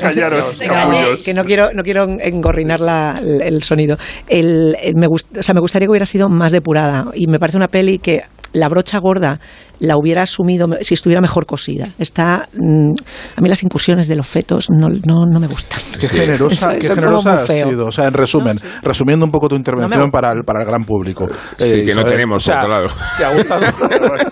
Callaros, 0.00 0.60
No, 0.60 0.68
capullos. 0.72 1.22
que 1.24 1.34
no 1.34 1.44
quiero, 1.44 1.70
no 1.72 1.82
quiero 1.82 2.04
engorrinar 2.04 2.80
la- 2.80 3.18
el, 3.20 3.42
el 3.42 3.62
sonido. 3.62 3.96
El, 4.28 4.76
el- 4.80 4.94
me, 4.94 5.06
gust- 5.08 5.36
o 5.38 5.42
sea, 5.42 5.52
me 5.54 5.60
gustaría 5.60 5.86
que 5.86 5.90
hubiera 5.90 6.06
sido 6.06 6.28
más 6.28 6.52
depurada 6.52 7.06
y 7.14 7.26
me 7.26 7.38
parece 7.40 7.56
una 7.56 7.68
peli 7.68 7.98
que 7.98 8.22
la 8.52 8.68
brocha 8.68 8.98
gorda 8.98 9.38
la 9.80 9.96
hubiera 9.96 10.22
asumido 10.22 10.66
me- 10.66 10.82
si 10.82 10.94
estuviera 10.94 11.20
mejor 11.20 11.46
cosida. 11.46 11.88
Está, 11.98 12.48
mm, 12.52 12.92
a 13.36 13.40
mí 13.40 13.48
las 13.48 13.62
incursiones 13.62 14.08
de 14.08 14.16
los 14.16 14.26
fetos 14.26 14.68
no, 14.70 14.88
no, 14.88 15.24
no 15.30 15.38
me 15.40 15.46
gustan. 15.46 15.78
Qué 16.00 16.06
Sí. 16.06 16.16
generosa, 16.18 16.72
Eso- 16.72 16.78
qué 16.80 16.94
generosa 16.94 17.34
has 17.42 17.46
sido. 17.48 17.86
O 17.86 17.90
sea, 17.92 18.06
en 18.06 18.14
resumen, 18.14 18.56
resumiendo 18.82 19.24
un 19.24 19.30
poco 19.30 19.48
tu 19.48 19.54
intervención 19.56 20.00
No 20.00 20.06
me- 20.06 20.10
para, 20.12 20.32
el, 20.32 20.42
para 20.44 20.60
el 20.62 20.66
gran 20.66 20.84
público. 20.84 21.28
Sí, 21.58 21.84
que 21.84 21.94
no 21.94 22.04
tenemos, 22.04 22.42
o 22.42 22.44
sea, 22.44 22.62
por 22.62 22.70
otro 22.72 22.82
lado. 22.88 22.94
¿Te 23.18 23.24
ha 23.24 23.34
gustado? 23.34 23.60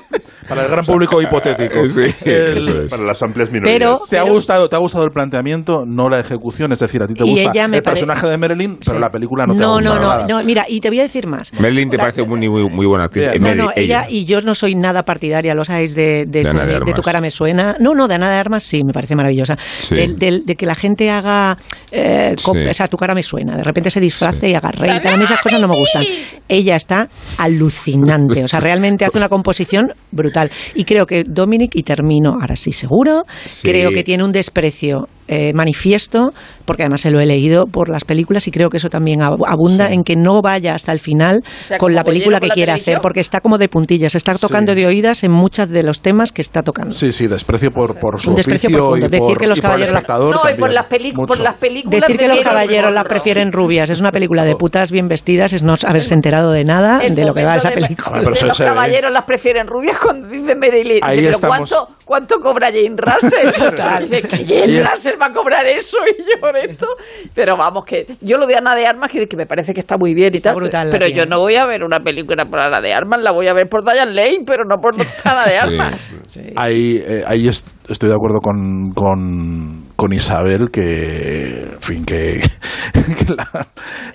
para 0.49 0.63
el 0.65 0.69
gran 0.71 0.85
público 0.85 1.21
hipotético. 1.23 1.81
Sí, 1.89 2.03
El- 2.25 2.59
eso 2.59 2.83
es. 2.83 2.91
Para 2.91 3.05
las 3.05 3.23
amplias 3.23 3.51
minorías. 3.51 3.79
Pero- 3.79 3.99
¿Te 4.11 4.19
ha, 4.19 4.23
gustado, 4.25 4.69
¿Te 4.69 4.77
ha 4.77 4.79
gustado 4.79 5.05
el 5.05 5.11
planteamiento, 5.11 5.85
no 5.87 6.09
la 6.09 6.19
ejecución? 6.21 6.73
Es 6.73 6.79
decir, 6.81 7.03
a 7.03 7.07
ti 7.07 7.15
te 7.15 7.25
gusta 7.25 7.51
el 7.53 7.71
pare- 7.71 7.83
personaje 7.83 8.27
de 8.27 8.37
Marilyn, 8.39 8.77
pero 8.85 8.97
Sí. 8.97 9.01
la 9.01 9.11
película 9.11 9.47
no 9.47 9.55
te 9.55 9.63
ha 9.63 9.67
gustado 9.67 9.95
no, 9.95 10.01
nada. 10.01 10.27
no, 10.27 10.39
no, 10.39 10.45
mira, 10.45 10.65
y 10.69 10.81
te 10.81 10.89
voy 10.89 11.01
a 11.01 11.03
decir 11.03 11.27
más. 11.27 11.53
Merlin 11.61 11.89
te 11.91 11.97
La- 11.97 12.05
parece 12.05 12.23
muy, 12.25 12.49
muy, 12.49 12.69
muy 12.69 12.87
buena 12.87 13.05
actriz. 13.05 13.29
Eh, 13.33 13.39
No, 13.39 13.47
Mary, 13.49 13.59
no, 13.59 13.71
ella 13.77 14.07
y 14.09 14.25
yo 14.25 14.41
no 14.41 14.55
soy 14.55 14.75
nada 14.75 15.03
partidaria, 15.05 15.55
lo 15.55 15.65
sabéis, 15.65 15.95
de, 15.95 16.25
de, 16.27 16.43
de 16.43 16.51
de- 16.53 16.81
de 16.85 16.93
tu 16.93 17.03
cara 17.03 17.21
me 17.21 17.31
suena. 17.31 17.77
No, 17.81 17.95
no, 17.95 18.07
de 18.09 18.15
Ana 18.15 18.31
de 18.31 18.37
Armas 18.37 18.63
sí, 18.63 18.83
me 18.85 18.93
parece 18.93 19.15
maravillosa. 19.17 19.57
Sí. 19.79 19.95
De 19.97 20.55
que 20.57 20.67
la 20.67 20.75
gente 20.75 21.11
haga, 21.11 21.57
eh, 21.91 22.35
Sí. 22.37 22.51
o 22.69 22.75
sea, 22.75 22.89
tu 22.89 22.97
cara 22.97 23.15
me 23.15 23.23
suena, 23.23 23.57
de 23.57 23.63
repente 23.65 23.91
se 23.91 24.01
disfrace 24.01 24.41
Sí. 24.41 24.47
y 24.49 24.55
haga 24.55 24.71
rey, 24.73 24.91
a 24.91 25.17
mí 25.17 25.25
esas 25.25 25.41
cosas 25.41 25.61
no 25.61 25.69
me 25.69 25.77
gustan. 25.77 26.05
Ella 26.49 26.77
está 26.77 27.09
alucinante, 27.39 28.45
o 28.45 28.49
sea, 28.49 28.61
realmente 28.61 29.05
hace 29.05 29.19
una 29.19 29.29
composición 29.29 29.93
brutal. 30.13 30.36
Y 30.75 30.85
creo 30.85 31.07
que 31.07 31.25
Dominic, 31.27 31.75
y 31.75 31.83
termino 31.83 32.33
ahora 32.41 32.57
sí 32.57 32.73
seguro, 32.73 33.25
Sí. 33.47 33.69
creo 33.69 33.91
que 33.91 34.03
tiene 34.05 34.25
un 34.25 34.33
desprecio 34.33 35.09
eh, 35.29 35.53
manifiesto, 35.55 36.33
porque 36.65 36.83
además 36.85 37.01
se 37.01 37.11
lo 37.11 37.21
he 37.21 37.27
leído 37.27 37.67
por 37.67 37.89
las 37.89 38.05
películas 38.05 38.47
y 38.49 38.51
creo 38.51 38.71
que 38.71 38.77
eso 38.77 38.89
también 38.89 39.21
ab- 39.21 39.43
abunda 39.47 39.91
en 39.91 40.05
que 40.05 40.17
no 40.17 40.43
vaya 40.43 40.75
hasta 40.75 40.93
el 40.93 40.99
final 41.01 41.43
sea, 41.67 41.79
con 41.79 41.95
la 41.95 42.05
película 42.05 42.41
que 42.41 42.47
la 42.49 42.55
quiere 42.55 42.73
televisión. 42.73 42.95
hacer, 42.97 43.03
porque 43.03 43.21
está 43.21 43.41
como 43.41 43.59
de 43.59 43.69
puntillas, 43.69 44.15
está 44.15 44.35
tocando 44.35 44.75
de 44.75 44.87
oídas 44.87 45.25
en 45.25 45.33
muchos 45.33 45.69
de 45.69 45.83
los 45.83 46.01
temas 46.01 46.33
que 46.33 46.43
está 46.43 46.63
tocando. 46.63 46.95
Sí, 46.95 47.13
sí, 47.13 47.27
desprecio 47.27 47.71
por, 47.73 47.99
por 47.99 48.21
su 48.21 48.31
Un 48.31 48.37
desprecio 48.37 48.69
oficio 48.69 48.79
profundo. 48.79 49.07
y 49.07 49.09
Decir 49.09 49.27
por, 49.29 49.39
que 49.39 49.47
los 49.47 49.59
y 49.59 49.61
por 49.63 49.71
el 49.71 49.73
caballeros 49.73 49.93
la- 49.93 49.99
espectador 49.99 50.35
No, 50.35 50.51
y 50.51 50.55
por 50.55 50.73
las, 50.73 50.87
por 51.27 51.41
las 51.41 51.55
películas 51.57 52.01
Decir 52.01 52.17
que 52.19 52.29
los 52.29 52.41
caballeros 52.41 52.93
la 52.93 53.03
Rojo. 53.03 53.09
prefieren 53.11 53.53
rubias 53.53 53.91
es 53.91 54.01
una 54.01 54.13
película 54.13 54.45
de 54.45 54.55
putas 54.57 54.91
bien 54.93 55.09
vestidas, 55.09 55.53
es 55.53 55.63
no 55.63 55.75
haberse 55.87 56.15
enterado 56.15 56.53
de 56.53 56.65
nada 56.65 56.99
El 57.03 57.15
de 57.15 57.25
lo 57.25 57.35
que 57.35 57.45
va 57.45 57.57
momento 57.57 57.69
esa 57.69 57.75
película. 57.87 58.19
Pero 58.21 58.47
los 58.47 58.59
ve. 58.59 58.65
caballeros 58.65 59.11
las 59.13 59.25
prefieren 59.25 59.67
rubias 59.67 59.99
cuando 59.99 60.29
dice 60.29 60.55
Marilyn. 60.55 61.01
Ahí 61.03 61.19
Dice, 61.21 61.33
pero 61.41 61.53
estamos. 61.55 61.71
¿cuánto, 61.71 61.95
¿cuánto 62.05 62.41
cobra 62.41 62.69
Jane 62.69 62.97
Russell? 62.97 63.53
Total. 63.53 64.03
Dice 64.09 64.23
que 64.29 64.37
Jane 64.45 64.73
Y 64.73 64.79
va 65.17 65.27
a 65.27 65.33
cobrar 65.33 65.67
eso 65.67 65.97
y 66.07 66.23
yo 66.23 66.41
por 66.41 66.57
esto. 66.57 66.87
Pero 67.35 67.57
vamos, 67.57 67.85
que 67.85 68.07
yo 68.21 68.39
lo 68.39 68.47
de 68.47 68.57
Ana 68.57 68.75
de 68.75 68.87
Armas, 68.87 69.11
que, 69.11 69.27
que 69.27 69.37
me 69.37 69.47
parece 69.47 69.73
que 69.75 69.81
está 69.81 69.97
muy 69.97 70.15
bien 70.15 70.33
y 70.35 70.37
Está 70.39 70.51
tal. 70.51 70.57
brutal 70.57 70.89
pero 70.91 71.07
tía. 71.07 71.17
yo 71.17 71.27
no 71.27 71.39
voy 71.41 71.57
a 71.57 71.67
ver 71.67 71.83
una 71.85 72.01
película 72.01 72.45
por 72.47 72.61
Ana 72.61 72.81
de 72.81 72.93
Armas, 72.95 73.21
la 73.21 73.33
voy 73.33 73.49
a 73.49 73.53
ver 73.55 73.69
por 73.69 73.83
Diane 73.85 74.13
Lane, 74.13 74.45
pero 74.47 74.65
no 74.65 74.77
por 74.77 74.95
Ana 75.25 75.45
de 75.45 75.57
Armas. 75.59 76.13
Ahí, 76.57 77.03
eh, 77.07 77.25
ahí 77.27 77.49
est- 77.49 77.67
estoy 77.89 78.09
de 78.09 78.15
acuerdo 78.15 78.41
con, 78.41 78.91
con, 78.95 79.87
con 79.97 80.13
Isabel 80.13 80.69
que, 80.73 81.61
en 81.73 81.81
fin, 81.81 82.05
que, 82.05 82.41
que 82.93 83.35
la, 83.35 83.67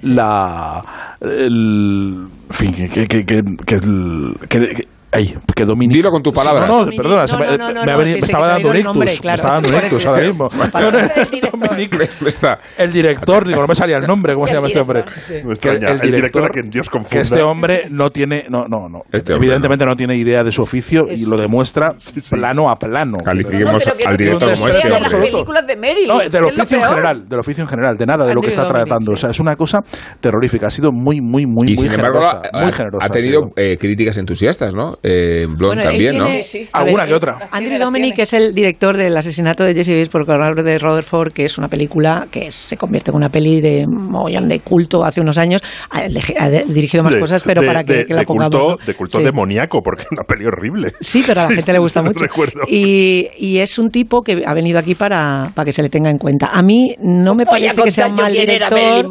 la- 0.02 0.84
el, 1.22 2.28
en 2.50 2.56
fin, 2.56 2.74
que, 2.74 2.90
que, 2.90 3.08
que, 3.08 3.26
que, 3.26 3.42
que 3.66 3.76
el- 3.76 4.36
que- 4.50 4.60
que- 4.76 4.88
ay, 5.12 5.38
que. 5.56 5.66
Dilo 5.92 6.12
con 6.12 6.24
tus 6.24 6.34
palabras. 6.34 6.68
No, 6.68 6.86
no, 6.86 6.92
perdona, 6.92 7.28
se 7.28 7.38
me, 7.38 7.46
estaba 8.18 8.48
dando 8.48 8.70
un 8.70 8.78
ictus, 8.78 8.98
me 8.98 9.06
claro. 9.06 9.36
estaba 9.36 9.54
dando 9.56 9.70
un 9.70 9.76
ictus 9.76 10.06
ahora 10.06 10.28
mismo. 10.28 10.48
está. 12.28 12.60
El 12.78 12.94
director, 12.94 13.48
digo, 13.48 13.62
no 13.62 13.68
me 13.68 13.76
salía 13.76 13.98
el 13.98 14.08
nombre, 14.08 14.34
¿cómo 14.34 14.48
se 14.48 14.54
llama 14.56 14.68
este 14.68 14.80
hombre? 14.80 15.04
El 16.02 16.12
director 16.12 16.46
a 16.46 16.50
quien 16.50 16.70
Dios 16.70 16.90
confunda. 16.90 17.12
Que 17.12 17.20
este 17.22 17.42
hombre 17.42 17.88
no 17.90 18.10
tiene, 18.10 18.46
no, 18.50 18.68
no, 18.68 18.90
no. 18.90 19.04
Este 19.12 19.34
hombre 19.34 19.48
evidentemente 19.48 19.86
no. 19.86 19.96
tiene 19.96 20.16
idea 20.16 20.44
de 20.44 20.52
su 20.52 20.62
oficio 20.62 21.08
y 21.10 21.26
lo 21.26 21.38
demuestra 21.38 21.90
plano 22.30 22.70
a 22.70 22.76
plano. 22.78 23.18
Califiquemos 23.20 23.86
al 24.06 24.18
director 24.18 24.54
como 24.54 24.68
este 24.70 24.88
de 24.88 25.00
las 25.00 25.14
hombre. 25.14 25.32
películas 25.32 25.68
de 25.68 25.76
Marilyn. 25.76 26.08
No, 26.08 26.20
del 26.20 26.44
oficio 26.46 26.78
en 26.78 26.84
general, 26.84 27.30
del 27.30 27.40
oficio 27.40 27.64
en 27.64 27.68
general, 27.68 27.98
de 27.98 28.06
nada, 28.06 28.26
de 28.26 28.34
lo 28.34 28.42
que 28.42 28.50
está 28.50 28.66
tratando. 28.66 29.14
O 29.14 29.18
sea, 29.18 29.30
es 29.30 29.40
una 29.40 29.56
cosa 29.56 29.80
terrorífica. 30.20 30.68
Ha 30.68 30.72
sido 30.72 30.92
muy, 30.92 31.22
muy, 31.22 31.46
muy, 31.46 31.72
Y 31.72 31.76
muy 31.76 31.78
sin 31.78 31.92
embargo, 31.92 32.22
generosa. 32.22 32.50
ha, 32.54 32.64
muy 32.64 32.72
generosa. 32.72 33.06
ha 33.06 33.10
tenido 33.10 33.52
eh, 33.56 33.78
críticas 33.78 34.18
entusiastas, 34.18 34.74
¿no? 34.74 34.98
Eh, 35.04 35.46
Blonde 35.48 35.78
Bueno, 35.78 35.84
también, 35.84 36.18
¿no? 36.18 36.26
Sí, 36.26 36.44
sí. 36.44 36.70
Alguna 36.72 37.04
ver, 37.04 37.10
que 37.10 37.14
otra. 37.16 37.50
Andrew 37.52 37.80
Dominic 37.80 38.20
es 38.20 38.34
el 38.34 38.54
director 38.54 38.96
del 38.98 39.18
asesinato 39.18 39.64
de 39.64 39.74
Jesse 39.74 39.90
Bates 39.90 40.10
por 40.10 40.26
corredor 40.26 40.64
de 40.64 40.78
Rutherford, 40.78 41.34
que 41.34 41.46
es 41.46 41.58
una 41.58 41.68
película 41.70 42.28
que 42.30 42.52
se 42.52 42.78
convierte 42.78 43.10
en 43.12 43.18
una 43.18 43.30
peli 43.30 43.62
de 43.62 43.88
mogollón 43.88 44.48
de 44.48 44.60
culto 44.60 45.04
hace 45.04 45.20
unos 45.22 45.38
años. 45.40 45.62
Ha, 45.90 46.02
ha 46.40 46.50
dirigido 46.50 47.04
más 47.04 47.14
De- 47.14 47.20
cosas, 47.20 47.42
pero 47.44 47.62
de- 47.62 47.68
para 47.68 47.84
que, 47.84 47.94
de- 47.94 48.06
que 48.06 48.14
la 48.14 48.20
de 48.22 48.26
pongamos. 48.28 48.56
culto, 48.56 48.86
de 48.86 48.94
culto 48.94 49.18
Sí. 49.18 49.24
demoníaco, 49.24 49.82
porque 49.82 50.04
es 50.04 50.12
una 50.12 50.24
peli 50.24 50.46
horrible. 50.46 50.92
Sí, 51.00 51.24
pero 51.26 51.42
a 51.42 51.44
la 51.46 51.50
Sí, 51.52 51.56
gente 51.56 51.74
le 51.74 51.80
gusta 51.80 52.02
mucho. 52.04 52.20
recuerdo. 52.20 52.62
Y, 52.68 53.28
y 53.40 53.58
es 53.58 53.80
un 53.80 53.90
tipo 53.90 54.22
que 54.22 54.44
ha 54.46 54.54
venido 54.54 54.78
aquí 54.78 54.94
para, 54.94 55.52
para 55.56 55.66
que 55.66 55.72
se 55.74 55.82
le 55.82 55.90
tenga 55.90 56.10
en 56.12 56.18
cuenta. 56.20 56.52
A 56.54 56.62
mí 56.62 56.96
no 57.02 57.34
me 57.34 57.46
parece 57.46 57.82
que 57.82 57.90
sea 57.92 58.08
un 58.08 58.14
mal 58.14 58.32
director. 58.32 59.08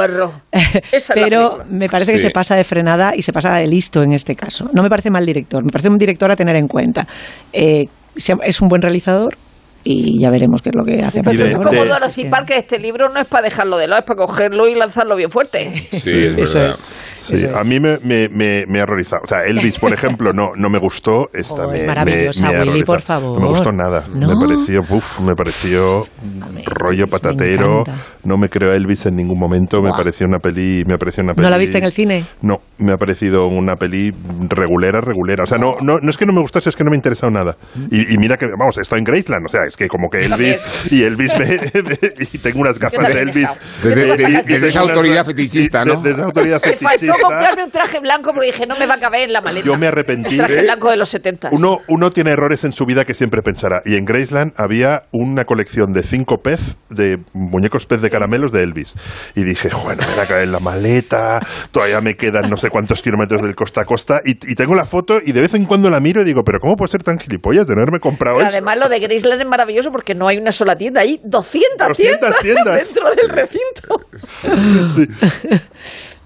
Pero 1.14 1.64
me 1.68 1.88
parece 1.88 2.12
que 2.12 2.18
se 2.18 2.30
pasa 2.30 2.54
de 2.56 2.64
frenada 2.64 3.12
y 3.16 3.22
se 3.22 3.32
pasa 3.32 3.54
de 3.56 3.66
listo 3.66 4.02
en 4.02 4.12
este 4.12 4.36
caso. 4.36 4.70
No 4.72 4.82
me 4.82 4.88
parece 4.88 5.10
mal 5.10 5.26
director, 5.26 5.64
me 5.64 5.70
parece 5.72 5.79
un 5.88 5.98
director 5.98 6.30
a 6.30 6.36
tener 6.36 6.56
en 6.56 6.68
cuenta. 6.68 7.06
Eh, 7.52 7.88
es 8.16 8.60
un 8.60 8.68
buen 8.68 8.82
realizador 8.82 9.36
y 9.84 10.20
ya 10.20 10.30
veremos 10.30 10.60
qué 10.62 10.70
es 10.70 10.76
lo 10.76 10.84
que 10.84 11.02
hace. 11.02 11.22
partir 11.22 11.42
de- 11.42 11.48
de 11.50 11.56
Como 11.56 11.84
Dorothy 11.84 12.24
Parker, 12.26 12.56
este 12.58 12.78
libro 12.78 13.08
no 13.08 13.18
es 13.20 13.26
para 13.26 13.44
dejarlo 13.44 13.78
de 13.78 13.88
lado, 13.88 14.00
es 14.00 14.06
para 14.06 14.18
cogerlo 14.26 14.68
y 14.68 14.74
lanzarlo 14.74 15.16
bien 15.16 15.30
fuerte. 15.30 15.72
Sí, 15.92 16.10
es 16.26 16.36
Eso 16.38 16.62
es. 16.66 16.84
Sí, 17.16 17.34
Eso 17.34 17.46
es. 17.46 17.54
a 17.56 17.64
mí 17.64 17.80
me, 17.80 17.98
me, 17.98 18.28
me, 18.28 18.64
me 18.66 18.80
ha 18.80 18.82
horrorizado. 18.84 19.22
O 19.24 19.26
sea, 19.26 19.44
Elvis, 19.44 19.78
por 19.78 19.92
ejemplo, 19.92 20.32
no, 20.32 20.50
no 20.56 20.68
me 20.70 20.78
gustó. 20.78 21.28
Esta 21.34 21.66
Oh, 21.66 21.70
me, 21.70 21.76
es 21.76 21.82
me- 21.82 21.86
maravillosa, 21.88 22.46
Willy, 22.48 22.56
horrorizado. 22.60 22.86
por 22.86 23.00
favor. 23.00 23.34
No 23.38 23.40
me 23.42 23.48
gustó 23.48 23.72
nada. 23.72 24.04
¿No? 24.14 24.28
Me 24.28 24.34
pareció, 24.46 24.80
uf, 24.88 25.20
me 25.20 25.34
pareció 25.34 26.02
mí, 26.22 26.62
rollo 26.66 27.04
Elvis 27.04 27.10
patatero. 27.12 27.82
No 28.24 28.36
me 28.36 28.48
creo 28.48 28.72
a 28.72 28.76
Elvis 28.76 29.06
en 29.06 29.16
ningún 29.16 29.38
momento. 29.38 29.82
Me 29.82 29.90
pareció 29.90 30.26
una 30.26 30.38
peli, 30.38 30.82
me 30.86 30.98
pareció 30.98 31.22
una 31.22 31.32
peli. 31.34 31.44
¿No 31.44 31.50
la 31.50 31.58
viste 31.58 31.78
en 31.78 31.84
el 31.84 31.92
cine? 31.92 32.24
No, 32.42 32.56
me 32.78 32.92
ha 32.92 32.96
parecido 32.96 33.46
una 33.46 33.76
peli 33.76 34.10
regulera, 34.48 35.00
regulera. 35.00 35.44
O 35.44 35.46
sea, 35.46 35.58
no, 35.58 35.74
no, 35.80 35.98
no 36.00 36.10
es 36.10 36.16
que 36.16 36.26
no 36.26 36.32
me 36.32 36.40
gustase, 36.40 36.68
es 36.70 36.76
que 36.76 36.84
no 36.84 36.90
me 36.90 36.96
ha 36.96 36.98
interesado 36.98 37.30
nada. 37.30 37.56
Y, 37.90 38.14
y 38.14 38.18
mira 38.18 38.36
que, 38.36 38.46
vamos, 38.58 38.78
estoy 38.78 38.98
en 38.98 39.04
Graceland. 39.04 39.44
O 39.46 39.48
sea, 39.48 39.60
es 39.70 39.76
que 39.76 39.88
como 39.88 40.10
que 40.10 40.24
Elvis 40.26 40.60
y 40.92 41.02
Elvis 41.04 41.32
me, 41.38 41.46
me- 41.46 41.98
y 42.32 42.38
tengo 42.38 42.60
unas 42.60 42.78
gafas 42.78 43.08
de 43.08 43.20
Elvis. 43.20 43.48
Desde- 43.82 44.06
Yo 44.08 44.16
tengo 44.16 44.28
desde- 44.30 44.42
desde 44.54 44.68
esa 44.68 44.80
autoridad 44.80 45.24
fetichista, 45.24 45.84
¿no? 45.84 45.96
Desde 46.02 46.10
esa 46.16 46.24
autoridad 46.24 46.60
Me 46.64 46.72
faltó 46.76 46.88
fetichista. 46.90 47.22
comprarme 47.22 47.64
un 47.64 47.70
traje 47.70 48.00
blanco 48.00 48.32
porque 48.32 48.46
dije, 48.48 48.66
no 48.66 48.76
me 48.76 48.86
va 48.86 48.94
a 48.94 48.98
caber 49.00 49.22
en 49.22 49.32
la 49.32 49.40
maleta. 49.40 49.66
Yo 49.66 49.76
me 49.76 49.86
arrepentí. 49.86 50.30
Un 50.32 50.36
traje 50.38 50.58
¿eh? 50.58 50.62
blanco 50.62 50.90
de 50.90 50.96
los 50.96 51.08
70. 51.08 51.48
Uno, 51.52 51.78
uno 51.88 52.10
tiene 52.10 52.30
errores 52.32 52.64
en 52.64 52.72
su 52.72 52.84
vida 52.86 53.04
que 53.04 53.14
siempre 53.14 53.42
pensará. 53.42 53.82
Y 53.84 53.96
en 53.96 54.04
Graceland 54.04 54.52
había 54.56 55.04
una 55.12 55.44
colección 55.44 55.92
de 55.92 56.02
cinco 56.02 56.42
pez, 56.42 56.76
de 56.90 57.18
muñecos 57.32 57.86
pez 57.86 58.02
de 58.02 58.10
caramelos 58.10 58.52
de 58.52 58.62
Elvis. 58.62 58.94
Y 59.34 59.44
dije, 59.44 59.68
bueno, 59.84 60.02
me 60.08 60.16
va 60.16 60.22
a 60.24 60.26
caer 60.26 60.44
en 60.44 60.52
la 60.52 60.60
maleta, 60.60 61.40
todavía 61.72 62.00
me 62.00 62.16
quedan 62.16 62.50
no 62.50 62.56
sé 62.56 62.68
cuántos 62.70 63.02
kilómetros 63.02 63.42
del 63.42 63.54
costa 63.54 63.82
a 63.82 63.84
costa. 63.84 64.20
Y, 64.24 64.30
y 64.50 64.54
tengo 64.54 64.74
la 64.74 64.84
foto 64.84 65.20
y 65.24 65.32
de 65.32 65.40
vez 65.40 65.54
en 65.54 65.64
cuando 65.64 65.90
la 65.90 66.00
miro 66.00 66.22
y 66.22 66.24
digo, 66.24 66.42
pero 66.44 66.58
¿cómo 66.60 66.74
puedo 66.76 66.88
ser 66.88 67.02
tan 67.02 67.18
gilipollas 67.18 67.66
de 67.66 67.74
no 67.74 67.80
haberme 67.82 68.00
comprado 68.00 68.36
Pero 68.38 68.48
eso? 68.48 68.56
además 68.56 68.78
lo 68.78 68.88
de 68.88 68.98
Graceland 69.00 69.40
es 69.42 69.46
maravilloso 69.60 69.92
porque 69.92 70.14
no 70.14 70.26
hay 70.26 70.38
una 70.38 70.52
sola 70.52 70.76
tienda, 70.76 71.02
hay 71.02 71.20
200, 71.22 71.88
200 71.88 72.38
tiendas. 72.38 72.86
dentro 72.86 73.14
del 73.14 73.28
recinto. 73.28 74.06
Sí, 74.18 75.06
sí. 75.06 75.08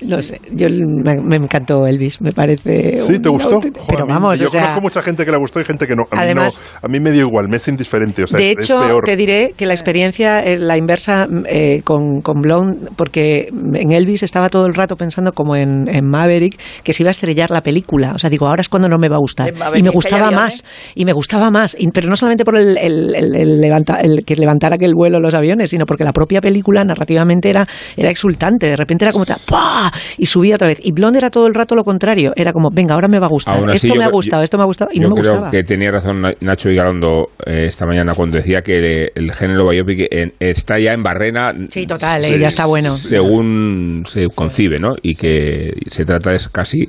No 0.06 0.20
sé, 0.20 0.40
yo 0.52 0.66
me, 0.70 1.14
me 1.22 1.36
encantó 1.36 1.86
Elvis, 1.86 2.20
me 2.20 2.32
parece. 2.32 2.96
Sí, 2.96 3.18
¿te 3.20 3.28
gustó? 3.28 3.56
Joder, 3.56 3.72
Pero 3.88 4.02
a 4.02 4.06
mí- 4.06 4.12
vamos, 4.12 4.38
yo 4.40 4.46
o 4.46 4.50
sea. 4.50 4.60
conozco 4.62 4.80
mucha 4.82 5.02
gente 5.02 5.24
que 5.24 5.30
le 5.30 5.38
gustó 5.38 5.60
y 5.60 5.64
gente 5.64 5.86
que 5.86 5.94
no. 5.96 6.02
A 6.10 6.16
mí, 6.16 6.22
Además- 6.22 6.64
no, 6.82 6.86
a 6.88 6.90
mí 6.90 7.00
me 7.00 7.10
dio 7.12 7.26
igual, 7.26 7.48
me 7.48 7.56
es 7.56 7.68
indiferente. 7.68 8.24
O 8.24 8.26
sea, 8.26 8.38
de 8.38 8.52
es 8.52 8.58
hecho, 8.60 8.78
peor. 8.80 9.04
te 9.04 9.16
diré 9.16 9.54
que 9.56 9.66
la 9.66 9.72
experiencia 9.74 10.40
es 10.42 10.60
la 10.60 10.76
inversa 10.76 11.26
eh, 11.46 11.80
con, 11.84 12.20
con 12.22 12.40
Blonde, 12.40 12.90
porque 12.96 13.48
en 13.50 13.92
Elvis 13.92 14.22
estaba 14.22 14.48
todo 14.48 14.66
el 14.66 14.74
rato 14.74 14.96
pensando 14.96 15.32
como 15.32 15.56
en, 15.56 15.88
en 15.88 16.06
Maverick, 16.08 16.58
que 16.82 16.92
se 16.92 17.02
iba 17.02 17.10
a 17.10 17.12
estrellar 17.12 17.50
la 17.50 17.60
película. 17.60 18.12
O 18.14 18.18
sea, 18.18 18.30
digo, 18.30 18.46
ahora 18.46 18.60
es 18.62 18.68
cuando 18.68 18.88
no 18.88 18.98
me 18.98 19.08
va 19.08 19.16
a 19.16 19.20
gustar. 19.20 19.52
Maverick 19.54 19.80
Y 19.80 19.82
me 19.82 19.90
gustaba 19.90 20.30
más, 20.30 20.64
y 20.94 21.04
me 21.04 21.12
gustaba 21.12 21.50
más. 21.50 21.76
Y- 21.78 21.88
pero 21.88 22.08
no 22.08 22.16
solamente 22.16 22.44
por 22.44 22.56
el, 22.56 22.76
el, 22.78 23.14
el- 23.14 23.34
el 23.36 23.60
levanta- 23.60 24.00
el 24.00 24.24
que 24.24 24.36
levantara 24.36 24.76
aquel 24.76 24.92
vuelo 24.94 25.20
los 25.20 25.34
aviones, 25.34 25.70
sino 25.70 25.86
porque 25.86 26.04
la 26.04 26.12
propia 26.12 26.40
película 26.40 26.84
narrativamente 26.84 27.50
era, 27.50 27.64
era 27.96 28.10
exultante. 28.10 28.66
De 28.66 28.76
repente 28.76 29.04
era 29.04 29.12
como, 29.12 29.24
¡pua! 29.46 29.90
Y 30.18 30.26
subía 30.26 30.56
otra 30.56 30.68
vez. 30.68 30.78
Y 30.82 30.92
Blonde 30.92 31.18
era 31.18 31.30
todo 31.30 31.46
el 31.46 31.54
rato 31.54 31.74
lo 31.74 31.84
contrario. 31.84 32.32
Era 32.36 32.52
como, 32.52 32.70
venga, 32.70 32.94
ahora 32.94 33.08
me 33.08 33.18
va 33.18 33.26
a 33.26 33.30
gustar. 33.30 33.56
Aún 33.58 33.70
así, 33.70 33.86
esto 33.86 33.94
yo 33.94 33.98
me 34.00 34.04
ha 34.04 34.10
gustado, 34.10 34.42
esto 34.42 34.56
me 34.56 34.62
ha 34.62 34.66
gustado. 34.66 34.90
Y 34.92 35.00
no 35.00 35.08
me 35.10 35.14
creo 35.20 35.32
gustaba. 35.32 35.50
que 35.50 35.64
tenía 35.64 35.90
razón 35.90 36.20
Na- 36.20 36.34
Nacho 36.40 36.68
Vigalondo 36.68 37.30
eh, 37.46 37.64
esta 37.66 37.86
mañana 37.86 38.14
cuando 38.14 38.36
decía 38.36 38.62
que 38.62 39.10
el 39.14 39.32
género 39.32 39.68
biopic 39.68 40.06
en- 40.10 40.32
está 40.40 40.78
ya 40.78 40.92
en 40.92 41.02
barrena. 41.02 41.52
Sí, 41.68 41.86
total, 41.86 42.24
eh, 42.24 42.38
ya 42.38 42.46
está 42.48 42.66
bueno. 42.66 42.90
Según 42.92 44.02
se 44.06 44.26
concibe, 44.34 44.78
¿no? 44.78 44.90
Y 45.02 45.14
que 45.14 45.72
se 45.88 46.04
trata 46.04 46.32
es 46.32 46.48
casi 46.48 46.88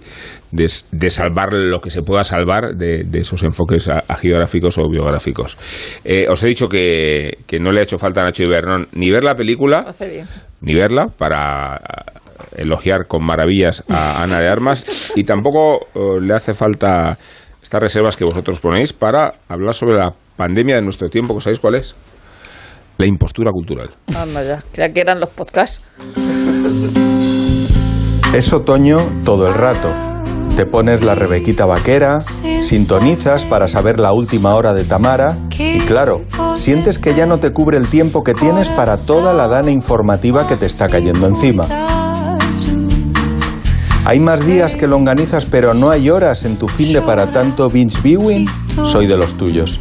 de, 0.51 0.67
de 0.91 1.09
salvar 1.09 1.53
lo 1.53 1.79
que 1.81 1.89
se 1.89 2.01
pueda 2.01 2.23
salvar 2.23 2.75
de, 2.75 3.03
de 3.03 3.19
esos 3.19 3.43
enfoques 3.43 3.87
a- 3.89 4.03
agiográficos 4.07 4.77
o 4.77 4.89
biográficos. 4.89 5.57
Eh, 6.03 6.27
os 6.29 6.41
he 6.43 6.47
dicho 6.47 6.67
que, 6.69 7.37
que 7.47 7.59
no 7.59 7.71
le 7.71 7.79
ha 7.81 7.83
hecho 7.83 7.97
falta 7.97 8.21
a 8.21 8.25
Nacho 8.25 8.43
Ibernón 8.43 8.87
ni 8.93 9.09
ver 9.11 9.23
la 9.23 9.35
película 9.35 9.93
ni 10.61 10.73
verla 10.73 11.07
para 11.17 11.79
elogiar 12.55 13.07
con 13.07 13.25
maravillas 13.25 13.83
a 13.89 14.23
Ana 14.23 14.39
de 14.39 14.47
Armas 14.47 15.13
y 15.15 15.23
tampoco 15.23 15.87
eh, 15.95 16.21
le 16.21 16.33
hace 16.33 16.53
falta 16.53 17.17
estas 17.61 17.81
reservas 17.81 18.15
que 18.15 18.23
vosotros 18.23 18.59
ponéis 18.59 18.93
para 18.93 19.33
hablar 19.47 19.73
sobre 19.73 19.95
la 19.95 20.13
pandemia 20.37 20.75
de 20.75 20.81
nuestro 20.81 21.09
tiempo, 21.09 21.35
que 21.35 21.41
sabéis 21.41 21.59
cuál 21.59 21.75
es. 21.75 21.95
La 22.97 23.07
impostura 23.07 23.51
cultural. 23.51 23.89
Anda 24.15 24.43
ya, 24.43 24.63
creía 24.71 24.93
que 24.93 25.01
eran 25.01 25.19
los 25.19 25.29
podcasts. 25.29 25.81
Es 28.33 28.53
otoño 28.53 28.99
todo 29.23 29.47
el 29.47 29.53
rato. 29.53 29.93
Te 30.55 30.65
pones 30.65 31.03
la 31.03 31.15
rebequita 31.15 31.65
vaquera, 31.65 32.21
sintonizas 32.61 33.43
para 33.43 33.67
saber 33.67 33.99
la 33.99 34.13
última 34.13 34.55
hora 34.55 34.73
de 34.73 34.85
Tamara 34.85 35.35
y 35.57 35.79
claro, 35.79 36.21
sientes 36.55 36.97
que 36.97 37.13
ya 37.13 37.25
no 37.25 37.39
te 37.39 37.51
cubre 37.51 37.77
el 37.77 37.89
tiempo 37.89 38.23
que 38.23 38.33
tienes 38.33 38.69
para 38.69 38.95
toda 38.95 39.33
la 39.33 39.49
dana 39.49 39.71
informativa 39.71 40.47
que 40.47 40.55
te 40.55 40.65
está 40.65 40.87
cayendo 40.87 41.27
encima. 41.27 42.04
¿Hay 44.05 44.19
más 44.19 44.45
días 44.45 44.75
que 44.75 44.85
longanizas 44.85 45.47
pero 45.47 45.73
no 45.73 45.89
hay 45.89 46.11
horas 46.11 46.43
en 46.43 46.59
tu 46.59 46.67
fin 46.67 46.93
de 46.93 47.01
para 47.01 47.31
tanto 47.31 47.71
binge 47.71 47.99
viewing? 48.03 48.47
Soy 48.85 49.07
de 49.07 49.17
los 49.17 49.33
tuyos. 49.33 49.79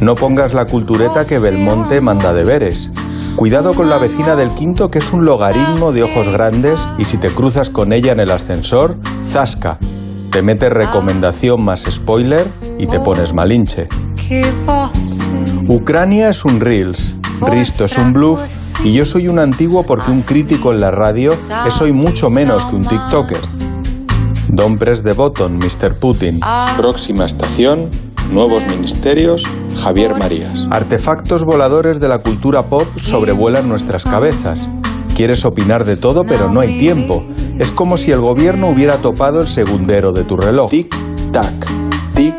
No 0.00 0.14
pongas 0.14 0.54
la 0.54 0.64
cultureta 0.64 1.26
que 1.26 1.38
Belmonte 1.38 2.00
manda 2.00 2.32
deberes. 2.32 2.90
Cuidado 3.36 3.74
con 3.74 3.90
la 3.90 3.98
vecina 3.98 4.34
del 4.34 4.48
quinto 4.52 4.90
que 4.90 5.00
es 5.00 5.12
un 5.12 5.26
logaritmo 5.26 5.92
de 5.92 6.04
ojos 6.04 6.32
grandes 6.32 6.88
y 6.96 7.04
si 7.04 7.18
te 7.18 7.28
cruzas 7.28 7.68
con 7.68 7.92
ella 7.92 8.12
en 8.12 8.20
el 8.20 8.30
ascensor, 8.30 8.96
zasca. 9.30 9.76
Te 10.32 10.40
metes 10.40 10.72
recomendación 10.72 11.62
más 11.62 11.82
spoiler 11.82 12.46
y 12.78 12.86
te 12.86 12.98
pones 12.98 13.34
malinche. 13.34 13.88
Ucrania 15.68 16.30
es 16.30 16.46
un 16.46 16.60
Reels. 16.60 17.12
Risto 17.42 17.84
es 17.84 17.98
un 17.98 18.14
bluff 18.14 18.40
y 18.82 18.94
yo 18.94 19.04
soy 19.04 19.28
un 19.28 19.38
antiguo 19.38 19.82
porque 19.82 20.10
un 20.10 20.22
crítico 20.22 20.72
en 20.72 20.80
la 20.80 20.90
radio 20.90 21.36
es 21.66 21.80
hoy 21.82 21.92
mucho 21.92 22.30
menos 22.30 22.64
que 22.64 22.76
un 22.76 22.86
TikToker. 22.86 23.65
Don't 24.48 24.78
press 24.78 25.02
the 25.02 25.12
button, 25.12 25.58
Mr. 25.58 25.94
Putin. 25.98 26.40
Próxima 26.76 27.24
estación, 27.24 27.90
nuevos 28.30 28.66
ministerios, 28.66 29.42
Javier 29.82 30.16
Marías. 30.16 30.66
Artefactos 30.70 31.44
voladores 31.44 32.00
de 32.00 32.08
la 32.08 32.18
cultura 32.18 32.66
pop 32.66 32.86
sobrevuelan 32.96 33.68
nuestras 33.68 34.04
cabezas. 34.04 34.68
Quieres 35.14 35.44
opinar 35.44 35.84
de 35.84 35.96
todo, 35.96 36.24
pero 36.24 36.48
no 36.48 36.60
hay 36.60 36.78
tiempo. 36.78 37.24
Es 37.58 37.70
como 37.70 37.96
si 37.96 38.12
el 38.12 38.20
gobierno 38.20 38.68
hubiera 38.68 38.98
topado 38.98 39.40
el 39.40 39.48
segundero 39.48 40.12
de 40.12 40.24
tu 40.24 40.36
reloj. 40.36 40.70
Tic, 40.70 40.94
tac, 41.32 41.54
tic, 42.14 42.36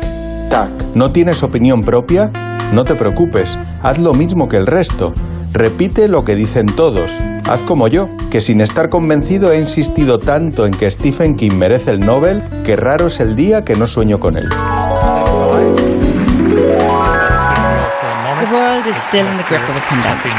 tac. 0.48 0.70
¿No 0.94 1.12
tienes 1.12 1.42
opinión 1.42 1.82
propia? 1.82 2.30
No 2.72 2.84
te 2.84 2.94
preocupes, 2.94 3.58
haz 3.82 3.98
lo 3.98 4.14
mismo 4.14 4.48
que 4.48 4.56
el 4.56 4.66
resto. 4.66 5.12
Repite 5.52 6.08
lo 6.08 6.24
que 6.24 6.34
dicen 6.34 6.66
todos. 6.66 7.10
Haz 7.48 7.60
como 7.62 7.88
yo, 7.88 8.08
que 8.30 8.40
sin 8.40 8.60
estar 8.60 8.90
convencido 8.90 9.52
he 9.52 9.58
insistido 9.58 10.18
tanto 10.18 10.66
en 10.66 10.72
que 10.72 10.90
Stephen 10.90 11.36
King 11.36 11.52
merece 11.52 11.90
el 11.92 12.00
Nobel 12.00 12.42
que 12.64 12.76
raro 12.76 13.06
es 13.06 13.20
el 13.20 13.36
día 13.36 13.64
que 13.64 13.74
no 13.74 13.86
sueño 13.86 14.20
con 14.20 14.36
él. 14.36 14.48
The 18.38 18.54
world 18.54 18.86
is 18.86 18.96
still 18.96 19.26
in 19.26 19.36
the 19.36 19.42
grip 19.48 19.62
of 19.68 19.76
a 19.76 19.80
pandemic. 19.88 20.32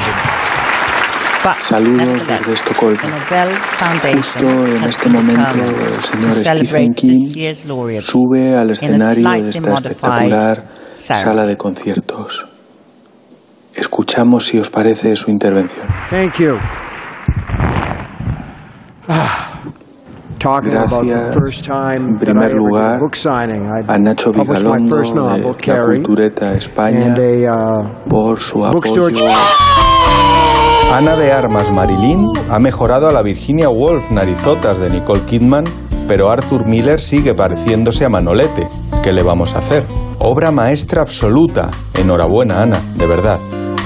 But 1.43 1.61
Saludos 1.61 2.27
desde 2.27 2.53
Estocolmo. 2.53 2.99
Justo 4.13 4.67
en 4.67 4.83
este 4.83 5.09
momento 5.09 5.65
el 5.95 6.03
señor 6.03 6.33
Stephen 6.33 6.93
King 6.93 7.55
sube 7.99 8.57
al 8.57 8.71
escenario 8.71 9.29
de 9.29 9.49
esta 9.49 9.73
espectacular 9.73 10.63
sala 10.97 11.45
de 11.45 11.57
conciertos. 11.57 12.48
Escuchamos 13.79 14.45
si 14.47 14.59
os 14.59 14.69
parece 14.69 15.15
su 15.15 15.31
intervención. 15.31 15.87
Thank 16.09 16.35
you. 16.39 16.57
Ah, 19.07 19.49
Talking 20.39 20.71
about 20.71 21.05
Gracias, 21.05 21.33
the 21.33 21.39
first 21.39 21.65
time 21.65 21.95
en 21.95 22.17
primer 22.17 22.53
lugar, 22.53 22.99
a 23.87 23.97
Nacho 23.97 24.31
Vigalondo 24.31 24.97
de 24.97 25.67
La 25.67 25.85
Cultureta 25.85 26.53
España 26.53 27.13
uh, 27.13 28.09
por 28.09 28.39
su 28.39 28.65
apoyo. 28.65 29.09
Ana 30.93 31.15
de 31.17 31.31
Armas 31.31 31.69
Marilyn 31.71 32.31
ha 32.49 32.57
mejorado 32.57 33.09
a 33.09 33.11
la 33.11 33.21
Virginia 33.21 33.69
Woolf 33.69 34.09
narizotas 34.11 34.79
de 34.79 34.89
Nicole 34.89 35.21
Kidman, 35.21 35.65
pero 36.07 36.31
Arthur 36.31 36.65
Miller 36.65 37.01
sigue 37.01 37.33
pareciéndose 37.33 38.05
a 38.05 38.09
Manolete. 38.09 38.67
¿Qué 39.03 39.11
le 39.11 39.23
vamos 39.23 39.53
a 39.55 39.59
hacer? 39.59 39.83
Obra 40.19 40.51
maestra 40.51 41.01
absoluta. 41.01 41.69
Enhorabuena, 41.93 42.61
Ana, 42.61 42.79
de 42.95 43.05
verdad. 43.05 43.39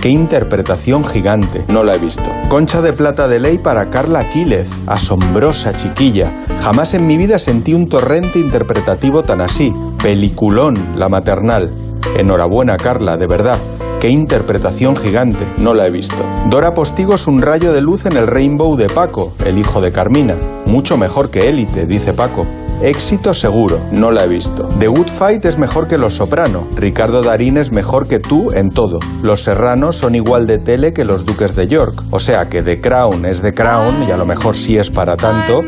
¡Qué 0.03 0.09
interpretación 0.09 1.05
gigante! 1.05 1.63
No 1.69 1.85
la 1.85 1.95
he 1.95 1.97
visto. 1.97 2.25
Concha 2.49 2.81
de 2.81 2.91
plata 2.91 3.29
de 3.29 3.39
ley 3.39 3.57
para 3.57 3.89
Carla 3.89 4.19
Aquílez. 4.19 4.67
Asombrosa 4.85 5.73
chiquilla. 5.77 6.29
Jamás 6.59 6.93
en 6.93 7.07
mi 7.07 7.15
vida 7.15 7.39
sentí 7.39 7.73
un 7.73 7.87
torrente 7.87 8.37
interpretativo 8.37 9.23
tan 9.23 9.39
así. 9.39 9.71
Peliculón, 10.01 10.77
la 10.97 11.07
maternal. 11.07 11.71
Enhorabuena, 12.17 12.75
Carla, 12.75 13.15
de 13.15 13.27
verdad. 13.27 13.57
¡Qué 14.01 14.09
interpretación 14.09 14.97
gigante! 14.97 15.47
No 15.57 15.73
la 15.73 15.87
he 15.87 15.89
visto. 15.89 16.21
Dora 16.49 16.73
Postigo 16.73 17.15
es 17.15 17.25
un 17.25 17.41
rayo 17.41 17.71
de 17.71 17.79
luz 17.79 18.05
en 18.05 18.17
el 18.17 18.27
Rainbow 18.27 18.75
de 18.75 18.89
Paco, 18.89 19.31
el 19.45 19.57
hijo 19.57 19.79
de 19.79 19.93
Carmina. 19.93 20.35
Mucho 20.65 20.97
mejor 20.97 21.31
que 21.31 21.47
Élite, 21.47 21.85
dice 21.85 22.11
Paco. 22.11 22.45
Éxito 22.83 23.33
seguro. 23.33 23.79
No 23.93 24.11
la 24.11 24.25
he 24.25 24.27
visto. 24.27 24.67
The 24.77 24.87
Good 24.87 25.07
Fight 25.07 25.45
es 25.45 25.57
mejor 25.57 25.87
que 25.87 25.97
Los 25.97 26.15
Soprano. 26.15 26.67
Ricardo 26.75 27.23
Darín 27.23 27.55
es 27.55 27.71
mejor 27.71 28.09
que 28.09 28.19
tú 28.19 28.51
en 28.51 28.71
todo. 28.71 28.99
Los 29.21 29.43
Serranos 29.45 29.95
son 29.95 30.15
igual 30.15 30.47
de 30.47 30.57
tele 30.57 30.91
que 30.91 31.05
los 31.05 31.25
Duques 31.25 31.55
de 31.55 31.67
York. 31.67 32.03
O 32.11 32.19
sea 32.19 32.49
que 32.49 32.61
The 32.61 32.81
Crown 32.81 33.25
es 33.25 33.41
The 33.41 33.53
Crown 33.53 34.03
y 34.03 34.11
a 34.11 34.17
lo 34.17 34.25
mejor 34.25 34.57
sí 34.57 34.77
es 34.77 34.89
para 34.89 35.15
tanto, 35.15 35.61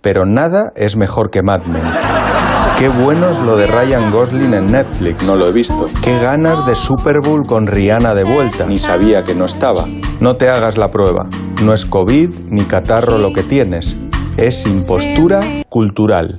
pero 0.00 0.24
nada 0.24 0.72
es 0.76 0.96
mejor 0.96 1.30
que 1.30 1.42
Mad 1.42 1.62
Men. 1.64 1.82
Qué 2.78 2.88
bueno 2.88 3.30
es 3.30 3.40
lo 3.40 3.56
de 3.56 3.66
Ryan 3.66 4.12
Gosling 4.12 4.54
en 4.54 4.66
Netflix. 4.66 5.26
No 5.26 5.34
lo 5.34 5.48
he 5.48 5.52
visto. 5.52 5.88
Qué 6.04 6.20
ganas 6.20 6.64
de 6.66 6.76
Super 6.76 7.18
Bowl 7.20 7.48
con 7.48 7.66
Rihanna 7.66 8.14
de 8.14 8.22
vuelta. 8.22 8.66
Ni 8.66 8.78
sabía 8.78 9.24
que 9.24 9.34
no 9.34 9.46
estaba. 9.46 9.86
No 10.20 10.36
te 10.36 10.48
hagas 10.48 10.78
la 10.78 10.92
prueba. 10.92 11.26
No 11.64 11.74
es 11.74 11.84
COVID 11.84 12.30
ni 12.48 12.62
catarro 12.62 13.18
lo 13.18 13.32
que 13.32 13.42
tienes. 13.42 13.96
Es 14.36 14.64
impostura 14.66 15.64
cultural. 15.68 16.38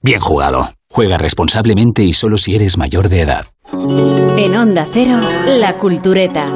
bien 0.00 0.20
jugado. 0.20 0.70
Juega 0.90 1.18
responsablemente 1.18 2.02
y 2.02 2.12
solo 2.12 2.38
si 2.38 2.54
eres 2.54 2.78
mayor 2.78 3.08
de 3.08 3.20
edad. 3.22 3.46
En 3.72 4.56
Onda 4.56 4.86
Cero, 4.92 5.20
La 5.46 5.76
Cultureta. 5.76 6.46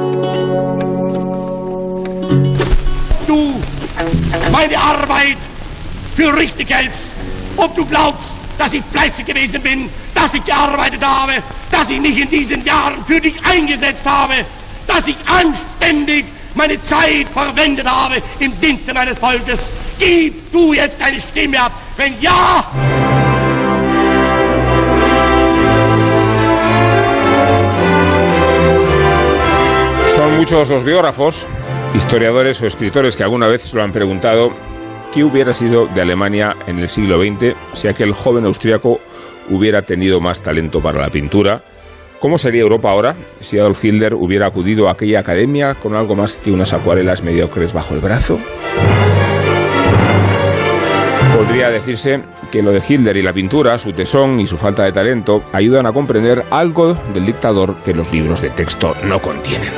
Du, 3.27 3.53
meine 4.51 4.77
Arbeit 4.77 5.37
für 6.15 6.35
richtig 6.35 6.69
hältst. 6.73 7.13
Ob 7.57 7.75
du 7.75 7.85
glaubst, 7.85 8.33
dass 8.57 8.73
ich 8.73 8.83
fleißig 8.91 9.25
gewesen 9.25 9.61
bin, 9.61 9.89
dass 10.15 10.33
ich 10.33 10.43
gearbeitet 10.43 11.05
habe, 11.05 11.33
dass 11.69 11.89
ich 11.89 11.99
mich 11.99 12.19
in 12.19 12.29
diesen 12.29 12.65
Jahren 12.65 13.03
für 13.05 13.19
dich 13.19 13.35
eingesetzt 13.45 14.05
habe, 14.05 14.33
dass 14.87 15.07
ich 15.07 15.15
anständig 15.27 16.25
meine 16.55 16.81
Zeit 16.83 17.27
verwendet 17.33 17.87
habe 17.87 18.15
im 18.39 18.59
Dienste 18.59 18.93
meines 18.93 19.17
Volkes. 19.17 19.69
Gib 19.99 20.51
du 20.51 20.73
jetzt 20.73 20.99
deine 20.99 21.19
Stimme 21.21 21.61
ab. 21.61 21.71
Wenn 21.97 22.13
ja, 22.19 22.65
muchos 30.43 30.69
los 30.69 30.83
biógrafos, 30.83 31.47
historiadores 31.95 32.61
o 32.61 32.65
escritores 32.65 33.15
que 33.15 33.23
alguna 33.23 33.47
vez 33.47 33.61
se 33.61 33.77
lo 33.77 33.81
han 33.81 33.93
preguntado 33.93 34.49
qué 35.13 35.23
hubiera 35.23 35.53
sido 35.53 35.85
de 35.85 36.01
Alemania 36.01 36.53
en 36.67 36.79
el 36.79 36.89
siglo 36.89 37.17
XX 37.23 37.55
si 37.71 37.87
aquel 37.87 38.11
joven 38.11 38.45
austriaco 38.45 38.99
hubiera 39.49 39.83
tenido 39.83 40.19
más 40.19 40.41
talento 40.41 40.81
para 40.81 40.99
la 40.99 41.07
pintura. 41.07 41.63
¿Cómo 42.19 42.37
sería 42.37 42.61
Europa 42.61 42.91
ahora 42.91 43.15
si 43.39 43.57
Adolf 43.57 43.85
Hitler 43.85 44.15
hubiera 44.15 44.47
acudido 44.47 44.89
a 44.89 44.91
aquella 44.91 45.21
academia 45.21 45.75
con 45.75 45.95
algo 45.95 46.13
más 46.13 46.35
que 46.35 46.51
unas 46.51 46.73
acuarelas 46.73 47.23
mediocres 47.23 47.71
bajo 47.71 47.93
el 47.93 48.01
brazo? 48.01 48.37
Podría 51.37 51.69
decirse 51.69 52.21
que 52.51 52.61
lo 52.61 52.73
de 52.73 52.83
Hitler 52.85 53.15
y 53.15 53.23
la 53.23 53.31
pintura, 53.31 53.77
su 53.77 53.93
tesón 53.93 54.41
y 54.41 54.47
su 54.47 54.57
falta 54.57 54.83
de 54.83 54.91
talento 54.91 55.39
ayudan 55.53 55.87
a 55.87 55.93
comprender 55.93 56.43
algo 56.51 56.95
del 57.13 57.25
dictador 57.25 57.81
que 57.81 57.93
los 57.93 58.11
libros 58.11 58.41
de 58.41 58.49
texto 58.49 58.93
no 59.05 59.21
contienen. 59.21 59.71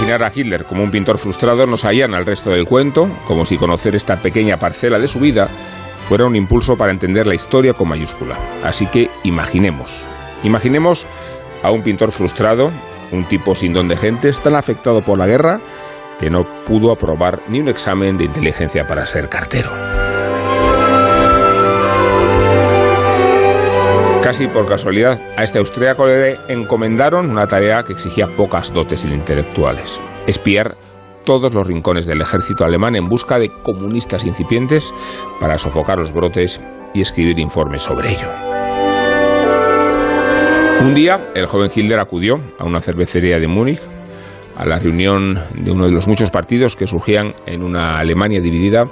Imaginar 0.00 0.22
a 0.22 0.32
Hitler 0.34 0.64
como 0.64 0.82
un 0.82 0.90
pintor 0.90 1.18
frustrado 1.18 1.66
nos 1.66 1.84
allana 1.84 2.16
al 2.16 2.24
resto 2.24 2.48
del 2.48 2.64
cuento, 2.64 3.06
como 3.26 3.44
si 3.44 3.58
conocer 3.58 3.94
esta 3.94 4.16
pequeña 4.16 4.56
parcela 4.56 4.98
de 4.98 5.06
su 5.06 5.20
vida 5.20 5.48
fuera 5.94 6.24
un 6.24 6.34
impulso 6.36 6.74
para 6.74 6.90
entender 6.90 7.26
la 7.26 7.34
historia 7.34 7.74
con 7.74 7.90
mayúscula. 7.90 8.38
Así 8.64 8.86
que 8.86 9.10
imaginemos, 9.24 10.08
imaginemos 10.42 11.06
a 11.62 11.70
un 11.70 11.82
pintor 11.82 12.12
frustrado, 12.12 12.72
un 13.12 13.26
tipo 13.26 13.54
sin 13.54 13.74
don 13.74 13.88
de 13.88 13.98
gentes, 13.98 14.40
tan 14.40 14.54
afectado 14.54 15.02
por 15.02 15.18
la 15.18 15.26
guerra 15.26 15.60
que 16.18 16.30
no 16.30 16.44
pudo 16.64 16.92
aprobar 16.92 17.42
ni 17.48 17.60
un 17.60 17.68
examen 17.68 18.16
de 18.16 18.24
inteligencia 18.24 18.86
para 18.86 19.04
ser 19.04 19.28
cartero. 19.28 19.89
Casi 24.30 24.46
por 24.46 24.64
casualidad, 24.64 25.20
a 25.36 25.42
este 25.42 25.58
austríaco 25.58 26.06
le 26.06 26.38
encomendaron 26.46 27.28
una 27.28 27.48
tarea 27.48 27.82
que 27.82 27.92
exigía 27.92 28.28
pocas 28.36 28.72
dotes 28.72 29.04
intelectuales, 29.04 30.00
espiar 30.28 30.76
todos 31.24 31.52
los 31.52 31.66
rincones 31.66 32.06
del 32.06 32.20
ejército 32.20 32.64
alemán 32.64 32.94
en 32.94 33.08
busca 33.08 33.40
de 33.40 33.50
comunistas 33.64 34.24
incipientes 34.24 34.94
para 35.40 35.58
sofocar 35.58 35.98
los 35.98 36.12
brotes 36.12 36.60
y 36.94 37.00
escribir 37.00 37.40
informes 37.40 37.82
sobre 37.82 38.12
ello. 38.12 38.28
Un 40.80 40.94
día, 40.94 41.32
el 41.34 41.48
joven 41.48 41.72
Hitler 41.74 41.98
acudió 41.98 42.40
a 42.60 42.68
una 42.68 42.80
cervecería 42.80 43.40
de 43.40 43.48
Múnich 43.48 43.80
a 44.56 44.64
la 44.64 44.78
reunión 44.78 45.40
de 45.56 45.72
uno 45.72 45.86
de 45.86 45.92
los 45.92 46.06
muchos 46.06 46.30
partidos 46.30 46.76
que 46.76 46.86
surgían 46.86 47.34
en 47.46 47.64
una 47.64 47.98
Alemania 47.98 48.40
dividida 48.40 48.84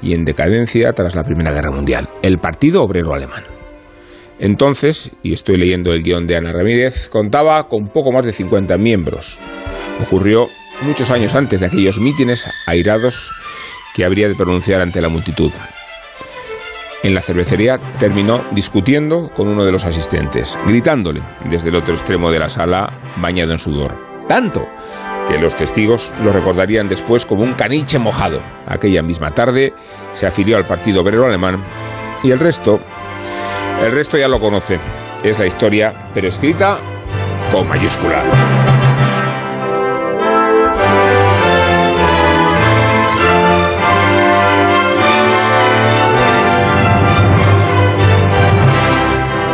y 0.00 0.14
en 0.14 0.24
decadencia 0.24 0.94
tras 0.94 1.14
la 1.14 1.22
Primera 1.22 1.52
Guerra 1.52 1.70
Mundial, 1.70 2.08
el 2.22 2.38
Partido 2.38 2.82
Obrero 2.82 3.12
Alemán. 3.12 3.55
Entonces, 4.38 5.16
y 5.22 5.32
estoy 5.32 5.56
leyendo 5.56 5.92
el 5.92 6.02
guion 6.02 6.26
de 6.26 6.36
Ana 6.36 6.52
Ramírez, 6.52 7.08
contaba 7.08 7.68
con 7.68 7.88
poco 7.88 8.12
más 8.12 8.26
de 8.26 8.32
50 8.32 8.76
miembros. 8.78 9.40
Ocurrió 10.02 10.48
muchos 10.82 11.10
años 11.10 11.34
antes 11.34 11.60
de 11.60 11.66
aquellos 11.66 11.98
mítines 11.98 12.46
airados 12.66 13.32
que 13.94 14.04
habría 14.04 14.28
de 14.28 14.34
pronunciar 14.34 14.82
ante 14.82 15.00
la 15.00 15.08
multitud. 15.08 15.50
En 17.02 17.14
la 17.14 17.22
cervecería 17.22 17.78
terminó 17.98 18.44
discutiendo 18.52 19.30
con 19.34 19.48
uno 19.48 19.64
de 19.64 19.72
los 19.72 19.84
asistentes, 19.84 20.58
gritándole 20.66 21.22
desde 21.48 21.68
el 21.68 21.76
otro 21.76 21.94
extremo 21.94 22.30
de 22.30 22.38
la 22.38 22.48
sala, 22.48 22.92
bañado 23.16 23.52
en 23.52 23.58
sudor. 23.58 23.96
Tanto 24.28 24.66
que 25.28 25.38
los 25.38 25.54
testigos 25.54 26.12
lo 26.22 26.32
recordarían 26.32 26.88
después 26.88 27.24
como 27.24 27.42
un 27.42 27.54
caniche 27.54 27.98
mojado. 27.98 28.40
Aquella 28.66 29.02
misma 29.02 29.30
tarde 29.30 29.72
se 30.12 30.26
afilió 30.26 30.56
al 30.56 30.66
Partido 30.66 31.02
Obrero 31.02 31.26
Alemán 31.26 31.62
y 32.22 32.32
el 32.32 32.40
resto, 32.40 32.80
el 33.84 33.92
resto 33.92 34.18
ya 34.18 34.28
lo 34.28 34.40
conoce. 34.40 34.78
Es 35.22 35.38
la 35.38 35.46
historia, 35.46 36.10
pero 36.14 36.28
escrita 36.28 36.78
con 37.50 37.68
mayúscula. 37.68 38.24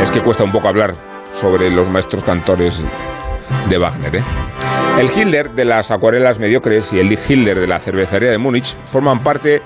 Es 0.00 0.10
que 0.10 0.20
cuesta 0.20 0.44
un 0.44 0.52
poco 0.52 0.68
hablar 0.68 0.94
sobre 1.30 1.70
los 1.70 1.88
maestros 1.88 2.24
cantores 2.24 2.84
de 3.68 3.78
Wagner. 3.78 4.16
¿eh? 4.16 4.22
El 4.98 5.08
Hitler 5.08 5.50
de 5.52 5.64
las 5.64 5.90
acuarelas 5.90 6.38
mediocres 6.38 6.92
y 6.92 6.98
el 6.98 7.12
Hitler 7.12 7.60
de 7.60 7.66
la 7.66 7.80
cervecería 7.80 8.30
de 8.30 8.38
Múnich 8.38 8.76
forman 8.84 9.22
parte 9.22 9.62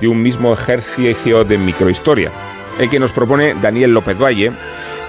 de 0.00 0.08
un 0.08 0.22
mismo 0.22 0.52
ejercicio 0.52 1.44
de 1.44 1.58
microhistoria, 1.58 2.30
el 2.78 2.90
que 2.90 2.98
nos 2.98 3.12
propone 3.12 3.54
Daniel 3.54 3.92
López 3.92 4.18
Valle 4.18 4.52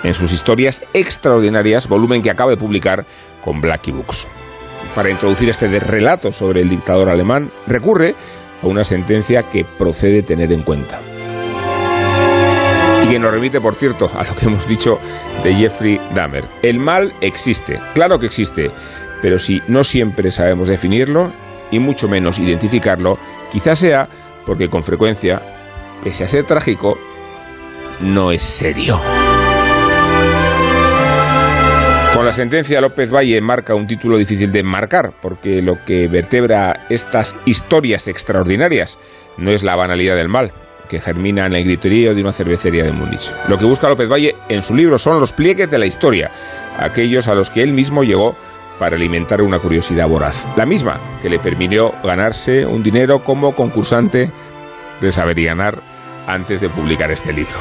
en 0.03 0.13
sus 0.13 0.31
historias 0.31 0.83
extraordinarias, 0.93 1.87
volumen 1.87 2.21
que 2.21 2.29
acaba 2.29 2.51
de 2.51 2.57
publicar 2.57 3.05
con 3.43 3.61
Blackie 3.61 3.91
Books. 3.91 4.27
Para 4.95 5.09
introducir 5.09 5.49
este 5.49 5.67
relato 5.79 6.31
sobre 6.31 6.61
el 6.61 6.69
dictador 6.69 7.09
alemán, 7.09 7.51
recurre 7.67 8.15
a 8.61 8.67
una 8.67 8.83
sentencia 8.83 9.43
que 9.49 9.65
procede 9.65 10.23
tener 10.23 10.51
en 10.51 10.63
cuenta. 10.63 10.99
Y 13.03 13.07
que 13.07 13.19
nos 13.19 13.31
remite, 13.31 13.59
por 13.59 13.75
cierto, 13.75 14.09
a 14.15 14.23
lo 14.23 14.35
que 14.35 14.45
hemos 14.45 14.67
dicho 14.67 14.99
de 15.43 15.55
Jeffrey 15.55 15.99
Dahmer. 16.13 16.45
El 16.61 16.79
mal 16.79 17.13
existe, 17.21 17.79
claro 17.93 18.19
que 18.19 18.27
existe, 18.27 18.71
pero 19.21 19.39
si 19.39 19.61
no 19.67 19.83
siempre 19.83 20.31
sabemos 20.31 20.67
definirlo 20.67 21.31
y 21.71 21.79
mucho 21.79 22.07
menos 22.07 22.39
identificarlo, 22.39 23.17
quizás 23.51 23.79
sea 23.79 24.07
porque 24.45 24.69
con 24.69 24.83
frecuencia, 24.83 25.41
pese 26.03 26.23
a 26.23 26.27
ser 26.27 26.45
trágico, 26.45 26.97
no 28.03 28.31
es 28.31 28.41
serio. 28.41 28.99
Con 32.13 32.25
la 32.25 32.31
sentencia 32.31 32.81
López 32.81 33.11
Valle 33.11 33.41
marca 33.41 33.75
un 33.75 33.87
título 33.87 34.17
difícil 34.17 34.51
de 34.51 34.63
marcar, 34.63 35.13
porque 35.21 35.61
lo 35.61 35.83
que 35.85 36.07
vertebra 36.07 36.85
estas 36.89 37.35
historias 37.45 38.07
extraordinarias 38.07 38.99
no 39.37 39.51
es 39.51 39.63
la 39.63 39.75
banalidad 39.75 40.15
del 40.15 40.29
mal, 40.29 40.51
que 40.87 40.99
germina 40.99 41.45
en 41.47 41.53
el 41.53 41.63
griterío 41.63 42.13
de 42.13 42.21
una 42.21 42.31
cervecería 42.31 42.83
de 42.83 42.91
Múnich. 42.91 43.33
Lo 43.47 43.57
que 43.57 43.65
busca 43.65 43.89
López 43.89 44.09
Valle 44.09 44.35
en 44.49 44.61
su 44.61 44.75
libro 44.75 44.97
son 44.97 45.19
los 45.19 45.33
pliegues 45.33 45.71
de 45.71 45.79
la 45.79 45.85
historia, 45.85 46.29
aquellos 46.77 47.27
a 47.27 47.33
los 47.33 47.49
que 47.49 47.63
él 47.63 47.73
mismo 47.73 48.03
llegó 48.03 48.35
para 48.79 48.95
alimentar 48.95 49.41
una 49.41 49.59
curiosidad 49.59 50.07
voraz. 50.07 50.45
La 50.55 50.65
misma 50.65 50.99
que 51.21 51.29
le 51.29 51.39
permitió 51.39 51.91
ganarse 52.03 52.65
un 52.65 52.83
dinero 52.83 53.23
como 53.23 53.55
concursante 53.55 54.29
de 55.01 55.11
saber 55.11 55.39
y 55.39 55.45
ganar 55.45 55.92
antes 56.27 56.61
de 56.61 56.69
publicar 56.69 57.11
este 57.11 57.33
libro. 57.33 57.55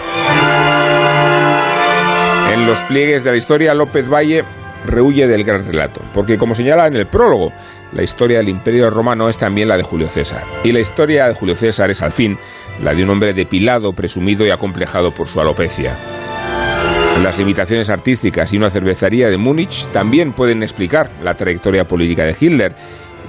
En 2.52 2.66
los 2.66 2.78
pliegues 2.82 3.24
de 3.24 3.30
la 3.30 3.36
historia, 3.36 3.74
López 3.74 4.08
Valle 4.08 4.44
rehuye 4.84 5.26
del 5.26 5.44
gran 5.44 5.64
relato, 5.64 6.02
porque 6.12 6.36
como 6.36 6.54
señala 6.54 6.86
en 6.86 6.96
el 6.96 7.06
prólogo, 7.06 7.52
la 7.92 8.02
historia 8.02 8.38
del 8.38 8.48
Imperio 8.48 8.90
Romano 8.90 9.28
es 9.28 9.38
también 9.38 9.68
la 9.68 9.76
de 9.76 9.82
Julio 9.82 10.08
César. 10.08 10.42
Y 10.64 10.72
la 10.72 10.80
historia 10.80 11.28
de 11.28 11.34
Julio 11.34 11.54
César 11.54 11.90
es 11.90 12.02
al 12.02 12.12
fin 12.12 12.38
la 12.82 12.94
de 12.94 13.04
un 13.04 13.10
hombre 13.10 13.32
depilado, 13.32 13.92
presumido 13.92 14.46
y 14.46 14.50
acomplejado 14.50 15.10
por 15.12 15.28
su 15.28 15.40
alopecia. 15.40 15.96
Las 17.22 17.38
limitaciones 17.38 17.90
artísticas 17.90 18.52
y 18.52 18.56
una 18.56 18.70
cervecería 18.70 19.28
de 19.28 19.36
Múnich 19.36 19.86
también 19.92 20.32
pueden 20.32 20.62
explicar 20.62 21.10
la 21.22 21.34
trayectoria 21.34 21.84
política 21.84 22.24
de 22.24 22.36
Hitler 22.38 22.74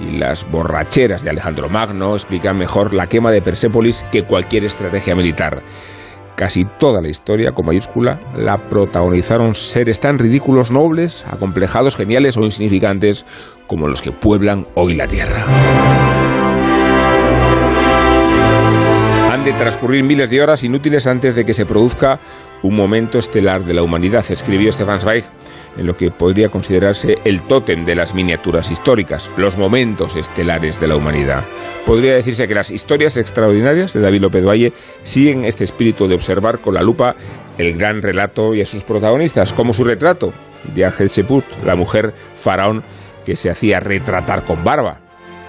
y 0.00 0.18
las 0.18 0.50
borracheras 0.50 1.22
de 1.22 1.30
Alejandro 1.30 1.68
Magno 1.68 2.14
explican 2.14 2.56
mejor 2.58 2.92
la 2.94 3.06
quema 3.06 3.30
de 3.30 3.42
Persépolis 3.42 4.04
que 4.10 4.24
cualquier 4.24 4.64
estrategia 4.64 5.14
militar. 5.14 5.62
Casi 6.36 6.64
toda 6.64 7.00
la 7.00 7.08
historia, 7.08 7.52
con 7.52 7.66
mayúscula, 7.66 8.18
la 8.36 8.68
protagonizaron 8.68 9.54
seres 9.54 10.00
tan 10.00 10.18
ridículos, 10.18 10.72
nobles, 10.72 11.24
acomplejados, 11.30 11.94
geniales 11.94 12.36
o 12.36 12.42
insignificantes 12.42 13.24
como 13.68 13.86
los 13.86 14.02
que 14.02 14.10
pueblan 14.10 14.66
hoy 14.74 14.96
la 14.96 15.06
Tierra. 15.06 15.46
Han 19.32 19.44
de 19.44 19.52
transcurrir 19.52 20.02
miles 20.02 20.28
de 20.28 20.42
horas 20.42 20.64
inútiles 20.64 21.06
antes 21.06 21.36
de 21.36 21.44
que 21.44 21.54
se 21.54 21.66
produzca 21.66 22.18
un 22.64 22.74
momento 22.74 23.18
estelar 23.18 23.62
de 23.64 23.74
la 23.74 23.82
humanidad, 23.82 24.24
escribió 24.30 24.72
Stefan 24.72 24.98
Zweig 24.98 25.24
en 25.76 25.86
lo 25.86 25.96
que 25.96 26.10
podría 26.10 26.48
considerarse 26.48 27.16
el 27.24 27.42
tótem 27.42 27.84
de 27.84 27.94
las 27.94 28.14
miniaturas 28.14 28.70
históricas, 28.70 29.30
los 29.36 29.58
momentos 29.58 30.16
estelares 30.16 30.80
de 30.80 30.88
la 30.88 30.96
humanidad. 30.96 31.44
Podría 31.84 32.14
decirse 32.14 32.48
que 32.48 32.54
las 32.54 32.70
historias 32.70 33.18
extraordinarias 33.18 33.92
de 33.92 34.00
David 34.00 34.22
López 34.22 34.46
Valle 34.46 34.72
siguen 35.02 35.44
este 35.44 35.64
espíritu 35.64 36.08
de 36.08 36.14
observar 36.14 36.60
con 36.60 36.72
la 36.72 36.82
lupa 36.82 37.14
el 37.58 37.76
gran 37.76 38.00
relato 38.00 38.54
y 38.54 38.62
a 38.62 38.66
sus 38.66 38.82
protagonistas, 38.82 39.52
como 39.52 39.74
su 39.74 39.84
retrato 39.84 40.32
de 40.74 40.86
Hatshepsut, 40.86 41.44
la 41.64 41.76
mujer 41.76 42.14
faraón 42.32 42.82
que 43.26 43.36
se 43.36 43.50
hacía 43.50 43.78
retratar 43.78 44.44
con 44.44 44.64
barba. 44.64 45.00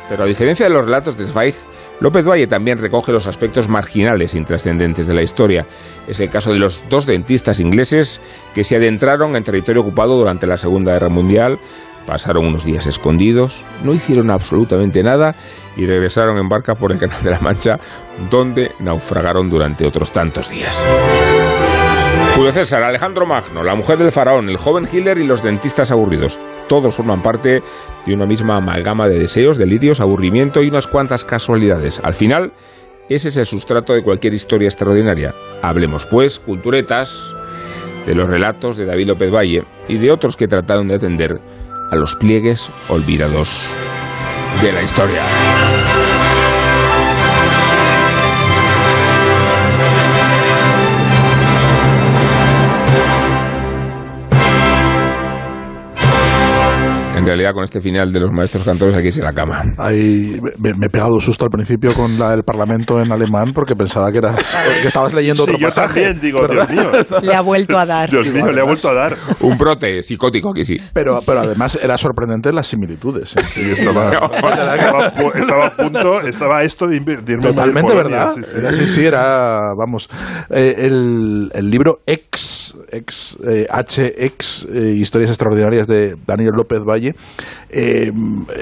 Pero 0.09 0.24
a 0.24 0.28
diferencia 0.28 0.68
de 0.68 0.74
los 0.74 0.84
relatos 0.84 1.18
de 1.18 1.26
Zweig, 1.26 1.55
López 1.99 2.25
Valle 2.25 2.47
también 2.47 2.77
recoge 2.77 3.11
los 3.11 3.27
aspectos 3.27 3.69
marginales 3.69 4.33
e 4.33 4.37
intrascendentes 4.37 5.07
de 5.07 5.13
la 5.13 5.23
historia. 5.23 5.65
Es 6.07 6.19
el 6.19 6.29
caso 6.29 6.51
de 6.51 6.59
los 6.59 6.83
dos 6.89 7.05
dentistas 7.05 7.59
ingleses 7.59 8.21
que 8.53 8.63
se 8.63 8.75
adentraron 8.75 9.35
en 9.35 9.43
territorio 9.43 9.81
ocupado 9.81 10.17
durante 10.17 10.47
la 10.47 10.57
Segunda 10.57 10.93
Guerra 10.93 11.09
Mundial, 11.09 11.57
pasaron 12.05 12.45
unos 12.45 12.65
días 12.65 12.85
escondidos, 12.85 13.63
no 13.83 13.93
hicieron 13.93 14.29
absolutamente 14.29 15.01
nada 15.03 15.35
y 15.75 15.85
regresaron 15.85 16.37
en 16.37 16.49
barca 16.49 16.75
por 16.75 16.91
el 16.91 16.99
Canal 16.99 17.23
de 17.23 17.31
la 17.31 17.39
Mancha, 17.39 17.79
donde 18.29 18.71
naufragaron 18.79 19.49
durante 19.49 19.87
otros 19.87 20.11
tantos 20.11 20.49
días. 20.49 20.85
Julio 22.35 22.51
César, 22.51 22.83
Alejandro 22.83 23.25
Magno, 23.25 23.63
la 23.63 23.75
mujer 23.75 23.97
del 23.97 24.11
faraón, 24.11 24.49
el 24.49 24.57
joven 24.57 24.87
Hitler 24.91 25.17
y 25.17 25.25
los 25.25 25.41
dentistas 25.41 25.91
aburridos. 25.91 26.39
Todos 26.68 26.95
forman 26.95 27.22
parte 27.22 27.61
de 28.05 28.13
una 28.13 28.26
misma 28.26 28.57
amalgama 28.57 29.07
de 29.07 29.20
deseos, 29.20 29.57
delirios, 29.57 29.99
aburrimiento 29.99 30.61
y 30.61 30.68
unas 30.68 30.88
cuantas 30.88 31.24
casualidades. 31.24 32.01
Al 32.03 32.13
final, 32.13 32.53
ese 33.09 33.30
es 33.30 33.38
el 33.38 33.45
sustrato 33.45 33.93
de 33.93 34.03
cualquier 34.03 34.34
historia 34.34 34.68
extraordinaria. 34.68 35.36
Hablemos, 35.61 36.05
pues, 36.05 36.39
culturetas, 36.39 37.36
de 38.05 38.16
los 38.16 38.30
relatos 38.30 38.78
de 38.78 38.86
David 38.86 39.07
López 39.07 39.32
Valle 39.32 39.63
y 39.88 39.97
de 39.97 40.11
otros 40.11 40.38
que 40.38 40.47
trataron 40.47 40.88
de 40.88 40.95
atender 40.95 41.41
a 41.91 41.95
los 41.95 42.16
pliegues 42.16 42.70
olvidados 42.88 43.72
de 44.61 44.72
la 44.72 44.82
historia. 44.82 45.24
En 57.26 57.30
realidad, 57.30 57.53
con 57.53 57.63
este 57.63 57.82
final 57.82 58.11
de 58.13 58.19
los 58.19 58.32
maestros 58.32 58.63
cantores, 58.63 58.95
aquí 58.95 59.07
es 59.07 59.17
en 59.17 59.23
la 59.23 59.34
cama. 59.34 59.63
Ahí 59.78 60.39
me, 60.59 60.73
me 60.76 60.86
he 60.86 60.89
pegado 60.89 61.19
susto 61.19 61.45
al 61.45 61.51
principio 61.51 61.93
con 61.93 62.17
la 62.19 62.32
del 62.32 62.43
Parlamento 62.43 63.01
en 63.01 63.11
alemán 63.11 63.51
porque 63.53 63.76
pensaba 63.76 64.11
que, 64.11 64.19
eras, 64.19 64.36
que 64.82 64.88
estabas 64.88 65.13
leyendo 65.13 65.43
otro 65.43 65.55
Sí, 65.55 65.61
yo 65.61 65.67
pasaje. 65.69 66.01
también 66.13 66.19
digo. 66.21 66.47
Dios 66.47 66.69
mío. 66.69 66.91
Le 67.23 67.34
ha 67.34 67.41
vuelto 67.41 67.78
a 67.80 67.86
dar. 67.86 68.09
Dios 68.09 68.28
mío, 68.28 68.51
le 68.51 68.61
ha 68.61 68.63
vuelto 68.63 68.89
a 68.89 68.93
dar. 68.93 69.17
Un 69.41 69.57
brote 69.57 70.03
psicótico, 70.03 70.51
aquí 70.51 70.63
sí. 70.63 70.78
Pero, 70.93 71.19
pero 71.26 71.39
además 71.41 71.78
era 71.82 71.97
sorprendente 71.97 72.51
las 72.53 72.67
similitudes. 72.67 73.36
¿eh? 73.36 73.41
Sí, 73.45 73.61
estaba, 73.71 74.09
estaba, 74.13 75.05
a 75.07 75.15
pu- 75.15 75.36
estaba 75.36 75.65
a 75.67 75.76
punto, 75.76 76.21
estaba 76.21 76.63
esto 76.63 76.88
de 76.88 76.99
de 76.99 77.34
irme 77.34 77.43
Totalmente 77.47 77.93
verdad. 77.95 78.32
sí, 78.36 78.41
sí. 78.43 78.57
Era, 78.57 78.71
sí, 78.71 78.88
sí, 78.88 79.05
era, 79.05 79.73
vamos. 79.78 80.09
Eh, 80.49 80.76
el, 80.80 81.49
el 81.53 81.69
libro 81.69 81.99
Ex, 82.05 82.76
ex 82.91 83.38
eh, 83.47 83.67
HX, 83.69 84.67
eh, 84.73 84.91
Historias 84.95 85.30
Extraordinarias 85.32 85.88
de 85.88 86.15
Daniel 86.26 86.53
López 86.55 86.82
Valle, 86.84 87.14
eh, 87.70 88.11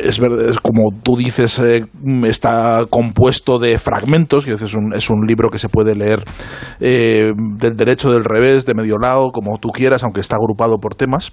es 0.04 0.20
es 0.20 0.60
como 0.60 0.92
tú 1.04 1.16
dices, 1.18 1.60
eh, 1.60 1.86
está 2.24 2.86
compuesto 2.90 3.60
de 3.60 3.78
fragmentos, 3.78 4.46
que 4.46 4.54
es 4.54 4.74
un, 4.74 4.94
es 4.94 5.10
un 5.10 5.26
libro 5.28 5.50
que 5.50 5.60
se 5.60 5.70
puede 5.70 5.96
leer 5.96 6.24
eh, 6.80 7.34
del 7.36 7.76
derecho, 7.76 8.12
del 8.12 8.24
revés, 8.24 8.66
de 8.66 8.74
medio 8.74 8.98
lado, 8.98 9.32
como 9.32 9.58
tú 9.58 9.70
quieras, 9.70 10.04
aunque 10.04 10.22
está 10.22 10.36
agrupado 10.36 10.78
por 10.78 10.96
temas. 10.96 11.32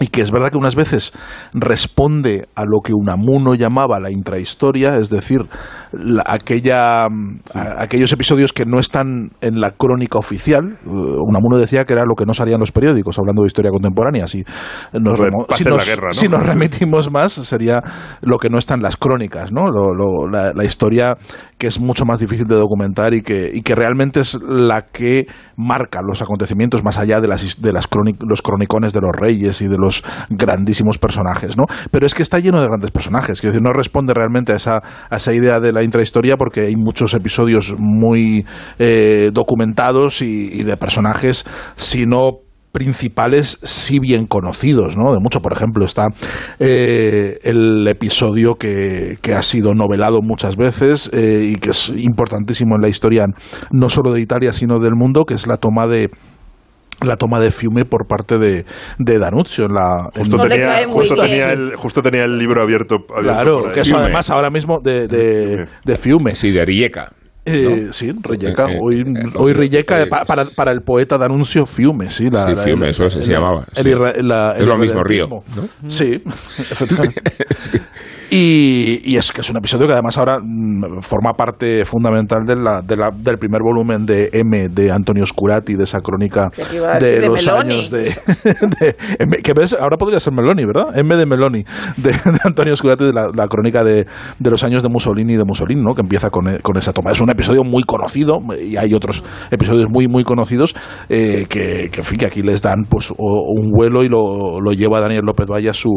Y 0.00 0.06
que 0.08 0.22
es 0.22 0.30
verdad 0.30 0.50
que 0.50 0.58
unas 0.58 0.76
veces 0.76 1.12
responde 1.54 2.46
a 2.54 2.64
lo 2.64 2.80
que 2.84 2.92
Unamuno 2.94 3.54
llamaba 3.54 3.98
la 4.00 4.10
intrahistoria, 4.10 4.96
es 4.96 5.10
decir, 5.10 5.44
la- 5.92 6.24
aquella, 6.26 7.04
a- 7.04 7.08
aquellos 7.78 8.12
episodios 8.12 8.52
que 8.52 8.64
no 8.64 8.78
están 8.78 9.30
en 9.40 9.60
la 9.60 9.72
crónica 9.72 10.18
oficial. 10.18 10.78
Uh, 10.86 11.22
Unamuno 11.28 11.56
decía 11.56 11.84
que 11.84 11.94
era 11.94 12.04
lo 12.04 12.14
que 12.14 12.24
no 12.26 12.32
salía 12.34 12.54
en 12.54 12.60
los 12.60 12.72
periódicos, 12.72 13.18
hablando 13.18 13.42
de 13.42 13.48
historia 13.48 13.70
contemporánea. 13.70 14.26
Si 14.28 14.44
nos, 14.92 15.18
remo- 15.18 15.46
si 15.56 15.64
nos- 15.64 15.86
guerra, 15.86 16.08
¿no? 16.08 16.14
si 16.14 16.28
nos 16.28 16.46
remitimos 16.46 17.10
más, 17.10 17.32
sería 17.32 17.80
lo 18.22 18.38
que 18.38 18.48
no 18.50 18.58
está 18.58 18.74
en 18.74 18.82
las 18.82 18.96
crónicas, 18.96 19.52
¿no? 19.52 19.66
Lo- 19.66 19.92
lo- 19.94 20.28
la, 20.30 20.52
la 20.54 20.64
historia 20.64 21.16
que 21.58 21.66
es 21.66 21.80
mucho 21.80 22.04
más 22.04 22.20
difícil 22.20 22.46
de 22.46 22.54
documentar 22.54 23.14
y 23.14 23.22
que, 23.22 23.50
y 23.52 23.62
que 23.62 23.74
realmente 23.74 24.20
es 24.20 24.34
la 24.42 24.82
que 24.82 25.26
marca 25.58 26.00
los 26.02 26.22
acontecimientos 26.22 26.84
más 26.84 26.98
allá 26.98 27.20
de 27.20 27.26
las, 27.26 27.60
de 27.60 27.72
las 27.72 27.88
los 28.20 28.42
cronicones 28.42 28.92
de 28.92 29.00
los 29.00 29.10
reyes 29.12 29.60
y 29.60 29.66
de 29.66 29.76
los 29.76 30.04
grandísimos 30.30 30.98
personajes, 30.98 31.56
¿no? 31.56 31.64
Pero 31.90 32.06
es 32.06 32.14
que 32.14 32.22
está 32.22 32.38
lleno 32.38 32.60
de 32.60 32.68
grandes 32.68 32.92
personajes, 32.92 33.40
quiero 33.40 33.52
decir, 33.52 33.62
no 33.62 33.72
responde 33.72 34.14
realmente 34.14 34.52
a 34.52 34.56
esa, 34.56 34.76
a 35.10 35.16
esa 35.16 35.34
idea 35.34 35.58
de 35.58 35.72
la 35.72 35.82
intrahistoria 35.82 36.36
porque 36.36 36.60
hay 36.62 36.76
muchos 36.76 37.12
episodios 37.12 37.74
muy 37.76 38.46
eh, 38.78 39.30
documentados 39.32 40.22
y, 40.22 40.48
y 40.52 40.62
de 40.62 40.76
personajes, 40.76 41.44
sino 41.76 42.47
principales 42.72 43.58
sí 43.62 43.98
bien 43.98 44.26
conocidos, 44.26 44.96
¿no? 44.96 45.12
De 45.12 45.18
mucho, 45.20 45.40
por 45.40 45.52
ejemplo, 45.52 45.84
está 45.84 46.08
eh, 46.58 47.38
el 47.42 47.86
episodio 47.88 48.54
que, 48.54 49.18
que 49.22 49.34
ha 49.34 49.42
sido 49.42 49.74
novelado 49.74 50.20
muchas 50.22 50.56
veces 50.56 51.10
eh, 51.12 51.52
y 51.52 51.56
que 51.56 51.70
es 51.70 51.88
importantísimo 51.96 52.76
en 52.76 52.82
la 52.82 52.88
historia 52.88 53.26
no 53.70 53.88
solo 53.88 54.12
de 54.12 54.20
Italia 54.20 54.52
sino 54.52 54.78
del 54.78 54.92
mundo, 54.94 55.24
que 55.24 55.34
es 55.34 55.46
la 55.46 55.56
toma 55.56 55.86
de 55.86 56.08
la 57.00 57.14
toma 57.16 57.38
de 57.38 57.52
Fiume 57.52 57.84
por 57.84 58.08
parte 58.08 58.38
de, 58.38 58.64
de 58.98 59.18
Danuzio 59.20 59.66
en 59.66 59.74
la 59.74 60.08
Justo, 60.16 60.42
en- 60.42 60.48
tenía, 60.48 60.84
justo, 60.88 61.14
tenía 61.14 61.52
el, 61.52 61.76
justo 61.76 62.02
tenía 62.02 62.24
el 62.24 62.36
libro 62.36 62.60
abierto. 62.60 62.96
abierto 62.96 63.22
Claro, 63.22 63.62
que 63.72 63.80
eso 63.80 63.96
además 63.98 64.30
ahora 64.30 64.50
mismo 64.50 64.80
de, 64.82 65.06
de, 65.06 65.66
de 65.84 65.96
Fiume. 65.96 66.34
Sí, 66.34 66.50
de 66.50 66.64
Rijeka. 66.64 67.12
Eh, 67.48 67.88
Sí, 67.92 68.12
Rijeka. 68.22 68.70
Eh, 68.70 68.74
eh, 68.74 68.78
Hoy, 68.80 69.00
eh, 69.00 69.30
hoy 69.36 69.52
Rijeka, 69.52 70.00
eh, 70.02 70.06
para, 70.06 70.44
para 70.56 70.72
el 70.72 70.82
poeta 70.82 71.18
de 71.18 71.24
anuncio, 71.24 71.66
Fiume, 71.66 72.10
sí. 72.10 72.28
La, 72.30 72.42
Sí, 72.44 72.50
la- 72.54 72.62
Fiume, 72.62 72.84
el- 72.86 72.90
eso 72.90 73.10
se 73.10 73.18
el- 73.20 73.24
llamaba, 73.26 73.64
el 73.74 73.82
sí. 73.82 73.88
irre- 73.90 74.22
la- 74.22 74.52
Es 74.56 74.66
lo 74.66 74.76
mismo, 74.78 75.02
Río. 75.02 75.26
Sí, 75.86 76.22
efectivamente. 76.26 77.22
Y, 78.30 79.00
y 79.04 79.16
es 79.16 79.32
que 79.32 79.40
es 79.40 79.48
un 79.48 79.56
episodio 79.56 79.86
que 79.86 79.94
además 79.94 80.18
ahora 80.18 80.38
mm, 80.38 81.00
forma 81.00 81.32
parte 81.32 81.86
fundamental 81.86 82.44
de 82.44 82.56
la, 82.56 82.82
de 82.82 82.94
la- 82.94 83.10
del 83.10 83.38
primer 83.38 83.62
volumen 83.62 84.04
de 84.04 84.28
M 84.34 84.68
de 84.68 84.90
Antonio 84.92 85.24
Scurati, 85.24 85.74
de 85.76 85.84
esa 85.84 86.00
crónica 86.00 86.50
de 87.00 87.22
los 87.26 87.46
Meloni. 87.46 87.72
años 87.72 87.90
de, 87.90 88.02
de- 88.80 88.96
M, 89.18 89.38
que 89.42 89.54
ves, 89.54 89.72
ahora 89.72 89.96
podría 89.96 90.20
ser 90.20 90.34
Meloni, 90.34 90.66
¿verdad? 90.66 90.98
M 90.98 91.16
de 91.16 91.24
Meloni, 91.24 91.64
de, 91.96 92.10
de 92.10 92.38
Antonio 92.44 92.76
Scurati, 92.76 93.04
de 93.04 93.12
la, 93.14 93.30
la 93.34 93.48
crónica 93.48 93.82
de, 93.82 94.06
de 94.38 94.50
los 94.50 94.62
años 94.62 94.82
de 94.82 94.90
Mussolini 94.90 95.32
y 95.32 95.36
de 95.38 95.44
Mussolini, 95.44 95.80
¿no? 95.80 95.94
Que 95.94 96.02
empieza 96.02 96.28
con, 96.28 96.44
con 96.58 96.76
esa 96.76 96.92
toma. 96.92 97.12
Es 97.12 97.20
un 97.22 97.30
episodio 97.38 97.62
muy 97.62 97.84
conocido 97.84 98.38
y 98.60 98.76
hay 98.76 98.92
otros 98.94 99.22
episodios 99.50 99.88
muy, 99.88 100.08
muy 100.08 100.24
conocidos 100.24 100.74
eh, 101.08 101.46
que, 101.48 101.88
que, 101.92 102.00
en 102.00 102.04
fin, 102.04 102.18
que 102.18 102.26
aquí 102.26 102.42
les 102.42 102.60
dan 102.62 102.84
pues 102.88 103.12
o- 103.16 103.52
un 103.56 103.70
vuelo 103.70 104.02
y 104.02 104.08
lo, 104.08 104.60
lo 104.60 104.72
lleva 104.72 105.00
Daniel 105.00 105.22
López 105.24 105.46
Valle 105.46 105.68
a 105.70 105.72
su, 105.74 105.90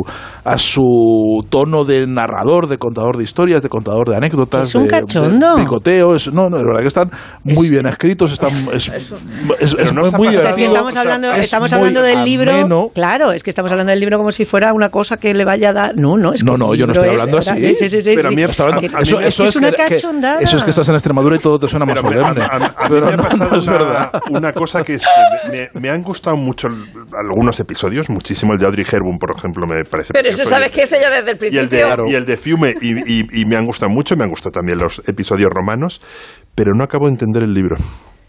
a 0.43 0.57
su 0.57 1.43
tono 1.49 1.84
de 1.85 2.05
narrador, 2.07 2.68
de 2.68 2.77
contador 2.77 3.18
de 3.18 3.23
historias, 3.23 3.63
de 3.63 3.69
contador 3.69 4.09
de 4.09 4.15
anécdotas. 4.18 4.68
Es 4.69 4.76
un 4.76 4.88
de- 4.88 4.95
de 4.95 5.01
cachondo. 5.01 5.55
picoteo. 5.57 6.15
Es, 6.15 6.31
no, 6.31 6.47
no, 6.49 6.57
es 6.57 6.63
verdad 6.63 6.81
que 6.81 6.88
están 6.88 7.09
muy 7.43 7.69
bien 7.69 7.85
escritos, 7.88 8.31
están, 8.34 8.51
es, 8.73 8.89
es, 8.89 9.11
es 9.59 9.73
Pero 9.76 9.93
no 9.93 10.11
muy, 10.18 10.27
pasado- 10.27 10.55
que 10.55 10.65
estamos 10.65 10.95
hablando, 10.95 11.31
estamos 11.31 11.72
del 11.72 12.23
libro. 12.23 12.51
ameno. 12.51 12.89
Claro, 12.93 13.31
es 13.31 13.43
que 13.43 13.49
estamos 13.49 13.72
hablando 13.72 13.91
del 13.91 13.99
libro 13.99 14.18
como 14.18 14.31
si 14.31 14.45
fuera 14.45 14.73
una 14.73 14.89
cosa 14.89 15.18
que 15.18 15.34
le 15.34 15.45
vaya 15.45 15.69
a 15.69 15.73
dar. 15.73 15.91
No, 15.97 16.18
no, 16.18 16.34
es 16.34 16.43
que 16.43 16.49
No, 16.49 16.57
no, 16.57 16.76
yo 16.76 16.85
no 16.85 16.93
estoy 16.93 17.07
es- 17.07 17.11
hablando 17.22 17.38
así. 17.39 17.76
Sí, 17.77 17.89
sí, 17.89 18.01
sí, 18.01 18.11
pero 18.15 18.30
a 18.30 18.31
mí 18.31 18.43
hablando- 18.43 18.81
Que- 18.81 18.88
eso, 19.01 19.19
es 19.19 19.27
eso 19.27 19.43
que 19.43 19.49
es, 19.49 19.55
una 19.57 19.72
que, 19.72 19.95
eso 20.43 20.57
es 20.57 20.63
que 20.63 20.69
estás 20.69 20.88
en 20.89 20.95
Extremadura 20.95 21.20
y 21.35 21.39
todo 21.39 21.60
te 21.60 21.68
suena 21.68 21.85
más 21.85 21.95
Pero 22.02 22.10
me- 22.10 22.15
solemne. 22.15 22.41
a, 22.43 22.48
a- 22.48 22.85
a 22.85 22.89
mí 22.89 22.99
me 23.02 23.14
ha 23.14 23.18
pasado 23.18 23.61
no 23.61 24.38
una, 24.38 24.53
cosa 24.53 24.84
que 24.84 24.95
es 24.95 25.03
que 25.03 25.49
me, 25.49 25.57
me- 25.73 25.81
me 25.81 25.89
han 25.89 26.02
gustado 26.03 26.35
mucho 26.35 26.68
el- 26.68 26.85
algunos 27.18 27.60
episodios, 27.60 28.10
muchísimo 28.10 28.53
el 28.53 28.60
de 28.60 28.65
Audrey 28.65 28.85
Hepburn, 28.89 29.18
por 29.19 29.35
ejemplo, 29.38 29.65
me 29.68 29.84
parece. 29.85 30.14
Pero 30.14 30.27
eso 30.30 30.45
sabes 30.45 30.72
que 30.72 30.84
es 30.84 30.91
ella 30.93 31.10
desde 31.10 31.31
el 31.31 31.38
y 31.53 31.57
el 31.57 31.68
principio. 31.69 31.95
de, 32.06 32.11
y 32.11 32.15
el 32.15 32.26
de 32.26 32.38
Fiume, 32.38 32.76
y, 32.81 33.19
y- 33.22 33.41
y 33.41 33.45
me 33.45 33.56
han 33.56 33.65
gustado 33.65 33.89
mucho, 33.89 34.15
me 34.18 34.23
han 34.23 34.30
gustado 34.30 34.52
también 34.52 34.77
los 34.77 35.02
episodios 35.07 35.49
romanos, 35.52 36.02
pero 36.56 36.73
no 36.73 36.84
acabo 36.84 37.06
de 37.06 37.11
entender 37.14 37.43
el 37.43 37.53
libro. 37.53 37.77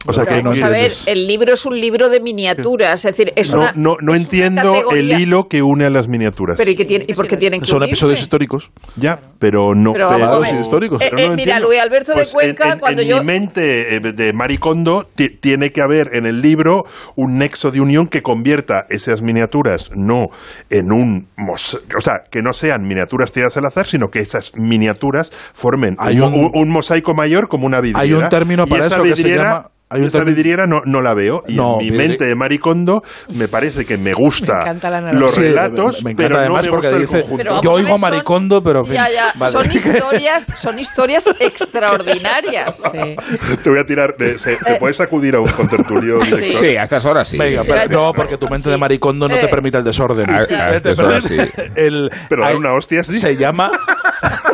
O 0.06 0.12
sea, 0.12 0.24
que, 0.26 0.34
Vamos 0.36 0.56
que- 0.58 0.64
a 0.64 0.68
ver, 0.68 0.90
el 1.06 1.26
libro 1.28 1.54
es 1.54 1.64
un 1.64 1.80
libro 1.80 2.08
de 2.08 2.20
miniaturas, 2.20 3.04
es 3.04 3.16
decir, 3.16 3.32
es 3.36 3.52
no, 3.54 3.60
una. 3.60 3.72
no, 3.76 3.96
no 4.00 4.14
entiendo 4.16 4.74
el 4.74 4.82
categoría. 4.82 5.20
hilo 5.20 5.48
que 5.48 5.62
une 5.62 5.84
a 5.84 5.90
las 5.90 6.08
miniaturas. 6.08 6.56
Pero 6.56 6.70
¿y, 6.72 6.74
qué 6.76 6.84
tiene, 6.84 7.04
¿y 7.08 7.14
por 7.14 7.26
qué 7.28 7.36
tienen 7.36 7.60
que 7.60 7.66
Son 7.66 7.76
unirse? 7.78 7.92
episodios 7.92 8.20
históricos. 8.20 8.70
Ya, 8.96 9.20
pero 9.38 9.74
no. 9.76 9.92
Pero 9.92 10.40
ver. 10.40 10.60
históricos. 10.60 11.00
Eh, 11.02 11.08
pero 11.10 11.22
eh, 11.22 11.28
no 11.28 11.34
mira. 11.36 11.60
Luis 11.60 11.80
Alberto 11.80 12.12
Pues 12.14 12.28
de 12.28 12.32
Cuenca, 12.34 12.66
en, 12.66 12.72
en- 12.72 12.78
cuando 12.80 13.02
en 13.02 13.08
yo. 13.08 13.18
mi 13.20 13.24
mente 13.26 13.94
eh, 13.96 14.00
de 14.00 14.32
Maricondo 14.32 15.08
ti- 15.14 15.28
tiene 15.30 15.70
que 15.70 15.80
haber 15.80 16.10
en 16.16 16.26
el 16.26 16.40
libro 16.42 16.82
un 17.14 17.38
nexo 17.38 17.70
de 17.70 17.80
unión 17.80 18.08
que 18.08 18.22
convierta 18.22 18.86
esas 18.90 19.22
miniaturas 19.22 19.90
no 19.94 20.28
en 20.70 20.90
un 20.92 21.28
o 21.48 22.00
sea 22.00 22.24
que 22.30 22.42
no 22.42 22.52
sean 22.52 22.82
miniaturas 22.82 23.32
tiradas 23.32 23.56
al 23.56 23.66
azar 23.66 23.86
sino 23.86 24.08
que 24.10 24.18
esas 24.20 24.52
miniaturas 24.56 25.30
formen 25.54 25.96
Hay 25.98 26.18
un, 26.20 26.32
un- 26.34 26.50
un 26.54 26.68
mosaico 26.70 27.14
mayor 27.14 27.48
como 27.48 27.66
una 27.66 27.80
vidriera 27.80 28.00
Hay 28.00 28.12
un 28.12 28.28
término 28.28 28.64
Y 28.66 28.70
para 28.70 28.86
esa 28.86 28.94
eso 28.96 29.04
que 29.04 29.16
se 29.16 29.28
llama- 29.36 29.68
hay 29.92 30.04
esa 30.06 30.24
vidriera 30.24 30.66
no, 30.66 30.80
no 30.84 31.00
la 31.02 31.14
veo 31.14 31.42
y 31.46 31.54
No, 31.56 31.78
en 31.80 31.86
mi 31.86 31.90
vidri- 31.90 31.96
mente 32.08 32.24
de 32.26 32.34
Maricondo 32.34 33.02
me 33.34 33.48
parece 33.48 33.84
que 33.84 33.96
me 33.98 34.12
gusta 34.14 34.54
Me 34.54 34.60
encanta 34.62 34.90
la 34.90 34.98
analogía. 34.98 35.20
los 35.20 35.34
Sí, 35.34 35.40
relatos 35.42 36.04
me, 36.04 36.08
me 36.08 36.10
encanta 36.12 36.22
pero 36.22 36.34
no 36.34 36.40
además 36.40 36.64
me 36.64 36.70
porque 36.70 36.86
gusta 36.88 36.96
el 36.96 37.02
dice 37.06 37.20
conjunto. 37.20 37.36
Pero 37.36 37.50
vamos 37.50 37.64
yo 37.64 37.72
oigo 37.72 37.98
maricondo 37.98 38.62
pero 38.62 38.82
Ya, 38.84 39.10
ya, 39.10 39.32
vale. 39.36 39.52
son 39.52 39.70
historias, 39.72 40.44
son 40.56 40.78
historias 40.78 41.24
extraordinarias. 41.38 42.80
te 43.62 43.70
voy 43.70 43.78
a 43.78 43.84
tirar 43.84 44.14
eh, 44.18 44.38
se, 44.38 44.56
se 44.56 44.74
puede 44.76 44.94
sacudir 44.94 45.34
a 45.34 45.40
un 45.40 45.46
contertulio 45.50 46.18
director? 46.18 46.52
Sí, 46.54 46.76
a 46.76 46.82
estas 46.84 47.04
horas 47.04 47.28
sí. 47.28 47.36
Venga, 47.38 47.62
sí, 47.62 47.70
pero- 47.70 47.82
sí. 47.82 47.88
no, 47.90 48.12
porque 48.12 48.36
tu 48.38 48.48
mente 48.48 48.70
de 48.70 48.76
maricondo 48.78 49.28
no 49.28 49.34
te 49.34 49.44
Eh. 49.44 49.48
permite 49.48 49.78
el 49.78 49.84
desorden. 49.84 50.28
A- 50.30 50.38
a 50.38 50.70
estas 50.70 50.98
horas 50.98 51.24
sí. 51.24 51.36
el- 51.74 52.10
pero 52.28 52.42
dar 52.42 52.52
hay- 52.52 52.56
una 52.56 52.72
hostia 52.72 53.02
sí 53.04 53.18
se 53.18 53.36
llama 53.36 53.70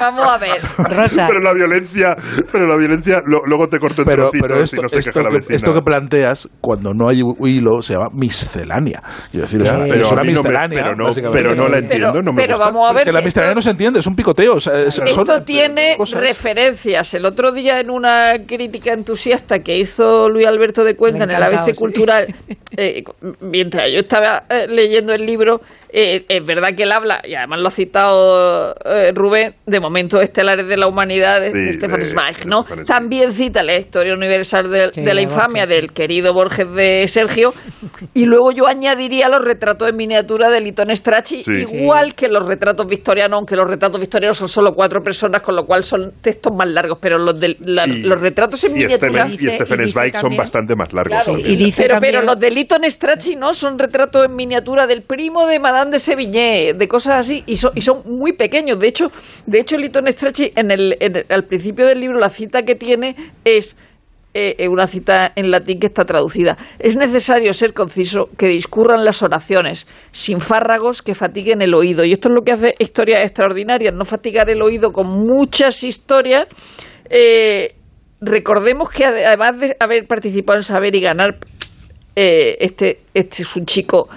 Vamos 0.00 0.30
a 0.30 0.38
ver. 0.38 0.60
Rosa. 0.78 1.26
pero 1.28 1.40
la 1.40 1.52
violencia 1.52 2.16
pero 2.52 2.66
la 2.66 2.76
violencia 2.76 3.22
lo- 3.26 3.42
luego 3.46 3.68
te 3.68 3.78
corto 3.78 4.02
en 4.02 4.06
pero, 4.06 4.30
pero 4.40 4.58
y 4.60 4.62
esto, 4.64 4.82
no 4.82 4.88
se 4.88 4.98
esto 4.98 5.10
queja 5.12 5.22
la 5.24 5.30
que, 5.30 5.36
vecina 5.38 5.56
esto 5.56 5.74
que 5.74 5.82
planteas 5.82 6.48
cuando 6.60 6.92
no 6.94 7.08
hay 7.08 7.22
hilo 7.44 7.82
se 7.82 7.94
llama 7.94 8.10
miscelánea 8.12 9.02
Quiero 9.30 9.46
decir, 9.46 9.60
Pero 9.62 10.04
es 10.04 10.10
a 10.10 10.14
una 10.14 10.22
mí 10.22 10.32
no 10.32 10.42
me- 10.42 10.48
miscelánea 10.50 10.82
pero 10.84 10.96
no- 10.96 11.30
pero 11.32 11.54
no 11.54 11.68
la 11.68 11.78
entiendo 11.78 12.08
Pero, 12.12 12.22
no 12.22 12.32
me 12.32 12.42
pero 12.42 12.54
gusta 12.54 12.66
vamos 12.72 12.90
a 12.90 12.92
ver. 12.92 13.04
que 13.04 13.12
la 13.12 13.20
miscelánea 13.22 13.54
no 13.54 13.62
se 13.62 13.70
entiende 13.70 14.00
es 14.00 14.06
un 14.06 14.16
picoteo 14.16 14.54
o 14.56 14.60
sea, 14.60 14.78
es- 14.80 14.98
esto 14.98 15.24
son 15.26 15.44
tiene 15.44 15.96
cosas. 15.96 16.20
referencias. 16.20 17.14
El 17.14 17.24
otro 17.24 17.52
día, 17.52 17.80
en 17.80 17.90
una 17.90 18.34
crítica 18.46 18.92
entusiasta 18.92 19.60
que 19.60 19.76
hizo 19.78 20.28
Luis 20.28 20.46
Alberto 20.46 20.84
de 20.84 20.96
Cuenca 20.96 21.24
en 21.24 21.30
el 21.30 21.42
ABC 21.42 21.66
sí. 21.66 21.72
Cultural, 21.74 22.34
eh, 22.76 23.04
mientras 23.40 23.90
yo 23.92 23.98
estaba 24.00 24.44
eh, 24.48 24.66
leyendo 24.68 25.12
el 25.12 25.24
libro, 25.24 25.60
eh, 25.90 26.24
es 26.28 26.44
verdad 26.44 26.74
que 26.76 26.82
él 26.84 26.92
habla, 26.92 27.20
y 27.24 27.34
además 27.34 27.60
lo 27.60 27.68
ha 27.68 27.70
citado 27.70 28.74
eh, 28.84 29.12
Rubén, 29.14 29.54
de 29.66 29.80
momentos 29.86 30.20
estelares 30.22 30.66
de 30.66 30.76
la 30.76 30.86
humanidad 30.88 31.40
de, 31.40 31.52
Sí, 31.52 31.58
de 31.58 31.72
Stefan 31.74 32.02
Zweig, 32.02 32.46
¿no? 32.46 32.64
Stefan. 32.64 32.84
También 32.86 33.32
cita 33.32 33.62
la 33.62 33.76
historia 33.76 34.14
universal 34.14 34.70
de, 34.70 34.90
Sí, 34.92 35.00
de 35.02 35.14
la 35.14 35.22
infamia 35.22 35.62
Borges. 35.64 35.68
del 35.80 35.92
querido 35.92 36.34
Borges 36.34 36.66
de 36.74 37.06
Sergio, 37.08 37.52
y 38.14 38.24
luego 38.24 38.50
yo 38.52 38.66
añadiría 38.66 39.28
los 39.28 39.40
retratos 39.42 39.88
en 39.88 39.96
miniatura 39.96 40.50
de 40.50 40.60
Litton 40.60 40.94
Strachey, 40.94 41.44
Sí. 41.44 41.52
igual 41.76 42.14
que 42.14 42.28
los 42.28 42.44
retratos 42.46 42.86
victorianos, 42.88 43.36
aunque 43.36 43.54
los 43.56 43.68
retratos 43.68 44.00
victorianos 44.00 44.36
son 44.38 44.48
solo 44.48 44.74
cuatro 44.74 45.02
personas, 45.02 45.42
con 45.42 45.54
lo 45.56 45.64
cual 45.64 45.84
son 45.84 46.12
textos 46.20 46.52
más 46.54 46.68
largos, 46.68 46.98
pero 47.00 47.18
los, 47.18 47.38
de, 47.38 47.56
la- 47.60 47.86
Y- 47.86 48.02
los 48.02 48.20
retratos 48.20 48.62
en 48.64 48.72
y 48.72 48.74
miniatura... 48.80 49.26
Stephen, 49.28 49.34
y 49.34 49.36
dice 49.36 49.88
Zweig 49.92 50.12
son 50.12 50.20
también- 50.22 50.38
bastante 50.38 50.74
más 50.76 50.92
largos 50.92 51.22
Claro, 51.22 51.38
también. 51.38 51.50
y 51.52 51.56
dice 51.56 51.82
pero, 51.82 51.94
también- 51.94 52.12
pero 52.14 52.26
los 52.26 52.40
de 52.40 52.50
Litton 52.50 52.90
Strachey 52.90 53.36
no 53.36 53.54
son 53.54 53.78
retratos 53.78 54.24
en 54.24 54.34
miniatura 54.34 54.86
del 54.86 55.02
primo 55.02 55.46
de 55.46 55.58
Madame 55.60 55.92
de 55.92 55.98
Sevigné, 55.98 56.74
de 56.74 56.88
cosas 56.88 57.20
así, 57.20 57.42
y 57.46 57.56
son, 57.56 57.72
y 57.74 57.80
son 57.82 58.02
muy 58.04 58.32
pequeños. 58.32 58.78
De 58.78 58.88
hecho, 58.88 59.10
de 59.46 59.60
en 60.56 60.70
el, 60.70 60.96
en 61.00 61.24
al 61.28 61.44
principio 61.44 61.86
del 61.86 62.00
libro, 62.00 62.18
la 62.18 62.30
cita 62.30 62.62
que 62.62 62.74
tiene 62.74 63.14
es 63.44 63.76
eh, 64.34 64.68
una 64.68 64.86
cita 64.86 65.32
en 65.34 65.50
latín 65.50 65.78
que 65.80 65.86
está 65.86 66.04
traducida. 66.04 66.58
Es 66.78 66.96
necesario 66.96 67.54
ser 67.54 67.72
conciso, 67.72 68.28
que 68.36 68.48
discurran 68.48 69.04
las 69.04 69.22
oraciones, 69.22 69.86
sin 70.12 70.40
fárragos 70.40 71.00
que 71.00 71.14
fatiguen 71.14 71.62
el 71.62 71.72
oído. 71.74 72.04
Y 72.04 72.12
esto 72.12 72.28
es 72.28 72.34
lo 72.34 72.42
que 72.42 72.52
hace 72.52 72.74
historias 72.78 73.24
extraordinarias, 73.24 73.94
no 73.94 74.04
fatigar 74.04 74.50
el 74.50 74.60
oído 74.60 74.90
con 74.90 75.06
muchas 75.08 75.82
historias. 75.84 76.48
Eh, 77.08 77.76
recordemos 78.20 78.90
que 78.90 79.04
ade- 79.06 79.24
además 79.24 79.58
de 79.58 79.76
haber 79.80 80.06
participado 80.06 80.58
en 80.58 80.62
Saber 80.64 80.94
y 80.94 81.00
Ganar, 81.00 81.38
eh, 82.14 82.56
este, 82.60 83.00
este 83.14 83.42
es 83.42 83.56
un 83.56 83.64
chico 83.66 84.08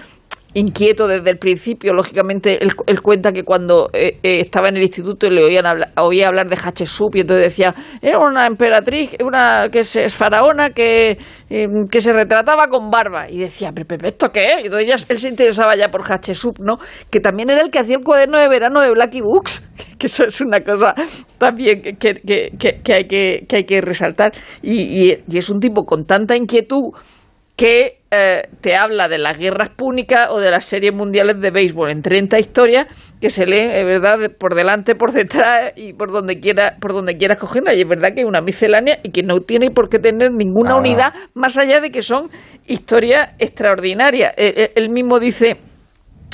inquieto 0.53 1.07
desde 1.07 1.29
el 1.29 1.37
principio. 1.37 1.93
Lógicamente, 1.93 2.59
él, 2.63 3.01
cuenta 3.01 3.31
que 3.31 3.43
cuando 3.43 3.89
eh, 3.93 4.17
eh, 4.23 4.39
estaba 4.39 4.69
en 4.69 4.77
el 4.77 4.83
instituto 4.83 5.27
y 5.27 5.31
le 5.31 5.43
oían 5.43 5.65
hablar, 5.65 5.91
oía 5.97 6.27
hablar 6.27 6.49
de 6.49 6.55
Hatshepsut 6.55 7.15
y 7.15 7.19
entonces 7.21 7.45
decía, 7.45 7.73
era 8.01 8.19
una 8.19 8.47
emperatriz, 8.47 9.15
una 9.23 9.69
que 9.71 9.79
es, 9.79 9.95
es 9.95 10.15
faraona 10.15 10.71
que, 10.71 11.17
eh, 11.49 11.67
que 11.91 12.01
se 12.01 12.13
retrataba 12.13 12.67
con 12.67 12.89
barba. 12.89 13.29
Y 13.29 13.37
decía, 13.37 13.71
pero, 13.73 13.87
pero, 13.87 14.07
¿esto 14.07 14.31
qué 14.31 14.45
es? 14.45 14.65
Entonces 14.65 15.05
él 15.09 15.19
se 15.19 15.29
interesaba 15.29 15.75
ya 15.75 15.89
por 15.89 16.01
Hatshepsut, 16.03 16.59
¿no? 16.59 16.77
Que 17.09 17.19
también 17.19 17.49
era 17.49 17.61
el 17.61 17.69
que 17.69 17.79
hacía 17.79 17.97
el 17.97 18.03
cuaderno 18.03 18.37
de 18.37 18.47
verano 18.47 18.81
de 18.81 18.91
Blackie 18.91 19.21
Books, 19.21 19.63
que 19.99 20.07
eso 20.07 20.25
es 20.25 20.41
una 20.41 20.61
cosa 20.61 20.93
también 21.37 21.81
que, 21.81 22.13
que, 22.13 22.51
que, 22.57 22.81
que 22.83 22.93
hay, 22.93 23.05
que, 23.05 23.45
hay 23.51 23.63
que 23.65 23.81
resaltar. 23.81 24.31
Y, 24.61 25.13
y 25.27 25.37
es 25.37 25.49
un 25.49 25.59
tipo 25.59 25.83
con 25.85 26.05
tanta 26.05 26.35
inquietud 26.35 26.91
que 27.59 27.97
eh, 28.09 28.43
te 28.61 28.73
habla 28.77 29.09
de 29.09 29.17
las 29.17 29.37
guerras 29.37 29.69
púnicas 29.71 30.29
o 30.31 30.39
de 30.39 30.49
las 30.49 30.63
series 30.63 30.93
mundiales 30.93 31.41
de 31.41 31.51
béisbol 31.51 31.91
en 31.91 32.01
30 32.01 32.39
historias 32.39 32.87
que 33.19 33.29
se 33.29 33.45
leen, 33.45 33.71
es 33.71 33.85
verdad, 33.85 34.31
por 34.39 34.55
delante, 34.55 34.95
por 34.95 35.11
detrás 35.11 35.73
y 35.75 35.91
por 35.91 36.09
donde 36.09 36.35
quiera, 36.35 36.77
por 36.79 36.93
donde 36.93 37.17
quieras 37.17 37.37
cogerla. 37.37 37.73
Y 37.73 37.81
es 37.81 37.87
verdad 37.89 38.13
que 38.15 38.21
es 38.21 38.25
una 38.25 38.39
miscelánea 38.39 38.99
y 39.03 39.11
que 39.11 39.23
no 39.23 39.41
tiene 39.41 39.71
por 39.71 39.89
qué 39.89 39.99
tener 39.99 40.31
ninguna 40.31 40.75
Ah. 40.75 40.77
unidad 40.77 41.13
más 41.33 41.57
allá 41.57 41.81
de 41.81 41.91
que 41.91 42.01
son 42.01 42.27
historias 42.65 43.35
extraordinarias. 43.39 44.33
Eh, 44.37 44.53
eh, 44.55 44.71
él 44.75 44.89
mismo 44.89 45.19
dice 45.19 45.57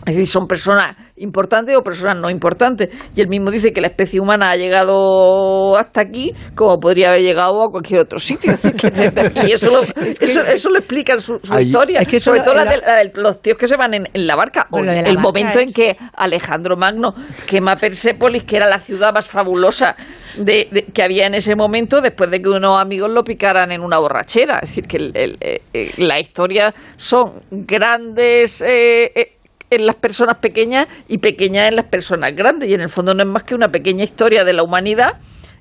es 0.05 0.13
decir, 0.15 0.27
son 0.27 0.47
personas 0.47 0.95
importantes 1.17 1.75
o 1.75 1.81
personas 1.81 2.17
no 2.17 2.29
importantes. 2.29 2.89
Y 3.15 3.21
él 3.21 3.27
mismo 3.27 3.49
dice 3.51 3.71
que 3.73 3.81
la 3.81 3.87
especie 3.87 4.19
humana 4.19 4.51
ha 4.51 4.55
llegado 4.55 5.75
hasta 5.77 6.01
aquí 6.01 6.31
como 6.55 6.79
podría 6.79 7.09
haber 7.09 7.21
llegado 7.21 7.63
a 7.63 7.69
cualquier 7.71 8.01
otro 8.01 8.19
sitio. 8.19 8.51
Es 8.53 8.61
decir, 8.61 8.91
que- 8.91 9.47
y 9.47 9.51
eso 9.51 9.69
lo, 9.71 9.81
eso, 10.21 10.41
eso 10.45 10.69
lo 10.69 10.79
explica 10.79 11.13
en 11.13 11.21
su, 11.21 11.39
su 11.43 11.53
Ahí- 11.53 11.65
historia. 11.65 12.01
es 12.01 12.07
que 12.07 12.17
eso 12.17 12.25
Sobre 12.31 12.41
todo 12.41 12.53
la 12.53 12.65
de, 12.65 12.77
la 12.77 12.95
de 12.97 13.11
los 13.15 13.41
tíos 13.41 13.57
que 13.57 13.67
se 13.67 13.75
van 13.77 13.93
en, 13.93 14.07
en 14.13 14.27
la 14.27 14.35
barca. 14.35 14.67
O 14.71 14.79
la 14.81 14.93
el 14.99 15.05
barca 15.05 15.21
momento 15.21 15.59
en 15.59 15.71
que 15.73 15.97
Alejandro 16.15 16.77
Magno 16.77 17.13
quema 17.47 17.75
Persépolis, 17.75 18.43
que 18.43 18.57
era 18.57 18.67
la 18.67 18.79
ciudad 18.79 19.13
más 19.13 19.27
fabulosa 19.27 19.95
de, 20.37 20.67
de- 20.71 20.85
que 20.93 21.01
había 21.03 21.27
en 21.27 21.33
ese 21.35 21.55
momento, 21.55 22.01
después 22.01 22.29
de 22.29 22.41
que 22.41 22.49
unos 22.49 22.79
amigos 22.79 23.09
lo 23.09 23.23
picaran 23.23 23.71
en 23.71 23.81
una 23.81 23.97
borrachera. 23.99 24.59
Es 24.59 24.69
decir, 24.69 24.85
que 24.87 24.97
el- 24.97 25.11
el- 25.15 25.37
eh, 25.41 25.61
eh, 25.73 25.91
la 25.97 26.19
historia 26.19 26.73
son 26.97 27.41
grandes 27.51 28.61
eh, 28.61 29.11
eh, 29.15 29.34
en 29.69 29.85
las 29.85 29.95
personas 29.95 30.37
pequeñas 30.37 30.87
y 31.07 31.17
pequeñas 31.17 31.69
en 31.69 31.75
las 31.75 31.85
personas 31.85 32.35
grandes. 32.35 32.69
Y 32.69 32.73
en 32.73 32.81
el 32.81 32.89
fondo 32.89 33.13
no 33.13 33.23
es 33.23 33.29
más 33.29 33.43
que 33.43 33.55
una 33.55 33.69
pequeña 33.69 34.03
historia 34.03 34.43
de 34.43 34.53
la 34.53 34.63
humanidad. 34.63 35.19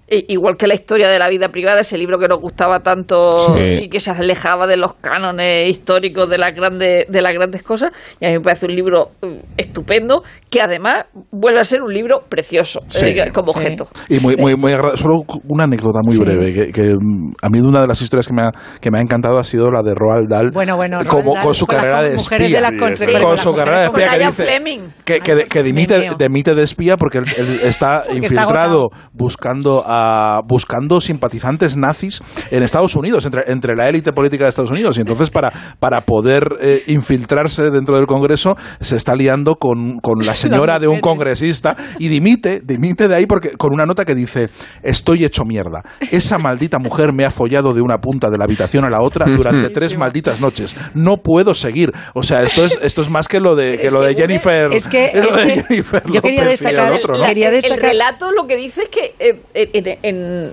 Igual 0.09 0.57
que 0.57 0.67
la 0.67 0.75
historia 0.75 1.09
de 1.09 1.19
la 1.19 1.29
vida 1.29 1.49
privada, 1.49 1.81
ese 1.81 1.97
libro 1.97 2.19
que 2.19 2.29
nos 2.29 2.39
gustaba 2.41 2.81
tanto 2.81 3.39
Sí. 3.39 3.85
y 3.85 3.89
que 3.89 4.01
se 4.01 4.11
alejaba 4.11 4.67
de 4.67 4.77
los 4.77 4.95
cánones 4.95 5.71
históricos 5.71 6.29
de 6.29 6.39
las 6.39 6.55
grandes 6.55 7.07
de 7.09 7.23
las 7.23 7.33
grandes 7.33 7.63
cosas. 7.63 7.91
Y 8.21 8.27
a 8.27 8.29
mí 8.29 8.35
me 8.35 8.41
parece 8.41 8.67
un 8.67 8.75
libro 8.77 9.11
eh, 9.23 9.41
estupendo 9.57 10.23
que 10.51 10.61
además 10.61 11.07
vuelve 11.31 11.61
a 11.61 11.65
ser 11.65 11.83
un 11.83 11.93
libro 11.93 12.23
precioso 12.29 12.81
Sí. 12.89 13.07
eh, 13.07 13.31
como 13.33 13.53
objeto. 13.53 13.87
Y 14.09 14.21
muy, 14.21 14.37
muy, 14.37 14.57
muy 14.57 14.73
Solo 14.97 15.23
una 15.49 15.65
anécdota 15.65 16.01
muy 16.03 16.15
Sí. 16.17 16.21
breve, 16.21 16.53
que, 16.53 16.73
que, 16.73 16.95
mm, 16.95 17.33
a 17.43 17.49
mí 17.49 17.61
una 17.61 17.81
de 17.81 17.87
las 17.87 18.01
historias 18.03 18.27
que 18.29 18.35
me 18.35 18.43
ha, 18.43 18.51
que 18.81 18.91
me 18.91 18.99
ha 18.99 19.01
encantado 19.01 19.39
ha 19.39 19.45
sido 19.45 19.71
la 19.71 19.83
de 19.83 19.95
Roald 19.95 20.29
Dahl. 20.29 20.51
Bueno, 20.53 20.77
bueno, 20.77 20.99
como, 21.07 21.23
Roald 21.23 21.35
Dahl 21.37 21.45
con 21.45 21.55
su 21.55 21.67
con 21.67 21.77
carrera 21.77 22.03
de 22.03 22.15
espía. 22.17 22.61
de 22.71 22.77
con- 22.79 23.39
su 23.39 23.55
carrera 23.55 23.79
de 23.81 23.85
espía 23.87 24.09
que 24.09 24.17
Ryan 24.17 24.31
dice, 24.31 24.45
Fleming. 24.45 24.81
que, 25.05 25.21
que, 25.21 25.45
que 25.49 25.63
dimite, 25.63 26.55
de 26.55 26.63
espía 26.63 26.97
porque 26.97 27.19
él, 27.19 27.25
él 27.39 27.47
está 27.63 28.03
está 28.05 28.15
infiltrado 28.15 28.89
buscando 29.13 29.83
a 29.87 30.04
buscando 30.47 31.01
simpatizantes 31.01 31.77
nazis 31.77 32.23
en 32.51 32.63
Estados 32.63 32.97
Unidos, 32.97 33.25
entre, 33.27 33.45
entre 33.51 33.75
la 33.77 33.89
élite 33.89 34.13
política 34.13 34.45
de 34.45 34.51
Estados 34.51 34.71
Unidos. 34.71 34.97
Y 34.99 35.01
entonces, 35.01 35.31
para, 35.31 35.53
para 35.79 36.01
poder 36.03 36.57
eh, 36.61 36.83
infiltrarse 36.87 37.71
dentro 37.71 37.97
del 37.97 38.07
Congreso, 38.07 38.57
se 38.81 38.97
está 38.97 39.15
liando 39.15 39.57
con, 39.57 39.99
con 40.01 40.25
la 40.25 40.35
señora 40.45 40.79
de 40.79 40.89
un 40.89 41.01
congresista 41.01 41.77
y 41.99 42.09
dimite, 42.09 42.61
dimite 42.65 43.09
de 43.09 43.15
ahí 43.15 43.27
porque 43.27 43.51
con 43.51 43.73
una 43.73 43.87
nota 43.87 44.05
que 44.05 44.15
dice: 44.15 44.49
Estoy 44.83 45.25
hecho 45.25 45.45
mierda. 45.45 45.83
Esa 46.11 46.39
maldita 46.39 46.79
mujer 46.79 47.13
me 47.13 47.25
ha 47.25 47.31
follado 47.31 47.73
de 47.75 47.81
una 47.81 47.99
punta 47.99 48.31
de 48.31 48.39
la 48.39 48.45
habitación 48.45 48.85
a 48.85 48.91
la 48.91 49.01
otra 49.03 49.27
durante 49.27 49.69
tres 49.71 49.97
malditas 49.97 50.41
noches. 50.41 50.75
No 50.95 51.19
puedo 51.19 51.55
seguir. 51.55 51.93
O 52.15 52.23
sea, 52.23 52.43
esto 52.43 52.65
es, 52.65 52.79
esto 52.83 53.03
es 53.03 53.11
más 53.11 53.29
que 53.29 53.41
lo 53.41 53.55
de, 53.57 53.79
que 53.79 53.91
lo 53.91 54.01
de 54.03 54.15
Jennifer. 54.15 54.73
Es 54.73 54.89
que- 54.89 55.13
lo 55.15 55.35
de 55.37 55.63
Jennifer 55.63 56.03
yo 56.11 56.21
quería 56.23 56.43
el 56.43 56.49
destacar- 56.51 56.93
otro, 56.93 57.15
¿no? 57.15 57.21
La- 57.21 57.29
Quería 57.29 57.49
el- 57.49 57.55
el, 57.57 57.63
destacar- 57.63 57.81
relato 57.91 58.33
lo 58.33 58.47
que 58.47 58.57
dice 58.57 58.83
es 58.83 58.89
que 58.89 59.15
eh, 59.19 59.43
en, 59.87 60.01
en 60.03 60.51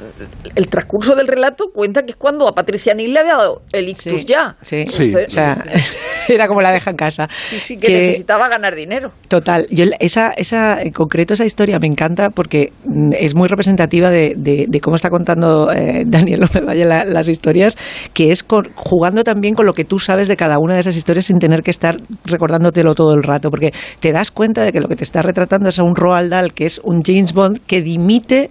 el 0.55 0.67
transcurso 0.67 1.15
del 1.15 1.27
relato 1.27 1.65
cuenta 1.73 2.03
que 2.03 2.11
es 2.11 2.15
cuando 2.15 2.47
a 2.47 2.53
Patricia 2.53 2.93
Neal 2.93 3.13
le 3.13 3.19
había 3.19 3.35
dado 3.35 3.61
el 3.73 3.89
ictus 3.89 4.25
ya. 4.25 4.55
Sí, 4.61 4.83
Sí. 4.87 5.13
o 5.15 5.29
sea, 5.29 5.63
era 6.29 6.47
como 6.47 6.61
la 6.61 6.71
deja 6.71 6.91
en 6.91 6.97
casa. 6.97 7.27
Sí, 7.49 7.59
sí, 7.59 7.77
que, 7.77 7.87
Que- 7.87 7.93
necesitaba 8.07 8.47
ganar 8.47 8.75
dinero. 8.75 9.11
Total, 9.27 9.65
yo 9.69 9.85
esa, 9.99 10.29
esa, 10.31 10.81
en 10.81 10.91
concreto 10.91 11.33
esa 11.33 11.45
historia 11.45 11.79
me 11.79 11.87
encanta 11.87 12.29
porque 12.29 12.71
mm, 12.85 13.13
es 13.17 13.35
muy 13.35 13.47
representativa 13.47 14.09
de, 14.11 14.33
de- 14.37 14.65
de 14.67 14.79
cómo 14.81 14.95
está 14.95 15.09
contando 15.09 15.71
eh, 15.71 16.03
Daniel 16.07 16.41
López 16.41 16.63
Valle 16.65 16.85
la- 16.85 17.05
las 17.05 17.29
historias, 17.29 17.77
que 18.13 18.31
es 18.31 18.43
con- 18.43 18.69
jugando 18.75 19.23
también 19.23 19.53
con 19.55 19.65
lo 19.65 19.73
que 19.73 19.85
tú 19.85 19.99
sabes 19.99 20.27
de 20.27 20.35
cada 20.37 20.59
una 20.59 20.73
de 20.75 20.81
esas 20.81 20.95
historias 20.95 21.25
sin 21.25 21.39
tener 21.39 21.61
que 21.61 21.71
estar 21.71 21.97
recordándotelo 22.25 22.93
todo 22.95 23.13
el 23.13 23.23
rato, 23.23 23.49
porque 23.49 23.71
te 23.99 24.11
das 24.11 24.31
cuenta 24.31 24.63
de 24.63 24.71
que 24.71 24.79
lo 24.79 24.87
que 24.87 24.95
te 24.95 25.03
está 25.03 25.21
retratando 25.21 25.69
es 25.69 25.79
a 25.79 25.83
un 25.83 25.95
Roald 25.95 26.29
Dahl, 26.31 26.53
que 26.53 26.65
es 26.65 26.79
un 26.83 27.01
James 27.03 27.33
Bond 27.33 27.59
que 27.67 27.81
dimite 27.81 28.49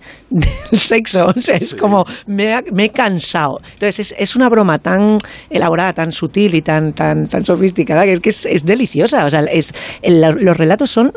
del 0.71 0.81
sexo, 0.93 1.27
o 1.37 1.41
sea, 1.41 1.57
es 1.57 1.75
como 1.75 2.05
me, 2.27 2.55
ha- 2.55 2.65
me 2.73 2.85
he 2.85 2.91
cansado. 2.91 3.61
Entonces 3.75 3.99
es, 4.13 4.15
es 4.19 4.37
una 4.37 4.49
broma 4.49 4.79
tan 4.79 5.19
elaborada, 5.51 5.93
tan 5.93 6.13
sutil 6.13 6.55
y 6.55 6.63
tan 6.63 6.93
tan 6.93 7.27
tan 7.29 7.45
sofisticada 7.45 8.05
que 8.05 8.13
es 8.13 8.21
que 8.21 8.31
es, 8.31 8.47
es 8.47 8.65
deliciosa, 8.65 9.25
o 9.25 9.31
sea, 9.31 9.41
es 9.41 9.73
el- 10.03 10.21
los 10.21 10.57
relatos 10.57 10.91
son 10.91 11.13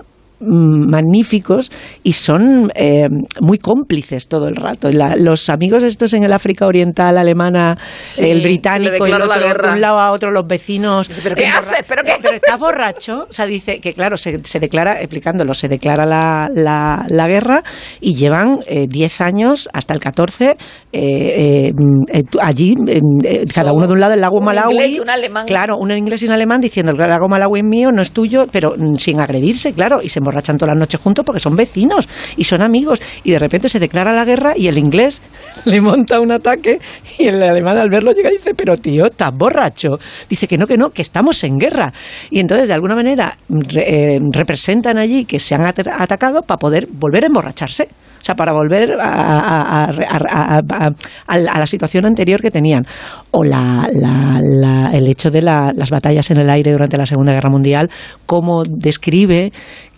magníficos 0.48 1.72
y 2.04 2.14
son 2.14 2.72
eh, 2.76 3.04
muy 3.42 3.58
cómplices 3.58 4.28
todo 4.28 4.48
el 4.48 4.56
rato. 4.56 4.92
La- 4.92 5.16
los 5.16 5.50
amigos 5.50 5.84
estos 5.84 6.14
en 6.14 6.24
el 6.24 6.34
África 6.34 6.66
Oriental, 6.66 7.18
alemana, 7.18 7.78
Sí, 8.04 8.26
el 8.30 8.42
británico, 8.42 9.08
y 9.08 9.12
el 9.12 9.22
otro, 9.22 9.40
de 9.68 9.70
un 9.74 9.82
lado 9.82 10.00
a 10.00 10.12
otro, 10.12 10.32
los 10.32 10.46
vecinos. 10.48 11.10
¿Pero 11.24 11.36
qué 11.36 11.46
emborra- 11.46 11.60
haces? 11.60 11.86
¿Pero 11.88 12.04
qué? 12.06 12.14
Pero 12.22 12.36
está 12.36 12.58
borracho, 12.58 13.26
o 13.30 13.32
sea, 13.34 13.46
dice 13.46 13.80
que 13.80 13.94
claro, 13.94 14.18
se, 14.18 14.40
se 14.44 14.60
declara, 14.60 15.00
explicándolo, 15.00 15.54
se 15.54 15.68
declara 15.68 16.06
la, 16.06 16.48
la, 16.54 17.06
la 17.10 17.28
guerra 17.28 17.64
y 18.02 18.16
llevan 18.16 18.60
eh, 18.68 18.86
10 18.88 19.22
años 19.22 19.70
hasta 19.74 19.94
el 19.94 20.00
14 20.00 20.52
eh, 20.52 20.56
eh, 20.94 21.72
mm, 21.74 22.04
eh, 22.12 22.24
allí, 22.42 22.74
en, 22.88 23.02
eh, 23.26 23.44
cada 23.54 23.74
uno 23.74 23.88
de 23.88 23.94
un 23.94 24.00
lado, 24.00 24.14
el 24.14 24.22
lago 24.22 24.38
Un 24.40 24.46
Malawi. 24.46 24.74
inglés 24.74 24.92
y 24.92 25.00
un 25.00 25.10
alemán. 25.10 25.46
Claro, 25.48 25.78
un 25.78 25.92
inglés 25.92 26.22
y 26.24 26.26
un 26.28 26.34
alemán 26.34 26.62
diciendo 26.62 26.92
el 26.92 26.98
lago 26.98 27.28
Malawi 27.30 27.60
es 27.60 27.66
mío, 27.66 27.92
no 27.92 28.02
es 28.02 28.12
tuyo, 28.12 28.46
pero 28.52 28.74
mm, 28.78 28.96
sin 28.98 29.20
agredirse, 29.20 29.74
claro, 29.74 30.02
y 30.02 30.10
se 30.10 30.20
emborrachan 30.34 30.58
todas 30.58 30.74
las 30.76 30.80
noches 30.80 31.00
juntos 31.00 31.24
porque 31.26 31.40
son 31.40 31.56
vecinos 31.56 32.10
y 32.36 32.44
son 32.44 32.62
amigos. 32.62 33.02
Y 33.24 33.32
de 33.32 33.40
repente 33.40 33.70
se 33.70 33.80
declara 33.80 34.14
la 34.14 34.26
guerra 34.26 34.54
y 34.56 34.68
el 34.68 34.78
inglés 34.78 35.22
le 35.66 35.80
monta 35.82 36.20
un 36.20 36.32
ataque 36.32 36.80
y 37.20 37.26
el 37.26 37.42
alemán 37.44 37.78
al 37.78 37.90
verlo 37.90 38.12
llega 38.12 38.30
y 38.32 38.38
dice, 38.38 38.54
pero 38.56 38.76
tío, 38.78 39.06
estás 39.06 39.32
borracho. 39.34 39.98
Dice 40.30 40.48
que 40.48 40.58
no, 40.58 40.68
que 40.68 40.78
no, 40.78 40.90
que 40.90 41.02
estamos 41.02 41.44
en 41.44 41.58
guerra. 41.58 41.94
Y 42.30 42.40
entonces, 42.40 42.68
de 42.68 42.74
alguna 42.74 42.96
manera, 42.96 43.38
eh, 43.76 44.20
representan 44.32 44.98
allí 44.98 45.26
que 45.26 45.40
se 45.40 45.56
han 45.56 45.62
at- 45.66 45.88
atacado 45.88 46.42
para 46.42 46.58
poder 46.58 46.88
volver 46.92 47.24
a 47.24 47.28
emborracharse. 47.28 47.84
O 48.20 48.26
sea, 48.26 48.36
para 48.36 48.54
volver 48.54 48.94
a, 49.02 49.10
a- 49.10 49.90
a- 49.90 50.90
a- 51.28 51.38
la- 51.38 51.68
situación 51.68 52.06
anterior 52.06 52.40
que 52.42 52.52
tenían. 52.52 52.86
O 53.32 53.44
la- 53.44 53.86
la- 53.92 54.40
la- 54.42 54.92
el 54.94 55.08
hecho 55.08 55.30
de 55.30 55.42
la- 55.42 55.72
las 55.76 55.90
batallas 55.90 56.32
en 56.32 56.38
el 56.38 56.50
aire 56.50 56.72
durante 56.72 56.98
la 56.98 57.06
Segunda 57.06 57.34
Guerra 57.34 57.50
Mundial, 57.50 57.90
cómo 58.26 58.64
describe 58.64 59.52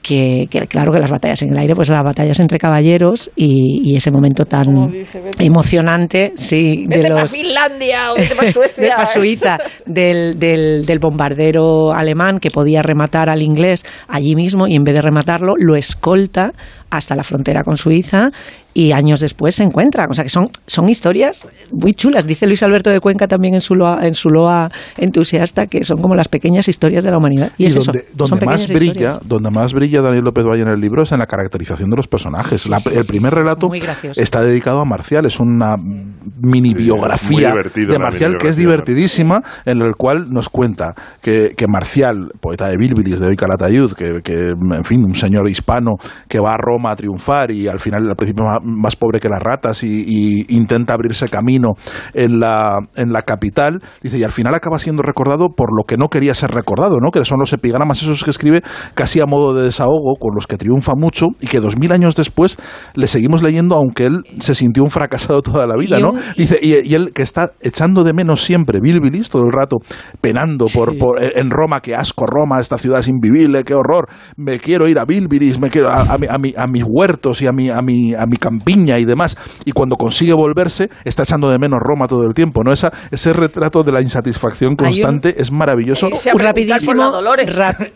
que, 0.08 0.46
que, 0.52 0.68
claro 0.68 0.92
que 0.92 1.00
las 1.00 1.10
batallas 1.10 1.42
en 1.42 1.50
el 1.52 1.58
aire, 1.58 1.74
pues 1.76 1.90
las 1.90 2.04
batallas 2.04 2.40
entre 2.40 2.60
caballeros 2.60 3.32
y, 3.36 3.82
y 3.84 3.96
ese 3.96 4.12
momento 4.12 4.46
tan 4.46 4.88
dice, 4.92 5.20
vete- 5.22 5.44
emocionante, 5.44 6.34
sí, 6.36 6.86
de 6.88 6.98
Vete 6.98 7.10
para 7.10 7.22
los 7.22 7.32
Finlandia 7.32 8.12
o 8.12 8.16
vete 8.16 8.36
para 8.36 8.48
de 8.48 8.54
Suecia. 8.54 8.94
pa' 8.96 9.06
Suiza, 9.08 9.58
del, 9.88 10.38
del, 10.38 10.86
del 10.86 11.00
bombardero 11.00 11.92
alemán 11.92 12.38
que 12.40 12.52
podía 12.52 12.84
rematar 12.84 13.30
al 13.30 13.42
inglés 13.42 13.84
allí 14.08 14.36
mismo 14.36 14.68
y 14.68 14.76
en 14.76 14.84
vez 14.84 14.94
de 14.96 15.02
rematarlo 15.02 15.54
lo 15.58 15.76
escolta 15.76 16.52
hasta 16.92 17.16
la 17.16 17.24
frontera 17.24 17.64
con 17.64 17.76
Suiza 17.76 18.30
y 18.74 18.92
años 18.92 19.20
después 19.22 19.56
se 19.56 19.64
encuentran. 19.64 20.08
O 20.10 20.14
sea 20.14 20.24
que 20.24 20.30
son, 20.30 20.48
son 20.68 20.88
historias 20.88 21.46
muy 21.72 21.94
chulas. 21.94 22.28
Dice 22.28 22.46
Luis 22.46 22.62
Alberto 22.64 22.90
de 22.90 23.00
Cuenca 23.00 23.28
también 23.28 23.54
en 23.56 23.62
su, 23.62 23.74
loa, 23.74 24.00
en 24.04 24.14
su 24.14 24.30
loa 24.30 24.70
entusiasta 24.98 25.68
que 25.68 25.84
son 25.84 25.98
como 26.00 26.16
las 26.16 26.28
pequeñas 26.28 26.68
historias 26.68 27.04
de 27.04 27.12
la 27.12 27.18
humanidad. 27.18 27.52
Y, 27.58 27.64
Y 27.64 27.66
es 27.68 27.76
donde, 27.76 28.00
eso, 28.00 28.08
donde 28.16 28.38
son 28.38 28.46
más 28.46 28.68
brilla, 28.68 28.86
historias. 28.92 29.20
donde 29.26 29.50
más 29.50 29.74
brilla 29.74 29.95
brilla 29.96 30.02
Daniel 30.02 30.24
López 30.24 30.46
Valle 30.46 30.62
en 30.64 30.70
el 30.70 30.80
libro 30.80 31.04
es 31.04 31.12
en 31.12 31.20
la 31.20 31.26
caracterización 31.26 31.90
de 31.90 31.96
los 31.98 32.08
personajes. 32.08 32.70
La- 32.70 32.80
sí, 32.80 32.90
el 32.94 33.04
sí, 33.04 33.08
primer 33.08 33.32
sí, 33.32 33.36
relato 33.36 33.70
está 34.16 34.42
dedicado 34.42 34.82
a 34.82 34.86
Marcial, 34.86 35.26
es 35.26 35.40
una 35.40 35.76
mini 35.78 36.74
biografía 36.74 37.52
divertido, 37.52 37.94
de 37.94 38.00
Marcial 38.00 38.38
que 38.40 38.50
es 38.50 38.58
divertidísima, 38.58 39.42
en 39.66 39.82
el 39.82 39.94
cual 39.98 40.30
nos 40.30 40.50
cuenta 40.50 40.94
que, 41.22 41.54
que 41.56 41.68
Marcial, 41.68 42.32
poeta 42.40 42.68
de 42.68 42.78
Bilbilis, 42.78 43.20
de 43.20 43.28
hoy 43.28 43.36
Calatayud, 43.36 43.94
que, 43.94 44.22
que, 44.24 44.34
en 44.50 44.84
fin, 44.84 45.04
un 45.04 45.16
señor 45.16 45.48
hispano 45.50 45.96
que 46.28 46.40
va 46.40 46.54
a 46.54 46.58
Roma 46.58 46.92
a 46.92 46.96
triunfar 46.96 47.52
y 47.52 47.68
al 47.68 47.80
final 47.80 48.08
al 48.10 48.16
principio 48.16 48.46
más, 48.46 48.60
más 48.64 48.96
pobre 48.96 49.20
que 49.20 49.30
las 49.30 49.42
ratas 49.42 49.84
y, 49.84 50.04
y 50.08 50.56
intenta 50.56 50.94
abrirse 50.94 51.28
camino 51.28 51.74
en 52.14 52.40
la, 52.40 52.78
en 52.96 53.12
la 53.12 53.22
capital, 53.22 53.80
dice, 54.02 54.18
y 54.18 54.24
al 54.24 54.32
final 54.32 54.56
acaba 54.56 54.80
siendo 54.80 55.02
recordado 55.04 55.50
por 55.56 55.70
lo 55.76 55.86
que 55.86 55.98
no 55.98 56.10
quería 56.10 56.34
ser 56.34 56.52
recordado, 56.52 57.00
¿no? 57.00 57.12
que 57.12 57.24
son 57.26 57.40
los 57.40 57.54
epigramas 57.54 58.02
esos 58.02 58.24
que 58.24 58.30
escribe 58.30 58.62
casi 58.94 59.20
a 59.22 59.26
modo 59.26 59.54
de 59.54 59.64
desahogo, 59.86 60.16
con 60.20 60.34
los 60.36 60.48
que 60.48 60.58
triunfa 60.58 60.94
mucho 60.96 61.28
y 61.40 61.48
que 61.48 61.60
dos 61.60 61.78
mil 61.78 61.92
años 61.92 62.16
después 62.16 62.58
le 62.96 63.08
seguimos 63.08 63.44
leyendo 63.44 63.76
aunque 63.76 64.06
él 64.06 64.22
se 64.40 64.56
sintió 64.56 64.84
un 64.84 64.90
fracasado 64.90 65.42
toda 65.42 65.66
la 65.66 65.76
vida, 65.76 66.00
Y 66.00 66.02
¿no? 66.02 66.12
un- 66.12 66.20
Dice, 66.38 66.60
y, 66.62 66.88
y 66.88 66.96
él 66.96 67.12
que 67.14 67.22
está 67.22 67.52
echando 67.62 68.04
de 68.04 68.14
menos 68.14 68.44
siempre 68.44 68.80
Bilbilis 68.82 69.30
todo 69.30 69.44
el 69.44 69.52
rato, 69.52 69.78
penando 70.22 70.66
por, 70.74 70.98
por- 70.98 71.22
en 71.22 71.50
Roma, 71.50 71.82
que 71.82 71.96
asco 71.96 72.26
Roma, 72.26 72.60
esta 72.60 72.78
ciudad 72.78 73.00
es 73.00 73.08
invivible, 73.08 73.64
qué 73.64 73.74
horror, 73.74 74.08
me 74.38 74.60
quiero 74.60 74.88
ir 74.88 75.00
a 75.00 75.06
Bilbilis, 75.06 75.60
me 75.60 75.70
quiero 75.70 75.90
a, 75.90 76.02
a 76.02 76.18
mi- 76.18 76.28
a 76.28 76.38
mi- 76.38 76.54
a 76.58 76.68
mis 76.68 76.84
huertos 76.88 77.42
y 77.42 77.48
a 77.48 77.52
mi, 77.52 77.70
a, 77.70 77.82
mi, 77.82 78.14
a 78.14 78.26
mi 78.26 78.38
campiña 78.38 79.00
y 79.00 79.06
demás, 79.06 79.38
y 79.66 79.72
cuando 79.72 79.96
consigue 79.96 80.34
volverse, 80.34 80.90
está 81.04 81.24
echando 81.24 81.50
de 81.50 81.60
menos 81.60 81.80
Roma 81.80 82.08
todo 82.08 82.24
el 82.24 82.34
tiempo, 82.34 82.64
¿no? 82.64 82.72
Esa, 82.72 82.92
ese 83.12 83.34
retrato 83.34 83.84
de 83.84 83.92
la 83.92 84.02
insatisfacción 84.02 84.70
Hay 84.72 84.74
un- 84.74 84.78
constante 84.78 85.36
es 85.42 85.52
maravilloso. 85.52 86.08
Por 86.10 86.44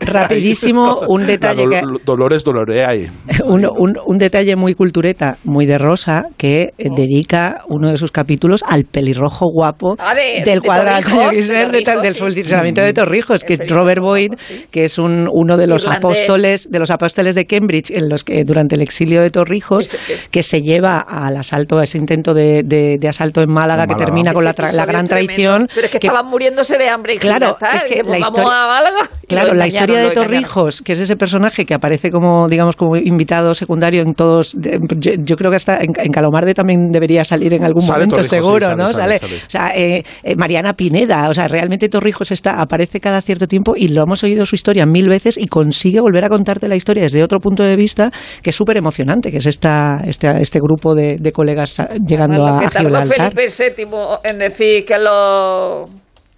rapidísimo, 0.00 1.00
un 1.08 1.26
detalle 1.26 1.64
que, 1.68 1.79
Dol- 1.82 2.00
Dolores 2.04 2.44
Doloreae. 2.44 3.10
un, 3.44 3.64
un- 3.66 3.98
un 4.04 4.18
detalle 4.18 4.56
muy 4.56 4.74
cultureta, 4.74 5.36
muy 5.44 5.66
de 5.66 5.78
Rosa, 5.78 6.22
que 6.36 6.70
eh, 6.78 6.88
dedica 6.96 7.64
uno 7.68 7.90
de 7.90 7.96
sus 7.96 8.10
capítulos 8.12 8.62
al 8.66 8.84
pelirrojo 8.84 9.46
guapo 9.52 9.96
Ah, 9.98 10.14
de- 10.14 10.42
del 10.44 10.60
Torrijos, 10.62 11.30
de 11.30 11.30
de 11.30 11.36
Gisbert, 11.36 11.70
de 11.72 11.82
tal- 11.82 12.02
del 12.02 12.16
Torrijos, 12.16 12.34
sí. 12.34 12.72
de 12.72 12.92
Torrijos, 12.92 13.44
que 13.44 13.54
es 13.54 13.68
Robert 13.70 14.00
Boyd, 14.00 14.32
que 14.70 14.84
es 14.84 14.98
un, 14.98 15.28
uno 15.32 15.56
de 15.56 15.66
los 15.66 15.82
Irlandés. 15.84 16.04
apóstoles 16.04 16.70
de 16.70 16.78
los 16.78 16.90
apóstoles 16.90 17.34
de 17.34 17.46
Cambridge, 17.46 17.90
en 17.90 18.08
los 18.08 18.24
que 18.24 18.44
durante 18.44 18.74
el 18.76 18.82
exilio 18.82 19.20
de 19.22 19.30
Torrijos, 19.30 19.96
que 20.30 20.42
se 20.42 20.62
lleva 20.62 21.00
al 21.00 21.36
asalto, 21.36 21.78
a 21.78 21.84
ese 21.84 21.98
intento 21.98 22.34
de, 22.34 22.62
de- 22.64 22.96
de 22.98 23.08
asalto 23.08 23.42
en 23.42 23.50
Málaga, 23.50 23.82
En 23.84 23.88
que 23.88 23.94
Málaga. 23.94 24.04
termina 24.06 24.32
con 24.32 24.44
la, 24.44 24.54
tra- 24.54 24.72
la 24.72 24.86
gran 24.86 25.06
tremendo. 25.06 25.26
traición. 25.26 25.68
Pero 25.74 25.84
es 25.86 25.90
que, 25.90 25.98
estaban 25.98 26.26
muriéndose 26.26 26.78
de 26.78 26.88
hambre 26.88 27.14
y 27.14 27.18
Claro, 27.18 27.56
es 27.74 27.84
que 27.84 28.02
pues 28.04 28.06
la 28.06 28.12
vamos 28.12 28.28
historia- 28.28 28.64
a 28.64 28.66
Málaga. 28.66 28.96
Claro, 29.30 29.54
la 29.54 29.66
historia 29.66 30.00
de. 30.00 30.10
Torrijos, 30.10 30.82
que 30.82 30.92
es 30.92 31.00
ese 31.00 31.16
personaje 31.16 31.64
que 31.64 31.74
aparece 31.74 32.10
como, 32.10 32.48
digamos, 32.48 32.76
como 32.76 32.96
invitado 32.96 33.54
secundario 33.54 34.02
en 34.02 34.14
todos. 34.14 34.54
yo, 34.54 35.12
yo 35.18 35.36
creo 35.36 35.50
que 35.50 35.56
hasta 35.56 35.76
en, 35.76 35.92
en 35.96 36.12
Calomarde 36.12 36.54
también 36.54 36.90
debería 36.90 37.24
salir 37.24 37.54
en 37.54 37.64
algún 37.64 37.82
Sale 37.82 38.06
momento, 38.06 38.16
Torrijos, 38.16 38.30
sí, 38.30 38.36
seguro, 38.36 38.66
sale, 38.66 38.76
¿no? 38.76 38.88
sale, 38.88 39.18
Sale, 39.18 39.18
sale. 39.18 39.36
O 39.36 39.50
sea, 39.50 39.68
eh, 39.76 40.04
eh, 40.22 40.36
Mariana 40.36 40.74
Pineda, 40.74 41.28
o 41.28 41.34
sea, 41.34 41.46
realmente 41.46 41.88
Torrijos 41.88 42.30
está, 42.32 42.60
aparece 42.60 43.00
cada 43.00 43.20
cierto 43.20 43.46
tiempo 43.46 43.74
y 43.76 43.88
lo 43.88 44.02
hemos 44.02 44.22
oído 44.24 44.44
su 44.44 44.54
historia 44.54 44.86
mil 44.86 45.08
veces 45.08 45.38
y 45.38 45.46
consigue 45.46 46.00
volver 46.00 46.24
a 46.24 46.28
contarte 46.28 46.68
la 46.68 46.76
historia 46.76 47.04
desde 47.04 47.22
otro 47.22 47.38
punto 47.38 47.62
de 47.62 47.76
vista 47.76 48.10
que 48.42 48.50
es 48.50 48.56
súper 48.56 48.76
emocionante, 48.76 49.30
que 49.30 49.38
es 49.38 49.46
esta, 49.46 50.02
este, 50.06 50.28
este 50.40 50.58
grupo 50.60 50.94
de, 50.94 51.16
de 51.18 51.32
colegas 51.32 51.80
ah, 51.80 51.88
llegando 52.06 52.46
a, 52.46 52.60
que 52.60 52.68
tardó. 52.68 53.02
Felipe 53.04 53.46
VII 53.46 53.86
en 54.24 54.38
decir 54.38 54.84
que 54.84 54.98
lo, 54.98 55.88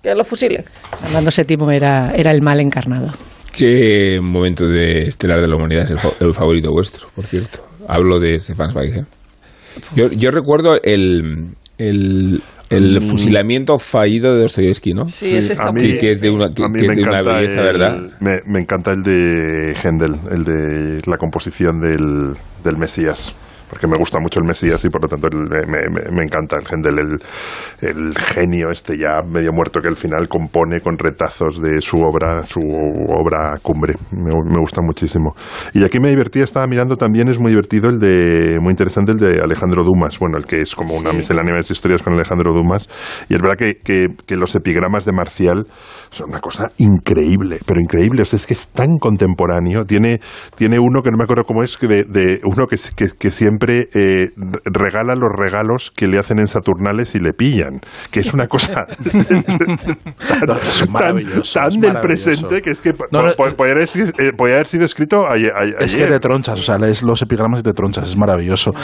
que 0.02 0.14
lo 0.14 0.24
fusilen. 0.24 0.64
Fernando 1.00 1.30
VII 1.36 1.76
era, 1.76 2.12
era 2.14 2.30
el 2.32 2.42
mal 2.42 2.60
encarnado. 2.60 3.10
¿Qué 3.52 4.18
momento 4.22 4.66
de 4.66 5.02
estelar 5.08 5.40
de 5.40 5.48
la 5.48 5.56
humanidad 5.56 5.84
es 5.84 5.90
el, 5.90 5.98
fa- 5.98 6.24
el 6.24 6.32
favorito 6.34 6.70
vuestro, 6.72 7.08
por 7.14 7.26
cierto? 7.26 7.64
Hablo 7.86 8.18
de 8.18 8.40
Stefan 8.40 8.70
Zweig. 8.72 8.96
¿eh? 8.96 9.04
Yo, 9.94 10.10
yo 10.10 10.30
recuerdo 10.30 10.80
el, 10.82 11.48
el, 11.78 12.42
el 12.70 13.00
fusilamiento 13.02 13.78
fallido 13.78 14.34
de 14.34 14.42
Dostoyevsky, 14.42 14.94
¿no? 14.94 15.06
Sí, 15.06 15.36
ese 15.36 15.52
está 15.52 15.68
a 15.68 15.72
muy 15.72 15.82
mí, 15.82 15.88
Y 15.90 15.98
que 15.98 16.10
es 16.12 16.20
de 16.20 16.30
una, 16.30 16.48
que, 16.50 16.64
a 16.64 16.68
mí 16.68 16.78
que 16.80 16.86
es 16.86 16.88
me 16.88 16.94
de 16.96 17.02
una 17.02 17.10
encanta 17.20 17.32
belleza, 17.40 17.60
el- 17.60 17.66
¿verdad? 17.66 17.98
Me, 18.20 18.40
me 18.46 18.60
encanta 18.60 18.92
el 18.92 19.02
de 19.02 19.76
Händel, 19.82 20.14
el 20.30 20.44
de 20.44 21.02
la 21.06 21.16
composición 21.18 21.80
del, 21.80 22.34
del 22.64 22.76
Mesías. 22.78 23.34
Porque 23.72 23.86
me 23.86 23.96
gusta 23.96 24.20
mucho 24.20 24.38
el 24.38 24.44
Mesías 24.46 24.84
y 24.84 24.90
por 24.90 25.00
lo 25.00 25.08
tanto 25.08 25.28
el- 25.28 25.48
me, 25.48 25.88
me- 25.88 26.10
me 26.14 26.22
encanta 26.24 26.56
el 26.58 26.66
Händel, 26.70 26.98
el, 26.98 27.22
el 27.88 28.14
genio 28.18 28.70
este 28.70 28.98
ya 28.98 29.22
medio 29.22 29.50
muerto 29.50 29.80
que 29.80 29.88
al 29.88 29.96
final 29.96 30.28
compone 30.28 30.80
con 30.82 30.98
retazos 30.98 31.58
de 31.62 31.80
su 31.80 31.96
obra, 31.96 32.42
su 32.42 32.60
obra 32.60 33.56
cumbre. 33.62 33.94
Me, 34.10 34.30
me 34.30 34.58
gusta 34.60 34.82
muchísimo. 34.82 35.34
Y 35.72 35.84
aquí 35.84 36.00
me 36.00 36.10
divertía, 36.10 36.44
estaba 36.44 36.66
mirando 36.66 36.96
también, 36.96 37.28
es 37.30 37.38
muy 37.38 37.50
divertido 37.52 37.88
el 37.88 37.98
de, 37.98 38.58
muy 38.60 38.72
interesante 38.72 39.12
el 39.12 39.18
de 39.18 39.40
Alejandro 39.40 39.84
Dumas, 39.84 40.18
bueno, 40.18 40.36
el 40.36 40.44
que 40.44 40.60
es 40.60 40.74
como 40.74 40.94
una 40.94 41.14
miscelánea 41.14 41.54
de 41.54 41.60
historias 41.60 42.02
con 42.02 42.12
Alejandro 42.12 42.52
Dumas. 42.52 42.86
Y 43.30 43.34
es 43.36 43.40
verdad 43.40 43.56
que, 43.56 43.76
que, 43.82 44.08
que 44.26 44.36
los 44.36 44.54
epigramas 44.54 45.06
de 45.06 45.12
Marcial 45.12 45.64
son 46.10 46.28
una 46.28 46.40
cosa 46.40 46.68
increíble, 46.76 47.58
pero 47.66 47.80
increíble. 47.80 48.20
O 48.20 48.24
sea, 48.26 48.36
es 48.36 48.46
que 48.46 48.52
es 48.52 48.68
tan 48.68 48.98
contemporáneo. 48.98 49.86
Tiene, 49.86 50.20
tiene 50.56 50.78
uno 50.78 51.00
que 51.00 51.10
no 51.10 51.16
me 51.16 51.24
acuerdo 51.24 51.44
cómo 51.44 51.62
es, 51.62 51.78
que 51.78 51.86
de, 51.86 52.04
de 52.04 52.40
uno 52.44 52.66
que, 52.66 52.76
que, 52.94 53.06
que 53.18 53.30
siempre 53.30 53.61
eh, 53.70 54.30
regala 54.64 55.14
los 55.14 55.30
regalos 55.36 55.90
que 55.90 56.06
le 56.06 56.18
hacen 56.18 56.38
en 56.38 56.46
Saturnales 56.48 57.14
y 57.14 57.20
le 57.20 57.32
pillan. 57.32 57.80
Que 58.10 58.20
es 58.20 58.32
una 58.34 58.46
cosa 58.46 58.86
tan, 58.86 60.56
Es 60.56 60.88
maravilloso, 60.88 61.58
tan 61.58 61.72
es 61.72 61.80
del 61.80 62.00
presente 62.00 62.62
que 62.62 62.70
es 62.70 62.82
que 62.82 62.92
No, 63.10 63.22
no, 63.22 63.32
po- 63.34 63.44
podría 63.56 63.74
haber 63.74 63.88
sido- 63.88 64.08
eh, 64.18 64.32
podría 64.36 64.56
haber 64.56 64.66
sido 64.66 64.84
escrito 64.84 65.26
ayer. 65.28 65.52
ayer- 65.54 65.76
Es 65.80 65.94
que 65.94 66.06
te 66.06 66.18
tronchas, 66.20 66.58
o 66.58 66.62
sea, 66.62 66.78
lees 66.78 67.02
los 67.02 67.20
epigramas 67.22 67.60
y 67.60 67.62
te 67.62 67.72
tronchas, 67.72 68.08
es 68.08 68.16
maravilloso. 68.16 68.74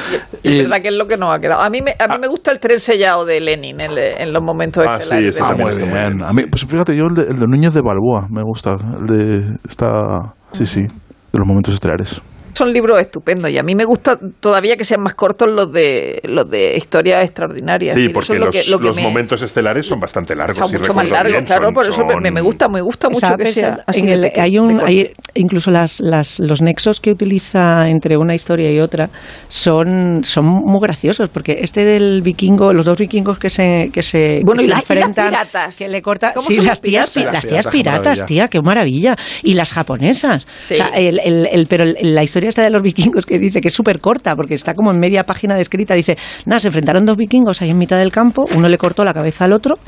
Es 0.42 0.58
verdad 0.64 0.80
que 0.82 0.88
es 0.88 0.94
lo 0.94 1.06
que 1.06 1.16
nos 1.16 1.30
ha 1.36 1.38
quedado. 1.40 1.62
A 1.62 1.70
mí 1.70 1.80
me, 1.82 1.94
a 1.98 2.08
mí 2.08 2.14
me 2.20 2.28
gusta 2.28 2.50
el 2.52 2.58
tren 2.60 2.80
sellado 2.80 3.24
de 3.24 3.40
Lenin 3.40 3.80
en, 3.80 4.32
los 4.32 4.42
momentos 4.42 4.84
Ah, 4.88 4.98
sí, 5.00 5.14
ese 5.26 5.40
de 5.42 5.46
Ah, 5.48 5.54
muy 5.56 5.70
está 5.70 5.84
muy 5.84 5.92
bien. 5.94 6.16
bien, 6.18 6.24
A 6.26 6.32
mí, 6.32 6.42
pues 6.50 6.64
fíjate, 6.64 6.96
yo 6.96 7.06
el 7.06 7.14
de, 7.14 7.22
el 7.22 7.38
de 7.38 7.46
Núñez 7.46 7.72
de 7.74 7.80
Balboa 7.82 8.26
me 8.30 8.42
gusta. 8.42 8.76
El 9.00 9.06
de. 9.06 9.56
Está. 9.68 10.34
Sí, 10.52 10.66
sí. 10.66 10.82
De 10.82 11.38
los 11.38 11.46
momentos 11.46 11.74
estelares. 11.74 12.20
Son 12.54 12.72
libros 12.72 13.00
estupendos 13.00 13.50
y 13.50 13.58
a 13.58 13.62
mí 13.62 13.74
me 13.74 13.84
gusta 13.84 14.18
todavía 14.40 14.76
que 14.76 14.84
sean 14.84 15.02
más 15.02 15.14
cortos 15.14 15.48
los 15.50 15.72
de 15.72 16.20
los 16.24 16.48
de 16.50 16.76
historias 16.76 17.22
extraordinarias. 17.24 17.94
Sí, 17.96 18.08
porque 18.08 18.24
eso 18.24 18.34
es 18.34 18.40
lo 18.40 18.46
los, 18.46 18.54
que- 18.56 18.70
lo 18.70 18.78
que 18.78 18.84
los 18.86 18.96
me- 18.96 19.02
momentos 19.02 19.42
estelares 19.42 19.86
son 19.86 20.00
bastante 20.00 20.34
largos. 20.34 20.56
son 20.58 20.68
si 20.68 20.76
mucho 20.78 20.94
más 20.94 21.08
largos, 21.08 21.32
bien, 21.32 21.44
claro, 21.44 21.66
son- 21.66 21.74
por 21.74 21.86
eso 21.86 22.04
me, 22.04 22.30
me- 22.30 22.40
gusta, 22.40 22.68
me 22.68 22.80
gusta 22.80 23.08
mucho 23.08 23.34
que 23.36 23.46
sea 23.46 23.78
así 23.86 24.00
en 24.00 24.06
de 24.06 24.12
el- 24.14 24.20
pequeño, 24.22 24.42
hay 24.44 24.50
de 24.52 24.60
un 24.60 24.80
hay 24.80 25.10
incluso 25.34 25.70
las, 25.70 26.00
las 26.00 26.40
los 26.40 26.60
nexos 26.62 27.00
que 27.00 27.10
utiliza 27.10 27.88
entre 27.88 28.16
una 28.16 28.34
historia 28.34 28.70
y 28.70 28.80
otra 28.80 29.08
son 29.48 30.22
son 30.24 30.44
muy 30.46 30.80
graciosos 30.80 31.28
porque 31.30 31.58
este 31.60 31.84
del 31.84 32.22
vikingo 32.22 32.72
los 32.72 32.86
dos 32.86 32.98
vikingos 32.98 33.38
que 33.38 33.50
se 33.50 33.90
que 33.92 34.02
se, 34.02 34.40
Bueno, 34.44 34.60
que 34.60 34.64
y, 34.64 34.68
se 34.68 34.70
la- 34.70 34.76
y 34.76 34.78
las 34.78 34.78
enfrentan 34.90 35.26
piratas. 35.28 35.76
que 35.78 35.88
le 35.88 36.02
corta 36.02 36.32
¿Cómo 36.34 36.46
sí 36.46 36.54
son 36.56 36.66
las 36.66 36.80
tías 36.80 37.10
piratas? 37.10 37.28
pi- 37.28 37.32
las 37.34 37.46
tías 37.46 37.66
piratas, 37.66 38.26
tía 38.26 38.48
qué 38.48 38.60
maravilla 38.60 39.16
y 39.42 39.54
las 39.54 39.72
japonesas 39.72 40.46
Sí. 40.66 40.74
o 40.74 40.76
sea, 40.76 40.88
el, 40.88 41.20
el- 41.24 41.48
el- 41.50 41.66
pero 41.66 41.84
el- 41.84 41.96
la 42.14 42.22
historia 42.22 42.37
esta 42.44 42.62
de 42.62 42.70
los 42.70 42.82
vikingos 42.82 43.26
que 43.26 43.38
dice 43.38 43.60
que 43.60 43.68
es 43.68 43.74
súper 43.74 44.00
corta 44.00 44.34
porque 44.36 44.54
está 44.54 44.74
como 44.74 44.90
en 44.90 44.98
media 44.98 45.24
página 45.24 45.54
descrita 45.54 45.94
dice 45.94 46.16
nada 46.46 46.60
se 46.60 46.68
enfrentaron 46.68 47.04
dos 47.04 47.16
vikingos 47.16 47.62
ahí 47.62 47.70
en 47.70 47.78
mitad 47.78 47.98
del 47.98 48.12
campo 48.12 48.46
uno 48.54 48.68
le 48.68 48.78
cortó 48.78 49.04
la 49.04 49.14
cabeza 49.14 49.44
al 49.44 49.52
otro 49.52 49.78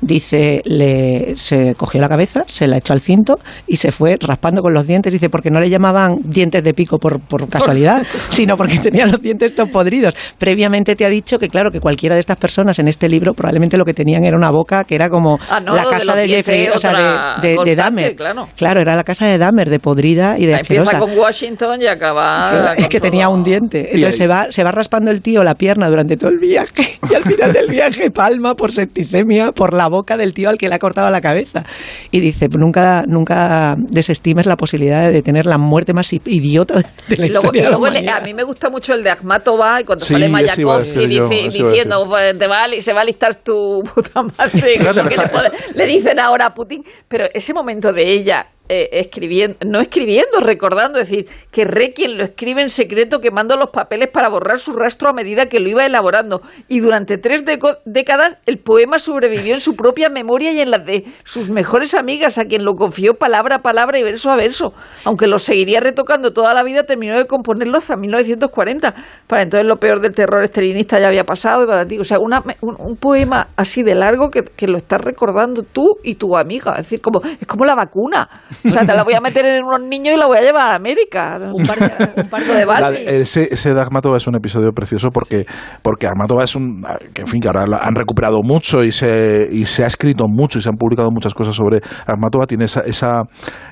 dice, 0.00 0.60
le, 0.64 1.36
se 1.36 1.74
cogió 1.76 2.00
la 2.00 2.08
cabeza, 2.08 2.44
se 2.46 2.66
la 2.66 2.78
echó 2.78 2.92
al 2.92 3.00
cinto 3.00 3.38
y 3.66 3.76
se 3.76 3.92
fue 3.92 4.16
raspando 4.20 4.62
con 4.62 4.74
los 4.74 4.86
dientes. 4.86 5.12
Dice, 5.12 5.28
porque 5.28 5.50
no 5.50 5.60
le 5.60 5.70
llamaban 5.70 6.16
dientes 6.22 6.62
de 6.62 6.74
pico 6.74 6.98
por, 6.98 7.20
por 7.20 7.48
casualidad, 7.50 8.02
sino 8.30 8.56
porque 8.56 8.78
tenía 8.78 9.06
los 9.06 9.20
dientes 9.20 9.54
todos 9.54 9.70
podridos. 9.70 10.14
Previamente 10.38 10.94
te 10.96 11.04
ha 11.04 11.08
dicho 11.08 11.38
que, 11.38 11.48
claro, 11.48 11.70
que 11.70 11.80
cualquiera 11.80 12.14
de 12.14 12.20
estas 12.20 12.36
personas 12.36 12.78
en 12.78 12.88
este 12.88 13.08
libro 13.08 13.32
probablemente 13.34 13.76
lo 13.76 13.84
que 13.84 13.94
tenían 13.94 14.24
era 14.24 14.36
una 14.36 14.50
boca 14.50 14.84
que 14.84 14.94
era 14.94 15.08
como 15.08 15.38
Ah, 15.48 15.60
no, 15.60 15.74
la 15.76 15.84
casa 15.84 16.14
de, 16.14 16.28
Jeffrey, 16.28 16.68
o 16.68 16.78
sea, 16.78 17.38
de, 17.40 17.56
de, 17.64 17.76
Dahmer. 17.76 18.16
claro. 18.16 18.80
era 18.80 18.96
la 18.96 19.04
casa 19.04 19.26
de 19.26 19.38
Dahmer, 19.38 19.68
de 19.70 19.78
podrida 19.78 20.36
y 20.38 20.46
de 20.46 20.54
Empieza 20.54 20.82
asquerosa. 20.82 20.98
con 20.98 21.18
Washington 21.18 21.82
y 21.82 21.86
acaba. 21.86 22.74
es 22.76 22.88
que 22.88 22.98
todo. 22.98 23.10
tenía 23.10 23.28
un 23.28 23.42
diente. 23.42 23.94
Entonces 23.94 24.16
se 24.16 24.26
va, 24.26 24.46
se 24.50 24.62
va 24.64 24.70
raspando 24.70 25.10
el 25.10 25.22
tío 25.22 25.42
la 25.44 25.54
pierna 25.54 25.88
durante 25.88 26.16
todo 26.16 26.30
el 26.30 26.38
viaje 26.38 26.98
y 27.10 27.14
al 27.14 27.22
final 27.22 27.52
del 27.52 27.68
viaje 27.68 28.10
palma 28.10 28.54
por 28.54 28.72
septicemia 28.72 29.52
por 29.52 29.74
la 29.74 29.83
boca 29.88 30.16
del 30.16 30.34
tío 30.34 30.48
al 30.50 30.58
que 30.58 30.68
le 30.68 30.74
ha 30.74 30.78
cortado 30.78 31.10
la 31.10 31.20
cabeza. 31.20 31.64
Y 32.10 32.20
dice, 32.20 32.48
nunca, 32.48 33.02
nunca 33.06 33.74
desestimes 33.76 34.46
la 34.46 34.56
posibilidad 34.56 35.10
de 35.10 35.22
tener 35.22 35.46
la 35.46 35.58
muerte 35.58 35.92
más 35.92 36.12
idiota 36.12 36.74
de 36.74 37.16
la 37.16 37.26
luego, 37.26 37.32
historia. 37.34 37.60
y 37.60 37.64
de 37.64 37.70
la 37.70 37.76
luego 37.78 37.90
le- 37.92 38.08
a 38.10 38.20
mí 38.20 38.34
me 38.34 38.42
gusta 38.44 38.70
mucho 38.70 38.94
el 38.94 39.02
de 39.02 39.10
Akhmatova 39.10 39.80
y 39.80 39.84
cuando 39.84 40.04
Sí, 40.04 40.14
sale 40.14 40.28
Mayakovsky 40.28 41.06
dice- 41.06 41.48
diciendo 41.64 42.04
pues, 42.06 42.38
te 42.38 42.46
va 42.46 42.64
se 42.80 42.92
va 42.92 43.00
a 43.02 43.04
listar 43.04 43.34
tu 43.36 43.82
puta 43.94 44.22
madre 44.22 44.74
que 44.78 45.16
le 45.16 45.28
pone- 45.28 45.50
le 45.74 45.86
dicen 45.86 46.18
ahora 46.18 46.46
a 46.46 46.54
Putin 46.54 46.82
pero 47.08 47.26
ese 47.32 47.52
momento 47.54 47.92
de 47.92 48.10
ella 48.10 48.46
eh, 48.68 48.88
escribiendo, 48.92 49.58
no 49.66 49.80
escribiendo, 49.80 50.40
recordando, 50.40 50.98
es 50.98 51.08
decir, 51.10 51.26
que 51.50 51.64
Requiem 51.66 52.12
lo 52.16 52.24
escribe 52.24 52.62
en 52.62 52.70
secreto 52.70 53.20
quemando 53.20 53.56
los 53.56 53.68
papeles 53.70 54.08
para 54.08 54.28
borrar 54.30 54.58
su 54.58 54.72
rastro 54.72 55.10
a 55.10 55.12
medida 55.12 55.46
que 55.50 55.60
lo 55.60 55.68
iba 55.68 55.84
elaborando. 55.84 56.40
Y 56.68 56.80
durante 56.80 57.18
tres 57.18 57.44
décadas 57.84 58.38
el 58.46 58.58
poema 58.58 58.98
sobrevivió 58.98 59.54
en 59.54 59.60
su 59.60 59.76
propia 59.76 60.08
memoria 60.08 60.52
y 60.52 60.60
en 60.60 60.70
las 60.70 60.84
de 60.86 61.04
sus 61.24 61.50
mejores 61.50 61.94
amigas, 61.94 62.38
a 62.38 62.46
quien 62.46 62.64
lo 62.64 62.74
confió 62.74 63.14
palabra 63.14 63.56
a 63.56 63.62
palabra 63.62 63.98
y 63.98 64.02
verso 64.02 64.30
a 64.30 64.36
verso. 64.36 64.72
Aunque 65.04 65.26
lo 65.26 65.38
seguiría 65.38 65.80
retocando 65.80 66.32
toda 66.32 66.54
la 66.54 66.62
vida, 66.62 66.84
terminó 66.84 67.18
de 67.18 67.26
componerlo 67.26 67.78
hasta 67.78 67.96
1940. 67.96 68.94
Para 69.26 69.42
entonces 69.42 69.66
lo 69.66 69.76
peor 69.76 70.00
del 70.00 70.14
terror 70.14 70.42
estelinista 70.42 70.98
ya 70.98 71.08
había 71.08 71.24
pasado. 71.24 71.64
Y 71.64 71.66
para 71.66 71.86
ti, 71.86 71.98
o 71.98 72.04
sea, 72.04 72.18
una- 72.18 72.42
un, 72.62 72.76
un 72.78 72.96
poema 72.96 73.48
así 73.56 73.82
de 73.82 73.94
largo 73.94 74.30
que, 74.30 74.42
que 74.42 74.66
lo 74.66 74.76
estás 74.78 75.00
recordando 75.02 75.62
tú 75.62 75.98
y 76.02 76.14
tu 76.14 76.36
amiga. 76.36 76.72
Es 76.72 76.84
decir, 76.86 77.00
como, 77.00 77.20
es 77.22 77.46
como 77.46 77.64
la 77.64 77.74
vacuna. 77.74 78.28
O 78.66 78.70
sea, 78.70 78.84
te 78.86 78.94
la 78.94 79.04
voy 79.04 79.14
a 79.14 79.20
meter 79.20 79.44
en 79.46 79.64
unos 79.64 79.80
niños 79.82 80.14
y 80.14 80.18
la 80.18 80.26
voy 80.26 80.38
a 80.38 80.42
llevar 80.42 80.72
a 80.72 80.76
América. 80.76 81.38
Un 81.52 81.64
parto 81.66 82.52
de 82.54 82.64
Balvis. 82.66 83.06
ese, 83.08 83.48
ese 83.52 83.74
de 83.74 83.84
es 84.16 84.26
un 84.26 84.36
episodio 84.36 84.72
precioso 84.72 85.08
porque, 85.10 85.46
porque 85.82 86.06
Akhmatova 86.06 86.44
es 86.44 86.54
un. 86.56 86.82
que 87.12 87.22
en 87.22 87.26
fin, 87.28 87.40
que 87.40 87.48
ahora 87.48 87.66
la 87.66 87.78
han 87.78 87.94
recuperado 87.94 88.40
mucho 88.42 88.82
y 88.84 88.92
se, 88.92 89.48
y 89.50 89.64
se 89.64 89.84
ha 89.84 89.86
escrito 89.86 90.26
mucho 90.28 90.58
y 90.58 90.62
se 90.62 90.68
han 90.68 90.76
publicado 90.76 91.10
muchas 91.10 91.34
cosas 91.34 91.54
sobre 91.54 91.80
Akhmatova. 92.06 92.46
Tiene 92.46 92.64
esa, 92.64 92.80
esa, 92.80 93.22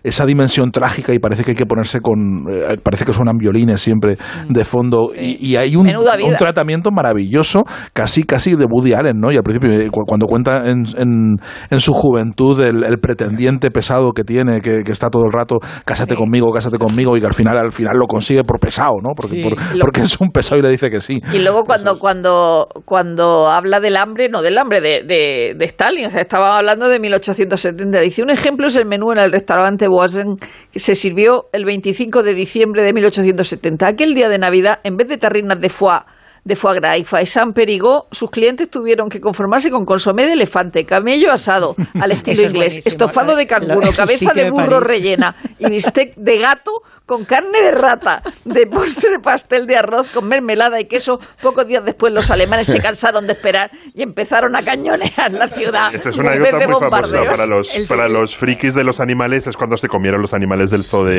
esa 0.02 0.26
dimensión 0.26 0.70
trágica 0.70 1.12
y 1.12 1.18
parece 1.18 1.44
que 1.44 1.52
hay 1.52 1.56
que 1.56 1.66
ponerse 1.66 2.00
con. 2.00 2.46
eh, 2.50 2.76
parece 2.82 3.04
que 3.04 3.12
suenan 3.12 3.36
violines 3.36 3.80
siempre 3.80 4.16
de 4.48 4.64
fondo. 4.64 5.12
Y, 5.18 5.44
y 5.46 5.56
hay 5.56 5.76
un, 5.76 5.86
un 5.88 6.36
tratamiento 6.36 6.90
maravilloso, 6.90 7.62
casi 7.92 8.22
casi 8.24 8.54
de 8.56 8.64
Woody 8.66 8.94
Allen, 8.94 9.18
¿no? 9.20 9.30
Y 9.32 9.36
al 9.36 9.42
principio, 9.42 9.70
eh, 9.72 9.90
cu- 9.90 10.04
cuando 10.06 10.26
cuenta 10.26 10.68
en, 10.70 10.84
en, 10.96 11.36
en 11.70 11.80
su 11.80 11.92
juventud 11.92 12.60
el, 12.62 12.84
el 12.84 12.98
pretendiente 12.98 13.70
pesado 13.70 14.12
que 14.12 14.24
tiene, 14.24 14.60
que, 14.60 14.71
que 14.84 14.92
está 14.92 15.10
todo 15.10 15.24
el 15.26 15.32
rato, 15.32 15.58
cásate 15.84 16.14
conmigo, 16.14 16.50
cásate 16.52 16.78
conmigo, 16.78 17.16
y 17.16 17.20
que 17.20 17.26
al 17.26 17.34
final, 17.34 17.58
al 17.58 17.72
final 17.72 17.96
lo 17.98 18.06
consigue 18.06 18.44
por 18.44 18.58
pesado, 18.58 18.94
¿no? 19.02 19.10
Porque, 19.16 19.36
Sí. 19.36 19.42
por- 19.42 19.76
Lo- 19.76 19.80
porque 19.84 20.00
es 20.00 20.20
un 20.20 20.28
pesado 20.30 20.58
y 20.58 20.62
le 20.62 20.70
dice 20.70 20.88
que 20.90 21.00
sí. 21.00 21.20
Y 21.32 21.38
luego 21.42 21.64
cuando, 21.64 21.98
cuando, 21.98 22.68
cuando 22.84 23.48
habla 23.50 23.80
del 23.80 23.96
hambre, 23.96 24.28
no 24.28 24.42
del 24.42 24.56
hambre, 24.58 24.80
de, 24.80 25.02
de, 25.04 25.54
de 25.56 25.64
Stalin, 25.66 26.06
o 26.06 26.10
sea, 26.10 26.20
estaba 26.22 26.56
hablando 26.58 26.88
de 26.88 26.98
1870. 27.00 28.00
Dice, 28.00 28.22
un 28.22 28.30
ejemplo 28.30 28.66
es 28.66 28.76
el 28.76 28.86
menú 28.86 29.12
en 29.12 29.18
el 29.18 29.32
restaurante 29.32 29.88
Boisen, 29.88 30.36
que 30.72 30.78
se 30.78 30.94
sirvió 30.94 31.46
el 31.52 31.64
25 31.64 32.22
de 32.22 32.34
diciembre 32.34 32.82
de 32.82 32.92
1870. 32.92 33.86
Aquel 33.86 34.14
día 34.14 34.28
de 34.28 34.38
Navidad, 34.38 34.78
en 34.84 34.96
vez 34.96 35.08
de 35.08 35.18
tarrinas 35.18 35.60
de 35.60 35.68
foie, 35.68 36.00
de 36.44 36.56
foie 36.56 36.80
gras 36.80 36.98
y 36.98 37.04
faisán 37.04 37.52
perigó, 37.52 38.06
sus 38.10 38.30
clientes 38.30 38.68
tuvieron 38.68 39.08
que 39.08 39.20
conformarse 39.20 39.70
con 39.70 39.84
consomé 39.84 40.26
de 40.26 40.32
elefante, 40.32 40.84
camello 40.84 41.30
asado, 41.30 41.76
al 42.00 42.12
estilo 42.12 42.42
es 42.46 42.52
inglés, 42.52 42.86
estofado 42.86 43.36
de 43.36 43.46
canguro, 43.46 43.80
Lo- 43.86 43.92
cabeza 43.92 44.18
sí 44.18 44.40
de 44.40 44.50
burro 44.50 44.80
rellena 44.80 45.34
y 45.58 45.68
bistec 45.70 46.14
de 46.16 46.38
gato 46.38 46.72
con 47.06 47.24
carne 47.24 47.60
de 47.62 47.72
rata, 47.72 48.22
de 48.44 48.66
postre 48.70 49.18
pastel 49.22 49.66
de 49.66 49.76
arroz 49.76 50.08
con 50.12 50.26
mermelada 50.26 50.80
y 50.80 50.86
queso. 50.86 51.18
Pocos 51.42 51.66
días 51.66 51.84
después 51.84 52.12
los 52.12 52.30
alemanes 52.30 52.66
se 52.68 52.78
cansaron 52.80 53.26
de 53.26 53.34
esperar 53.34 53.70
y 53.94 54.02
empezaron 54.02 54.56
a 54.56 54.62
cañonear 54.62 55.30
la 55.32 55.48
ciudad. 55.48 55.94
Esa 55.94 56.10
es 56.10 56.16
una 56.18 56.32
anécdota 56.32 56.66
muy 56.68 56.88
famosa 56.90 57.24
para 57.30 57.46
los, 57.46 57.68
para 57.88 58.08
los 58.08 58.34
frikis 58.36 58.74
de 58.74 58.84
los 58.84 59.00
animales, 59.00 59.46
es 59.46 59.56
cuando 59.56 59.76
se 59.76 59.88
comieron 59.88 60.20
los 60.22 60.32
animales 60.32 60.70
del 60.70 60.84
zoo 60.84 61.04
de, 61.04 61.14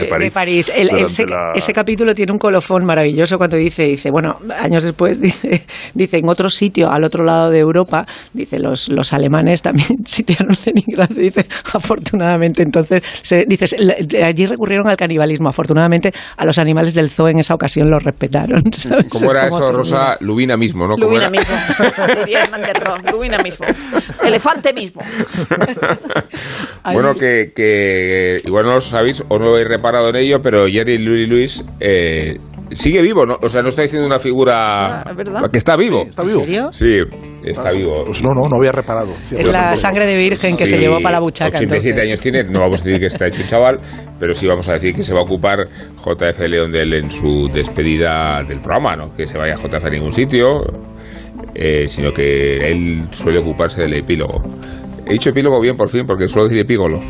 de 0.00 0.06
París. 0.08 0.32
de 0.34 0.40
París. 0.40 0.72
El- 0.74 0.90
ese, 0.90 1.26
la- 1.26 1.52
ese 1.54 1.72
capítulo 1.72 2.14
tiene 2.14 2.32
un 2.32 2.38
colofón 2.38 2.84
maravilloso 2.86 3.36
cuando 3.36 3.56
dice, 3.56 3.84
dice, 3.84 4.10
bueno, 4.10 4.38
años 4.64 4.82
después 4.82 5.20
dice, 5.20 5.62
dice 5.94 6.18
en 6.18 6.28
otro 6.28 6.48
sitio, 6.50 6.90
al 6.90 7.04
otro 7.04 7.24
lado 7.24 7.50
de 7.50 7.58
Europa, 7.58 8.06
dice 8.32 8.58
los, 8.58 8.88
los 8.88 9.12
alemanes 9.12 9.62
también 9.62 9.88
sitiaron 10.06 10.56
Leningrado, 10.66 11.14
dice, 11.14 11.46
afortunadamente, 11.72 12.62
entonces, 12.62 13.02
se, 13.22 13.44
dice, 13.46 13.76
"le- 13.78 14.24
allí 14.24 14.46
recurrieron 14.46 14.88
al 14.88 14.96
canibalismo, 14.96 15.48
afortunadamente 15.48 16.12
a 16.36 16.44
los 16.44 16.58
animales 16.58 16.94
del 16.94 17.10
zoo 17.10 17.28
en 17.28 17.38
esa 17.38 17.54
ocasión 17.54 17.90
los 17.90 18.02
respetaron. 18.02 18.62
¿sabes? 18.72 19.06
¿Cómo 19.10 19.26
Es 19.26 19.30
era 19.32 19.48
como 19.48 19.58
eso, 19.60 19.70
que- 19.70 19.76
Rosa? 19.76 20.16
Lubina 20.20 20.56
mismo, 20.56 20.86
¿no? 20.86 20.94
¿Cómo 20.94 21.06
Lubina 21.06 21.22
era? 21.26 21.30
mismo. 21.30 21.54
Diría 22.24 22.48
Lubina 23.12 23.38
mismo. 23.38 23.66
Elefante 24.22 24.72
mismo. 24.72 25.02
Bueno, 26.92 27.14
que, 27.14 27.52
que 27.54 28.42
igual 28.44 28.64
no 28.66 28.74
lo 28.74 28.80
sabéis 28.80 29.22
o 29.28 29.38
no 29.38 29.46
habéis 29.46 29.68
reparado 29.68 30.08
en 30.10 30.16
ello, 30.16 30.40
pero 30.42 30.66
Jerry 30.66 30.98
Louis 30.98 31.28
Lewis 31.28 31.64
eh, 31.80 32.38
sigue 32.72 33.02
vivo, 33.02 33.26
¿no? 33.26 33.36
O 33.42 33.48
sea, 33.48 33.62
no 33.62 33.68
está 33.68 33.82
diciendo 33.82 34.06
una 34.06 34.18
figura 34.18 35.02
Ah, 35.02 35.12
¿verdad? 35.16 35.50
que 35.50 35.58
está 35.58 35.76
vivo. 35.76 36.02
¿Está 36.02 36.22
vivo? 36.22 36.40
¿En 36.40 36.46
serio? 36.46 36.72
Sí, 36.72 36.96
está 37.44 37.70
vivo. 37.72 38.04
Pues 38.04 38.22
no, 38.22 38.34
no, 38.34 38.48
no 38.48 38.56
había 38.56 38.72
reparado. 38.72 39.12
Es 39.30 39.46
la 39.46 39.76
sangre 39.76 40.06
de 40.06 40.16
virgen 40.16 40.56
que 40.56 40.66
se 40.66 40.78
llevó 40.78 41.00
para 41.00 41.16
la 41.16 41.20
buchaca. 41.20 41.56
87 41.56 41.88
entonces. 41.88 42.08
años 42.08 42.20
tiene, 42.20 42.44
no 42.44 42.60
vamos 42.60 42.80
a 42.80 42.84
decir 42.84 43.00
que 43.00 43.06
está 43.06 43.26
hecho 43.26 43.42
un 43.42 43.48
chaval, 43.48 43.78
pero 44.18 44.34
sí 44.34 44.46
vamos 44.46 44.68
a 44.68 44.74
decir 44.74 44.94
que 44.94 45.04
se 45.04 45.12
va 45.12 45.20
a 45.20 45.24
ocupar 45.24 45.66
JF 45.96 46.40
León 46.48 46.70
de 46.70 46.82
él 46.82 46.94
en 46.94 47.10
su 47.10 47.48
despedida 47.52 48.42
del 48.46 48.60
programa, 48.60 48.96
¿no? 48.96 49.14
Que 49.14 49.26
se 49.26 49.38
vaya 49.38 49.54
JF 49.54 49.84
a 49.84 49.90
ningún 49.90 50.12
sitio, 50.12 50.62
eh, 51.54 51.86
sino 51.88 52.12
que 52.12 52.70
él 52.70 53.08
suele 53.12 53.40
ocuparse 53.40 53.82
del 53.82 53.94
epílogo. 53.94 54.42
He 55.06 55.12
dicho 55.12 55.30
epílogo 55.30 55.60
bien 55.60 55.76
por 55.76 55.88
fin, 55.90 56.06
porque 56.06 56.26
suelo 56.28 56.48
decir 56.48 56.62
epígolo. 56.62 57.00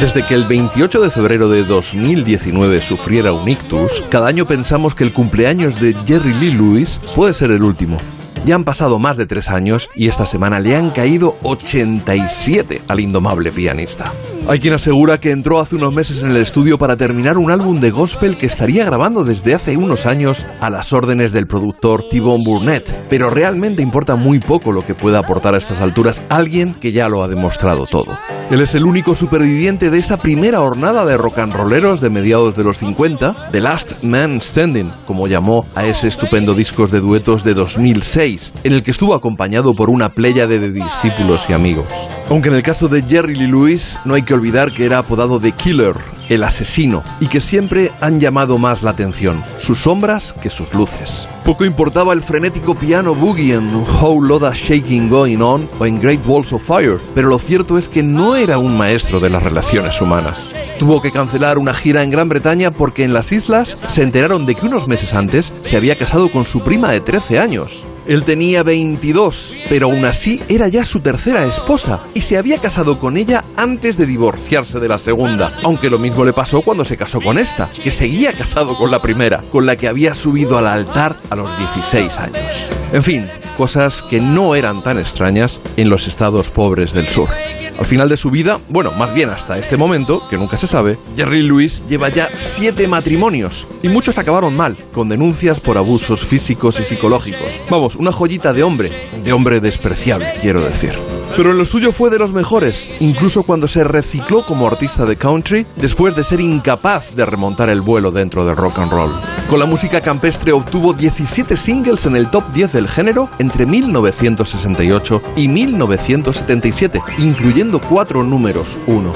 Desde 0.00 0.24
que 0.24 0.34
el 0.34 0.44
28 0.44 1.00
de 1.02 1.10
febrero 1.10 1.48
de 1.48 1.64
2019 1.64 2.80
sufriera 2.80 3.32
un 3.32 3.48
ictus, 3.48 4.02
cada 4.10 4.28
año 4.28 4.46
pensamos 4.46 4.94
que 4.94 5.04
el 5.04 5.12
cumpleaños 5.12 5.80
de 5.80 5.94
Jerry 6.06 6.32
Lee 6.34 6.52
Lewis 6.52 7.00
puede 7.14 7.34
ser 7.34 7.50
el 7.50 7.62
último. 7.62 7.98
Ya 8.44 8.54
han 8.56 8.64
pasado 8.64 8.98
más 8.98 9.16
de 9.16 9.26
tres 9.26 9.48
años 9.48 9.88
y 9.94 10.08
esta 10.08 10.26
semana 10.26 10.60
le 10.60 10.76
han 10.76 10.90
caído 10.90 11.36
87 11.42 12.82
al 12.88 13.00
indomable 13.00 13.52
pianista. 13.52 14.12
Hay 14.48 14.58
quien 14.58 14.74
asegura 14.74 15.18
que 15.18 15.30
entró 15.30 15.60
hace 15.60 15.76
unos 15.76 15.94
meses 15.94 16.18
en 16.18 16.30
el 16.30 16.36
estudio 16.36 16.76
para 16.76 16.96
terminar 16.96 17.38
un 17.38 17.52
álbum 17.52 17.78
de 17.78 17.92
gospel 17.92 18.36
que 18.36 18.46
estaría 18.46 18.84
grabando 18.84 19.22
desde 19.22 19.54
hace 19.54 19.76
unos 19.76 20.04
años 20.04 20.44
a 20.60 20.68
las 20.68 20.92
órdenes 20.92 21.30
del 21.30 21.46
productor 21.46 22.08
T-Bone 22.10 22.42
Burnett, 22.44 22.92
pero 23.08 23.30
realmente 23.30 23.82
importa 23.82 24.16
muy 24.16 24.40
poco 24.40 24.72
lo 24.72 24.84
que 24.84 24.96
pueda 24.96 25.20
aportar 25.20 25.54
a 25.54 25.58
estas 25.58 25.80
alturas 25.80 26.22
alguien 26.28 26.74
que 26.74 26.90
ya 26.90 27.08
lo 27.08 27.22
ha 27.22 27.28
demostrado 27.28 27.86
todo. 27.86 28.18
Él 28.50 28.60
es 28.60 28.74
el 28.74 28.84
único 28.84 29.14
superviviente 29.14 29.90
de 29.90 29.98
esa 30.00 30.16
primera 30.16 30.60
hornada 30.60 31.04
de 31.06 31.16
rock 31.16 31.38
and 31.38 31.54
rolleros 31.54 32.00
de 32.00 32.10
mediados 32.10 32.56
de 32.56 32.64
los 32.64 32.78
50, 32.78 33.50
The 33.52 33.60
Last 33.60 34.02
Man 34.02 34.40
Standing, 34.40 34.90
como 35.06 35.28
llamó 35.28 35.64
a 35.76 35.86
ese 35.86 36.08
estupendo 36.08 36.52
discos 36.54 36.90
de 36.90 37.00
duetos 37.00 37.44
de 37.44 37.54
2006, 37.54 38.21
en 38.22 38.72
el 38.72 38.84
que 38.84 38.92
estuvo 38.92 39.14
acompañado 39.14 39.74
por 39.74 39.90
una 39.90 40.10
pléyade 40.10 40.60
de 40.60 40.70
discípulos 40.70 41.44
y 41.48 41.54
amigos. 41.54 41.86
Aunque 42.30 42.50
en 42.50 42.54
el 42.54 42.62
caso 42.62 42.86
de 42.86 43.02
Jerry 43.02 43.34
Lee 43.34 43.48
Lewis 43.48 43.98
no 44.04 44.14
hay 44.14 44.22
que 44.22 44.32
olvidar 44.32 44.72
que 44.72 44.84
era 44.84 44.98
apodado 44.98 45.40
The 45.40 45.50
Killer, 45.50 45.96
el 46.28 46.44
asesino, 46.44 47.02
y 47.18 47.26
que 47.26 47.40
siempre 47.40 47.90
han 48.00 48.20
llamado 48.20 48.58
más 48.58 48.84
la 48.84 48.90
atención, 48.90 49.42
sus 49.58 49.78
sombras 49.78 50.34
que 50.40 50.50
sus 50.50 50.72
luces. 50.72 51.26
Poco 51.44 51.64
importaba 51.64 52.12
el 52.12 52.22
frenético 52.22 52.76
piano 52.76 53.16
boogie 53.16 53.54
en 53.54 53.74
How 53.74 54.22
Loda 54.22 54.52
Shaking 54.54 55.08
Going 55.08 55.40
On 55.40 55.68
o 55.80 55.84
en 55.84 56.00
Great 56.00 56.24
Walls 56.24 56.52
of 56.52 56.62
Fire, 56.64 57.00
pero 57.16 57.28
lo 57.28 57.40
cierto 57.40 57.76
es 57.76 57.88
que 57.88 58.04
no 58.04 58.36
era 58.36 58.58
un 58.58 58.76
maestro 58.76 59.18
de 59.18 59.30
las 59.30 59.42
relaciones 59.42 60.00
humanas. 60.00 60.46
Tuvo 60.78 61.02
que 61.02 61.12
cancelar 61.12 61.58
una 61.58 61.74
gira 61.74 62.04
en 62.04 62.10
Gran 62.10 62.28
Bretaña 62.28 62.70
porque 62.70 63.04
en 63.04 63.12
las 63.12 63.32
islas 63.32 63.76
se 63.88 64.02
enteraron 64.02 64.46
de 64.46 64.54
que 64.54 64.66
unos 64.66 64.86
meses 64.86 65.12
antes 65.12 65.52
se 65.64 65.76
había 65.76 65.98
casado 65.98 66.30
con 66.30 66.44
su 66.44 66.60
prima 66.60 66.90
de 66.92 67.00
13 67.00 67.40
años. 67.40 67.84
Él 68.06 68.24
tenía 68.24 68.62
22, 68.62 69.56
pero 69.68 69.86
aún 69.86 70.04
así 70.04 70.40
era 70.48 70.68
ya 70.68 70.84
su 70.84 71.00
tercera 71.00 71.44
esposa 71.44 72.00
y 72.14 72.22
se 72.22 72.36
había 72.36 72.58
casado 72.58 72.98
con 72.98 73.16
ella 73.16 73.44
antes 73.56 73.96
de 73.96 74.06
divorciarse 74.06 74.80
de 74.80 74.88
la 74.88 74.98
segunda, 74.98 75.52
aunque 75.62 75.90
lo 75.90 75.98
mismo 75.98 76.24
le 76.24 76.32
pasó 76.32 76.62
cuando 76.62 76.84
se 76.84 76.96
casó 76.96 77.20
con 77.20 77.38
esta, 77.38 77.70
que 77.70 77.90
seguía 77.90 78.32
casado 78.32 78.76
con 78.76 78.90
la 78.90 79.02
primera, 79.02 79.42
con 79.50 79.66
la 79.66 79.76
que 79.76 79.88
había 79.88 80.14
subido 80.14 80.58
al 80.58 80.66
altar 80.66 81.16
a 81.30 81.36
los 81.36 81.56
16 81.58 82.18
años. 82.18 82.54
En 82.92 83.02
fin, 83.02 83.28
cosas 83.56 84.02
que 84.02 84.20
no 84.20 84.54
eran 84.54 84.82
tan 84.82 84.98
extrañas 84.98 85.60
en 85.76 85.88
los 85.88 86.08
estados 86.08 86.50
pobres 86.50 86.92
del 86.92 87.08
sur. 87.08 87.28
Al 87.78 87.86
final 87.86 88.08
de 88.08 88.16
su 88.16 88.30
vida, 88.30 88.60
bueno, 88.68 88.92
más 88.92 89.14
bien 89.14 89.30
hasta 89.30 89.58
este 89.58 89.76
momento, 89.76 90.22
que 90.28 90.38
nunca 90.38 90.56
se 90.56 90.66
sabe, 90.66 90.98
Jerry 91.16 91.42
Lewis 91.42 91.82
lleva 91.88 92.08
ya 92.08 92.30
siete 92.34 92.88
matrimonios 92.88 93.66
y 93.82 93.88
muchos 93.88 94.18
acabaron 94.18 94.54
mal, 94.54 94.76
con 94.92 95.08
denuncias 95.08 95.60
por 95.60 95.78
abusos 95.78 96.20
físicos 96.20 96.78
y 96.80 96.84
psicológicos. 96.84 97.58
Vamos, 97.70 97.96
una 97.96 98.12
joyita 98.12 98.52
de 98.52 98.62
hombre, 98.62 98.92
de 99.24 99.32
hombre 99.32 99.60
despreciable, 99.60 100.34
quiero 100.40 100.60
decir. 100.60 101.21
Pero 101.36 101.50
en 101.50 101.58
lo 101.58 101.64
suyo 101.64 101.92
fue 101.92 102.10
de 102.10 102.18
los 102.18 102.34
mejores, 102.34 102.90
incluso 103.00 103.42
cuando 103.42 103.66
se 103.66 103.84
recicló 103.84 104.44
como 104.44 104.66
artista 104.66 105.06
de 105.06 105.16
country 105.16 105.66
después 105.76 106.14
de 106.14 106.24
ser 106.24 106.40
incapaz 106.40 107.14
de 107.14 107.24
remontar 107.24 107.70
el 107.70 107.80
vuelo 107.80 108.10
dentro 108.10 108.44
del 108.44 108.56
rock 108.56 108.78
and 108.80 108.92
roll. 108.92 109.10
Con 109.48 109.58
la 109.58 109.66
música 109.66 110.02
campestre 110.02 110.52
obtuvo 110.52 110.92
17 110.92 111.56
singles 111.56 112.04
en 112.04 112.16
el 112.16 112.30
top 112.30 112.44
10 112.52 112.72
del 112.72 112.88
género 112.88 113.30
entre 113.38 113.64
1968 113.64 115.22
y 115.36 115.48
1977, 115.48 117.02
incluyendo 117.18 117.80
cuatro 117.80 118.22
números 118.22 118.78
uno. 118.86 119.12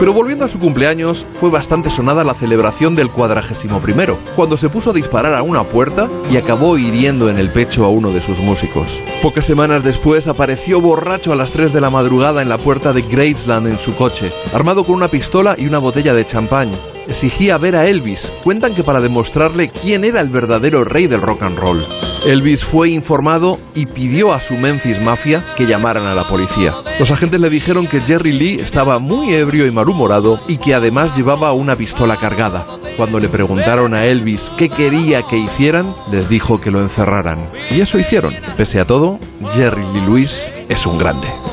Pero 0.00 0.14
volviendo 0.14 0.46
a 0.46 0.48
su 0.48 0.58
cumpleaños, 0.58 1.26
fue 1.38 1.50
bastante 1.50 1.90
sonada 1.90 2.24
la 2.24 2.32
celebración 2.32 2.96
del 2.96 3.10
cuadragésimo 3.10 3.80
primero, 3.80 4.18
cuando 4.34 4.56
se 4.56 4.70
puso 4.70 4.90
a 4.90 4.94
disparar 4.94 5.34
a 5.34 5.42
una 5.42 5.62
puerta 5.62 6.08
y 6.30 6.38
acabó 6.38 6.78
hiriendo 6.78 7.28
en 7.28 7.38
el 7.38 7.50
pecho 7.50 7.84
a 7.84 7.90
uno 7.90 8.10
de 8.10 8.22
sus 8.22 8.38
músicos. 8.38 8.98
Pocas 9.20 9.44
semanas 9.44 9.84
después 9.84 10.26
apareció 10.26 10.80
borracho 10.80 11.34
a 11.34 11.36
las 11.36 11.52
3 11.52 11.59
de 11.68 11.80
la 11.82 11.90
madrugada 11.90 12.40
en 12.40 12.48
la 12.48 12.56
puerta 12.56 12.94
de 12.94 13.02
Graceland 13.02 13.66
en 13.66 13.78
su 13.78 13.94
coche, 13.94 14.32
armado 14.54 14.84
con 14.84 14.94
una 14.94 15.10
pistola 15.10 15.56
y 15.58 15.66
una 15.66 15.76
botella 15.76 16.14
de 16.14 16.26
champán. 16.26 16.70
Exigía 17.06 17.58
ver 17.58 17.76
a 17.76 17.86
Elvis. 17.86 18.32
Cuentan 18.42 18.74
que 18.74 18.82
para 18.82 19.02
demostrarle 19.02 19.68
quién 19.68 20.04
era 20.04 20.22
el 20.22 20.30
verdadero 20.30 20.84
rey 20.84 21.06
del 21.06 21.20
rock 21.20 21.42
and 21.42 21.58
roll. 21.58 21.84
Elvis 22.24 22.64
fue 22.64 22.88
informado 22.90 23.58
y 23.74 23.86
pidió 23.86 24.32
a 24.32 24.40
su 24.40 24.54
Memphis 24.54 25.00
Mafia 25.02 25.44
que 25.56 25.66
llamaran 25.66 26.06
a 26.06 26.14
la 26.14 26.26
policía. 26.26 26.74
Los 26.98 27.10
agentes 27.10 27.40
le 27.40 27.50
dijeron 27.50 27.86
que 27.86 28.00
Jerry 28.00 28.32
Lee 28.32 28.60
estaba 28.60 28.98
muy 28.98 29.34
ebrio 29.34 29.66
y 29.66 29.70
malhumorado 29.70 30.40
y 30.48 30.56
que 30.56 30.74
además 30.74 31.14
llevaba 31.14 31.52
una 31.52 31.76
pistola 31.76 32.16
cargada. 32.16 32.66
Cuando 32.96 33.20
le 33.20 33.28
preguntaron 33.28 33.94
a 33.94 34.06
Elvis 34.06 34.50
qué 34.56 34.68
quería 34.68 35.22
que 35.22 35.36
hicieran, 35.36 35.94
les 36.10 36.28
dijo 36.28 36.58
que 36.58 36.70
lo 36.70 36.80
encerraran. 36.80 37.38
Y 37.70 37.80
eso 37.80 37.98
hicieron. 37.98 38.34
Pese 38.56 38.80
a 38.80 38.84
todo, 38.84 39.18
Jerry 39.52 39.84
Lee 39.92 40.06
Lewis 40.06 40.52
es 40.68 40.86
un 40.86 40.98
grande. 40.98 41.28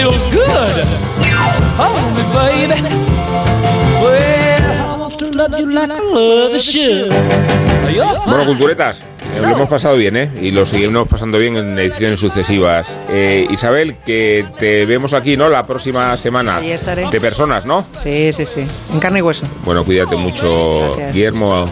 feels 0.00 0.26
good. 0.32 0.84
Hold 1.76 2.12
me, 2.16 2.24
baby. 2.32 2.80
Well, 4.02 4.92
I 4.92 4.96
want 4.98 5.18
to 5.18 5.30
love 5.30 5.58
you 5.58 5.66
like 5.70 5.90
I 5.90 6.00
love 6.00 6.58
should. 6.60 7.12
Bueno, 8.24 8.44
culturetas, 8.46 9.02
lo 9.40 9.48
hemos 9.48 9.68
pasado 9.68 9.96
bien, 9.96 10.16
¿eh? 10.16 10.30
Y 10.40 10.50
lo 10.50 10.64
seguimos 10.66 11.08
pasando 11.08 11.38
bien 11.38 11.56
en 11.56 11.78
ediciones 11.78 12.18
sucesivas. 12.20 12.98
Eh, 13.10 13.46
Isabel, 13.50 13.96
que 14.04 14.44
te 14.58 14.86
vemos 14.86 15.14
aquí, 15.14 15.36
¿no? 15.36 15.48
La 15.48 15.66
próxima 15.66 16.16
semana. 16.16 16.56
Ahí 16.56 16.70
estaré. 16.72 17.08
De 17.10 17.20
personas, 17.20 17.66
¿no? 17.66 17.84
Sí, 17.96 18.32
sí, 18.32 18.44
sí. 18.44 18.62
En 18.92 19.00
carne 19.00 19.20
y 19.20 19.22
hueso. 19.22 19.44
Bueno, 19.64 19.84
cuídate 19.84 20.16
mucho, 20.16 20.86
Gracias. 20.88 21.14
Guillermo. 21.14 21.66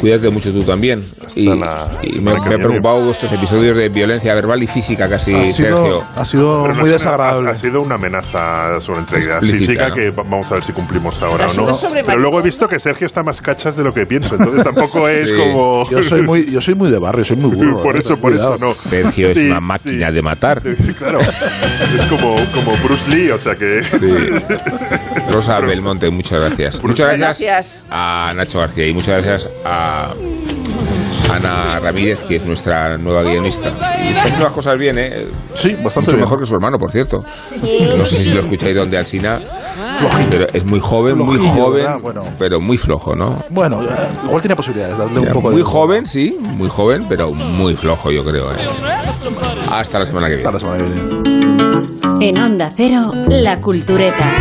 Cuídate 0.00 0.30
mucho 0.30 0.52
tú 0.52 0.62
también. 0.62 1.04
Y, 1.36 1.48
y 1.48 2.20
me, 2.20 2.32
me 2.40 2.54
ha 2.54 2.58
preocupado 2.58 3.10
estos 3.10 3.30
episodios 3.32 3.76
de 3.76 3.88
violencia 3.88 4.34
verbal 4.34 4.62
y 4.62 4.66
física 4.66 5.08
casi, 5.08 5.34
Ha 5.34 5.46
sido- 5.46 5.76
Sergio. 5.84 6.04
ha 6.16 6.24
sido 6.24 6.68
no 6.68 6.74
muy 6.74 6.90
desagradable. 6.90 7.48
Ha, 7.50 7.52
ha 7.52 7.56
sido 7.56 7.80
una 7.82 7.94
amenaza 7.96 8.80
sobre 8.80 9.00
integridad 9.00 9.38
Explícita, 9.38 9.58
física 9.66 9.88
¿no? 9.88 9.94
que 9.94 10.10
va- 10.10 10.22
vamos 10.24 10.50
a 10.50 10.54
ver 10.54 10.64
si 10.64 10.72
cumplimos 10.72 11.20
ahora 11.22 11.46
Ha 11.46 11.50
o 11.50 11.54
no. 11.54 11.78
Pero 12.04 12.18
luego 12.18 12.40
he 12.40 12.42
visto 12.42 12.68
que 12.68 12.78
Sergio 12.80 13.06
está 13.06 13.22
más 13.22 13.40
cachas 13.40 13.76
de 13.76 13.84
lo 13.84 13.92
que 13.92 14.06
pienso, 14.06 14.34
entonces 14.36 14.64
tampoco 14.64 15.08
es 15.08 15.30
Sí. 15.30 15.36
como... 15.36 15.88
Yo 15.90 16.02
soy 16.02 16.22
muy, 16.22 16.50
yo 16.50 16.60
soy 16.60 16.74
muy 16.74 16.90
de 16.90 16.98
barrio, 17.04 17.24
soy 17.24 17.36
muy 17.36 17.54
burro. 17.54 17.82
Por 17.82 17.96
eh, 17.96 18.00
eso, 18.00 18.18
por 18.18 18.32
cuidado. 18.32 18.56
eso 18.56 18.66
no. 18.66 18.74
Sergio 18.74 19.28
es 19.28 19.36
una 19.36 19.60
máquina 19.60 20.10
de 20.10 20.22
matar. 20.22 20.62
Claro, 20.98 21.20
es 21.20 22.06
como, 22.08 22.36
como 22.52 22.76
Bruce 22.82 23.08
Lee, 23.10 23.30
o 23.30 23.38
sea 23.38 23.54
que... 23.54 23.82
Rosa 25.30 25.60
Belmonte, 25.60 26.10
muchas 26.10 26.40
gracias. 26.40 26.82
Muchas 26.82 27.18
gracias, 27.18 27.40
Gracias. 27.40 27.84
a 27.90 28.32
Nacho 28.34 28.58
García 28.58 28.86
y 28.86 28.92
muchas 28.92 29.22
gracias 29.22 29.50
a 29.64 30.14
Ana 31.32 31.80
Ramírez, 31.80 32.22
que 32.24 32.36
es 32.36 32.44
nuestra 32.46 32.96
nueva 32.98 33.22
guionista. 33.22 33.70
Y 34.02 34.08
está 34.08 34.20
haciendo 34.22 34.44
las 34.44 34.52
cosas 34.52 34.78
bien, 34.78 34.98
¿eh? 34.98 35.26
Sí, 35.54 35.70
bastante 35.82 36.00
Mucho 36.00 36.16
bien. 36.16 36.20
mejor 36.20 36.38
que 36.40 36.46
su 36.46 36.54
hermano, 36.54 36.78
por 36.78 36.92
cierto. 36.92 37.24
No 37.96 38.06
sé 38.06 38.22
si 38.22 38.32
lo 38.32 38.40
escucháis 38.40 38.76
donde 38.76 38.98
Alsina. 38.98 39.40
Pero 40.30 40.46
es 40.52 40.64
muy 40.66 40.80
joven, 40.80 41.16
muy 41.18 41.36
Flojillo, 41.36 41.52
joven, 41.64 41.82
¿verdad? 41.84 41.98
Bueno. 42.00 42.22
pero 42.38 42.60
muy 42.60 42.76
flojo, 42.76 43.14
¿no? 43.14 43.42
Bueno, 43.50 43.82
eh, 43.82 43.86
igual 44.26 44.42
tiene 44.42 44.56
posibilidades, 44.56 44.98
darle 44.98 45.20
un 45.20 45.26
Ya, 45.26 45.32
poco 45.32 45.48
muy 45.50 45.58
de... 45.58 45.64
joven, 45.64 46.06
sí, 46.06 46.36
muy 46.40 46.68
joven, 46.68 47.06
pero 47.08 47.32
muy 47.32 47.74
flojo, 47.76 48.10
yo 48.10 48.24
creo. 48.24 48.50
¿eh? 48.52 48.56
Hasta 49.70 50.00
la 50.00 50.06
semana 50.06 50.28
que 50.28 50.34
viene. 50.36 50.48
Hasta 50.48 50.52
la 50.52 50.58
semana 50.58 50.84
que 50.84 50.90
viene. 50.90 52.28
En 52.28 52.38
Onda 52.38 52.72
Cero, 52.76 53.12
La 53.28 53.60
Cultureta. 53.60 54.32